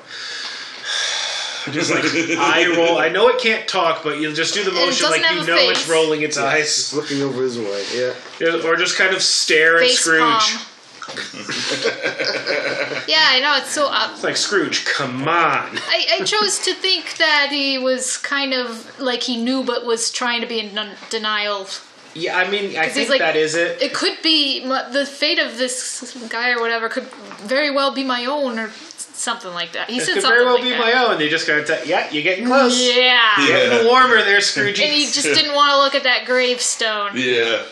just 1.72 1.92
like 1.92 2.04
eye 2.40 2.74
roll. 2.76 2.98
I 2.98 3.10
know 3.10 3.28
it 3.30 3.40
can't 3.40 3.68
talk, 3.68 4.04
but 4.04 4.20
you'll 4.20 4.34
just 4.34 4.54
do 4.54 4.64
the 4.64 4.72
motion 4.72 5.10
like 5.10 5.22
you 5.22 5.28
have 5.28 5.44
a 5.44 5.48
know 5.48 5.70
it's 5.70 5.88
rolling 5.88 6.24
its 6.24 6.36
Just 6.38 6.48
eyes, 6.48 6.94
looking 6.94 7.22
over 7.22 7.42
his 7.44 7.58
way. 7.58 7.86
Yeah. 7.94 8.66
or 8.68 8.76
just 8.76 8.98
kind 8.98 9.16
of 9.16 9.22
stare 9.22 9.82
at 9.82 9.90
Scrooge. 9.92 10.22
palm. 10.22 10.62
yeah, 13.08 13.26
I 13.30 13.40
know 13.42 13.58
it's 13.58 13.72
so. 13.72 13.88
Uh, 13.92 14.10
It's 14.14 14.24
like 14.24 14.38
Scrooge, 14.38 14.86
come 14.86 15.22
on. 15.28 15.78
I, 15.78 16.06
I 16.20 16.24
chose 16.24 16.60
to 16.60 16.74
think 16.74 17.18
that 17.18 17.48
he 17.52 17.78
was 17.78 18.18
kind 18.18 18.54
of 18.54 19.00
like 19.00 19.24
he 19.24 19.38
knew, 19.44 19.64
but 19.64 19.86
was 19.86 20.12
trying 20.12 20.42
to 20.42 20.48
be 20.48 20.60
in 20.60 20.74
non- 20.74 20.96
denial. 21.10 21.68
Yeah, 22.14 22.38
I 22.38 22.50
mean, 22.50 22.78
I 22.78 22.90
think 22.90 23.10
like- 23.10 23.20
that 23.20 23.36
is 23.36 23.56
it. 23.56 23.82
It 23.82 23.94
could 23.94 24.18
be 24.22 24.66
the 24.68 25.06
fate 25.06 25.40
of 25.40 25.58
this 25.58 26.18
guy 26.30 26.52
or 26.52 26.60
whatever 26.60 26.90
could 26.90 27.06
very 27.42 27.72
well 27.72 27.94
be 27.94 28.04
my 28.04 28.26
own 28.26 28.60
or 28.60 28.70
something 28.98 29.54
like 29.54 29.72
that. 29.74 29.90
He 29.90 29.98
It 29.98 30.04
said 30.04 30.14
could 30.16 30.24
something 30.24 30.36
very 30.40 30.46
well 30.46 30.56
like 30.56 30.64
be 30.64 30.70
that. 30.72 30.80
my 30.80 30.94
own. 30.94 31.18
they're 31.20 31.30
just 31.30 31.48
gonna 31.48 31.64
tell, 31.64 31.86
yeah, 31.86 32.10
you're 32.12 32.24
getting 32.24 32.46
close. 32.48 32.78
Yeah. 32.82 33.34
Getting 33.48 33.88
warmer 33.88 34.18
there, 34.24 34.42
Scrooge. 34.42 34.80
And 34.82 34.92
he 34.92 35.06
just 35.06 35.24
didn't 35.24 35.54
want 35.56 35.72
to 35.72 35.78
look 35.78 35.96
at 35.96 36.04
that 36.04 36.26
gravestone. 36.26 37.12
Yeah. 37.16 37.64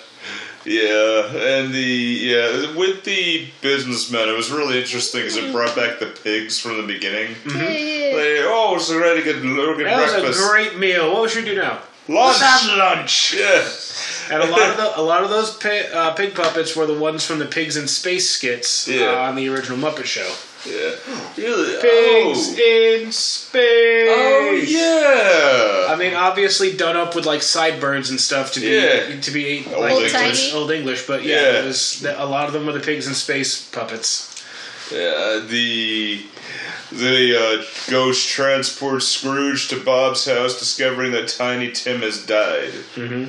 Yeah, 0.70 1.26
and 1.36 1.74
the 1.74 1.80
yeah 1.82 2.76
with 2.76 3.04
the 3.04 3.48
businessmen, 3.62 4.30
it 4.30 4.38
was 4.38 4.52
really 4.52 4.80
interesting 4.80 5.22
because 5.22 5.38
it 5.38 5.52
brought 5.52 5.76
back 5.76 6.00
the 6.00 6.06
pigs 6.24 6.60
from 6.60 6.78
the 6.78 6.84
beginning. 6.84 7.36
Yeah, 7.48 7.54
yeah. 7.56 8.16
They, 8.16 8.44
oh, 8.44 8.76
it's 8.76 8.90
a 8.92 9.00
ready 9.00 9.24
good, 9.24 9.42
good 9.42 9.86
that 9.88 10.22
was 10.22 10.40
a 10.40 10.50
great 10.52 10.78
meal. 10.78 11.12
What 11.14 11.32
should 11.32 11.44
we 11.46 11.50
do 11.52 11.56
now? 11.58 11.80
lunch. 12.08 12.40
Let's 12.40 12.42
have 12.42 12.78
lunch. 12.78 13.34
Yeah, 13.36 14.36
And 14.36 14.44
a 14.44 14.52
lot 14.52 14.70
of 14.70 14.78
the, 14.78 15.00
a 15.00 15.02
lot 15.02 15.24
of 15.24 15.30
those 15.30 15.56
pi- 15.56 15.88
uh, 15.94 16.14
pig 16.14 16.34
puppets 16.36 16.76
were 16.76 16.86
the 16.88 16.98
ones 16.98 17.24
from 17.26 17.40
the 17.40 17.46
Pigs 17.46 17.78
in 17.78 17.88
Space 17.88 18.30
skits 18.30 18.88
Yeah. 18.88 19.12
uh, 19.12 19.28
on 19.30 19.36
the 19.36 19.48
original 19.50 19.78
Muppet 19.78 20.06
Show. 20.06 20.32
Yeah, 20.66 20.92
really. 21.38 21.82
Pigs 21.82 22.56
Oh, 22.60 23.04
in 23.04 23.12
Space. 23.12 24.10
oh 24.10 24.62
yeah. 24.68 25.94
I 25.94 25.96
mean, 25.98 26.14
obviously 26.14 26.76
done 26.76 26.98
up 26.98 27.16
with 27.16 27.26
like 27.26 27.42
sideburns 27.42 28.10
and 28.10 28.20
stuff 28.20 28.52
to 28.54 28.60
be 28.60 28.68
Yeah. 28.68 29.20
to 29.22 29.32
be 29.32 29.66
Old 29.68 29.80
like 29.82 29.92
English. 29.94 30.14
English- 30.14 30.54
old 30.54 30.72
English, 30.72 31.02
but 31.08 31.24
yeah, 31.24 31.36
Yeah. 31.54 31.60
it 31.62 31.66
was 31.66 32.04
a 32.06 32.26
lot 32.26 32.48
of 32.48 32.54
them 32.54 32.66
were 32.66 32.74
the 32.74 32.80
Pigs 32.80 33.08
in 33.08 33.14
Space 33.16 33.62
puppets. 33.62 34.26
Yeah, 34.92 35.42
the 35.48 36.24
the 36.92 37.38
uh, 37.62 37.64
ghost 37.92 38.28
transports 38.28 39.08
Scrooge 39.08 39.68
to 39.68 39.76
Bob's 39.80 40.26
house, 40.26 40.58
discovering 40.60 41.12
that 41.12 41.28
Tiny 41.28 41.72
Tim 41.72 42.02
has 42.02 42.18
died. 42.26 42.72
Mm-hmm. 42.96 43.26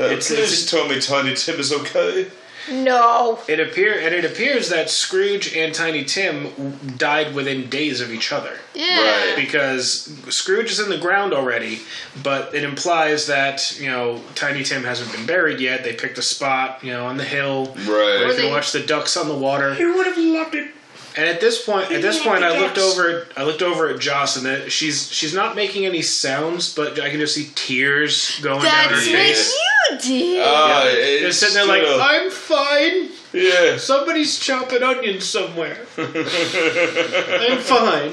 Uh, 0.00 0.04
It's- 0.06 0.28
please 0.28 0.38
it's- 0.52 0.70
tell 0.70 0.88
me 0.88 0.98
Tiny 0.98 1.34
Tim 1.34 1.60
is 1.60 1.72
okay. 1.72 2.26
No. 2.70 3.40
It 3.48 3.60
appear 3.60 3.98
and 3.98 4.14
it 4.14 4.24
appears 4.24 4.68
that 4.68 4.90
Scrooge 4.90 5.54
and 5.56 5.74
Tiny 5.74 6.04
Tim 6.04 6.76
died 6.96 7.34
within 7.34 7.68
days 7.68 8.00
of 8.00 8.12
each 8.12 8.32
other. 8.32 8.58
Yeah. 8.74 9.00
Right. 9.00 9.36
because 9.36 10.04
Scrooge 10.28 10.70
is 10.70 10.80
in 10.80 10.88
the 10.88 10.98
ground 10.98 11.32
already, 11.32 11.80
but 12.22 12.54
it 12.54 12.64
implies 12.64 13.26
that 13.26 13.78
you 13.80 13.88
know 13.90 14.20
Tiny 14.34 14.62
Tim 14.62 14.84
hasn't 14.84 15.12
been 15.12 15.26
buried 15.26 15.60
yet. 15.60 15.84
They 15.84 15.94
picked 15.94 16.18
a 16.18 16.22
spot, 16.22 16.82
you 16.82 16.92
know, 16.92 17.06
on 17.06 17.16
the 17.16 17.24
hill. 17.24 17.66
Right. 17.78 17.86
Where 17.86 18.28
Or 18.30 18.32
they 18.32 18.42
can 18.42 18.50
watch 18.50 18.72
the 18.72 18.84
ducks 18.84 19.16
on 19.16 19.28
the 19.28 19.36
water. 19.36 19.74
You 19.74 19.94
would 19.96 20.06
have 20.06 20.18
loved 20.18 20.54
it. 20.54 20.70
And 21.16 21.28
at 21.28 21.40
this 21.40 21.64
point, 21.64 21.90
at 21.92 22.00
this 22.02 22.22
point, 22.24 22.42
I 22.42 22.58
looked 22.58 22.78
over. 22.78 23.26
I 23.36 23.44
looked 23.44 23.62
over 23.62 23.88
at 23.88 24.00
Joss, 24.00 24.36
and 24.36 24.46
that 24.46 24.72
she's 24.72 25.12
she's 25.12 25.34
not 25.34 25.54
making 25.56 25.84
any 25.86 26.02
sounds, 26.02 26.74
but 26.74 26.98
I 27.00 27.10
can 27.10 27.20
just 27.20 27.34
see 27.34 27.50
tears 27.54 28.38
going 28.42 28.62
down 28.62 28.88
her 28.88 28.94
That's 28.96 29.06
what 29.06 29.14
face. 29.14 29.52
you 29.90 29.98
did. 30.00 30.42
Ah, 30.46 30.80
They're 30.84 31.26
it's 31.28 31.38
sitting 31.38 31.54
there 31.54 31.66
like, 31.66 31.82
still- 31.82 32.00
"I'm 32.00 32.30
fine. 32.30 33.10
Yeah. 33.32 33.76
Somebody's 33.78 34.38
chopping 34.38 34.82
onions 34.82 35.28
somewhere. 35.28 35.78
I'm 35.98 37.58
fine." 37.58 38.12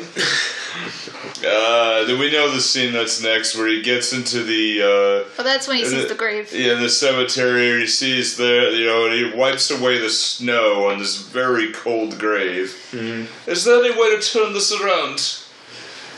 Uh, 1.46 2.04
then 2.06 2.20
we 2.20 2.32
know 2.32 2.50
the 2.52 2.62
scene 2.62 2.94
that's 2.94 3.22
next, 3.24 3.56
where 3.56 3.68
he 3.68 3.82
gets 3.82 4.14
into 4.14 4.44
the 4.44 4.82
uh, 4.82 5.30
Well, 5.38 5.44
that's 5.46 5.68
when 5.68 5.78
he 5.78 5.84
And 5.84 5.92
sees 5.92 6.04
it- 6.04 6.10
the 6.10 6.16
grave. 6.16 6.52
yeah 6.54 6.76
the 6.76 6.90
cemetery. 6.90 7.80
He 7.82 7.88
sees 7.88 8.38
the 8.38 8.72
you 8.74 8.86
know, 8.86 9.06
and 9.06 9.14
he 9.14 9.32
wipes 9.38 9.72
away 9.72 9.98
the 10.00 10.10
snow 10.10 10.90
on 10.90 11.00
this 11.00 11.18
very 11.22 11.72
cold 11.72 12.18
grave. 12.20 12.76
Mm-hmm. 12.92 13.50
Is 13.50 13.64
there 13.66 13.84
any 13.84 13.92
way 14.00 14.16
to 14.16 14.22
turn 14.22 14.54
this 14.54 14.72
around? 14.72 15.18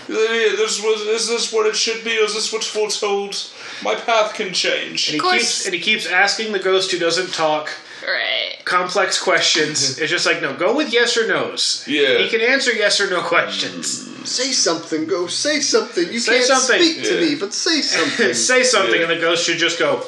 This 0.08 0.82
was, 0.84 1.02
is 1.02 1.28
this 1.30 1.54
what 1.54 1.66
it 1.68 1.76
should 1.76 2.04
be? 2.04 2.18
Or 2.20 2.24
is 2.26 2.34
this 2.34 2.52
what's 2.52 2.68
foretold? 2.68 3.36
My 3.84 3.96
path 3.96 4.34
can 4.34 4.54
change. 4.54 5.08
And 5.08 5.14
he 5.14 5.20
course. 5.20 5.34
keeps 5.38 5.66
and 5.66 5.74
he 5.74 5.80
keeps 5.80 6.06
asking 6.08 6.52
the 6.52 6.60
ghost 6.60 6.92
who 6.92 7.00
doesn't 7.00 7.34
talk 7.34 7.70
Right. 8.06 8.58
complex 8.66 9.22
questions. 9.22 9.80
Mm-hmm. 9.94 10.02
it's 10.04 10.12
just 10.12 10.26
like 10.26 10.42
no, 10.42 10.56
go 10.56 10.76
with 10.76 10.92
yes 10.92 11.18
or 11.18 11.28
no's. 11.28 11.84
Yeah. 11.88 12.18
he 12.18 12.30
can 12.30 12.42
answer 12.42 12.72
yes 12.72 13.00
or 13.00 13.10
no 13.10 13.22
questions. 13.22 14.08
Mm. 14.08 14.26
Say 14.28 14.52
something, 14.52 15.06
go. 15.08 15.28
Say 15.28 15.60
something. 15.60 16.12
You 16.12 16.20
Say 16.20 16.38
can't 16.38 16.46
something. 16.48 16.82
speak 16.82 17.04
to 17.06 17.16
Yeah. 17.16 17.30
me, 17.30 17.36
but 17.36 17.54
say 17.54 17.82
something. 17.82 18.34
Say 18.52 18.64
something, 18.64 18.96
Yeah. 19.02 19.08
and 19.10 19.12
the 19.12 19.22
ghost 19.22 19.46
should 19.46 19.58
just 19.58 19.78
go 19.80 20.02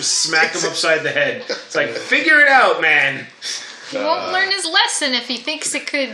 smack 0.00 0.54
him 0.54 0.64
upside 0.70 1.02
the 1.02 1.10
head. 1.10 1.42
It's 1.48 1.74
like 1.74 1.90
figure 1.90 2.40
it 2.40 2.48
out, 2.48 2.80
man. 2.80 3.26
He 3.90 3.98
won't 3.98 4.20
uh. 4.28 4.32
learn 4.32 4.50
his 4.50 4.64
lesson 4.66 5.12
if 5.14 5.28
he 5.28 5.36
thinks 5.36 5.74
it 5.74 5.86
could 5.86 6.10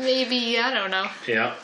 maybe, 0.00 0.58
I 0.58 0.72
don't 0.74 0.90
know. 0.90 1.06
Yeah. 1.26 1.54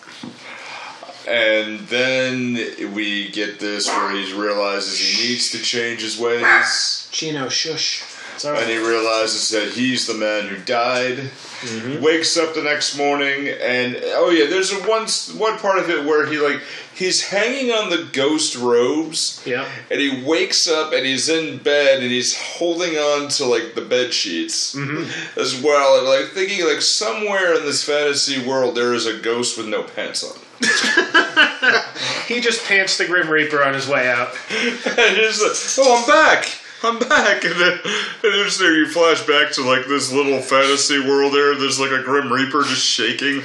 And 1.26 1.80
then 1.88 2.55
we 2.94 3.30
get 3.30 3.59
this 3.59 3.88
where 3.88 4.11
he 4.12 4.32
realizes 4.34 4.98
he 4.98 5.28
needs 5.28 5.50
to 5.52 5.59
change 5.59 6.02
his 6.02 6.18
ways. 6.18 7.09
Chino, 7.11 7.48
shush. 7.48 8.02
And 8.45 8.68
he 8.70 8.76
realizes 8.78 9.49
that 9.51 9.68
he's 9.72 10.07
the 10.07 10.14
man 10.14 10.49
who 10.49 10.57
died. 10.64 11.18
Mm-hmm. 11.18 12.03
Wakes 12.03 12.37
up 12.37 12.55
the 12.55 12.62
next 12.62 12.97
morning, 12.99 13.49
and 13.49 13.97
oh 14.03 14.28
yeah, 14.30 14.47
there's 14.51 14.70
a 14.72 14.76
one 14.87 15.07
one 15.39 15.59
part 15.59 15.78
of 15.78 15.89
it 15.89 16.05
where 16.05 16.26
he 16.26 16.37
like 16.39 16.61
he's 16.95 17.22
hanging 17.28 17.70
on 17.72 17.89
the 17.89 18.07
ghost 18.12 18.55
robes, 18.57 19.43
Yeah. 19.47 19.66
and 19.91 19.99
he 19.99 20.22
wakes 20.24 20.68
up 20.68 20.93
and 20.93 21.07
he's 21.07 21.28
in 21.30 21.59
bed 21.59 22.03
and 22.03 22.11
he's 22.11 22.37
holding 22.39 22.97
on 22.97 23.28
to 23.28 23.47
like 23.47 23.74
the 23.74 23.80
bed 23.80 24.12
sheets 24.12 24.74
Mm-hmm. 24.74 25.41
as 25.41 25.62
well, 25.62 25.99
and 26.01 26.07
like 26.09 26.32
thinking 26.35 26.66
like 26.66 26.82
somewhere 26.82 27.55
in 27.55 27.64
this 27.64 27.82
fantasy 27.82 28.47
world 28.47 28.74
there 28.74 28.93
is 28.93 29.07
a 29.07 29.18
ghost 29.18 29.57
with 29.57 29.66
no 29.68 29.85
pants 29.85 30.22
on. 30.22 30.39
He 32.26 32.41
just 32.41 32.64
pants 32.66 32.97
the 32.99 33.07
Grim 33.07 33.28
Reaper 33.28 33.62
on 33.62 33.74
his 33.74 33.87
way 33.89 34.09
out. 34.09 34.28
and 34.51 35.16
he's 35.16 35.41
like, 35.43 35.87
"Oh, 35.87 36.01
I'm 36.03 36.07
back." 36.09 36.49
I'm 36.85 36.99
back, 36.99 37.45
and 37.45 37.55
then, 37.55 37.72
and 37.72 38.32
then 38.32 38.45
just 38.45 38.59
there 38.59 38.74
you 38.76 38.87
flash 38.87 39.22
back 39.26 39.53
to 39.53 39.62
like 39.62 39.87
this 39.87 40.12
little 40.12 40.41
fantasy 40.41 41.01
world. 41.01 41.32
There, 41.32 41.55
there's 41.57 41.80
like 41.80 41.91
a 41.91 42.03
grim 42.03 42.32
reaper 42.32 42.62
just 42.62 42.85
shaking. 42.87 43.43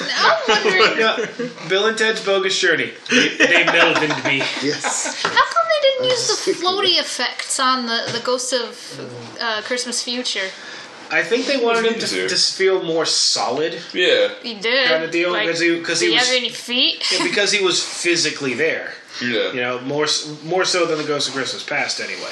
I'm 0.00 0.38
wondering 0.48 0.82
Yeah, 0.98 1.26
Bill 1.68 1.86
and 1.86 1.96
Ted's 1.98 2.24
Bogus 2.24 2.58
Journey. 2.58 2.92
They, 3.10 3.36
they 3.36 3.64
Melvined 3.64 4.24
me. 4.24 4.38
Yes. 4.62 5.22
how 5.22 5.30
come 5.30 5.64
they 5.68 5.88
didn't 5.88 6.04
use 6.10 6.44
the 6.44 6.52
floaty 6.52 7.00
effects 7.00 7.58
on 7.58 7.86
the 7.86 8.10
the 8.12 8.20
Ghost 8.24 8.52
of 8.52 9.38
uh, 9.40 9.62
Christmas 9.64 10.02
Future. 10.02 10.50
I 11.10 11.22
think 11.22 11.46
they 11.46 11.56
wanted 11.56 11.84
him 11.86 11.98
to, 12.00 12.22
Into. 12.22 12.28
to 12.28 12.36
feel 12.36 12.82
more 12.82 13.06
solid 13.06 13.80
Yeah. 13.92 14.28
He 14.42 14.54
did. 14.54 14.88
Kinda 14.88 15.10
deal, 15.10 15.32
Like, 15.32 15.48
'cause 15.48 15.60
he- 15.60 15.80
'cause 15.80 16.00
he 16.00 16.08
did 16.08 16.14
was- 16.14 16.26
have 16.28 16.36
any 16.36 16.50
feet? 16.50 17.02
because 17.22 17.50
he 17.52 17.62
was 17.64 17.82
physically 17.82 18.54
there. 18.54 18.94
Yeah. 19.22 19.52
You 19.52 19.60
know, 19.60 19.80
more 19.80 20.06
more 20.44 20.64
so 20.64 20.86
than 20.86 20.98
the 20.98 21.04
Ghost 21.04 21.28
of 21.28 21.34
Christmas 21.34 21.62
Past, 21.62 22.00
anyway. 22.00 22.30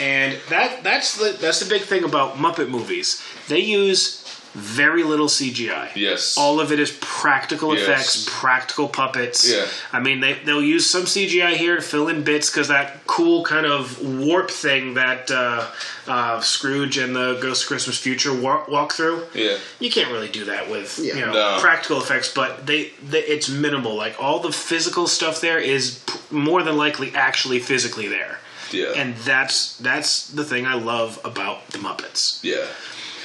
And 0.00 0.38
that 0.48 0.82
that's 0.82 1.14
the 1.16 1.36
that's 1.40 1.60
the 1.60 1.66
big 1.66 1.82
thing 1.82 2.02
about 2.04 2.38
Muppet 2.38 2.68
movies. 2.68 3.20
They 3.48 3.60
use 3.60 4.21
very 4.54 5.02
little 5.02 5.28
CGI. 5.28 5.90
Yes. 5.94 6.36
All 6.36 6.60
of 6.60 6.72
it 6.72 6.78
is 6.78 6.90
practical 7.00 7.74
Yes. 7.74 7.82
effects, 7.82 8.28
practical 8.30 8.86
puppets. 8.88 9.50
Yeah. 9.50 9.66
I 9.92 10.00
mean, 10.00 10.20
they 10.20 10.34
they'll 10.44 10.62
use 10.62 10.90
some 10.90 11.04
CGI 11.04 11.54
here 11.56 11.76
to 11.76 11.82
fill 11.82 12.08
in 12.08 12.22
bits 12.22 12.50
because 12.50 12.68
that 12.68 13.06
cool 13.06 13.44
kind 13.44 13.64
of 13.66 13.98
warp 14.02 14.50
thing 14.50 14.94
that 14.94 15.30
uh, 15.30 15.66
uh, 16.06 16.40
Scrooge 16.40 16.98
and 16.98 17.16
the 17.16 17.38
Ghost 17.40 17.62
of 17.62 17.68
Christmas 17.68 17.98
Future 17.98 18.32
walk, 18.34 18.68
walk 18.68 18.92
through. 18.92 19.22
Yeah. 19.34 19.56
You 19.80 19.90
can't 19.90 20.10
really 20.10 20.28
do 20.28 20.44
that 20.46 20.68
with 20.70 20.98
Yeah. 20.98 21.14
you 21.14 21.20
know 21.26 21.32
No. 21.32 21.58
practical 21.60 21.98
effects, 21.98 22.32
but 22.32 22.66
they, 22.66 22.90
they 23.02 23.20
it's 23.20 23.48
minimal. 23.48 23.94
Like 23.94 24.16
all 24.22 24.38
the 24.40 24.52
physical 24.52 25.06
stuff 25.06 25.40
there 25.40 25.58
is 25.58 26.00
p- 26.06 26.18
more 26.30 26.62
than 26.62 26.76
likely 26.76 27.14
actually 27.14 27.58
physically 27.60 28.08
there, 28.08 28.38
Yeah. 28.70 28.92
and 28.96 29.16
that's 29.18 29.76
that's 29.78 30.26
the 30.28 30.44
thing 30.44 30.66
I 30.66 30.74
love 30.74 31.18
about 31.24 31.68
the 31.68 31.78
Muppets. 31.78 32.38
Yeah. 32.42 32.66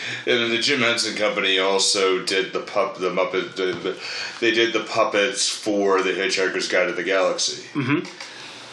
And 0.28 0.42
then 0.42 0.50
the 0.50 0.60
Jim 0.60 0.82
Henson 0.82 1.16
Company 1.16 1.58
also 1.58 2.24
did 2.24 2.52
the 2.52 2.60
pup, 2.60 2.98
the 2.98 3.10
Muppet. 3.10 3.56
The, 3.56 3.66
the, 3.72 4.00
they 4.42 4.52
did 4.52 4.74
the 4.74 4.84
puppets 4.84 5.48
for 5.48 6.02
the 6.02 6.12
Hitchhiker's 6.12 6.68
Guide 6.68 6.88
to 6.88 6.94
the 6.94 7.04
Galaxy. 7.04 7.64
Mm-hmm. 7.74 8.06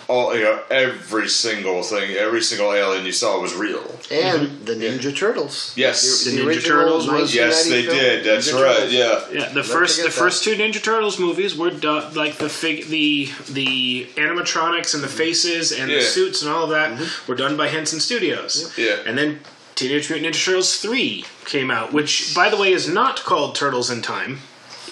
All 0.06 0.36
you 0.36 0.42
know, 0.42 0.62
every 0.70 1.28
single 1.28 1.82
thing, 1.82 2.14
every 2.16 2.42
single 2.42 2.72
alien 2.74 3.06
you 3.06 3.12
saw 3.12 3.40
was 3.40 3.54
real. 3.54 3.82
And 4.10 4.48
mm-hmm. 4.48 4.64
the 4.64 4.74
Ninja 4.74 5.16
Turtles. 5.16 5.72
Yes. 5.76 6.24
The, 6.24 6.32
The 6.32 6.36
the 6.36 6.50
Ninja 6.50 6.64
Turtles 6.66 7.08
was- 7.08 7.34
Yes, 7.34 7.68
they 7.68 7.84
film, 7.84 7.96
did. 7.96 8.24
That's 8.24 8.50
Ninja 8.50 8.62
right. 8.62 8.76
Turtles. 8.76 8.92
Yeah. 8.92 9.24
Yeah, 9.32 9.48
the 9.48 9.54
Never 9.54 9.62
first 9.62 9.96
the 9.96 10.10
forget 10.10 10.18
first 10.18 10.44
two 10.44 10.56
Ninja 10.56 10.82
Turtles 10.82 11.18
movies 11.18 11.56
were 11.56 11.70
done 11.70 12.12
like 12.14 12.36
the 12.36 12.50
fig 12.50 12.88
the 12.88 13.30
the 13.48 14.06
animatronics 14.16 14.92
and 14.92 15.02
the 15.02 15.08
mm-hmm. 15.08 15.16
faces 15.16 15.72
and 15.72 15.90
the 15.90 16.02
suits 16.02 16.42
and 16.42 16.50
all 16.50 16.64
of 16.64 16.70
that 16.70 16.98
mm-hmm. 16.98 17.30
were 17.30 17.36
done 17.36 17.56
by 17.56 17.68
Henson 17.68 18.00
Studios. 18.00 18.76
Yeah. 18.76 18.96
And 19.06 19.16
then 19.16 19.40
Teenage 19.74 20.08
Mutant 20.08 20.34
Ninja 20.34 20.44
Turtles 20.44 20.76
3 20.76 21.24
came 21.44 21.70
out, 21.70 21.92
which 21.92 22.34
by 22.34 22.48
the 22.48 22.56
way 22.56 22.72
is 22.72 22.88
not 22.88 23.24
called 23.24 23.54
Turtles 23.54 23.90
in 23.90 24.02
Time. 24.02 24.38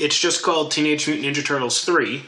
It's 0.01 0.19
just 0.19 0.43
called 0.43 0.71
Teenage 0.71 1.07
Mutant 1.07 1.37
Ninja 1.37 1.45
Turtles 1.45 1.85
3. 1.85 2.25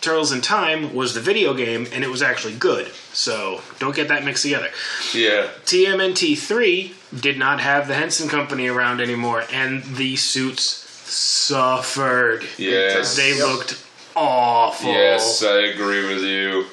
Turtles 0.00 0.32
in 0.32 0.42
Time 0.42 0.94
was 0.94 1.14
the 1.14 1.20
video 1.20 1.54
game 1.54 1.86
and 1.92 2.04
it 2.04 2.10
was 2.10 2.20
actually 2.22 2.54
good. 2.54 2.88
So, 3.14 3.62
don't 3.78 3.96
get 3.96 4.08
that 4.08 4.24
mixed 4.24 4.42
together. 4.42 4.68
Yeah. 5.14 5.48
TMNT 5.64 6.36
3 6.36 6.94
did 7.18 7.38
not 7.38 7.60
have 7.60 7.88
the 7.88 7.94
Henson 7.94 8.28
Company 8.28 8.66
around 8.66 9.00
anymore, 9.00 9.44
and 9.52 9.84
the 9.84 10.16
suits 10.16 10.64
suffered. 11.08 12.44
Yes. 12.58 13.16
They 13.16 13.40
looked 13.40 13.82
awful. 14.16 14.90
Yes, 14.90 15.42
I 15.42 15.60
agree 15.60 16.06
with 16.12 16.24
you. 16.24 16.66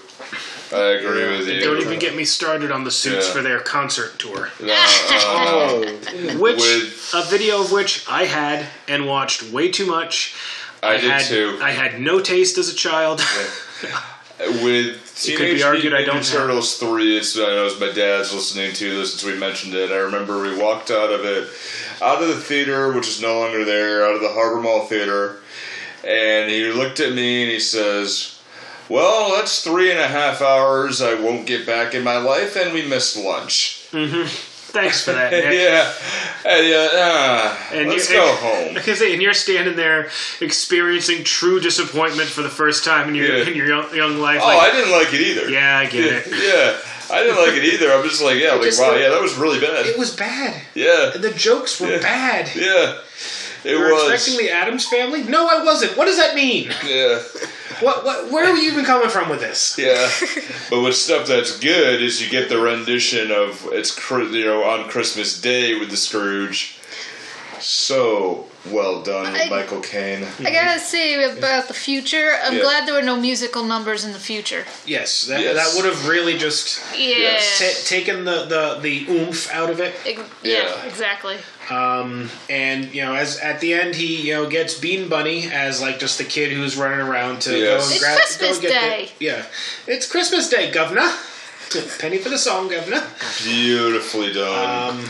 I 0.73 0.91
agree 0.93 1.37
with 1.37 1.47
you. 1.47 1.59
Don't 1.59 1.81
even 1.81 1.99
get 1.99 2.15
me 2.15 2.23
started 2.23 2.71
on 2.71 2.83
the 2.83 2.91
suits 2.91 3.27
Yeah. 3.27 3.33
for 3.33 3.41
their 3.41 3.59
concert 3.59 4.17
tour, 4.19 4.49
No, 4.61 4.73
uh, 4.73 4.77
Oh, 5.13 5.81
which 6.39 6.57
With- 6.57 7.11
a 7.13 7.23
video 7.23 7.61
of 7.61 7.71
which 7.71 8.05
I 8.09 8.23
had 8.25 8.65
and 8.87 9.05
watched 9.07 9.43
way 9.51 9.69
too 9.71 9.85
much. 9.85 10.33
I 10.83 10.97
did 10.97 11.11
had 11.11 11.25
too. 11.25 11.59
I 11.61 11.71
had 11.71 11.99
no 11.99 12.19
taste 12.21 12.57
as 12.57 12.69
a 12.69 12.75
child. 12.75 13.21
with 14.63 15.27
It 15.27 15.37
could 15.37 15.43
be 15.43 15.47
Teenage 15.57 15.61
argued 15.61 15.93
I 15.93 15.97
Mutant 15.97 16.05
don't 16.07 16.15
Ninja 16.23 16.31
have- 16.31 16.41
Turtles 16.47 16.77
three. 16.77 17.17
It's 17.17 17.37
I 17.37 17.41
know 17.41 17.65
it's 17.67 17.79
my 17.79 17.91
dad's 17.91 18.33
listening 18.33 18.73
to 18.73 18.97
this 18.97 19.11
since 19.11 19.23
we 19.23 19.37
mentioned 19.37 19.75
it. 19.75 19.91
I 19.91 19.97
remember 19.97 20.41
we 20.41 20.57
walked 20.57 20.89
out 20.89 21.11
of 21.11 21.23
it, 21.25 21.47
out 22.01 22.21
of 22.23 22.29
the 22.29 22.39
theater, 22.39 22.91
which 22.93 23.07
is 23.07 23.21
no 23.21 23.39
longer 23.39 23.63
there, 23.63 24.03
out 24.07 24.15
of 24.15 24.21
the 24.21 24.29
Harbor 24.29 24.59
Mall 24.61 24.85
theater, 24.87 25.37
and 26.03 26.49
he 26.49 26.71
looked 26.71 26.99
at 26.99 27.13
me 27.13 27.43
and 27.43 27.51
he 27.51 27.59
says, 27.59 28.40
"Well, 28.89 29.35
that's 29.35 29.63
three 29.63 29.89
and 29.91 29.99
a 29.99 30.07
half 30.07 30.41
hours 30.41 31.01
I 31.01 31.13
won't 31.15 31.45
get 31.47 31.65
back 31.65 31.93
in 31.93 32.03
my 32.03 32.17
life, 32.17 32.55
and 32.55 32.73
we 32.73 32.81
missed 32.83 33.15
lunch." 33.17 33.79
Mhm. 33.91 34.27
Thanks 34.71 35.03
for 35.03 35.11
that. 35.11 35.31
Nick. 35.31 35.43
yeah, 35.51 35.91
and, 36.45 36.65
yeah, 36.67 36.87
ah, 36.93 37.67
And 37.73 37.89
let's 37.89 38.09
you- 38.09 38.15
go 38.15 38.25
home. 38.45 38.75
Like 38.75 38.87
I 38.87 38.93
say, 38.93 39.11
and 39.11 39.21
you're 39.21 39.33
standing 39.33 39.75
there 39.75 40.09
experiencing 40.39 41.23
true 41.25 41.59
disappointment 41.59 42.29
for 42.29 42.41
the 42.41 42.49
first 42.49 42.85
time 42.85 43.09
in 43.09 43.15
your 43.15 43.35
Yeah. 43.37 43.47
in 43.49 43.55
your 43.55 43.67
young, 43.67 43.93
young 43.95 44.19
life. 44.19 44.39
Oh, 44.41 44.47
like, 44.47 44.71
I 44.71 44.75
didn't 44.75 44.91
like 44.91 45.13
it 45.13 45.19
either. 45.21 45.49
yeah, 45.49 45.77
I 45.77 45.85
get 45.87 46.05
it. 46.05 46.27
Yeah, 46.27 46.77
I 47.13 47.21
didn't 47.23 47.37
like 47.37 47.53
it 47.57 47.65
either. 47.65 47.91
I'm 47.91 48.03
just 48.07 48.21
like, 48.21 48.37
yeah, 48.39 48.53
like, 48.53 48.63
just 48.63 48.79
wow, 48.79 48.89
looked- 48.91 49.01
yeah, 49.01 49.09
that 49.09 49.21
was 49.21 49.35
really 49.35 49.59
bad. 49.59 49.85
It 49.85 49.97
was 49.97 50.11
bad. 50.15 50.61
Yeah, 50.73 51.11
And 51.15 51.21
The 51.23 51.31
jokes 51.31 51.77
were 51.81 51.91
Yeah. 51.91 51.97
bad. 51.97 52.49
yeah, 52.55 52.95
it 53.65 53.71
You 53.71 53.79
were 53.79 53.91
was. 53.93 54.09
expecting 54.13 54.37
the 54.45 54.51
Adams 54.53 54.85
family? 54.87 55.23
No, 55.23 55.47
I 55.49 55.63
wasn't. 55.65 55.97
What 55.97 56.05
does 56.05 56.15
that 56.17 56.33
mean? 56.33 56.73
yeah, 56.87 57.19
What? 57.79 58.03
What? 58.05 58.31
Where 58.31 58.45
are 58.45 58.55
you 58.57 58.71
even 58.71 58.85
coming 58.85 59.09
from 59.09 59.29
with 59.29 59.39
this? 59.39 59.77
yeah. 59.77 60.09
but 60.69 60.81
with 60.81 60.95
stuff 60.95 61.27
that's 61.27 61.57
good 61.59 62.01
is 62.01 62.21
you 62.21 62.29
get 62.29 62.49
the 62.49 62.59
rendition 62.59 63.31
of 63.31 63.67
it's 63.71 63.97
you 64.09 64.45
know 64.45 64.63
on 64.63 64.89
Christmas 64.89 65.39
Day 65.39 65.79
with 65.79 65.89
the 65.89 65.97
Scrooge. 65.97 66.77
So 67.59 68.47
well 68.71 69.01
done 69.03 69.31
with 69.33 69.41
I- 69.41 69.49
Michael 69.49 69.81
Caine. 69.81 70.25
I 70.39 70.51
gotta 70.51 70.79
say 70.79 71.23
about 71.23 71.67
the 71.67 71.73
future, 71.73 72.31
I'm 72.43 72.55
Yeah. 72.57 72.61
glad 72.63 72.87
there 72.87 72.95
were 72.95 73.01
no 73.01 73.15
musical 73.15 73.63
numbers 73.63 74.03
in 74.03 74.13
the 74.13 74.19
future. 74.19 74.65
Yes, 74.85 75.23
that, 75.23 75.41
Yes. 75.41 75.55
that 75.55 75.75
would 75.75 75.85
have 75.91 76.07
really 76.07 76.37
just 76.37 76.79
Yeah. 76.95 77.17
Yes. 77.17 77.59
ta 77.59 77.87
taken 77.95 78.25
the, 78.25 78.45
the 78.45 78.79
the 78.81 79.05
oomph 79.09 79.51
out 79.53 79.69
of 79.69 79.79
it. 79.79 79.93
Ex- 80.05 80.21
yeah, 80.43 80.57
Yeah. 80.63 80.83
exactly. 80.85 81.37
And 81.69 82.93
you 82.93 83.03
know, 83.03 83.13
as 83.13 83.39
at 83.39 83.59
the 83.61 83.73
end, 83.73 83.95
he 83.95 84.27
you 84.27 84.33
know 84.33 84.49
gets 84.49 84.77
Bean 84.79 85.07
Bunny 85.09 85.49
as 85.51 85.81
like 85.81 85.99
just 85.99 86.17
the 86.17 86.23
kid 86.23 86.51
who's 86.51 86.75
running 86.77 86.99
around 86.99 87.41
to 87.43 87.51
go 87.51 87.55
Yes. 87.57 87.85
and 87.85 87.91
It's 87.95 88.03
grab. 88.03 88.17
Christmas 88.17 88.49
go 88.49 88.53
and 88.53 88.61
get 88.61 88.81
Day. 88.81 89.11
The, 89.19 89.25
yeah, 89.25 89.45
it's 89.87 90.09
Christmas 90.11 90.49
Day, 90.49 90.71
Governor. 90.71 91.09
Penny 91.99 92.17
for 92.17 92.27
the 92.29 92.37
song, 92.37 92.67
Governor. 92.67 93.01
Beautifully 93.43 94.33
done. 94.33 94.95
Um, 94.97 95.05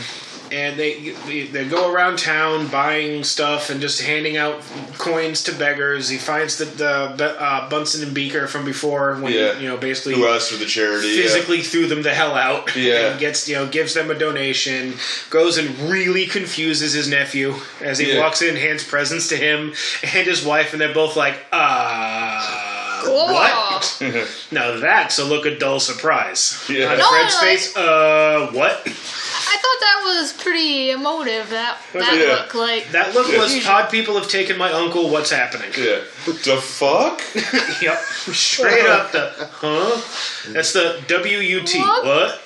and 0.52 0.78
they, 0.78 1.10
they 1.26 1.42
they 1.46 1.68
go 1.68 1.92
around 1.92 2.18
town 2.18 2.68
buying 2.68 3.24
stuff 3.24 3.70
and 3.70 3.80
just 3.80 4.02
handing 4.02 4.36
out 4.36 4.60
coins 4.98 5.42
to 5.44 5.52
beggars. 5.54 6.08
He 6.08 6.18
finds 6.18 6.58
the 6.58 6.66
the 6.66 7.40
uh, 7.40 7.68
Bunsen 7.70 8.02
and 8.04 8.14
Beaker 8.14 8.46
from 8.46 8.64
before 8.64 9.14
when 9.16 9.32
Yeah. 9.32 9.54
he, 9.56 9.62
you 9.64 9.68
know 9.68 9.76
basically 9.76 10.14
Who 10.14 10.26
asked 10.26 10.50
for 10.50 10.58
the 10.58 10.66
charity? 10.66 11.08
yeah. 11.08 11.22
physically 11.22 11.62
threw 11.62 11.86
them 11.86 12.02
the 12.02 12.14
hell 12.14 12.34
out. 12.34 12.74
Yeah. 12.82 13.10
and 13.12 13.20
gets 13.20 13.48
you 13.48 13.54
know 13.56 13.66
gives 13.66 13.94
them 13.94 14.10
a 14.10 14.14
donation. 14.18 14.94
Goes 15.30 15.58
and 15.58 15.68
really 15.90 16.26
confuses 16.26 16.92
his 16.92 17.08
nephew 17.08 17.54
as 17.80 17.98
he 17.98 18.12
Yeah. 18.12 18.20
walks 18.20 18.42
in, 18.42 18.56
hands 18.56 18.84
presents 18.84 19.28
to 19.28 19.36
him 19.36 19.72
and 20.02 20.26
his 20.26 20.44
wife, 20.44 20.72
and 20.72 20.80
they're 20.80 20.92
both 20.94 21.16
like, 21.16 21.36
uh. 21.52 22.68
Whoa. 23.04 23.61
What? 23.72 24.28
now 24.52 24.76
that's 24.78 25.18
a 25.18 25.24
look 25.24 25.46
of 25.46 25.58
dull 25.58 25.80
surprise. 25.80 26.64
Yeah. 26.68 26.92
On 26.92 26.98
No, 26.98 27.08
Fred's 27.10 27.34
like- 27.34 27.42
face, 27.44 27.76
uh, 27.76 28.48
what? 28.52 28.82
I 28.84 29.56
thought 29.56 29.80
that 29.80 30.02
was 30.04 30.32
pretty 30.32 30.90
emotive. 30.90 31.50
That 31.50 31.78
that 31.94 32.14
Yeah. 32.14 32.34
look 32.34 32.54
like 32.54 32.90
That 32.92 33.14
look 33.14 33.28
was 33.36 33.54
Yeah. 33.56 33.62
pod 33.64 33.90
people 33.90 34.14
have 34.18 34.28
taken 34.28 34.56
my 34.58 34.72
uncle. 34.72 35.08
What's 35.10 35.30
happening? 35.30 35.70
Yeah. 35.76 35.98
The 36.26 36.56
fuck? 36.60 37.20
Yep, 37.82 37.98
straight 38.32 38.86
up 38.86 39.10
the 39.12 39.32
huh? 39.52 40.00
That's 40.52 40.72
the 40.72 41.00
W 41.08 41.38
U 41.38 41.60
T. 41.62 41.78
What? 41.80 42.04
What? 42.04 42.40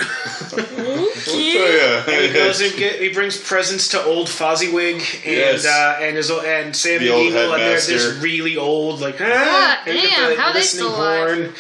Oh, 0.59 1.39
yeah. 1.39 2.21
He 2.27 2.33
goes 2.33 2.61
and 2.61 2.75
get, 2.77 3.01
he 3.01 3.11
brings 3.11 3.37
presents 3.37 3.89
to 3.89 4.03
old 4.05 4.29
Fozziwig 4.29 5.01
and 5.27 5.37
Yes. 5.37 5.67
uh, 5.67 5.99
and 6.01 6.17
his 6.17 6.31
and 6.31 6.75
Sammy 6.75 7.07
The 7.07 7.11
old 7.13 7.27
Eagle 7.27 7.53
and 7.53 7.63
they're 7.63 7.75
this 7.81 8.07
really 8.23 8.57
old 8.57 9.01
like 9.01 9.19
God 9.19 9.31
ah, 9.33 9.83
damn, 9.85 10.31
the 10.31 10.37
how 10.41 10.53
they 10.53 10.61
listening 10.61 10.87
still 10.89 10.97
alive? 10.97 11.16
Horn. 11.17 11.53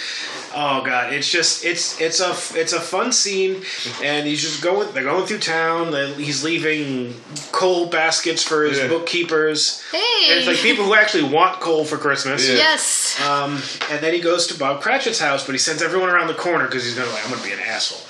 Oh 0.59 0.83
god, 0.85 1.13
it's 1.13 1.31
just 1.31 1.65
it's 1.65 2.01
it's 2.01 2.21
a 2.21 2.31
it's 2.59 2.73
a 2.73 2.81
fun 2.81 3.13
scene, 3.13 3.63
and 4.03 4.27
he's 4.27 4.41
just 4.43 4.63
going. 4.63 4.93
They're 4.93 5.05
going 5.05 5.27
through 5.27 5.41
town. 5.41 5.93
He's 6.15 6.43
leaving 6.45 7.15
coal 7.53 7.87
baskets 7.89 8.43
for 8.43 8.65
his 8.65 8.79
Yeah. 8.79 8.89
bookkeepers. 8.89 9.83
hey. 9.93 10.31
And 10.31 10.39
it's 10.39 10.47
like 10.47 10.57
people 10.59 10.85
who 10.85 10.95
actually 10.95 11.25
want 11.25 11.61
coal 11.61 11.85
for 11.85 11.99
Christmas. 11.99 12.49
Yeah. 12.49 12.55
yes. 12.55 13.21
Um, 13.27 13.61
and 13.91 14.01
then 14.03 14.15
he 14.15 14.21
goes 14.21 14.47
to 14.49 14.59
Bob 14.59 14.81
Cratchit's 14.81 15.21
house, 15.21 15.45
but 15.45 15.53
he 15.53 15.59
sends 15.59 15.83
everyone 15.83 16.09
around 16.09 16.29
the 16.29 16.35
corner 16.35 16.67
because 16.67 16.85
he's 16.85 16.95
gonna 16.95 17.11
like, 17.11 17.25
I'm 17.25 17.31
gonna 17.33 17.43
be 17.45 17.53
an 17.53 17.61
asshole. 17.61 18.01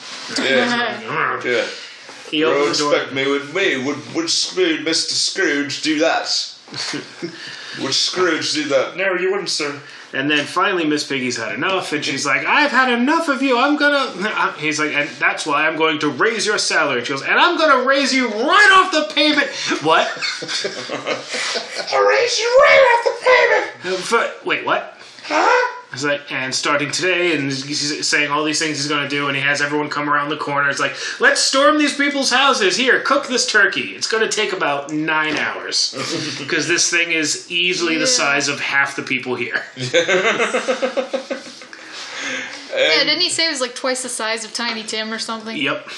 Yeah. 0.44 1.40
Yeah. 1.44 1.66
He 2.30 2.38
You 2.38 2.47
opens 2.47 2.78
the 2.80 2.90
expect 2.90 3.12
me 3.12 3.30
with 3.30 3.55
me? 3.55 3.84
Would 3.84 4.14
would 4.14 4.28
Scrooge, 4.30 4.80
Mr. 4.84 5.12
Scrooge 5.12 5.82
do 5.82 6.01
that? 6.01 6.26
would 7.80 7.94
Scrooge 7.94 8.53
do 8.55 8.64
that? 8.68 8.97
No, 8.97 9.14
you 9.14 9.30
wouldn't, 9.30 9.49
sir. 9.51 9.80
And 10.16 10.30
then 10.30 10.46
finally, 10.46 10.86
Miss 10.86 11.04
Piggy's 11.04 11.36
had 11.36 11.52
enough, 11.54 11.92
and 11.92 12.02
she's 12.04 12.24
like, 12.24 12.46
"I've 12.46 12.70
had 12.70 12.90
enough 12.92 13.28
of 13.28 13.42
you. 13.42 13.58
I'm 13.58 13.76
gonna." 13.76 14.52
He's 14.58 14.78
like, 14.80 14.92
"And 14.92 15.08
that's 15.18 15.44
why 15.46 15.66
I'm 15.68 15.76
going 15.76 15.98
to 16.00 16.08
raise 16.08 16.46
your 16.46 16.56
salary." 16.58 17.04
She 17.04 17.12
goes, 17.12 17.22
"And 17.22 17.38
I'm 17.38 17.58
gonna 17.58 17.84
raise 17.84 18.14
you 18.14 18.28
right 18.28 18.70
off 18.72 18.92
the 18.92 19.14
pavement." 19.14 19.50
What? 19.82 20.06
I'll 21.92 22.06
raise 22.06 22.38
you 22.38 22.48
right 22.62 22.82
off 22.92 23.04
the 23.04 23.16
pavement. 23.26 24.04
For- 24.04 24.46
Wait, 24.48 24.64
what? 24.64 24.98
Huh? 25.24 25.75
It's 25.93 26.05
like, 26.05 26.30
and 26.30 26.55
starting 26.55 26.91
today, 26.91 27.37
and 27.37 27.51
he's 27.51 28.07
saying 28.07 28.30
all 28.30 28.45
these 28.45 28.59
things 28.59 28.76
he's 28.76 28.89
going 28.89 29.05
to 29.05 29.09
do, 29.09 29.28
and 29.28 29.37
he 29.37 29.43
has 29.43 29.62
everyone 29.62 29.89
come 29.89 30.11
around 30.11 30.28
the 30.28 30.37
corner. 30.37 30.68
It's 30.68 30.80
like, 30.80 30.95
let's 31.20 31.41
storm 31.41 31.78
these 31.78 31.97
people's 31.97 32.30
houses. 32.30 32.76
Here, 32.76 33.01
cook 33.01 33.28
this 33.28 33.51
turkey. 33.51 33.95
It's 33.95 34.09
going 34.09 34.22
to 34.22 34.28
take 34.28 34.53
about 34.53 34.93
nine 34.93 35.37
hours 35.37 35.95
because 36.39 36.68
this 36.68 36.91
thing 36.91 37.12
is 37.12 37.51
easily 37.51 37.97
the 37.97 38.07
size 38.07 38.49
of 38.49 38.61
half 38.61 38.97
the 38.97 39.03
people 39.03 39.37
here. 39.37 39.62
Yeah, 42.76 43.05
didn't 43.05 43.22
he 43.22 43.30
say 43.30 43.47
it 43.47 43.51
was 43.51 43.62
like 43.62 43.74
twice 43.74 44.03
the 44.03 44.11
size 44.11 44.45
of 44.45 44.53
Tiny 44.53 44.82
Tim 44.82 45.11
or 45.11 45.18
something? 45.18 45.57
Yep, 45.57 45.87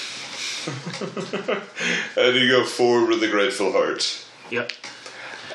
And 2.17 2.35
you 2.35 2.49
go 2.49 2.65
forward 2.65 3.09
with 3.09 3.23
a 3.23 3.27
grateful 3.27 3.71
heart. 3.71 4.25
yep. 4.49 4.71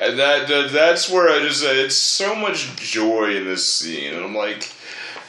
And 0.01 0.19
that, 0.19 0.47
that 0.47 0.71
that's 0.71 1.09
where 1.09 1.29
I 1.29 1.39
just 1.39 1.61
say 1.61 1.79
it's 1.79 2.01
so 2.01 2.35
much 2.35 2.75
joy 2.75 3.35
in 3.35 3.45
this 3.45 3.73
scene, 3.73 4.13
and 4.13 4.23
I'm 4.23 4.35
like, 4.35 4.69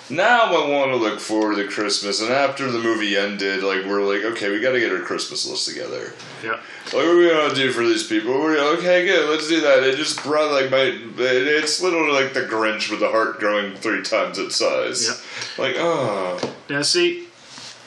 now 0.09 0.45
I 0.45 0.69
want 0.69 0.91
to 0.93 0.97
look 0.97 1.19
forward 1.19 1.57
to 1.57 1.69
Christmas. 1.69 2.21
And 2.21 2.33
after 2.33 2.71
the 2.71 2.79
movie 2.79 3.17
ended, 3.17 3.63
like 3.63 3.85
we're 3.85 4.03
like, 4.03 4.25
okay, 4.33 4.51
we 4.51 4.61
got 4.61 4.73
to 4.73 4.81
get 4.81 4.93
our 4.93 5.01
Christmas 5.01 5.47
list 5.49 5.69
together. 5.69 6.15
Yeah. 6.45 6.61
Like, 6.87 6.95
what 6.95 7.07
are 7.07 7.17
we 7.17 7.29
gonna 7.29 7.55
do 7.55 7.73
for 7.73 7.85
these 7.85 8.07
people? 8.07 8.33
We're 8.33 8.59
okay, 8.79 9.05
good. 9.05 9.29
Let's 9.29 9.49
do 9.49 9.61
that. 9.63 9.83
It 9.83 9.97
just 9.97 10.23
brought 10.23 10.53
like 10.53 10.71
my. 10.71 10.97
It's 11.19 11.83
literally 11.83 12.13
like 12.13 12.35
the 12.35 12.43
Grinch 12.43 12.91
with 12.91 13.01
the 13.01 13.09
heart 13.09 13.39
growing 13.41 13.75
three 13.75 14.03
times 14.03 14.39
its 14.39 14.57
size. 14.57 15.09
Yeah. 15.09 15.63
Like, 15.65 15.77
ah. 15.79 16.39
oh, 16.41 16.57
Now, 16.71 16.83
see, 16.83 17.26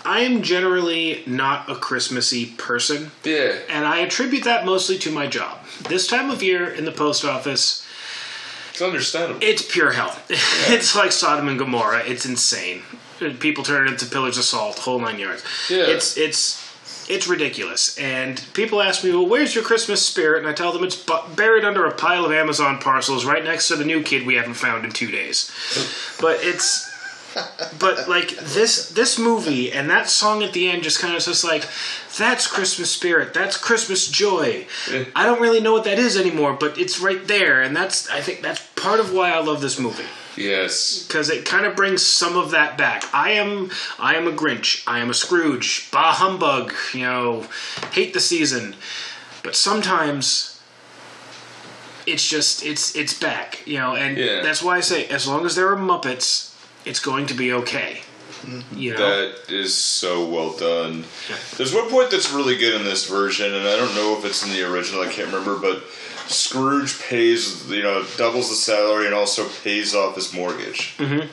I 0.05 0.21
am 0.21 0.41
generally 0.41 1.23
not 1.27 1.69
a 1.69 1.75
Christmassy 1.75 2.47
person, 2.57 3.11
yeah, 3.23 3.59
and 3.69 3.85
I 3.85 3.99
attribute 3.99 4.43
that 4.45 4.65
mostly 4.65 4.97
to 4.99 5.11
my 5.11 5.27
job. 5.27 5.59
This 5.87 6.07
time 6.07 6.29
of 6.29 6.41
year 6.41 6.69
in 6.69 6.85
the 6.85 6.91
post 6.91 7.25
office, 7.25 7.85
it's 8.71 8.81
understandable. 8.81 9.39
It's 9.41 9.61
pure 9.61 9.91
hell. 9.91 10.17
it's 10.29 10.95
like 10.95 11.11
Sodom 11.11 11.47
and 11.49 11.59
Gomorrah. 11.59 12.03
It's 12.05 12.25
insane. 12.25 12.83
People 13.39 13.65
turn 13.65 13.87
it 13.87 13.91
into 13.91 14.05
pillars 14.05 14.37
of 14.37 14.45
salt, 14.45 14.79
whole 14.79 14.99
nine 14.99 15.19
yards. 15.19 15.43
Yeah. 15.69 15.87
It's 15.87 16.17
it's 16.17 16.65
it's 17.09 17.27
ridiculous. 17.27 17.97
And 17.97 18.41
people 18.53 18.81
ask 18.81 19.03
me, 19.03 19.11
"Well, 19.11 19.27
where's 19.27 19.53
your 19.55 19.63
Christmas 19.63 20.05
spirit?" 20.05 20.39
And 20.39 20.47
I 20.47 20.53
tell 20.53 20.71
them 20.71 20.83
it's 20.83 20.95
bu- 20.95 21.27
buried 21.35 21.65
under 21.65 21.85
a 21.85 21.91
pile 21.91 22.23
of 22.23 22.31
Amazon 22.31 22.77
parcels, 22.77 23.25
right 23.25 23.43
next 23.43 23.67
to 23.67 23.75
the 23.75 23.83
new 23.83 24.01
kid 24.03 24.25
we 24.25 24.35
haven't 24.35 24.53
found 24.53 24.85
in 24.85 24.91
two 24.91 25.11
days. 25.11 25.51
but 26.21 26.37
it's. 26.41 26.88
But 27.79 28.09
like 28.09 28.29
this 28.37 28.89
this 28.89 29.17
movie 29.19 29.71
and 29.71 29.89
that 29.89 30.09
song 30.09 30.43
at 30.43 30.53
the 30.53 30.69
end 30.69 30.83
just 30.83 30.99
kind 30.99 31.15
of 31.15 31.23
just 31.23 31.43
like 31.43 31.67
that's 32.17 32.47
Christmas 32.47 32.89
spirit 32.91 33.33
that's 33.33 33.55
Christmas 33.57 34.07
joy 34.07 34.65
I 35.15 35.25
don't 35.25 35.41
really 35.41 35.59
know 35.61 35.71
what 35.73 35.83
that 35.85 35.99
is 35.99 36.17
anymore 36.17 36.53
but 36.53 36.77
it's 36.77 36.99
right 36.99 37.25
there 37.27 37.61
and 37.61 37.75
that's 37.75 38.09
I 38.09 38.21
think 38.21 38.41
that's 38.41 38.65
part 38.75 38.99
of 38.99 39.13
why 39.13 39.31
I 39.31 39.39
love 39.41 39.61
this 39.61 39.79
movie 39.79 40.05
yes. 40.35 41.05
because 41.07 41.29
it 41.29 41.45
kind 41.45 41.65
of 41.65 41.75
brings 41.75 42.05
some 42.05 42.37
of 42.37 42.51
that 42.51 42.77
back. 42.77 43.03
I 43.13 43.31
am 43.31 43.71
I 43.99 44.15
am 44.15 44.27
a 44.27 44.31
Grinch. 44.31 44.83
I 44.87 44.99
am 44.99 45.09
a 45.09 45.13
Scrooge. 45.13 45.89
Bah 45.91 46.13
humbug. 46.13 46.73
You 46.93 47.01
know, 47.01 47.45
hate 47.91 48.13
the 48.13 48.19
season. 48.19 48.75
But 49.43 49.55
sometimes 49.55 50.61
it's 52.05 52.27
just 52.27 52.65
it's 52.65 52.95
it's 52.95 53.13
back. 53.13 53.65
You 53.67 53.77
know, 53.79 53.95
and 53.95 54.17
Yeah. 54.17 54.41
that's 54.41 54.63
why 54.63 54.77
I 54.77 54.81
say 54.81 55.05
as 55.07 55.27
long 55.27 55.45
as 55.45 55.55
there 55.55 55.69
are 55.71 55.77
Muppets, 55.77 56.48
it's 56.89 56.99
going 56.99 57.27
to 57.27 57.35
be 57.35 57.53
okay. 57.53 58.01
You 58.73 58.93
know, 58.93 58.97
That 58.97 59.51
is 59.51 59.75
so 59.75 60.27
well 60.27 60.57
done. 60.57 61.03
There's 61.57 61.73
one 61.73 61.89
point 61.89 62.09
that's 62.09 62.31
really 62.31 62.57
good 62.57 62.73
in 62.79 62.83
this 62.83 63.07
version, 63.07 63.53
and 63.53 63.67
I 63.67 63.75
don't 63.75 63.93
know 63.95 64.17
if 64.17 64.25
it's 64.25 64.43
in 64.43 64.51
the 64.51 64.63
original. 64.63 65.01
I 65.01 65.11
can't 65.11 65.27
remember, 65.27 65.57
but 65.57 65.83
Scrooge 66.27 66.99
pays, 67.01 67.69
you 67.69 67.83
know, 67.83 68.05
doubles 68.17 68.49
the 68.49 68.55
salary 68.55 69.05
and 69.05 69.13
also 69.13 69.47
pays 69.63 69.93
off 69.93 70.15
his 70.15 70.33
mortgage. 70.33 70.97
Mm-hmm. 70.97 71.27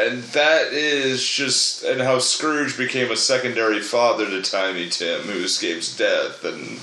And 0.00 0.22
that 0.24 0.72
is 0.72 1.26
just, 1.26 1.84
and 1.84 2.00
how 2.00 2.18
Scrooge 2.18 2.76
became 2.76 3.10
a 3.10 3.16
secondary 3.16 3.80
father 3.80 4.28
to 4.28 4.42
Tiny 4.42 4.88
Tim, 4.88 5.22
who 5.22 5.44
escapes 5.44 5.96
death, 5.96 6.44
and 6.44 6.78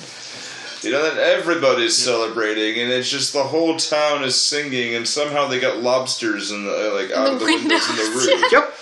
you 0.83 0.91
know, 0.91 1.03
then 1.03 1.17
everybody's 1.17 1.95
celebrating, 1.97 2.81
and 2.81 2.91
it's 2.91 3.09
just 3.09 3.33
the 3.33 3.43
whole 3.43 3.77
town 3.77 4.23
is 4.23 4.39
singing, 4.39 4.95
and 4.95 5.07
somehow 5.07 5.47
they 5.47 5.59
got 5.59 5.77
lobsters 5.79 6.51
in 6.51 6.65
the 6.65 6.91
like 6.93 7.11
out 7.11 7.25
the 7.25 7.31
of 7.33 7.39
the 7.39 7.45
windows 7.45 7.89
in 7.89 7.95
the 7.95 8.01
windows. 8.03 8.27
roof. 8.27 8.45
yep. 8.51 8.73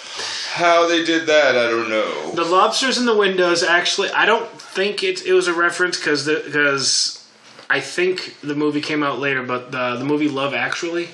How 0.53 0.87
they 0.87 1.03
did 1.05 1.27
that, 1.27 1.55
I 1.57 1.69
don't 1.69 1.89
know. 1.89 2.31
The 2.31 2.43
lobsters 2.43 2.97
in 2.97 3.05
the 3.05 3.15
windows. 3.15 3.63
Actually, 3.63 4.09
I 4.11 4.25
don't 4.25 4.49
think 4.59 5.03
it 5.03 5.25
it 5.25 5.33
was 5.33 5.47
a 5.47 5.53
reference 5.53 5.97
because 5.97 6.25
because 6.27 7.25
I 7.69 7.79
think 7.79 8.35
the 8.41 8.55
movie 8.55 8.81
came 8.81 9.01
out 9.03 9.19
later, 9.19 9.43
but 9.43 9.71
the 9.71 9.95
the 9.97 10.05
movie 10.05 10.27
Love 10.29 10.53
Actually. 10.53 11.09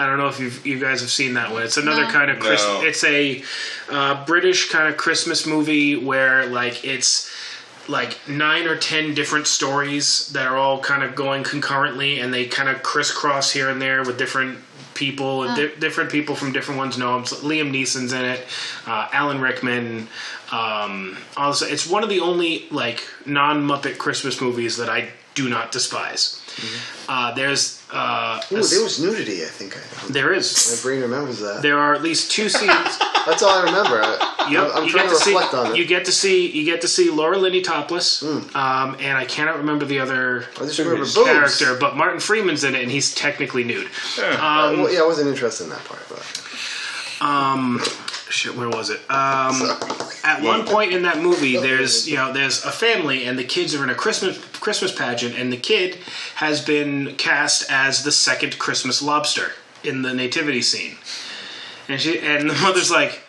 I 0.00 0.06
don't 0.06 0.18
know 0.18 0.28
if 0.28 0.38
you 0.38 0.50
you 0.72 0.78
guys 0.80 1.00
have 1.00 1.10
seen 1.10 1.34
that 1.34 1.50
one. 1.52 1.62
It's 1.64 1.76
another 1.76 2.04
No. 2.04 2.10
kind 2.10 2.30
of 2.30 2.38
Chris. 2.38 2.62
No. 2.62 2.82
It's 2.84 3.02
a 3.04 3.42
uh, 3.90 4.24
British 4.26 4.70
kind 4.70 4.88
of 4.88 4.96
Christmas 4.96 5.44
movie 5.46 5.96
where 5.96 6.46
like 6.46 6.84
it's 6.84 7.28
like 7.88 8.18
nine 8.28 8.66
or 8.66 8.76
ten 8.76 9.14
different 9.14 9.46
stories 9.46 10.28
that 10.32 10.46
are 10.46 10.56
all 10.56 10.80
kind 10.80 11.02
of 11.02 11.14
going 11.14 11.42
concurrently, 11.44 12.20
and 12.20 12.32
they 12.32 12.46
kind 12.46 12.68
of 12.68 12.82
crisscross 12.82 13.52
here 13.52 13.70
and 13.70 13.80
there 13.80 14.02
with 14.04 14.18
different 14.18 14.58
people 14.94 15.44
and 15.44 15.56
di- 15.56 15.74
different 15.80 16.10
people 16.10 16.34
from 16.34 16.52
different 16.52 16.76
ones 16.78 16.98
know 16.98 17.16
him. 17.16 17.24
So 17.24 17.36
Liam 17.36 17.70
Neeson's 17.70 18.12
in 18.12 18.24
it, 18.24 18.44
uh, 18.86 19.08
Alan 19.12 19.40
Rickman. 19.40 20.08
Um, 20.50 21.16
also, 21.36 21.66
it's 21.66 21.86
one 21.88 22.02
of 22.02 22.08
the 22.08 22.20
only 22.20 22.66
like 22.70 23.04
non 23.26 23.66
Muppet 23.66 23.98
Christmas 23.98 24.40
movies 24.40 24.76
that 24.78 24.88
I 24.88 25.08
do 25.34 25.48
not 25.48 25.70
despise. 25.72 26.42
Uh, 27.08 27.32
there's 27.34 27.80
uh, 27.92 28.42
Ooh, 28.50 28.58
s- 28.58 28.70
there 28.70 28.82
was 28.82 29.00
nudity. 29.00 29.42
I 29.44 29.46
think 29.46 29.76
I, 29.76 29.80
there 30.10 30.30
my 30.32 30.82
brain 30.82 31.00
remembers 31.02 31.38
that. 31.40 31.62
there 31.62 31.78
are 31.78 31.94
at 31.94 32.02
least 32.02 32.32
two 32.32 32.48
scenes. 32.48 32.98
That's 33.28 33.42
all 33.42 33.50
I 33.50 33.64
remember. 33.64 34.00
I, 34.02 34.34
Yep, 34.50 34.70
I'm, 34.74 34.82
I'm 34.84 34.88
trying 34.88 35.04
get 35.08 35.10
to 35.10 35.16
see 35.16 35.34
reflect 35.34 35.52
on 35.54 35.76
you 35.76 35.84
get 35.84 36.06
to 36.06 36.12
see 36.12 36.50
you 36.50 36.64
get 36.64 36.80
to 36.80 36.88
see 36.88 37.10
Laura 37.10 37.36
Linney 37.36 37.60
topless, 37.60 38.20
Hmm. 38.20 38.56
um, 38.56 38.96
and 38.98 39.18
I 39.18 39.26
cannot 39.26 39.58
remember 39.58 39.84
the 39.84 39.98
other 40.00 40.46
I 40.56 40.60
just 40.60 40.78
remember 40.78 41.00
boobs. 41.04 41.14
character, 41.58 41.76
but 41.78 41.96
Martin 41.96 42.18
Freeman's 42.18 42.64
in 42.64 42.74
it, 42.74 42.80
and 42.82 42.90
he's 42.90 43.14
technically 43.14 43.62
nude. 43.62 43.88
Uh, 44.18 44.72
well, 44.76 44.90
yeah, 44.92 45.00
I 45.00 45.06
wasn't 45.06 45.28
interested 45.28 45.64
in 45.64 45.70
that 45.70 45.84
part, 45.84 46.00
but 46.08 46.24
Shit, 48.30 48.54
where 48.56 48.68
was 48.68 48.90
it? 48.90 49.00
Um, 49.10 49.54
Sorry. 49.54 50.12
at 50.22 50.42
one 50.42 50.66
point 50.66 50.92
in 50.92 51.02
that 51.02 51.18
movie, 51.18 51.56
there's 51.56 52.06
you 52.08 52.16
know 52.16 52.32
there's 52.32 52.62
a 52.64 52.70
family, 52.70 53.24
and 53.24 53.38
the 53.38 53.44
kids 53.44 53.74
are 53.74 53.82
in 53.82 53.90
a 53.90 53.94
Christmas 53.94 54.38
Christmas 54.60 54.92
pageant, 54.94 55.34
and 55.34 55.50
the 55.52 55.56
kid 55.56 55.96
has 56.36 56.60
been 56.64 57.16
cast 57.16 57.70
as 57.70 58.02
the 58.04 58.12
second 58.12 58.58
Christmas 58.58 59.00
lobster 59.02 59.52
in 59.82 60.02
the 60.02 60.12
nativity 60.12 60.60
scene, 60.60 60.96
and 61.88 62.00
she 62.00 62.18
and 62.20 62.48
the 62.48 62.54
mother's 62.62 62.90
like, 62.90 63.20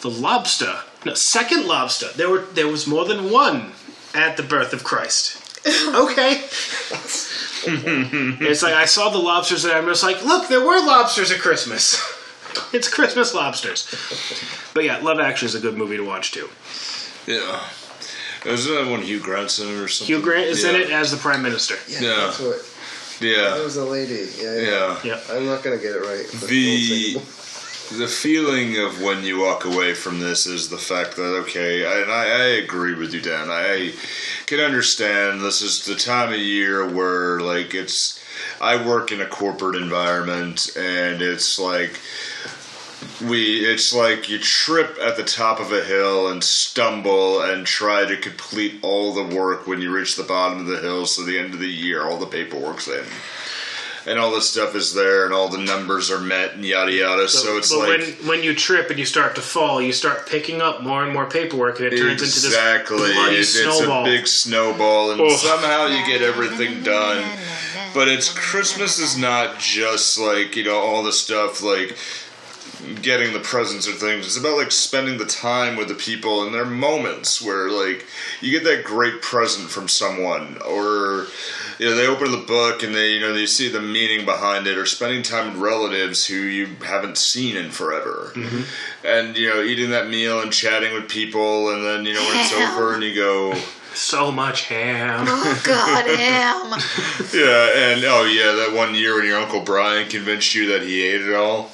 the 0.00 0.10
lobster, 0.10 0.74
no, 1.06 1.14
second 1.14 1.66
lobster. 1.66 2.08
There 2.16 2.28
were 2.30 2.40
there 2.40 2.68
was 2.68 2.86
more 2.86 3.04
than 3.04 3.30
one 3.30 3.72
at 4.14 4.36
the 4.36 4.42
birth 4.42 4.72
of 4.72 4.84
Christ. 4.84 5.38
okay. 5.66 6.42
it's 7.64 8.62
like 8.62 8.74
I 8.74 8.84
saw 8.84 9.10
the 9.10 9.18
lobsters 9.18 9.64
and 9.64 9.72
I'm 9.74 9.86
just 9.86 10.02
like, 10.02 10.24
look, 10.24 10.48
there 10.48 10.60
were 10.60 10.84
lobsters 10.84 11.30
at 11.30 11.40
Christmas. 11.40 12.00
it's 12.72 12.88
Christmas 12.92 13.32
lobsters. 13.34 13.86
But 14.74 14.84
yeah, 14.84 14.98
Love 14.98 15.20
Actually 15.20 15.46
is 15.46 15.54
a 15.54 15.60
good 15.60 15.76
movie 15.76 15.96
to 15.96 16.04
watch 16.04 16.32
too. 16.32 16.48
Yeah. 17.26 17.62
Isn't 18.44 18.74
that 18.74 18.90
one 18.90 19.02
Hugh 19.02 19.20
Grant's 19.20 19.60
in 19.60 19.68
it 19.68 19.78
or 19.80 19.86
something? 19.86 20.16
Hugh 20.16 20.20
Grant 20.22 20.46
is 20.46 20.64
in 20.64 20.74
it 20.74 20.90
as 20.90 21.12
the 21.12 21.16
Prime 21.16 21.42
Minister. 21.42 21.76
yeah, 21.88 22.00
Yeah. 22.00 22.16
that's 22.16 22.40
what. 22.40 22.68
There 23.20 23.30
Yeah. 23.30 23.62
was 23.62 23.76
a 23.76 23.84
lady. 23.84 24.26
Yeah, 24.40 24.56
yeah. 24.56 24.62
Yeah. 24.64 24.98
Yeah. 25.04 25.20
I'm 25.36 25.46
not 25.46 25.62
gonna 25.62 25.76
get 25.76 25.94
it 25.94 26.00
right. 26.00 26.26
The 26.28 26.38
we'll 26.40 27.20
see. 27.20 27.41
The 27.98 28.08
feeling 28.08 28.78
of 28.78 29.02
when 29.02 29.22
you 29.22 29.40
walk 29.40 29.64
away 29.64 29.94
from 29.94 30.20
this 30.20 30.46
is 30.46 30.68
the 30.68 30.78
fact 30.78 31.16
that 31.16 31.34
okay, 31.42 31.84
I, 31.86 32.02
and 32.02 32.10
I, 32.10 32.24
I 32.24 32.44
agree 32.62 32.94
with 32.94 33.12
you, 33.12 33.20
Dan. 33.20 33.48
I 33.50 33.92
can 34.46 34.60
understand 34.60 35.40
this 35.40 35.62
is 35.62 35.84
the 35.84 35.94
time 35.94 36.32
of 36.32 36.38
year 36.38 36.88
where 36.88 37.40
like 37.40 37.74
it's. 37.74 38.18
I 38.60 38.84
work 38.86 39.12
in 39.12 39.20
a 39.20 39.26
corporate 39.26 39.76
environment, 39.76 40.76
and 40.76 41.20
it's 41.20 41.58
like 41.58 42.00
we. 43.20 43.64
It's 43.64 43.94
like 43.94 44.28
you 44.28 44.38
trip 44.38 44.98
at 45.00 45.16
the 45.16 45.24
top 45.24 45.60
of 45.60 45.72
a 45.72 45.84
hill 45.84 46.28
and 46.28 46.42
stumble 46.42 47.42
and 47.42 47.66
try 47.66 48.04
to 48.04 48.16
complete 48.16 48.78
all 48.82 49.12
the 49.12 49.36
work 49.36 49.66
when 49.66 49.80
you 49.80 49.94
reach 49.94 50.16
the 50.16 50.22
bottom 50.22 50.60
of 50.60 50.66
the 50.66 50.80
hill. 50.80 51.06
So 51.06 51.24
the 51.24 51.38
end 51.38 51.54
of 51.54 51.60
the 51.60 51.68
year, 51.68 52.04
all 52.04 52.18
the 52.18 52.26
paperwork's 52.26 52.88
in. 52.88 53.04
And 54.06 54.18
all 54.18 54.30
this 54.32 54.50
stuff 54.50 54.74
is 54.74 54.94
there, 54.94 55.24
and 55.24 55.32
all 55.34 55.48
the 55.48 55.58
numbers 55.58 56.10
are 56.10 56.20
met, 56.20 56.54
and 56.54 56.64
yada 56.64 56.92
yada. 56.92 57.28
So, 57.28 57.56
it's 57.56 57.70
but 57.74 57.78
like 57.88 58.00
when 58.00 58.28
when 58.28 58.42
you 58.42 58.54
trip 58.54 58.90
and 58.90 58.98
you 58.98 59.04
start 59.06 59.34
to 59.36 59.40
fall, 59.42 59.80
you 59.80 59.92
start 59.92 60.26
picking 60.28 60.60
up 60.60 60.82
more 60.82 61.04
and 61.04 61.12
more 61.12 61.26
paperwork, 61.28 61.78
and 61.80 61.92
it 61.92 61.96
turns 61.98 62.22
exactly, 62.22 62.96
into 62.96 63.06
this 63.08 63.14
bloody 63.16 63.36
It- 63.36 63.40
it's 63.40 63.60
snowball. 63.60 64.02
a 64.02 64.04
big 64.04 64.26
snowball, 64.26 65.10
and 65.12 65.20
Oh. 65.20 65.36
somehow 65.36 65.86
you 65.86 66.04
get 66.06 66.22
everything 66.22 66.82
done. 66.82 67.24
But 67.94 68.08
it's 68.08 68.28
Christmas 68.30 68.98
is 68.98 69.16
not 69.18 69.58
just 69.58 70.18
like 70.18 70.56
you 70.56 70.64
know 70.64 70.78
all 70.78 71.02
the 71.02 71.12
stuff 71.12 71.62
like 71.62 71.96
getting 73.00 73.32
the 73.32 73.40
presents 73.40 73.88
or 73.88 73.92
things. 73.92 74.26
It's 74.26 74.36
about 74.36 74.56
like 74.56 74.72
spending 74.72 75.18
the 75.18 75.24
time 75.24 75.76
with 75.76 75.88
the 75.88 75.94
people 75.94 76.44
and 76.44 76.54
their 76.54 76.64
moments 76.64 77.40
where 77.40 77.70
like 77.70 78.06
you 78.40 78.50
get 78.50 78.64
that 78.64 78.84
great 78.84 79.22
present 79.22 79.70
from 79.70 79.88
someone 79.88 80.58
or 80.66 81.26
you 81.78 81.86
know 81.86 81.94
they 81.94 82.06
open 82.06 82.30
the 82.30 82.44
book 82.46 82.82
and 82.82 82.94
they 82.94 83.12
you 83.12 83.20
know 83.20 83.32
they 83.32 83.46
see 83.46 83.68
the 83.68 83.80
meaning 83.80 84.24
behind 84.24 84.66
it 84.66 84.78
or 84.78 84.86
spending 84.86 85.22
time 85.22 85.52
with 85.52 85.62
relatives 85.62 86.26
who 86.26 86.34
you 86.34 86.66
haven't 86.84 87.18
seen 87.18 87.56
in 87.56 87.70
forever. 87.70 88.32
Mm-hmm. 88.34 89.06
And 89.06 89.36
you 89.36 89.48
know 89.48 89.62
eating 89.62 89.90
that 89.90 90.08
meal 90.08 90.40
and 90.40 90.52
chatting 90.52 90.94
with 90.94 91.08
people 91.08 91.70
and 91.70 91.84
then 91.84 92.04
you 92.04 92.14
know 92.14 92.22
when 92.22 92.40
it's 92.40 92.52
Ham. 92.52 92.72
over 92.72 92.94
and 92.94 93.02
you 93.02 93.14
go 93.14 93.54
so 93.94 94.32
much 94.32 94.62
ham. 94.68 95.26
Oh 95.28 95.62
God, 95.64 96.06
ham. 96.06 96.70
yeah 97.34 97.92
and 97.92 98.04
oh 98.04 98.24
yeah 98.24 98.52
that 98.52 98.72
one 98.74 98.94
year 98.94 99.16
when 99.16 99.26
your 99.26 99.38
uncle 99.38 99.60
Brian 99.60 100.08
convinced 100.08 100.54
you 100.54 100.68
that 100.68 100.82
he 100.82 101.02
ate 101.02 101.22
it 101.22 101.34
all. 101.34 101.70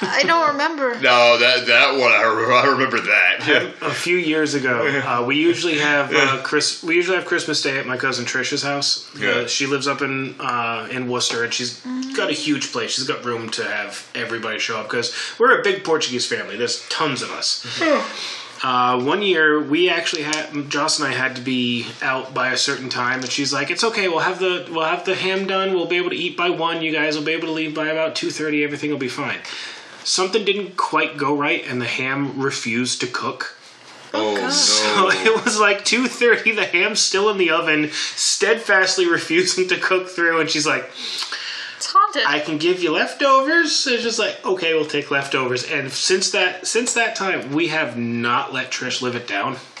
I 0.00 0.22
don't 0.24 0.48
remember. 0.52 0.94
No, 1.02 1.38
that 1.38 1.66
that 1.66 1.92
one 1.98 2.12
I 2.12 2.22
remember, 2.22 2.52
I 2.52 2.66
remember 2.66 3.00
that. 3.00 3.44
Yeah. 3.46 3.72
a 3.88 3.92
few 3.92 4.16
years 4.16 4.54
ago, 4.54 4.86
uh, 5.04 5.24
we 5.26 5.36
usually 5.36 5.78
have 5.78 6.12
uh, 6.14 6.40
Chris. 6.42 6.82
We 6.82 6.94
usually 6.94 7.16
have 7.16 7.26
Christmas 7.26 7.60
Day 7.62 7.78
at 7.78 7.86
my 7.86 7.96
cousin 7.96 8.24
Trisha's 8.24 8.62
house. 8.62 9.08
Uh, 9.16 9.18
Yeah. 9.20 9.46
she 9.46 9.66
lives 9.66 9.86
up 9.88 10.02
in 10.02 10.34
uh, 10.40 10.88
in 10.90 11.08
Worcester, 11.08 11.42
and 11.44 11.52
she's 11.52 11.80
got 12.16 12.30
a 12.30 12.34
huge 12.34 12.72
place. 12.72 12.92
She's 12.92 13.06
got 13.08 13.24
room 13.24 13.48
to 13.50 13.64
have 13.64 14.06
everybody 14.14 14.58
show 14.58 14.78
up 14.78 14.86
because 14.88 15.14
we're 15.38 15.58
a 15.60 15.62
big 15.62 15.82
Portuguese 15.84 16.26
family. 16.26 16.56
There's 16.56 16.86
tons 16.88 17.22
of 17.22 17.30
us. 17.30 17.64
Uh, 18.62 19.02
one 19.02 19.22
year, 19.22 19.60
we 19.60 19.90
actually 19.90 20.22
had 20.22 20.70
Joss 20.70 21.00
and 21.00 21.08
I 21.08 21.12
had 21.12 21.34
to 21.34 21.42
be 21.42 21.86
out 22.00 22.32
by 22.32 22.52
a 22.52 22.56
certain 22.56 22.88
time, 22.88 23.20
and 23.20 23.30
she's 23.30 23.52
like, 23.52 23.70
"It's 23.72 23.82
okay. 23.82 24.06
We'll 24.06 24.20
have 24.20 24.38
the 24.38 24.68
we'll 24.70 24.84
have 24.84 25.04
the 25.04 25.16
ham 25.16 25.48
done. 25.48 25.74
We'll 25.74 25.86
be 25.86 25.96
able 25.96 26.10
to 26.10 26.16
eat 26.16 26.36
by 26.36 26.50
one. 26.50 26.80
You 26.80 26.92
guys 26.92 27.16
will 27.16 27.24
be 27.24 27.32
able 27.32 27.48
to 27.48 27.52
leave 27.52 27.74
by 27.74 27.88
about 27.88 28.14
two 28.14 28.30
thirty. 28.30 28.62
Everything 28.62 28.90
will 28.90 28.98
be 28.98 29.08
fine." 29.08 29.40
Something 30.04 30.44
didn't 30.44 30.76
quite 30.76 31.16
go 31.16 31.36
right, 31.36 31.64
and 31.66 31.80
the 31.80 31.86
ham 31.86 32.40
refused 32.40 33.00
to 33.00 33.06
cook. 33.06 33.56
Oh, 34.14 34.36
God. 34.36 34.52
So 34.52 34.84
no. 34.84 35.10
it 35.12 35.44
was 35.44 35.58
like 35.58 35.84
two 35.84 36.06
thirty. 36.06 36.52
The 36.52 36.66
ham's 36.66 37.00
still 37.00 37.30
in 37.30 37.38
the 37.38 37.50
oven, 37.50 37.90
steadfastly 37.92 39.06
refusing 39.10 39.68
to 39.68 39.78
cook 39.78 40.08
through. 40.08 40.40
And 40.40 40.50
she's 40.50 40.66
like, 40.66 40.90
It's 42.14 42.26
"I 42.26 42.40
can 42.40 42.58
give 42.58 42.82
you 42.82 42.92
leftovers." 42.92 43.74
So 43.74 43.90
it's 43.90 44.02
just 44.02 44.18
like, 44.18 44.44
"Okay, 44.44 44.74
we'll 44.74 44.86
take 44.86 45.10
leftovers." 45.10 45.64
And 45.64 45.92
since 45.92 46.30
that 46.32 46.66
since 46.66 46.94
that 46.94 47.16
time, 47.16 47.52
we 47.52 47.68
have 47.68 47.96
not 47.96 48.52
let 48.52 48.70
Trish 48.70 49.02
live 49.02 49.14
it 49.16 49.26
down. 49.26 49.56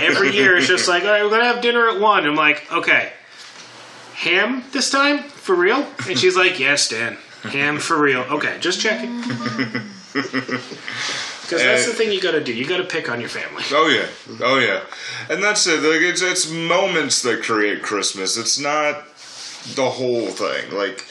Every 0.00 0.34
year, 0.34 0.56
it's 0.56 0.66
just 0.66 0.88
like, 0.88 1.04
"All 1.04 1.10
right, 1.10 1.22
we're 1.22 1.30
gonna 1.30 1.44
have 1.44 1.60
dinner 1.60 1.88
at 1.88 2.00
one." 2.00 2.26
I'm 2.26 2.36
like, 2.36 2.70
"Okay, 2.72 3.12
ham 4.14 4.64
this 4.72 4.90
time 4.90 5.22
for 5.24 5.54
real?" 5.54 5.86
And 6.08 6.18
she's 6.18 6.36
like, 6.36 6.58
"Yes, 6.58 6.88
Dan, 6.88 7.16
ham 7.42 7.78
for 7.78 8.00
real." 8.00 8.20
Okay, 8.22 8.56
just 8.60 8.80
checking. 8.80 9.22
Because 11.46 11.62
that's 11.62 11.86
the 11.86 11.92
thing 11.92 12.10
you 12.10 12.20
got 12.20 12.32
to 12.32 12.42
do. 12.42 12.52
You 12.52 12.66
got 12.66 12.78
to 12.78 12.84
pick 12.84 13.08
on 13.08 13.20
your 13.20 13.28
family. 13.28 13.62
Oh 13.70 13.86
yeah, 13.86 14.06
oh 14.44 14.58
yeah, 14.58 14.82
and 15.32 15.42
that's 15.42 15.64
it. 15.68 15.80
Like 15.80 16.00
it's 16.00 16.20
it's 16.20 16.50
moments 16.50 17.22
that 17.22 17.42
create 17.42 17.82
Christmas. 17.82 18.36
It's 18.36 18.58
not 18.58 19.04
the 19.74 19.88
whole 19.88 20.26
thing. 20.28 20.70
Like 20.72 21.04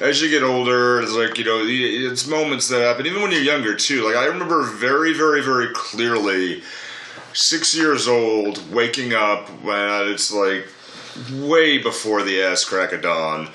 as 0.00 0.20
you 0.20 0.28
get 0.28 0.42
older, 0.42 1.00
it's 1.00 1.12
like 1.12 1.38
you 1.38 1.44
know, 1.44 1.62
it's 1.64 2.26
moments 2.26 2.68
that 2.68 2.80
happen. 2.80 3.06
Even 3.06 3.22
when 3.22 3.30
you're 3.30 3.40
younger 3.40 3.74
too. 3.74 4.04
Like 4.04 4.16
I 4.16 4.26
remember 4.26 4.62
very, 4.62 5.12
very, 5.14 5.42
very 5.42 5.68
clearly, 5.72 6.62
six 7.32 7.74
years 7.74 8.08
old, 8.08 8.72
waking 8.72 9.14
up 9.14 9.48
when 9.62 10.08
it's 10.08 10.32
like 10.32 10.66
way 11.32 11.78
before 11.78 12.22
the 12.22 12.42
ass 12.42 12.64
crack 12.64 12.92
of 12.92 13.02
dawn 13.02 13.48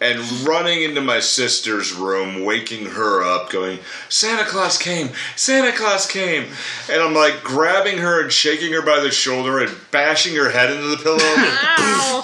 and 0.00 0.20
running 0.46 0.82
into 0.82 1.00
my 1.00 1.20
sister's 1.20 1.92
room 1.92 2.44
waking 2.44 2.86
her 2.86 3.22
up 3.22 3.50
going 3.50 3.78
santa 4.08 4.44
claus 4.44 4.78
came 4.78 5.10
santa 5.36 5.70
claus 5.76 6.06
came 6.06 6.44
and 6.90 7.02
i'm 7.02 7.14
like 7.14 7.42
grabbing 7.42 7.98
her 7.98 8.22
and 8.22 8.32
shaking 8.32 8.72
her 8.72 8.80
by 8.82 9.00
the 9.00 9.10
shoulder 9.10 9.58
and 9.60 9.74
bashing 9.90 10.34
her 10.34 10.50
head 10.50 10.70
into 10.70 10.86
the 10.88 10.96
pillow 10.96 11.18
Ow. 11.20 12.22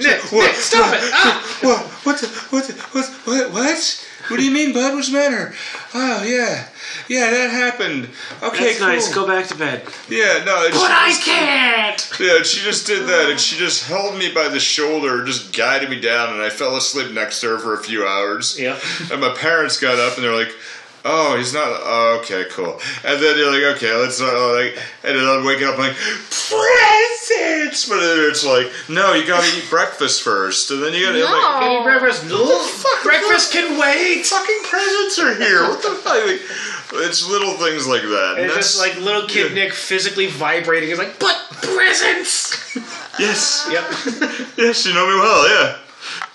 Nick, 0.00 0.32
Nick, 0.32 0.54
stop 0.56 0.92
it! 0.94 1.00
Ah, 1.12 1.58
what? 1.62 1.80
What? 2.04 2.20
What? 2.50 2.64
The, 2.66 2.72
what? 2.92 3.06
What? 3.26 3.52
What? 3.52 4.06
What 4.28 4.36
do 4.38 4.44
you 4.44 4.50
mean, 4.50 4.72
bud? 4.72 4.94
What's 4.94 5.08
the 5.10 5.18
matter? 5.18 5.54
Oh 5.94 6.22
yeah, 6.24 6.68
yeah, 7.08 7.30
that 7.30 7.50
happened. 7.50 8.08
Okay, 8.42 8.64
That's 8.64 8.78
cool. 8.78 8.88
nice. 8.88 9.14
Go 9.14 9.26
back 9.26 9.46
to 9.48 9.54
bed. 9.56 9.82
Yeah, 10.08 10.42
no, 10.44 10.68
But 10.70 10.90
I 10.90 11.08
just- 11.10 11.22
can't. 11.22 12.10
Yeah, 12.20 12.36
and 12.36 12.46
she 12.46 12.60
just 12.62 12.86
did 12.86 13.06
that, 13.08 13.30
and 13.30 13.38
she 13.40 13.56
just 13.56 13.86
held 13.86 14.16
me 14.18 14.32
by 14.32 14.48
the 14.48 14.60
shoulder, 14.60 15.24
just 15.24 15.52
guided 15.52 15.90
me 15.90 16.00
down, 16.00 16.32
and 16.32 16.42
I 16.42 16.50
fell 16.50 16.76
asleep 16.76 17.10
next 17.12 17.40
to 17.40 17.48
her 17.48 17.58
for 17.58 17.74
a 17.74 17.82
few 17.82 18.06
hours. 18.06 18.58
Yeah. 18.58 18.78
And 19.10 19.20
my 19.20 19.34
parents 19.34 19.78
got 19.78 19.98
up, 19.98 20.16
and 20.16 20.24
they're 20.24 20.34
like, 20.34 20.52
"Oh, 21.04 21.36
he's 21.36 21.52
not. 21.52 21.66
Oh, 21.66 22.18
okay, 22.22 22.44
cool." 22.50 22.80
And 23.04 23.22
then 23.22 23.36
you're 23.36 23.52
like, 23.52 23.76
"Okay, 23.76 23.94
let's." 23.94 24.20
not 24.20 24.32
oh, 24.32 24.52
like, 24.52 24.78
and 25.04 25.16
then 25.16 25.24
I'm 25.26 25.44
waking 25.44 25.68
up 25.68 25.78
like 25.78 25.94
presents, 25.94 27.88
but 27.88 28.00
then 28.00 28.30
it's 28.30 28.44
like, 28.44 28.70
no, 28.88 29.14
you 29.14 29.26
gotta 29.26 29.46
eat 29.56 29.68
breakfast 29.70 30.22
first, 30.22 30.70
and 30.70 30.82
then 30.82 30.92
you 30.92 31.04
gotta. 31.04 31.24
I'm 31.26 31.82
like, 31.82 31.82
No. 31.82 31.82
breakfast. 31.82 33.04
breakfast 33.04 33.52
can 33.52 33.78
wait. 33.78 34.26
Fucking 34.26 34.60
presents 34.64 35.18
are 35.18 35.34
here. 35.34 35.62
What 35.62 35.82
the 35.82 35.90
fuck? 35.90 36.26
Like, 36.26 36.40
it's 37.06 37.28
little 37.28 37.54
things 37.54 37.86
like 37.86 38.02
that. 38.02 38.34
And 38.38 38.46
It's 38.46 38.54
just 38.54 38.78
like 38.78 38.96
little 39.00 39.26
kid 39.26 39.50
yeah. 39.50 39.64
Nick 39.64 39.72
physically 39.72 40.26
vibrating. 40.26 40.88
He's 40.88 40.98
like, 40.98 41.18
but 41.18 41.36
presents. 41.62 42.76
yes, 43.18 43.68
yep. 43.70 43.84
yes, 44.56 44.86
you 44.86 44.94
know 44.94 45.06
me 45.06 45.14
well. 45.14 45.48
Yeah, 45.48 45.76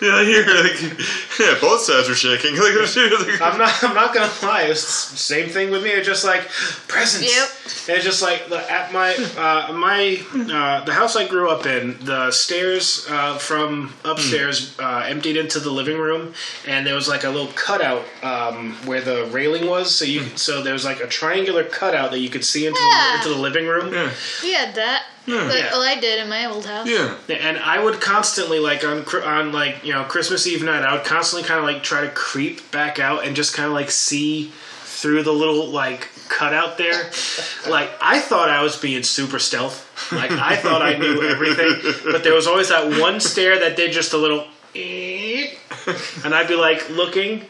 yeah. 0.01 0.23
Here, 0.23 0.45
like, 0.45 0.99
yeah, 1.39 1.55
both 1.61 1.81
sides 1.81 2.09
are 2.09 2.15
shaking. 2.15 2.55
Like, 2.59 2.75
like, 2.75 3.41
I'm 3.41 3.57
not. 3.57 3.83
I'm 3.83 3.95
not 3.95 4.13
gonna 4.13 4.31
lie. 4.43 4.63
It's 4.63 5.11
the 5.11 5.17
same 5.17 5.49
thing 5.49 5.71
with 5.71 5.83
me. 5.83 5.89
It's 5.91 6.05
just 6.07 6.23
like 6.25 6.47
presents. 6.87 7.33
Yep. 7.35 7.49
And 7.89 7.95
it's 7.97 8.05
just 8.05 8.21
like 8.21 8.49
the, 8.49 8.59
at 8.71 8.91
my 8.93 9.13
uh, 9.37 9.73
my 9.73 10.21
uh, 10.33 10.83
the 10.85 10.93
house 10.93 11.15
I 11.15 11.27
grew 11.27 11.49
up 11.49 11.65
in. 11.65 11.97
The 12.03 12.31
stairs 12.31 13.05
uh, 13.09 13.37
from 13.37 13.93
upstairs 14.05 14.75
uh, 14.79 15.03
emptied 15.07 15.37
into 15.37 15.59
the 15.59 15.71
living 15.71 15.97
room, 15.97 16.33
and 16.67 16.85
there 16.85 16.95
was 16.95 17.07
like 17.07 17.23
a 17.23 17.29
little 17.29 17.51
cutout 17.53 18.05
um, 18.23 18.73
where 18.85 19.01
the 19.01 19.25
railing 19.31 19.67
was. 19.67 19.95
So 19.95 20.05
you 20.05 20.21
so 20.35 20.61
there 20.61 20.73
was 20.73 20.85
like 20.85 20.99
a 20.99 21.07
triangular 21.07 21.63
cutout 21.63 22.11
that 22.11 22.19
you 22.19 22.29
could 22.29 22.43
see 22.45 22.67
into 22.67 22.79
Yeah. 22.79 23.11
the, 23.11 23.17
into 23.17 23.29
the 23.29 23.41
living 23.41 23.67
room. 23.67 23.93
yeah, 23.93 24.11
We 24.43 24.53
had 24.53 24.75
that. 24.75 25.05
But, 25.25 25.33
Yeah. 25.35 25.69
Well, 25.71 25.81
I 25.83 25.99
did 25.99 26.19
in 26.23 26.27
my 26.29 26.45
old 26.45 26.65
house. 26.65 26.87
yeah. 26.87 27.15
And 27.29 27.57
I 27.59 27.83
would 27.83 28.01
constantly 28.01 28.57
like 28.59 28.83
on 28.83 29.03
Cri- 29.03 29.21
on 29.23 29.51
like 29.51 29.83
you 29.89 29.95
know 29.95 30.03
Christmas 30.03 30.45
Eve 30.45 30.61
night, 30.61 30.83
I 30.83 30.93
would 30.93 31.03
constantly 31.03 31.47
kind 31.47 31.57
of 31.57 31.65
like 31.65 31.81
try 31.81 32.01
to 32.01 32.09
creep 32.09 32.69
back 32.71 32.99
out 32.99 33.25
and 33.25 33.35
just 33.35 33.55
kind 33.55 33.65
of 33.65 33.73
like 33.73 33.89
see 33.89 34.51
through 34.83 35.23
the 35.23 35.33
little 35.33 35.65
like 35.65 36.09
cutout 36.27 36.77
there. 36.77 36.93
like 37.67 37.89
I 37.99 38.19
thought 38.19 38.51
I 38.51 38.61
was 38.61 38.77
being 38.77 39.01
super 39.01 39.39
stealth. 39.39 40.11
Like 40.11 40.29
I 40.29 40.57
thought 40.57 40.83
I 40.83 40.95
knew 40.95 41.23
everything, 41.23 41.79
but 42.03 42.23
there 42.23 42.35
was 42.35 42.45
always 42.45 42.69
that 42.69 43.01
one 43.01 43.19
stair 43.19 43.57
that 43.61 43.75
did 43.75 43.91
just 43.91 44.13
a 44.13 44.17
little, 44.17 44.45
and 44.75 46.35
I'd 46.35 46.47
be 46.47 46.55
like 46.55 46.87
looking, 46.91 47.45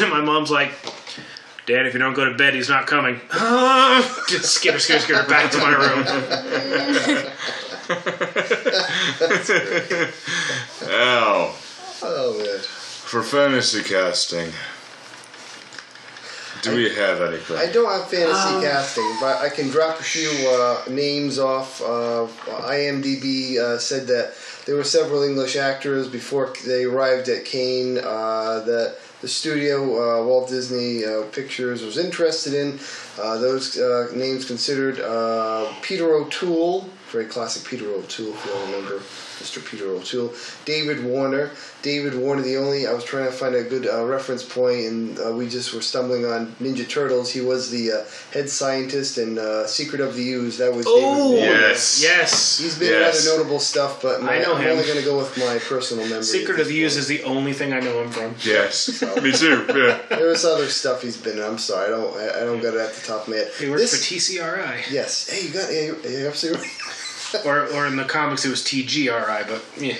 and 0.00 0.10
my 0.10 0.22
mom's 0.22 0.50
like. 0.50 0.72
Dad, 1.66 1.86
if 1.86 1.94
you 1.94 1.98
don't 1.98 2.12
go 2.12 2.26
to 2.26 2.34
bed, 2.34 2.52
he's 2.52 2.68
not 2.68 2.86
coming. 2.86 3.18
Just 4.28 4.52
skitter, 4.52 4.78
skitter, 4.78 5.00
skitter 5.00 5.26
back 5.26 5.50
to 5.50 5.56
my 5.56 5.70
room. 5.70 6.04
Ow. 10.90 11.54
Oh. 11.56 11.63
Oh 12.06 12.36
man. 12.36 12.58
For 12.58 13.22
fantasy 13.22 13.82
casting, 13.82 14.52
do 16.60 16.76
we 16.76 16.94
have 16.94 17.22
anything? 17.22 17.56
I 17.56 17.72
don't 17.72 17.90
have 17.90 18.10
fantasy 18.10 18.66
casting, 18.66 19.16
but 19.20 19.40
I 19.40 19.48
can 19.48 19.70
drop 19.70 19.98
a 20.00 20.02
few 20.02 20.28
uh, 20.50 20.84
names 20.90 21.38
off. 21.38 21.80
Uh, 21.80 22.26
IMDb 22.68 23.56
uh, 23.56 23.78
said 23.78 24.06
that 24.08 24.34
there 24.66 24.76
were 24.76 24.84
several 24.84 25.22
English 25.22 25.56
actors 25.56 26.06
before 26.06 26.52
they 26.66 26.84
arrived 26.84 27.30
at 27.30 27.46
Caine 27.46 27.96
uh, 27.96 28.60
that 28.66 28.96
the 29.22 29.28
studio, 29.28 29.80
uh, 29.82 30.26
Walt 30.26 30.50
Disney 30.50 31.06
uh, 31.06 31.22
Pictures, 31.32 31.82
was 31.82 31.96
interested 31.96 32.52
in. 32.52 32.78
Uh, 33.18 33.38
those 33.38 33.78
uh, 33.78 34.10
names 34.14 34.44
considered 34.44 35.00
uh, 35.00 35.72
Peter 35.80 36.12
O'Toole 36.14 36.86
very 37.14 37.26
classic 37.26 37.64
Peter 37.64 37.88
O'Toole, 37.90 38.34
if 38.34 38.44
you 38.44 38.52
all 38.52 38.66
remember 38.66 39.00
Mr. 39.40 39.64
Peter 39.64 39.86
O'Toole. 39.88 40.32
David 40.64 41.04
Warner. 41.04 41.50
David 41.82 42.14
Warner, 42.14 42.40
the 42.42 42.56
only, 42.56 42.86
I 42.86 42.92
was 42.94 43.04
trying 43.04 43.26
to 43.26 43.32
find 43.32 43.54
a 43.54 43.62
good 43.62 43.86
uh, 43.86 44.04
reference 44.06 44.42
point, 44.42 44.86
and 44.86 45.18
uh, 45.18 45.32
we 45.32 45.48
just 45.48 45.74
were 45.74 45.82
stumbling 45.82 46.24
on 46.24 46.46
Ninja 46.60 46.88
Turtles. 46.88 47.30
He 47.30 47.42
was 47.42 47.70
the 47.70 47.92
uh, 47.92 48.04
head 48.32 48.48
scientist 48.48 49.18
in 49.18 49.38
uh, 49.38 49.66
Secret 49.66 50.00
of 50.00 50.14
the 50.16 50.32
Ooze. 50.32 50.56
That 50.58 50.72
was 50.74 50.86
Oh, 50.88 50.96
David 51.34 51.40
Warner. 51.46 51.60
Yes. 51.68 52.02
Yes. 52.02 52.58
He's 52.58 52.78
been 52.78 52.88
Yes. 52.88 53.24
in 53.26 53.28
other 53.30 53.38
notable 53.38 53.60
stuff, 53.60 54.00
but 54.00 54.22
my, 54.22 54.36
I 54.36 54.38
know 54.42 54.54
I'm 54.54 54.62
him. 54.62 54.70
only 54.72 54.84
going 54.84 54.98
to 54.98 55.04
go 55.04 55.18
with 55.18 55.36
my 55.36 55.58
personal 55.68 56.04
memory. 56.06 56.22
Secret 56.22 56.58
of 56.60 56.68
the 56.68 56.80
this 56.82 56.94
Ooze 56.94 56.96
is 56.96 57.06
the 57.08 57.22
only 57.24 57.52
thing 57.52 57.72
I 57.74 57.80
know 57.80 58.02
him 58.02 58.10
from. 58.10 58.34
Yes. 58.44 59.02
Me 59.22 59.32
too. 59.32 59.66
Yeah. 59.68 60.00
There 60.16 60.28
was 60.28 60.44
other 60.46 60.68
stuff 60.68 61.02
he's 61.02 61.16
been 61.18 61.36
in. 61.38 61.44
I'm 61.44 61.58
sorry, 61.58 61.86
I 61.88 61.90
don't. 61.90 62.16
I, 62.16 62.40
I 62.40 62.44
don't 62.44 62.62
got 62.62 62.74
it 62.74 62.80
at 62.80 62.94
the 62.94 63.06
top 63.06 63.22
of 63.22 63.28
my 63.28 63.36
head. 63.36 63.50
He 63.58 63.68
worked 63.68 63.80
This- 63.82 64.06
for 64.08 64.14
TCRI. 64.14 64.90
Yes. 64.90 65.28
Hey, 65.28 65.46
you 65.46 65.52
got. 65.52 65.70
Yeah, 65.70 65.80
you're, 65.82 66.00
you're 66.20 66.28
absolutely 66.30 66.62
right. 66.66 67.00
Or, 67.44 67.66
or 67.74 67.86
in 67.86 67.96
the 67.96 68.04
comics, 68.04 68.44
it 68.44 68.50
was 68.50 68.62
TGRI, 68.62 69.48
but 69.48 69.64
yeah. 69.76 69.96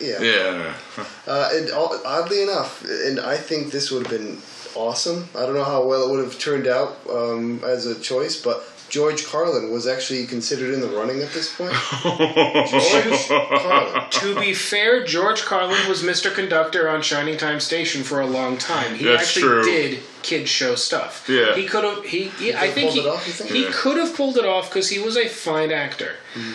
Yeah. 0.00 0.22
Yeah. 0.22 1.04
Uh, 1.26 1.50
and 1.52 1.70
oddly 1.70 2.42
enough, 2.42 2.84
and 2.84 3.20
I 3.20 3.36
think 3.36 3.72
this 3.72 3.90
would 3.90 4.06
have 4.06 4.18
been 4.18 4.38
awesome. 4.74 5.28
I 5.36 5.40
don't 5.40 5.54
know 5.54 5.64
how 5.64 5.84
well 5.84 6.08
it 6.08 6.10
would 6.10 6.24
have 6.24 6.38
turned 6.38 6.66
out 6.66 6.98
um, 7.10 7.62
as 7.64 7.86
a 7.86 7.98
choice, 7.98 8.40
but 8.40 8.64
George 8.88 9.26
Carlin 9.26 9.70
was 9.70 9.86
actually 9.86 10.26
considered 10.26 10.72
in 10.72 10.80
the 10.80 10.88
running 10.88 11.20
at 11.20 11.30
this 11.32 11.54
point. 11.54 11.72
George 12.02 13.28
Carlin. 13.28 14.10
To 14.10 14.40
be 14.40 14.54
fair, 14.54 15.04
George 15.04 15.42
Carlin 15.42 15.88
was 15.88 16.02
Mr. 16.02 16.34
Conductor 16.34 16.88
on 16.88 17.02
Shining 17.02 17.36
Time 17.36 17.60
Station 17.60 18.02
for 18.02 18.20
a 18.20 18.26
long 18.26 18.56
time. 18.56 18.94
He 18.94 19.04
That's 19.04 19.22
actually 19.24 19.42
true. 19.42 19.64
did 19.64 20.00
kids 20.22 20.48
show 20.50 20.74
stuff. 20.74 21.26
Yeah. 21.28 21.54
he 21.54 21.66
could 21.66 21.84
have. 21.84 22.04
He, 22.04 22.24
he 22.28 22.54
I 22.54 22.70
think 22.70 22.92
he, 22.92 23.06
off, 23.06 23.24
think? 23.24 23.50
he 23.50 23.64
Yeah. 23.64 23.70
could 23.72 23.98
have 23.98 24.14
pulled 24.16 24.36
it 24.38 24.44
off 24.44 24.68
because 24.70 24.88
he 24.88 24.98
was 24.98 25.16
a 25.16 25.28
fine 25.28 25.70
actor. 25.70 26.16
Mm-hmm. 26.34 26.54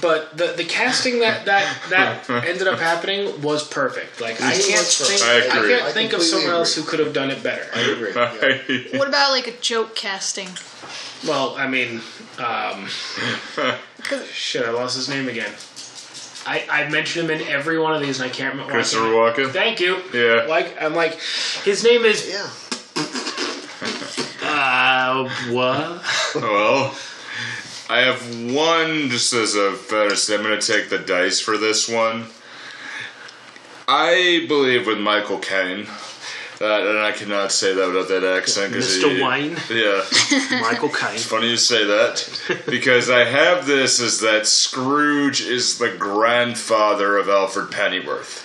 But 0.00 0.36
the 0.38 0.54
the 0.56 0.64
casting 0.64 1.20
that 1.20 1.44
that 1.44 1.76
that 1.90 2.30
ended 2.46 2.66
up 2.66 2.78
happening 2.78 3.42
was 3.42 3.66
perfect. 3.68 4.20
Like 4.20 4.40
I 4.40 4.52
can't 4.52 4.62
think 4.80 5.20
perfect. 5.20 5.22
I 5.22 5.38
I, 5.38 5.68
can't 5.68 5.82
I 5.82 5.92
think 5.92 6.12
of 6.12 6.20
completely 6.20 6.24
someone 6.40 6.50
else 6.54 6.74
who 6.74 6.82
could 6.84 7.00
have 7.00 7.12
done 7.12 7.30
it 7.30 7.42
better. 7.42 7.66
I 7.74 7.80
agree. 7.80 8.12
Yeah. 8.14 8.98
What 8.98 9.08
about 9.08 9.32
like 9.32 9.46
a 9.46 9.52
joke 9.60 9.94
casting? 9.94 10.48
Well, 11.26 11.54
I 11.56 11.66
mean, 11.68 12.00
um, 12.38 12.86
shit, 14.32 14.64
I 14.66 14.70
lost 14.70 14.96
his 14.96 15.08
name 15.08 15.28
again. 15.28 15.52
I, 16.46 16.66
I 16.70 16.88
mentioned 16.90 17.30
him 17.30 17.40
in 17.40 17.46
every 17.48 17.78
one 17.78 17.94
of 17.94 18.02
these, 18.02 18.20
and 18.20 18.30
I 18.30 18.32
can't 18.32 18.52
remember. 18.52 18.72
Christopher 18.72 19.04
why 19.14 19.32
Walken? 19.32 19.50
Thank 19.50 19.80
you. 19.80 19.98
Yeah. 20.12 20.46
Like 20.48 20.80
I'm 20.80 20.94
like, 20.94 21.18
his 21.64 21.84
name 21.84 22.04
is 22.04 22.26
Yeah. 22.28 22.48
uh 24.42 25.28
what? 25.50 26.02
Well, 26.42 26.94
I 27.90 27.98
have 28.00 28.20
one 28.54 29.10
just 29.10 29.32
as 29.32 29.54
a 29.54 29.72
fantasy. 29.72 30.34
I'm 30.34 30.42
going 30.42 30.58
to 30.58 30.66
take 30.66 30.88
the 30.88 30.98
dice 30.98 31.40
for 31.40 31.58
this 31.58 31.88
one. 31.88 32.26
I 33.86 34.46
believe 34.48 34.86
with 34.86 34.98
Michael 34.98 35.38
Caine. 35.38 35.86
That, 36.60 36.86
and 36.86 36.98
I 37.00 37.10
cannot 37.12 37.50
say 37.52 37.74
that 37.74 37.86
without 37.88 38.08
that 38.08 38.24
accent. 38.24 38.72
'cause 38.72 38.96
Mr. 38.96 39.16
he- 39.16 39.20
Wine? 39.20 39.56
Yeah. 39.68 40.60
Michael 40.60 40.88
Caine. 40.88 41.16
It's 41.16 41.26
Funny 41.26 41.50
you 41.50 41.56
say 41.56 41.84
that 41.84 42.62
because 42.66 43.10
I 43.10 43.24
have 43.24 43.66
this 43.66 43.98
is 44.00 44.20
that 44.20 44.46
Scrooge 44.46 45.40
is 45.42 45.78
the 45.78 45.90
grandfather 45.90 47.18
of 47.18 47.28
Alfred 47.28 47.70
Pennyworth. 47.72 48.42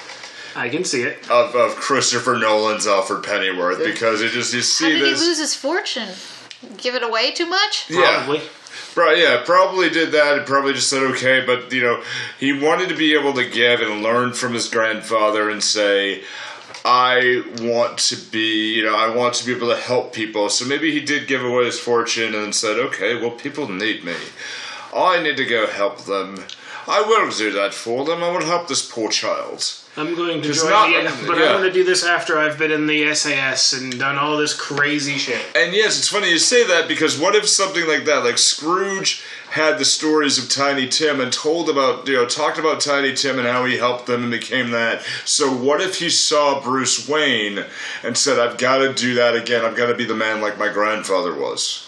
I 0.55 0.67
can 0.69 0.83
see 0.83 1.03
it. 1.03 1.19
Of, 1.29 1.55
of 1.55 1.75
Christopher 1.75 2.35
Nolan's 2.37 2.87
Alfred 2.87 3.23
Pennyworth 3.23 3.77
because 3.85 4.21
it 4.21 4.31
just 4.31 4.53
you 4.53 4.63
see. 4.63 4.85
How 4.85 4.89
see 4.89 4.97
did 4.99 5.05
this 5.13 5.21
he 5.21 5.27
lose 5.27 5.37
his 5.39 5.55
fortune? 5.55 6.09
Give 6.77 6.95
it 6.95 7.03
away 7.03 7.31
too 7.31 7.45
much? 7.45 7.85
yeah 7.89 8.23
Probably. 8.25 8.41
Pro- 8.93 9.11
yeah, 9.11 9.43
probably 9.45 9.89
did 9.89 10.11
that 10.13 10.37
and 10.37 10.47
probably 10.47 10.73
just 10.73 10.89
said 10.89 11.03
okay, 11.11 11.45
but 11.45 11.71
you 11.71 11.81
know, 11.81 12.03
he 12.39 12.53
wanted 12.53 12.89
to 12.89 12.95
be 12.95 13.13
able 13.13 13.33
to 13.33 13.47
give 13.47 13.81
and 13.81 14.01
learn 14.01 14.33
from 14.33 14.53
his 14.53 14.67
grandfather 14.67 15.49
and 15.49 15.63
say, 15.63 16.23
I 16.85 17.43
want 17.61 17.97
to 17.99 18.15
be, 18.15 18.73
you 18.73 18.83
know, 18.83 18.95
I 18.95 19.13
want 19.13 19.35
to 19.35 19.45
be 19.45 19.55
able 19.55 19.69
to 19.69 19.77
help 19.77 20.13
people. 20.13 20.49
So 20.49 20.65
maybe 20.65 20.91
he 20.91 21.01
did 21.01 21.27
give 21.27 21.43
away 21.43 21.65
his 21.65 21.79
fortune 21.79 22.33
and 22.33 22.55
said, 22.55 22.77
okay, 22.79 23.15
well, 23.15 23.31
people 23.31 23.67
need 23.67 24.03
me. 24.03 24.15
I 24.95 25.21
need 25.21 25.37
to 25.37 25.45
go 25.45 25.67
help 25.67 26.05
them. 26.05 26.45
I 26.89 27.01
will 27.01 27.29
do 27.29 27.51
that 27.51 27.73
for 27.73 28.03
them. 28.03 28.23
I 28.23 28.31
will 28.31 28.43
help 28.45 28.67
this 28.67 28.83
poor 28.89 29.09
child. 29.09 29.63
I'm 29.95 30.15
going 30.15 30.41
to 30.41 30.49
It's 30.49 30.61
join 30.61 30.71
not- 30.71 30.87
the, 30.89 31.27
but 31.27 31.37
yeah. 31.37 31.45
I'm 31.45 31.57
going 31.59 31.63
to 31.63 31.71
do 31.71 31.83
this 31.83 32.03
after 32.03 32.39
I've 32.39 32.57
been 32.57 32.71
in 32.71 32.87
the 32.87 33.13
SAS 33.13 33.73
and 33.73 33.99
done 33.99 34.17
all 34.17 34.37
this 34.37 34.53
crazy 34.59 35.17
shit. 35.17 35.39
And 35.55 35.73
yes, 35.73 35.99
it's 35.99 36.07
funny 36.07 36.29
you 36.31 36.39
say 36.39 36.65
that 36.65 36.87
because 36.87 37.19
what 37.19 37.35
if 37.35 37.47
something 37.47 37.87
like 37.87 38.05
that, 38.05 38.23
like 38.23 38.37
Scrooge 38.37 39.21
had 39.51 39.77
the 39.77 39.85
stories 39.85 40.37
of 40.41 40.49
Tiny 40.49 40.87
Tim 40.87 41.19
and 41.19 41.31
told 41.33 41.69
about, 41.69 42.07
you 42.07 42.13
know, 42.15 42.25
talked 42.25 42.57
about 42.57 42.81
Tiny 42.81 43.13
Tim 43.13 43.37
and 43.37 43.47
how 43.47 43.65
he 43.65 43.77
helped 43.77 44.07
them 44.07 44.23
and 44.23 44.31
became 44.31 44.71
that. 44.71 45.01
So 45.25 45.51
what 45.53 45.81
if 45.81 45.99
he 45.99 46.09
saw 46.09 46.61
Bruce 46.61 47.07
Wayne 47.09 47.65
and 48.03 48.17
said, 48.17 48.39
I've 48.39 48.57
got 48.57 48.79
to 48.79 48.93
do 48.93 49.15
that 49.15 49.35
again. 49.35 49.65
I've 49.65 49.75
got 49.75 49.87
to 49.87 49.95
be 49.95 50.05
the 50.05 50.15
man 50.15 50.39
like 50.41 50.57
my 50.57 50.71
grandfather 50.71 51.35
was. 51.35 51.85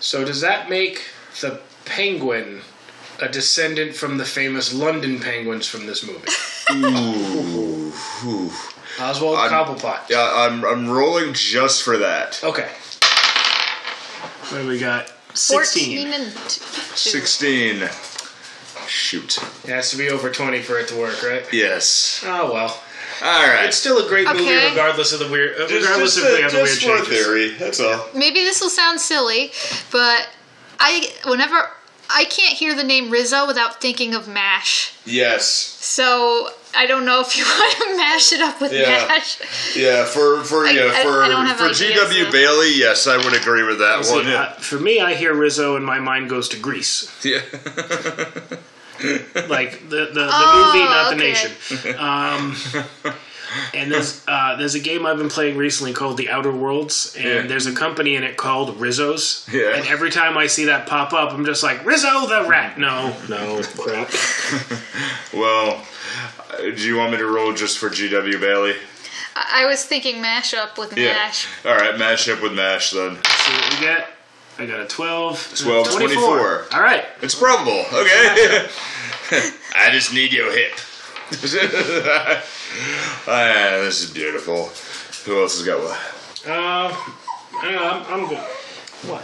So 0.00 0.24
does 0.24 0.40
that 0.40 0.68
make 0.68 1.04
the 1.40 1.60
penguin 1.84 2.62
a 3.22 3.28
descendant 3.28 3.94
from 3.94 4.18
the 4.18 4.24
famous 4.24 4.74
London 4.74 5.20
penguins 5.20 5.66
from 5.66 5.86
this 5.86 6.04
movie? 6.04 6.28
Ooh. 6.72 7.92
ooh. 8.26 8.50
Oswald 9.00 9.38
I'm- 9.38 9.50
Cobblepot. 9.50 10.10
Yeah, 10.10 10.30
I'm, 10.34 10.64
I'm 10.64 10.88
rolling 10.88 11.32
just 11.32 11.82
for 11.82 11.96
that. 11.98 12.42
Okay. 12.44 12.68
What 14.48 14.62
do 14.62 14.68
we 14.68 14.78
got? 14.78 15.10
16. 15.34 16.08
and 16.12 16.30
16. 16.32 17.88
Shoot. 18.86 19.38
It 19.64 19.70
has 19.70 19.90
to 19.92 19.96
be 19.96 20.10
over 20.10 20.30
20 20.30 20.60
for 20.60 20.78
it 20.78 20.88
to 20.88 20.96
work, 20.98 21.22
right? 21.22 21.44
Yes. 21.52 22.22
Oh, 22.26 22.52
well. 22.52 22.82
All 23.22 23.46
right. 23.46 23.66
It's 23.66 23.76
still 23.78 24.04
a 24.04 24.08
great 24.08 24.26
movie 24.26 24.40
Okay. 24.40 24.68
regardless 24.70 25.12
of 25.12 25.20
the 25.20 25.28
weird, 25.28 25.54
uh, 25.54 25.68
just, 25.68 25.82
regardless 25.86 26.14
just, 26.16 26.26
if 26.26 26.32
we 26.32 26.38
uh, 26.38 26.42
have 26.42 26.50
the 26.52 26.56
weird 26.58 26.68
just 26.68 26.82
for 26.82 26.96
changes. 26.98 27.24
theory. 27.26 27.48
That's 27.56 27.80
all. 27.80 28.08
maybe 28.14 28.40
this 28.40 28.60
will 28.60 28.68
sound 28.68 29.00
silly, 29.00 29.52
but 29.90 30.28
I 30.80 31.08
whenever 31.24 31.70
I 32.14 32.24
can't 32.24 32.56
hear 32.56 32.74
the 32.74 32.84
name 32.84 33.10
Rizzo 33.10 33.46
without 33.46 33.80
thinking 33.80 34.14
of 34.14 34.28
Mash. 34.28 34.92
Yes. 35.04 35.44
So 35.46 36.48
I 36.76 36.86
don't 36.86 37.04
know 37.04 37.20
if 37.20 37.36
you 37.36 37.44
want 37.58 37.76
to 37.78 37.96
mash 37.96 38.32
it 38.32 38.40
up 38.40 38.60
with 38.60 38.72
Yeah. 38.72 39.06
Mash. 39.08 39.40
Yeah, 39.76 40.04
for 40.04 40.42
for 40.44 40.66
I- 40.66 40.70
yeah 40.72 41.02
for 41.02 41.22
I 41.22 41.28
don't 41.28 41.46
for 41.56 41.64
GW 41.70 42.24
so- 42.26 42.30
Bailey, 42.32 42.72
yes, 42.74 43.06
I 43.06 43.16
would 43.16 43.34
agree 43.34 43.62
with 43.62 43.78
that 43.78 44.06
one. 44.06 44.26
Yeah. 44.26 44.34
uh, 44.42 44.52
for 44.54 44.78
me, 44.78 45.00
I 45.00 45.14
hear 45.14 45.34
Rizzo 45.34 45.76
and 45.76 45.84
my 45.84 45.98
mind 46.00 46.28
goes 46.30 46.48
to 46.50 46.58
Grease. 46.58 47.10
yeah. 47.24 47.40
Like 49.48 49.88
the, 49.88 50.06
the, 50.12 50.24
the 50.26 50.30
Oh, 50.30 50.72
movie, 50.72 50.84
not 50.84 51.10
the 51.10 51.16
nation. 51.16 51.50
Um, 51.98 52.54
and 53.74 53.90
there's 53.90 54.22
uh, 54.28 54.56
there's 54.56 54.74
a 54.74 54.80
game 54.80 55.04
I've 55.06 55.18
been 55.18 55.28
playing 55.28 55.56
recently 55.56 55.92
called 55.92 56.16
The 56.16 56.30
Outer 56.30 56.52
Worlds, 56.52 57.14
and 57.16 57.24
Yeah. 57.26 57.42
there's 57.46 57.66
a 57.66 57.74
company 57.74 58.16
in 58.16 58.22
it 58.24 58.36
called 58.36 58.78
Rizzo's. 58.80 59.46
Yeah. 59.52 59.74
And 59.76 59.86
every 59.88 60.10
time 60.10 60.36
I 60.38 60.46
see 60.46 60.66
that 60.66 60.86
pop 60.86 61.12
up, 61.12 61.32
I'm 61.32 61.44
just 61.44 61.62
like 61.62 61.84
Rizzo 61.84 62.26
the 62.26 62.46
rat. 62.48 62.78
No, 62.78 63.14
no, 63.28 63.62
crap. 63.78 64.10
well, 65.32 65.84
uh, 66.52 66.56
do 66.62 66.82
you 66.82 66.96
want 66.96 67.12
me 67.12 67.18
to 67.18 67.26
roll 67.26 67.52
just 67.52 67.78
for 67.78 67.88
GW 67.88 68.40
Bailey? 68.40 68.74
I 69.34 69.62
I 69.62 69.66
was 69.66 69.84
thinking 69.84 70.20
mash 70.20 70.54
up 70.54 70.78
with 70.78 70.96
Yeah. 70.96 71.12
Mash. 71.12 71.46
All 71.64 71.74
right, 71.76 71.98
mash 71.98 72.28
up 72.28 72.42
with 72.42 72.52
mash 72.52 72.90
then. 72.90 73.16
See 73.24 73.52
what 73.52 73.74
we 73.74 73.80
get. 73.86 74.08
I 74.58 74.66
got 74.66 74.80
a 74.80 74.86
12. 74.86 75.54
12, 75.64 75.92
24. 75.92 76.66
All 76.74 76.82
right. 76.82 77.06
It's 77.22 77.34
probable. 77.34 77.84
Okay. 77.92 78.66
I 79.74 79.88
just 79.90 80.12
need 80.12 80.30
your 80.32 80.52
hip. 80.52 80.74
Ah, 83.26 83.78
this 83.80 84.02
is 84.02 84.10
beautiful. 84.10 84.70
Who 85.24 85.40
else 85.42 85.58
has 85.58 85.66
got 85.66 85.78
one? 85.80 85.96
Uh, 86.44 86.92
I 87.54 87.62
don't 87.62 87.72
know, 87.72 87.84
I'm, 87.84 88.22
I'm 88.22 88.28
good. 88.28 88.38
What? 89.08 89.22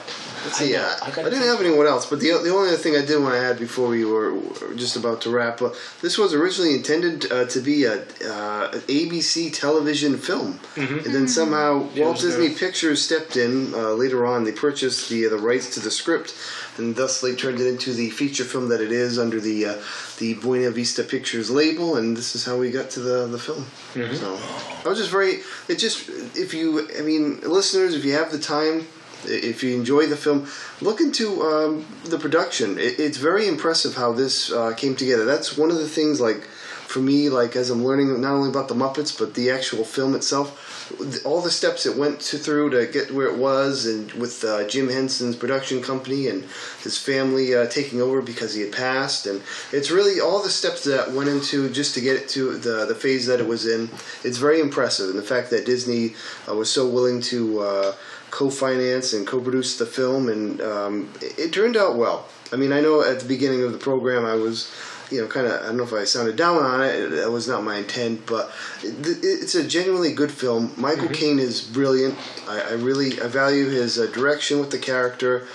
Let's 0.48 0.60
see, 0.60 0.76
I 0.76 0.80
uh, 0.80 0.96
I 1.02 1.08
I, 1.08 1.24
didn't 1.24 1.46
have 1.46 1.60
anyone 1.60 1.86
else, 1.86 2.06
but 2.06 2.20
the, 2.20 2.28
the 2.42 2.50
only 2.50 2.68
other 2.68 2.78
thing 2.78 2.96
I 2.96 3.04
did 3.04 3.20
want 3.22 3.34
to 3.34 3.40
add 3.40 3.58
before 3.58 3.88
we 3.88 4.02
were 4.06 4.32
were 4.32 4.74
just 4.74 4.96
about 4.96 5.20
to 5.22 5.30
wrap 5.30 5.60
up, 5.60 5.74
this 6.00 6.16
was 6.16 6.32
originally 6.32 6.74
intended 6.74 7.30
uh, 7.30 7.44
to 7.46 7.60
be 7.60 7.84
a 7.84 8.00
uh, 8.00 8.70
an 8.72 8.80
ABC 8.88 9.52
television 9.52 10.16
film, 10.16 10.58
and 10.76 11.14
then 11.14 11.28
somehow 11.28 11.80
Walt 11.98 12.14
was 12.14 12.22
Disney 12.22 12.48
there. 12.48 12.58
Pictures 12.58 13.02
stepped 13.02 13.36
in 13.36 13.74
uh, 13.74 13.90
later 13.90 14.24
on. 14.24 14.44
They 14.44 14.52
purchased 14.52 15.10
the 15.10 15.26
the 15.26 15.36
rights 15.36 15.74
to 15.74 15.80
the 15.80 15.90
script, 15.90 16.34
and 16.78 16.96
thus 16.96 17.20
they 17.20 17.34
turned 17.34 17.60
it 17.60 17.66
into 17.66 17.92
the 17.92 18.08
feature 18.08 18.44
film 18.44 18.70
that 18.70 18.80
it 18.80 18.90
is 18.90 19.18
under 19.18 19.40
the 19.40 19.66
uh, 19.66 19.82
the 20.18 20.32
Buena 20.34 20.70
Vista 20.70 21.02
Pictures 21.02 21.50
label, 21.50 21.96
and 21.96 22.16
this 22.16 22.34
is 22.34 22.46
how 22.46 22.56
we 22.56 22.70
got 22.70 22.88
to 22.90 23.00
the 23.00 23.26
the 23.26 23.38
film. 23.38 23.66
So 24.14 24.38
I 24.84 24.88
was 24.88 24.98
just 24.98 25.10
very. 25.10 25.40
It 25.68 25.78
just 25.78 26.08
if 26.34 26.54
you, 26.54 26.88
I 26.98 27.02
mean, 27.02 27.40
listeners, 27.40 27.94
if 27.94 28.02
you 28.06 28.14
have 28.14 28.32
the 28.32 28.38
time 28.38 28.86
if 29.24 29.62
you 29.62 29.74
enjoy 29.74 30.06
the 30.06 30.16
film, 30.16 30.48
look 30.80 31.00
into 31.00 31.42
um, 31.42 31.86
the 32.04 32.18
production. 32.18 32.78
It, 32.78 32.98
it's 32.98 33.18
very 33.18 33.48
impressive 33.48 33.94
how 33.94 34.12
this 34.12 34.52
uh, 34.52 34.74
came 34.74 34.96
together. 34.96 35.24
That's 35.24 35.56
one 35.56 35.70
of 35.70 35.78
the 35.78 35.88
things 35.88 36.20
like 36.20 36.46
for 36.88 37.00
me, 37.00 37.28
like 37.28 37.54
as 37.54 37.68
I'm 37.68 37.84
learning 37.84 38.18
not 38.20 38.32
only 38.32 38.48
about 38.48 38.68
the 38.68 38.74
Muppets 38.74 39.16
but 39.16 39.34
the 39.34 39.50
actual 39.50 39.84
film 39.84 40.14
itself, 40.14 41.22
all 41.26 41.42
the 41.42 41.50
steps 41.50 41.84
it 41.84 41.98
went 41.98 42.18
to, 42.20 42.38
through 42.38 42.70
to 42.70 42.86
get 42.90 43.12
where 43.12 43.26
it 43.26 43.36
was, 43.36 43.84
and 43.84 44.10
with 44.12 44.42
uh, 44.42 44.66
Jim 44.66 44.88
Henson's 44.88 45.36
production 45.36 45.82
company 45.82 46.28
and 46.28 46.44
his 46.82 46.96
family 46.96 47.54
uh, 47.54 47.66
taking 47.66 48.00
over 48.00 48.22
because 48.22 48.54
he 48.54 48.62
had 48.62 48.72
passed, 48.72 49.26
and 49.26 49.42
it's 49.70 49.90
really 49.90 50.18
all 50.18 50.42
the 50.42 50.48
steps 50.48 50.84
that 50.84 51.12
went 51.12 51.28
into 51.28 51.68
just 51.68 51.94
to 51.94 52.00
get 52.00 52.16
it 52.16 52.28
to 52.30 52.56
the 52.56 52.86
the 52.86 52.94
phase 52.94 53.26
that 53.26 53.38
it 53.38 53.46
was 53.46 53.66
in. 53.66 53.90
It's 54.24 54.38
very 54.38 54.60
impressive, 54.60 55.10
and 55.10 55.18
the 55.18 55.22
fact 55.22 55.50
that 55.50 55.66
Disney 55.66 56.14
uh, 56.48 56.54
was 56.54 56.70
so 56.72 56.88
willing 56.88 57.20
to. 57.22 57.94
Co-finance 58.30 59.12
and 59.14 59.26
co-produce 59.26 59.78
the 59.78 59.86
film, 59.86 60.28
and 60.28 60.60
um, 60.60 61.12
it, 61.22 61.38
it 61.38 61.52
turned 61.52 61.76
out 61.76 61.96
well. 61.96 62.26
I 62.52 62.56
mean, 62.56 62.72
I 62.72 62.80
know 62.80 63.02
at 63.02 63.20
the 63.20 63.28
beginning 63.28 63.62
of 63.62 63.72
the 63.72 63.78
program 63.78 64.24
I 64.24 64.34
was, 64.34 64.72
you 65.10 65.20
know, 65.20 65.26
kind 65.26 65.46
of 65.46 65.60
I 65.60 65.66
don't 65.66 65.76
know 65.76 65.82
if 65.84 65.92
I 65.92 66.04
sounded 66.04 66.36
down 66.36 66.62
on 66.62 66.82
it. 66.82 67.08
That 67.10 67.30
was 67.30 67.48
not 67.48 67.62
my 67.62 67.76
intent, 67.76 68.26
but 68.26 68.50
it, 68.82 69.18
it's 69.22 69.54
a 69.54 69.66
genuinely 69.66 70.12
good 70.12 70.30
film. 70.30 70.72
Michael 70.76 71.08
Caine 71.08 71.38
is 71.38 71.60
brilliant. 71.60 72.16
I, 72.48 72.60
I 72.60 72.72
really 72.72 73.20
I 73.20 73.28
value 73.28 73.66
his 73.68 73.98
uh, 73.98 74.06
direction 74.06 74.60
with 74.60 74.70
the 74.70 74.78
character. 74.78 75.46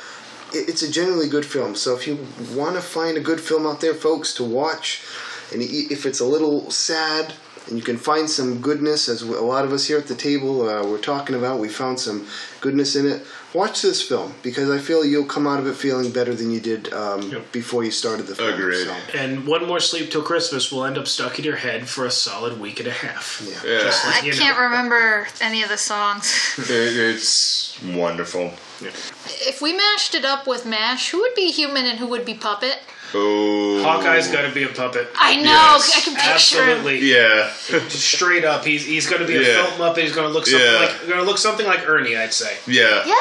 It, 0.54 0.70
it's 0.70 0.84
a 0.84 0.92
genuinely 0.92 1.30
good 1.30 1.46
film. 1.46 1.76
So 1.76 1.96
if 1.96 2.08
you 2.08 2.26
want 2.56 2.76
to 2.76 2.82
find 2.82 3.18
a 3.18 3.22
good 3.22 3.42
film 3.42 3.66
out 3.66 3.82
there, 3.82 3.94
folks, 3.94 4.34
to 4.36 4.44
watch, 4.44 5.04
and 5.52 5.62
if 5.62 6.06
it's 6.06 6.20
a 6.20 6.26
little 6.26 6.70
sad 6.72 7.34
and 7.68 7.78
you 7.78 7.84
can 7.84 7.98
find 7.98 8.30
some 8.30 8.60
goodness, 8.62 9.08
as 9.08 9.22
a 9.22 9.26
lot 9.42 9.64
of 9.66 9.72
us 9.72 9.86
here 9.88 9.98
at 9.98 10.08
the 10.08 10.16
table 10.16 10.68
uh, 10.68 10.86
we're 10.86 10.98
talking 10.98 11.36
about, 11.36 11.60
we 11.60 11.70
found 11.70 12.00
some 12.00 12.28
goodness 12.62 12.96
in 12.96 13.06
it. 13.08 13.26
Watch 13.54 13.82
this 13.84 14.02
film 14.02 14.34
because 14.42 14.70
I 14.72 14.80
feel 14.80 15.06
you'll 15.06 15.26
come 15.26 15.46
out 15.46 15.60
of 15.60 15.68
it 15.68 15.76
feeling 15.76 16.12
better 16.12 16.34
than 16.34 16.50
you 16.50 16.60
did 16.60 16.92
um, 16.92 17.44
before 17.52 17.84
you 17.84 17.92
started 17.92 18.26
the 18.26 18.36
film. 18.36 18.52
Agreed. 18.54 18.86
So, 18.88 18.96
And 19.18 19.46
one 19.46 19.68
more 19.68 19.80
sleep 19.80 20.10
till 20.10 20.24
Christmas 20.24 20.72
will 20.72 20.84
end 20.86 20.98
up 20.98 21.08
stuck 21.08 21.38
in 21.38 21.46
your 21.46 21.56
head 21.58 21.88
for 21.88 22.06
a 22.06 22.12
solid 22.12 22.60
week 22.60 22.80
and 22.80 22.88
a 22.88 22.92
half. 22.92 23.42
yeah. 23.46 23.72
Yeah. 23.72 23.80
Just 23.84 24.06
like 24.06 24.24
I 24.24 24.30
can't 24.32 24.60
remember 24.60 25.28
any 25.40 25.62
of 25.62 25.70
the 25.70 25.78
songs. 25.78 26.34
It, 26.64 26.98
it's 26.98 27.80
wonderful. 27.84 28.54
if 28.82 29.62
we 29.62 29.74
mashed 29.74 30.16
it 30.16 30.26
up 30.26 30.48
with 30.48 30.66
MASH, 30.66 31.12
who 31.12 31.20
would 31.22 31.36
be 31.36 31.52
human 31.52 31.86
and 31.86 32.00
who 32.00 32.08
would 32.08 32.26
be 32.26 32.34
puppet? 32.34 32.80
Oh, 33.16 33.84
Hawkeye's 33.84 34.28
got 34.32 34.42
to 34.48 34.54
be 34.54 34.64
a 34.64 34.70
puppet. 34.70 35.08
I 35.16 35.36
know. 35.36 35.44
Yes, 35.44 35.94
I 35.98 36.02
can 36.02 36.16
picture 36.16 36.64
him. 36.66 36.70
Absolutely. 36.78 37.12
Yeah, 37.12 37.52
Straight 37.90 38.44
up, 38.46 38.64
he's 38.66 38.86
he's 38.86 39.08
going 39.08 39.22
to 39.22 39.28
be 39.28 39.36
a 39.38 39.44
film 39.44 39.68
muppet. 39.80 39.98
He's 40.04 40.14
going 40.16 40.28
to 40.28 40.34
look 40.34 40.46
something 40.48 40.66
Yeah. 40.68 40.80
like 40.80 41.00
going 41.08 41.20
to 41.20 41.24
look 41.24 41.38
something 41.38 41.66
like 41.66 41.88
Ernie, 41.88 42.16
I'd 42.18 42.34
say. 42.34 42.58
yeah, 42.68 43.04
Yeah, 43.06 43.16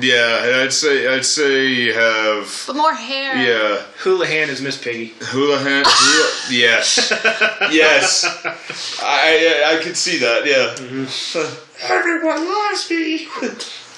yeah. 0.00 0.44
And 0.44 0.54
I'd 0.62 0.72
say 0.72 1.06
I'd 1.06 1.24
say 1.24 1.66
you 1.66 1.92
have 1.94 2.64
but 2.66 2.76
more 2.76 2.94
hair. 2.94 3.36
yeah. 3.36 3.82
Houlihan 4.02 4.48
is 4.50 4.60
Miss 4.60 4.76
Piggy. 4.82 5.14
Houlihan. 5.20 5.84
Hula, 5.86 6.30
yes, 6.50 7.10
yes. 7.70 8.24
I, 9.02 9.64
I 9.70 9.76
I 9.78 9.82
could 9.82 9.96
see 9.96 10.18
that. 10.18 10.44
Yeah, 10.46 10.74
mm-hmm. 10.86 11.92
Everyone 11.92 12.44
loves 12.48 12.90
me. 12.90 13.28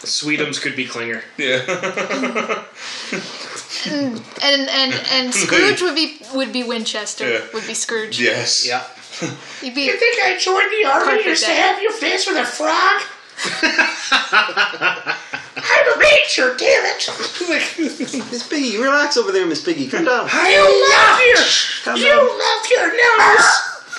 Sweetums 0.03 0.61
could 0.61 0.77
be 0.77 0.87
Klinger. 0.87 1.23
yeah. 1.37 1.61
and 4.43 4.69
and 4.69 4.95
and 5.13 5.35
Scrooge 5.35 5.83
would 5.83 5.95
be 5.95 6.19
would 6.35 6.53
be 6.53 6.63
Winchester. 6.65 7.29
Yeah. 7.31 7.41
Would 7.55 7.67
be 7.67 7.75
Scrooge. 7.75 8.21
yes. 8.21 8.67
Yeah. 8.67 8.83
He'd 9.61 9.75
be 9.75 9.83
You 9.83 9.97
think 9.99 10.23
I 10.23 10.39
joined 10.39 10.71
the 10.71 10.89
army 10.89 11.23
just 11.23 11.45
to 11.45 11.53
have 11.53 11.81
you 11.83 11.93
face 11.93 12.27
with 12.27 12.37
a 12.39 12.45
frog? 12.45 13.03
I'm 15.63 15.87
a 15.89 15.99
ranger, 15.99 16.57
damn 16.57 16.85
it! 16.87 17.11
Miss 18.31 18.47
Piggy, 18.49 18.77
relax 18.79 19.17
over 19.17 19.33
there, 19.33 19.47
Miss 19.47 19.63
Piggy. 19.63 19.89
Come 19.89 20.05
down. 20.05 20.29
You 20.29 20.89
love 20.91 21.21
your, 21.27 21.37
Calm 21.85 21.97
you 21.97 22.07
down. 22.09 22.27
love 22.27 22.67
your 22.71 22.89
nose. 22.89 23.51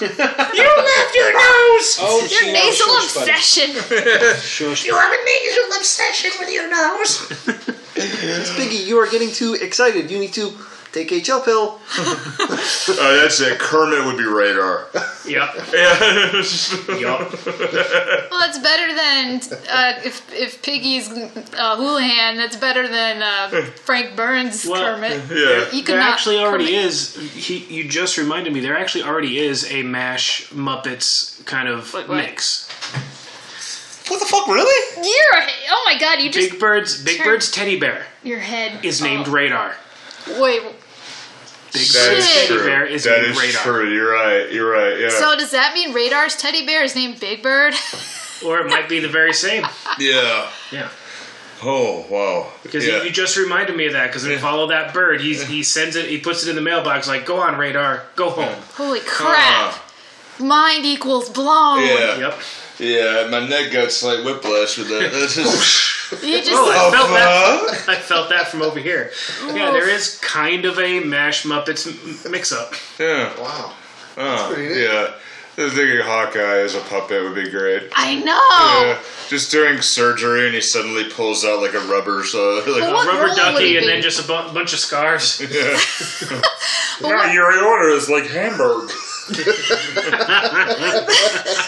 you 0.57 0.65
love 0.65 1.11
your 1.15 1.33
nose. 1.33 1.97
Oh, 2.01 2.27
your 2.29 2.51
nasal 2.51 2.97
obsession. 2.97 3.69
You 4.85 4.95
have 4.97 5.13
a 5.13 5.25
nasal 5.25 5.77
obsession 5.77 6.31
with 6.39 6.51
your 6.51 6.69
nose. 6.69 7.29
Miss 7.95 8.55
Piggy, 8.55 8.77
you 8.77 8.97
are 8.97 9.09
getting 9.09 9.31
too 9.31 9.53
excited. 9.53 10.09
You 10.09 10.17
need 10.17 10.33
to 10.33 10.53
take 10.91 11.11
a 11.11 11.22
chill 11.22 11.41
pill. 11.41 11.80
Uh, 12.89 13.13
that's 13.22 13.39
it. 13.39 13.59
Kermit 13.59 14.05
would 14.05 14.18
be 14.18 14.26
radar. 14.26 14.88
Yep. 15.26 15.49
Yeah. 15.72 16.43
Yup. 16.99 17.31
Well, 18.31 18.39
that's 18.39 18.59
better 18.59 18.88
than 18.93 19.39
uh, 19.69 19.99
if 20.03 20.34
if 20.34 20.61
Piggy's 20.63 21.09
uh, 21.09 21.76
Houlihan. 21.77 22.38
That's 22.38 22.55
better 22.57 22.88
than 22.88 23.22
uh, 23.22 23.49
Frank 23.85 24.15
Burns 24.15 24.65
Well, 24.65 24.95
Kermit. 24.95 25.22
yeah. 25.30 25.69
You 25.72 25.84
could 25.84 25.95
There 25.95 25.99
actually 26.01 26.39
already 26.39 26.65
Kermit. 26.65 26.85
is. 26.85 27.15
He, 27.34 27.57
you 27.59 27.88
just 27.88 28.18
reminded 28.18 28.51
me. 28.53 28.59
There 28.61 28.77
actually 28.77 29.03
already 29.03 29.38
is 29.39 29.72
a 29.72 29.84
Mash 29.84 30.49
Muppets 30.49 31.45
kind 31.45 31.68
of 31.69 31.93
What- 31.93 32.07
what? 32.09 32.18
mix. 32.18 32.68
What 34.09 34.19
the 34.19 34.26
fuck? 34.26 34.47
Really? 34.47 35.07
You're 35.07 35.43
oh 35.69 35.84
my 35.85 35.97
god! 35.99 36.19
You 36.19 36.31
just 36.31 36.51
Big 36.51 36.59
Bird's 36.59 37.01
Big 37.03 37.18
Turn- 37.18 37.27
Bird's 37.27 37.49
teddy 37.51 37.80
bear 37.80 38.05
your 38.23 38.39
head 38.39 38.84
is 38.84 39.01
named 39.01 39.27
oh. 39.27 39.31
Radar. 39.31 39.76
Wait. 40.39 40.61
Big 41.73 41.81
Shit. 41.84 42.02
Bird's 42.11 42.34
teddy 42.34 42.48
True. 42.48 42.65
bear 42.65 42.85
is 42.85 43.03
That 43.06 43.22
named 43.22 43.31
is 43.35 43.39
Radar. 43.41 43.61
true. 43.64 43.93
You're 43.93 44.11
right. 44.14 44.52
You're 44.52 44.69
right. 44.72 44.99
Yeah. 44.99 45.10
So 45.10 45.35
does 45.38 45.52
that 45.52 45.73
mean 45.73 45.93
Radar's 45.93 46.35
teddy 46.35 46.65
bear 46.65 46.84
is 46.84 46.95
named 46.95 47.19
Big 47.19 47.41
Bird? 47.43 47.73
Or 48.43 48.57
it 48.60 48.65
might 48.69 48.89
be 48.89 48.99
the 48.99 49.07
very 49.07 49.34
same. 49.34 49.64
yeah. 49.99 50.49
Yeah. 50.72 50.89
Oh 51.61 52.07
wow. 52.10 52.52
Because 52.64 52.88
yeah. 52.88 52.98
you, 52.98 53.03
you 53.03 53.11
just 53.11 53.38
reminded 53.38 53.76
me 53.77 53.85
of 53.85 53.93
that. 53.93 54.07
Because 54.07 54.26
we 54.26 54.35
follow 54.38 54.65
that 54.69 54.95
bird. 54.95 55.22
He's, 55.22 55.45
he 55.45 55.61
sends 55.61 55.95
it. 55.95 56.10
He 56.10 56.18
puts 56.18 56.41
it 56.43 56.49
in 56.49 56.56
the 56.56 56.61
mailbox. 56.64 57.07
Like, 57.07 57.27
go 57.27 57.38
on, 57.38 57.56
Radar. 57.60 58.02
Go 58.15 58.31
home. 58.31 58.56
Holy 58.73 58.99
crap! 59.02 59.73
Ah, 59.76 59.84
Mind 60.39 60.85
equals 60.88 61.30
blown. 61.30 61.81
yeah. 61.81 62.18
Yep. 62.18 62.39
Yeah. 62.80 63.27
My 63.30 63.48
neck 63.48 63.72
got 63.72 63.91
slight 63.91 64.26
whiplash 64.26 64.80
with 64.80 64.88
that. 64.89 65.11
That's 65.14 65.35
just. 65.35 65.89
You 66.11 66.38
just 66.39 66.51
Oh, 66.51 66.69
I 66.71 66.91
felt 66.91 67.09
that. 67.09 67.85
I 67.89 67.95
felt 67.99 68.29
that 68.29 68.47
from 68.49 68.61
over 68.61 68.79
here. 68.79 69.11
Yeah, 69.47 69.71
there 69.71 69.89
is 69.89 70.17
kind 70.19 70.65
of 70.65 70.77
a 70.79 70.99
Mash 70.99 71.43
Muppets 71.43 72.29
mix-up. 72.29 72.73
yeah. 72.99 73.33
Wow. 73.41 73.73
Oh, 74.17 74.51
pretty 74.53 74.73
neat. 74.75 74.83
yeah. 74.83 75.13
I 75.57 75.63
was 75.65 75.73
thinking 75.73 75.99
Hawkeye 76.01 76.59
as 76.59 76.75
a 76.75 76.79
puppet 76.79 77.21
would 77.23 77.35
be 77.35 77.49
great. 77.49 77.89
I 77.95 78.15
know. 78.15 78.85
Yeah, 78.88 78.99
just 79.27 79.51
during 79.51 79.81
surgery, 79.81 80.45
and 80.45 80.55
he 80.55 80.61
suddenly 80.61 81.09
pulls 81.09 81.43
out 81.45 81.61
like 81.61 81.73
a 81.73 81.79
rubber, 81.81 82.21
uh, 82.21 82.23
so 82.23 82.55
like, 82.67 82.81
But 82.81 82.93
what 82.93 83.07
Rubber 83.07 83.35
ducky 83.35 83.77
and 83.77 83.85
then 83.88 84.01
just 84.01 84.19
a 84.19 84.23
bu- 84.23 84.53
bunch 84.53 84.71
of 84.73 84.79
scars. 84.79 85.39
yeah. 85.41 85.77
But 87.01 87.09
what, 87.15 87.33
your 87.33 87.51
order 87.65 87.89
is 87.89 88.09
like 88.09 88.25
Hamburg. 88.27 88.89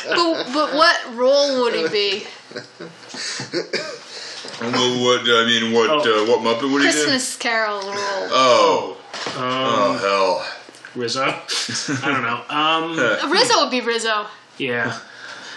but, 0.07 0.47
but 0.53 0.73
what 0.73 1.15
role 1.15 1.61
would 1.63 1.73
he 1.75 1.87
be? 1.89 2.23
Well, 4.61 5.03
what 5.03 5.21
I 5.21 5.45
mean, 5.45 5.73
what 5.73 5.89
Oh. 5.89 5.99
uh, 5.99 6.25
what 6.29 6.39
Muppet 6.41 6.71
would 6.71 6.81
he 6.83 6.87
do? 6.91 6.93
Christmas 6.93 7.35
Carol 7.37 7.79
role. 7.81 7.93
Oh, 8.31 8.97
Um, 9.27 9.33
oh 9.37 9.97
hell. 10.01 10.59
Rizzo. 10.95 11.23
I 11.23 12.11
don't 12.11 12.21
know. 12.21 12.41
Um, 12.49 13.31
Rizzo 13.31 13.61
would 13.61 13.71
be 13.71 13.81
Rizzo. 13.81 14.27
yeah. 14.57 14.99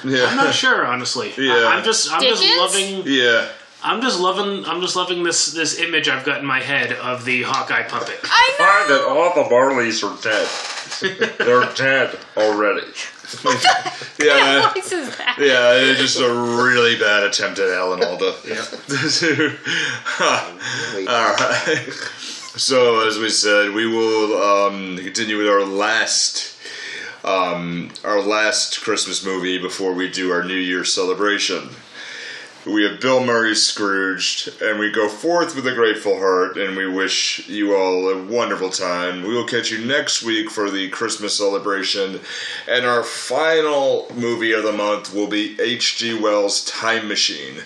I'm 0.04 0.36
not 0.36 0.54
sure, 0.54 0.86
honestly. 0.86 1.32
Yeah. 1.36 1.52
I, 1.52 1.78
am 1.78 1.84
just, 1.84 2.12
I'm 2.12 2.20
just 2.22 2.42
loving, 2.56 3.02
yeah. 3.06 3.48
I'm 3.82 4.00
just 4.00 4.20
loving, 4.20 4.64
I'm 4.64 4.80
just 4.80 4.94
loving 4.96 5.22
this 5.22 5.52
this 5.52 5.78
image 5.78 6.08
I've 6.08 6.24
got 6.24 6.40
in 6.40 6.46
my 6.46 6.60
head 6.60 6.92
of 6.92 7.24
the 7.24 7.42
Hawkeye 7.42 7.84
puppet. 7.84 8.18
I 8.24 8.54
Find 8.56 8.90
that 8.90 9.06
all 9.06 9.34
the 9.34 9.48
Marleys 9.48 10.02
are 10.02 10.16
dead. 10.22 10.48
They're 11.38 11.72
dead 11.74 12.18
already. 12.36 12.86
Know. 13.44 13.52
Yeah, 14.18 14.60
What 14.60 14.74
voice 14.74 14.92
is 14.92 15.16
that? 15.18 15.36
yeah, 15.38 15.72
it's 15.74 16.00
just 16.00 16.18
a 16.20 16.28
really 16.30 16.96
bad 16.98 17.22
attempt 17.24 17.58
at 17.58 17.68
Alan 17.70 18.02
Alda. 18.02 18.34
yeah. 18.46 18.60
All 21.08 21.34
right. 21.34 21.86
So, 22.56 23.06
as 23.06 23.18
we 23.18 23.28
said, 23.28 23.72
we 23.74 23.86
will 23.86 24.42
um, 24.42 24.96
continue 24.96 25.36
with 25.38 25.48
our 25.48 25.64
last, 25.64 26.56
um, 27.24 27.90
our 28.02 28.20
last 28.22 28.80
Christmas 28.82 29.24
movie 29.24 29.58
before 29.58 29.92
we 29.92 30.08
do 30.10 30.32
our 30.32 30.42
New 30.42 30.54
Year 30.54 30.84
celebration. 30.84 31.68
We 32.66 32.82
have 32.82 32.98
Bill 32.98 33.24
Murray 33.24 33.54
Scrooged, 33.54 34.60
and 34.60 34.80
we 34.80 34.90
go 34.90 35.08
forth 35.08 35.54
with 35.54 35.68
a 35.68 35.72
grateful 35.72 36.18
heart, 36.18 36.56
and 36.56 36.76
we 36.76 36.88
wish 36.88 37.48
you 37.48 37.76
all 37.76 38.08
a 38.08 38.20
wonderful 38.20 38.70
time. 38.70 39.22
We 39.22 39.34
will 39.34 39.46
catch 39.46 39.70
you 39.70 39.86
next 39.86 40.24
week 40.24 40.50
for 40.50 40.68
the 40.68 40.88
Christmas 40.88 41.38
celebration, 41.38 42.18
and 42.66 42.84
our 42.84 43.04
final 43.04 44.08
movie 44.16 44.50
of 44.50 44.64
the 44.64 44.72
month 44.72 45.14
will 45.14 45.28
be 45.28 45.56
H.G. 45.60 46.18
Wells' 46.18 46.64
Time 46.64 47.06
Machine. 47.06 47.62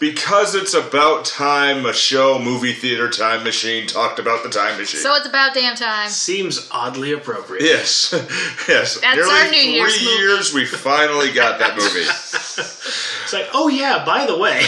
Because 0.00 0.54
it's 0.54 0.72
about 0.74 1.24
time, 1.26 1.84
a 1.84 1.92
show, 1.92 2.38
movie 2.38 2.72
theater, 2.72 3.08
time 3.10 3.44
machine 3.44 3.86
talked 3.86 4.18
about 4.18 4.42
the 4.42 4.48
time 4.48 4.78
machine. 4.78 4.98
So 5.00 5.14
it's 5.14 5.28
about 5.28 5.52
damn 5.54 5.76
time. 5.76 6.08
Seems 6.08 6.66
oddly 6.72 7.12
appropriate. 7.12 7.62
yes, 7.62 8.10
yes. 8.68 8.98
That's 8.98 9.14
Nearly 9.16 9.30
our 9.30 9.44
New 9.44 9.50
three 9.50 9.72
Year's 9.72 10.02
movie. 10.02 10.16
years, 10.16 10.54
we 10.54 10.64
finally 10.64 11.30
got 11.32 11.58
that 11.60 11.76
movie. 11.76 12.06
It's 13.22 13.32
like, 13.34 13.48
oh 13.54 13.68
yeah, 13.68 14.04
by 14.04 14.26
the 14.26 14.36
way, 14.36 14.60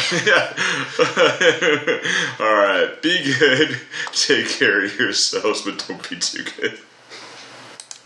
All 2.38 2.54
right, 2.54 3.02
be 3.02 3.34
good. 3.36 3.80
Take 4.12 4.48
care 4.50 4.84
of 4.84 4.96
yourselves, 4.98 5.62
but 5.62 5.84
don't 5.88 6.08
be 6.08 6.16
too 6.16 6.44
good. 6.44 6.78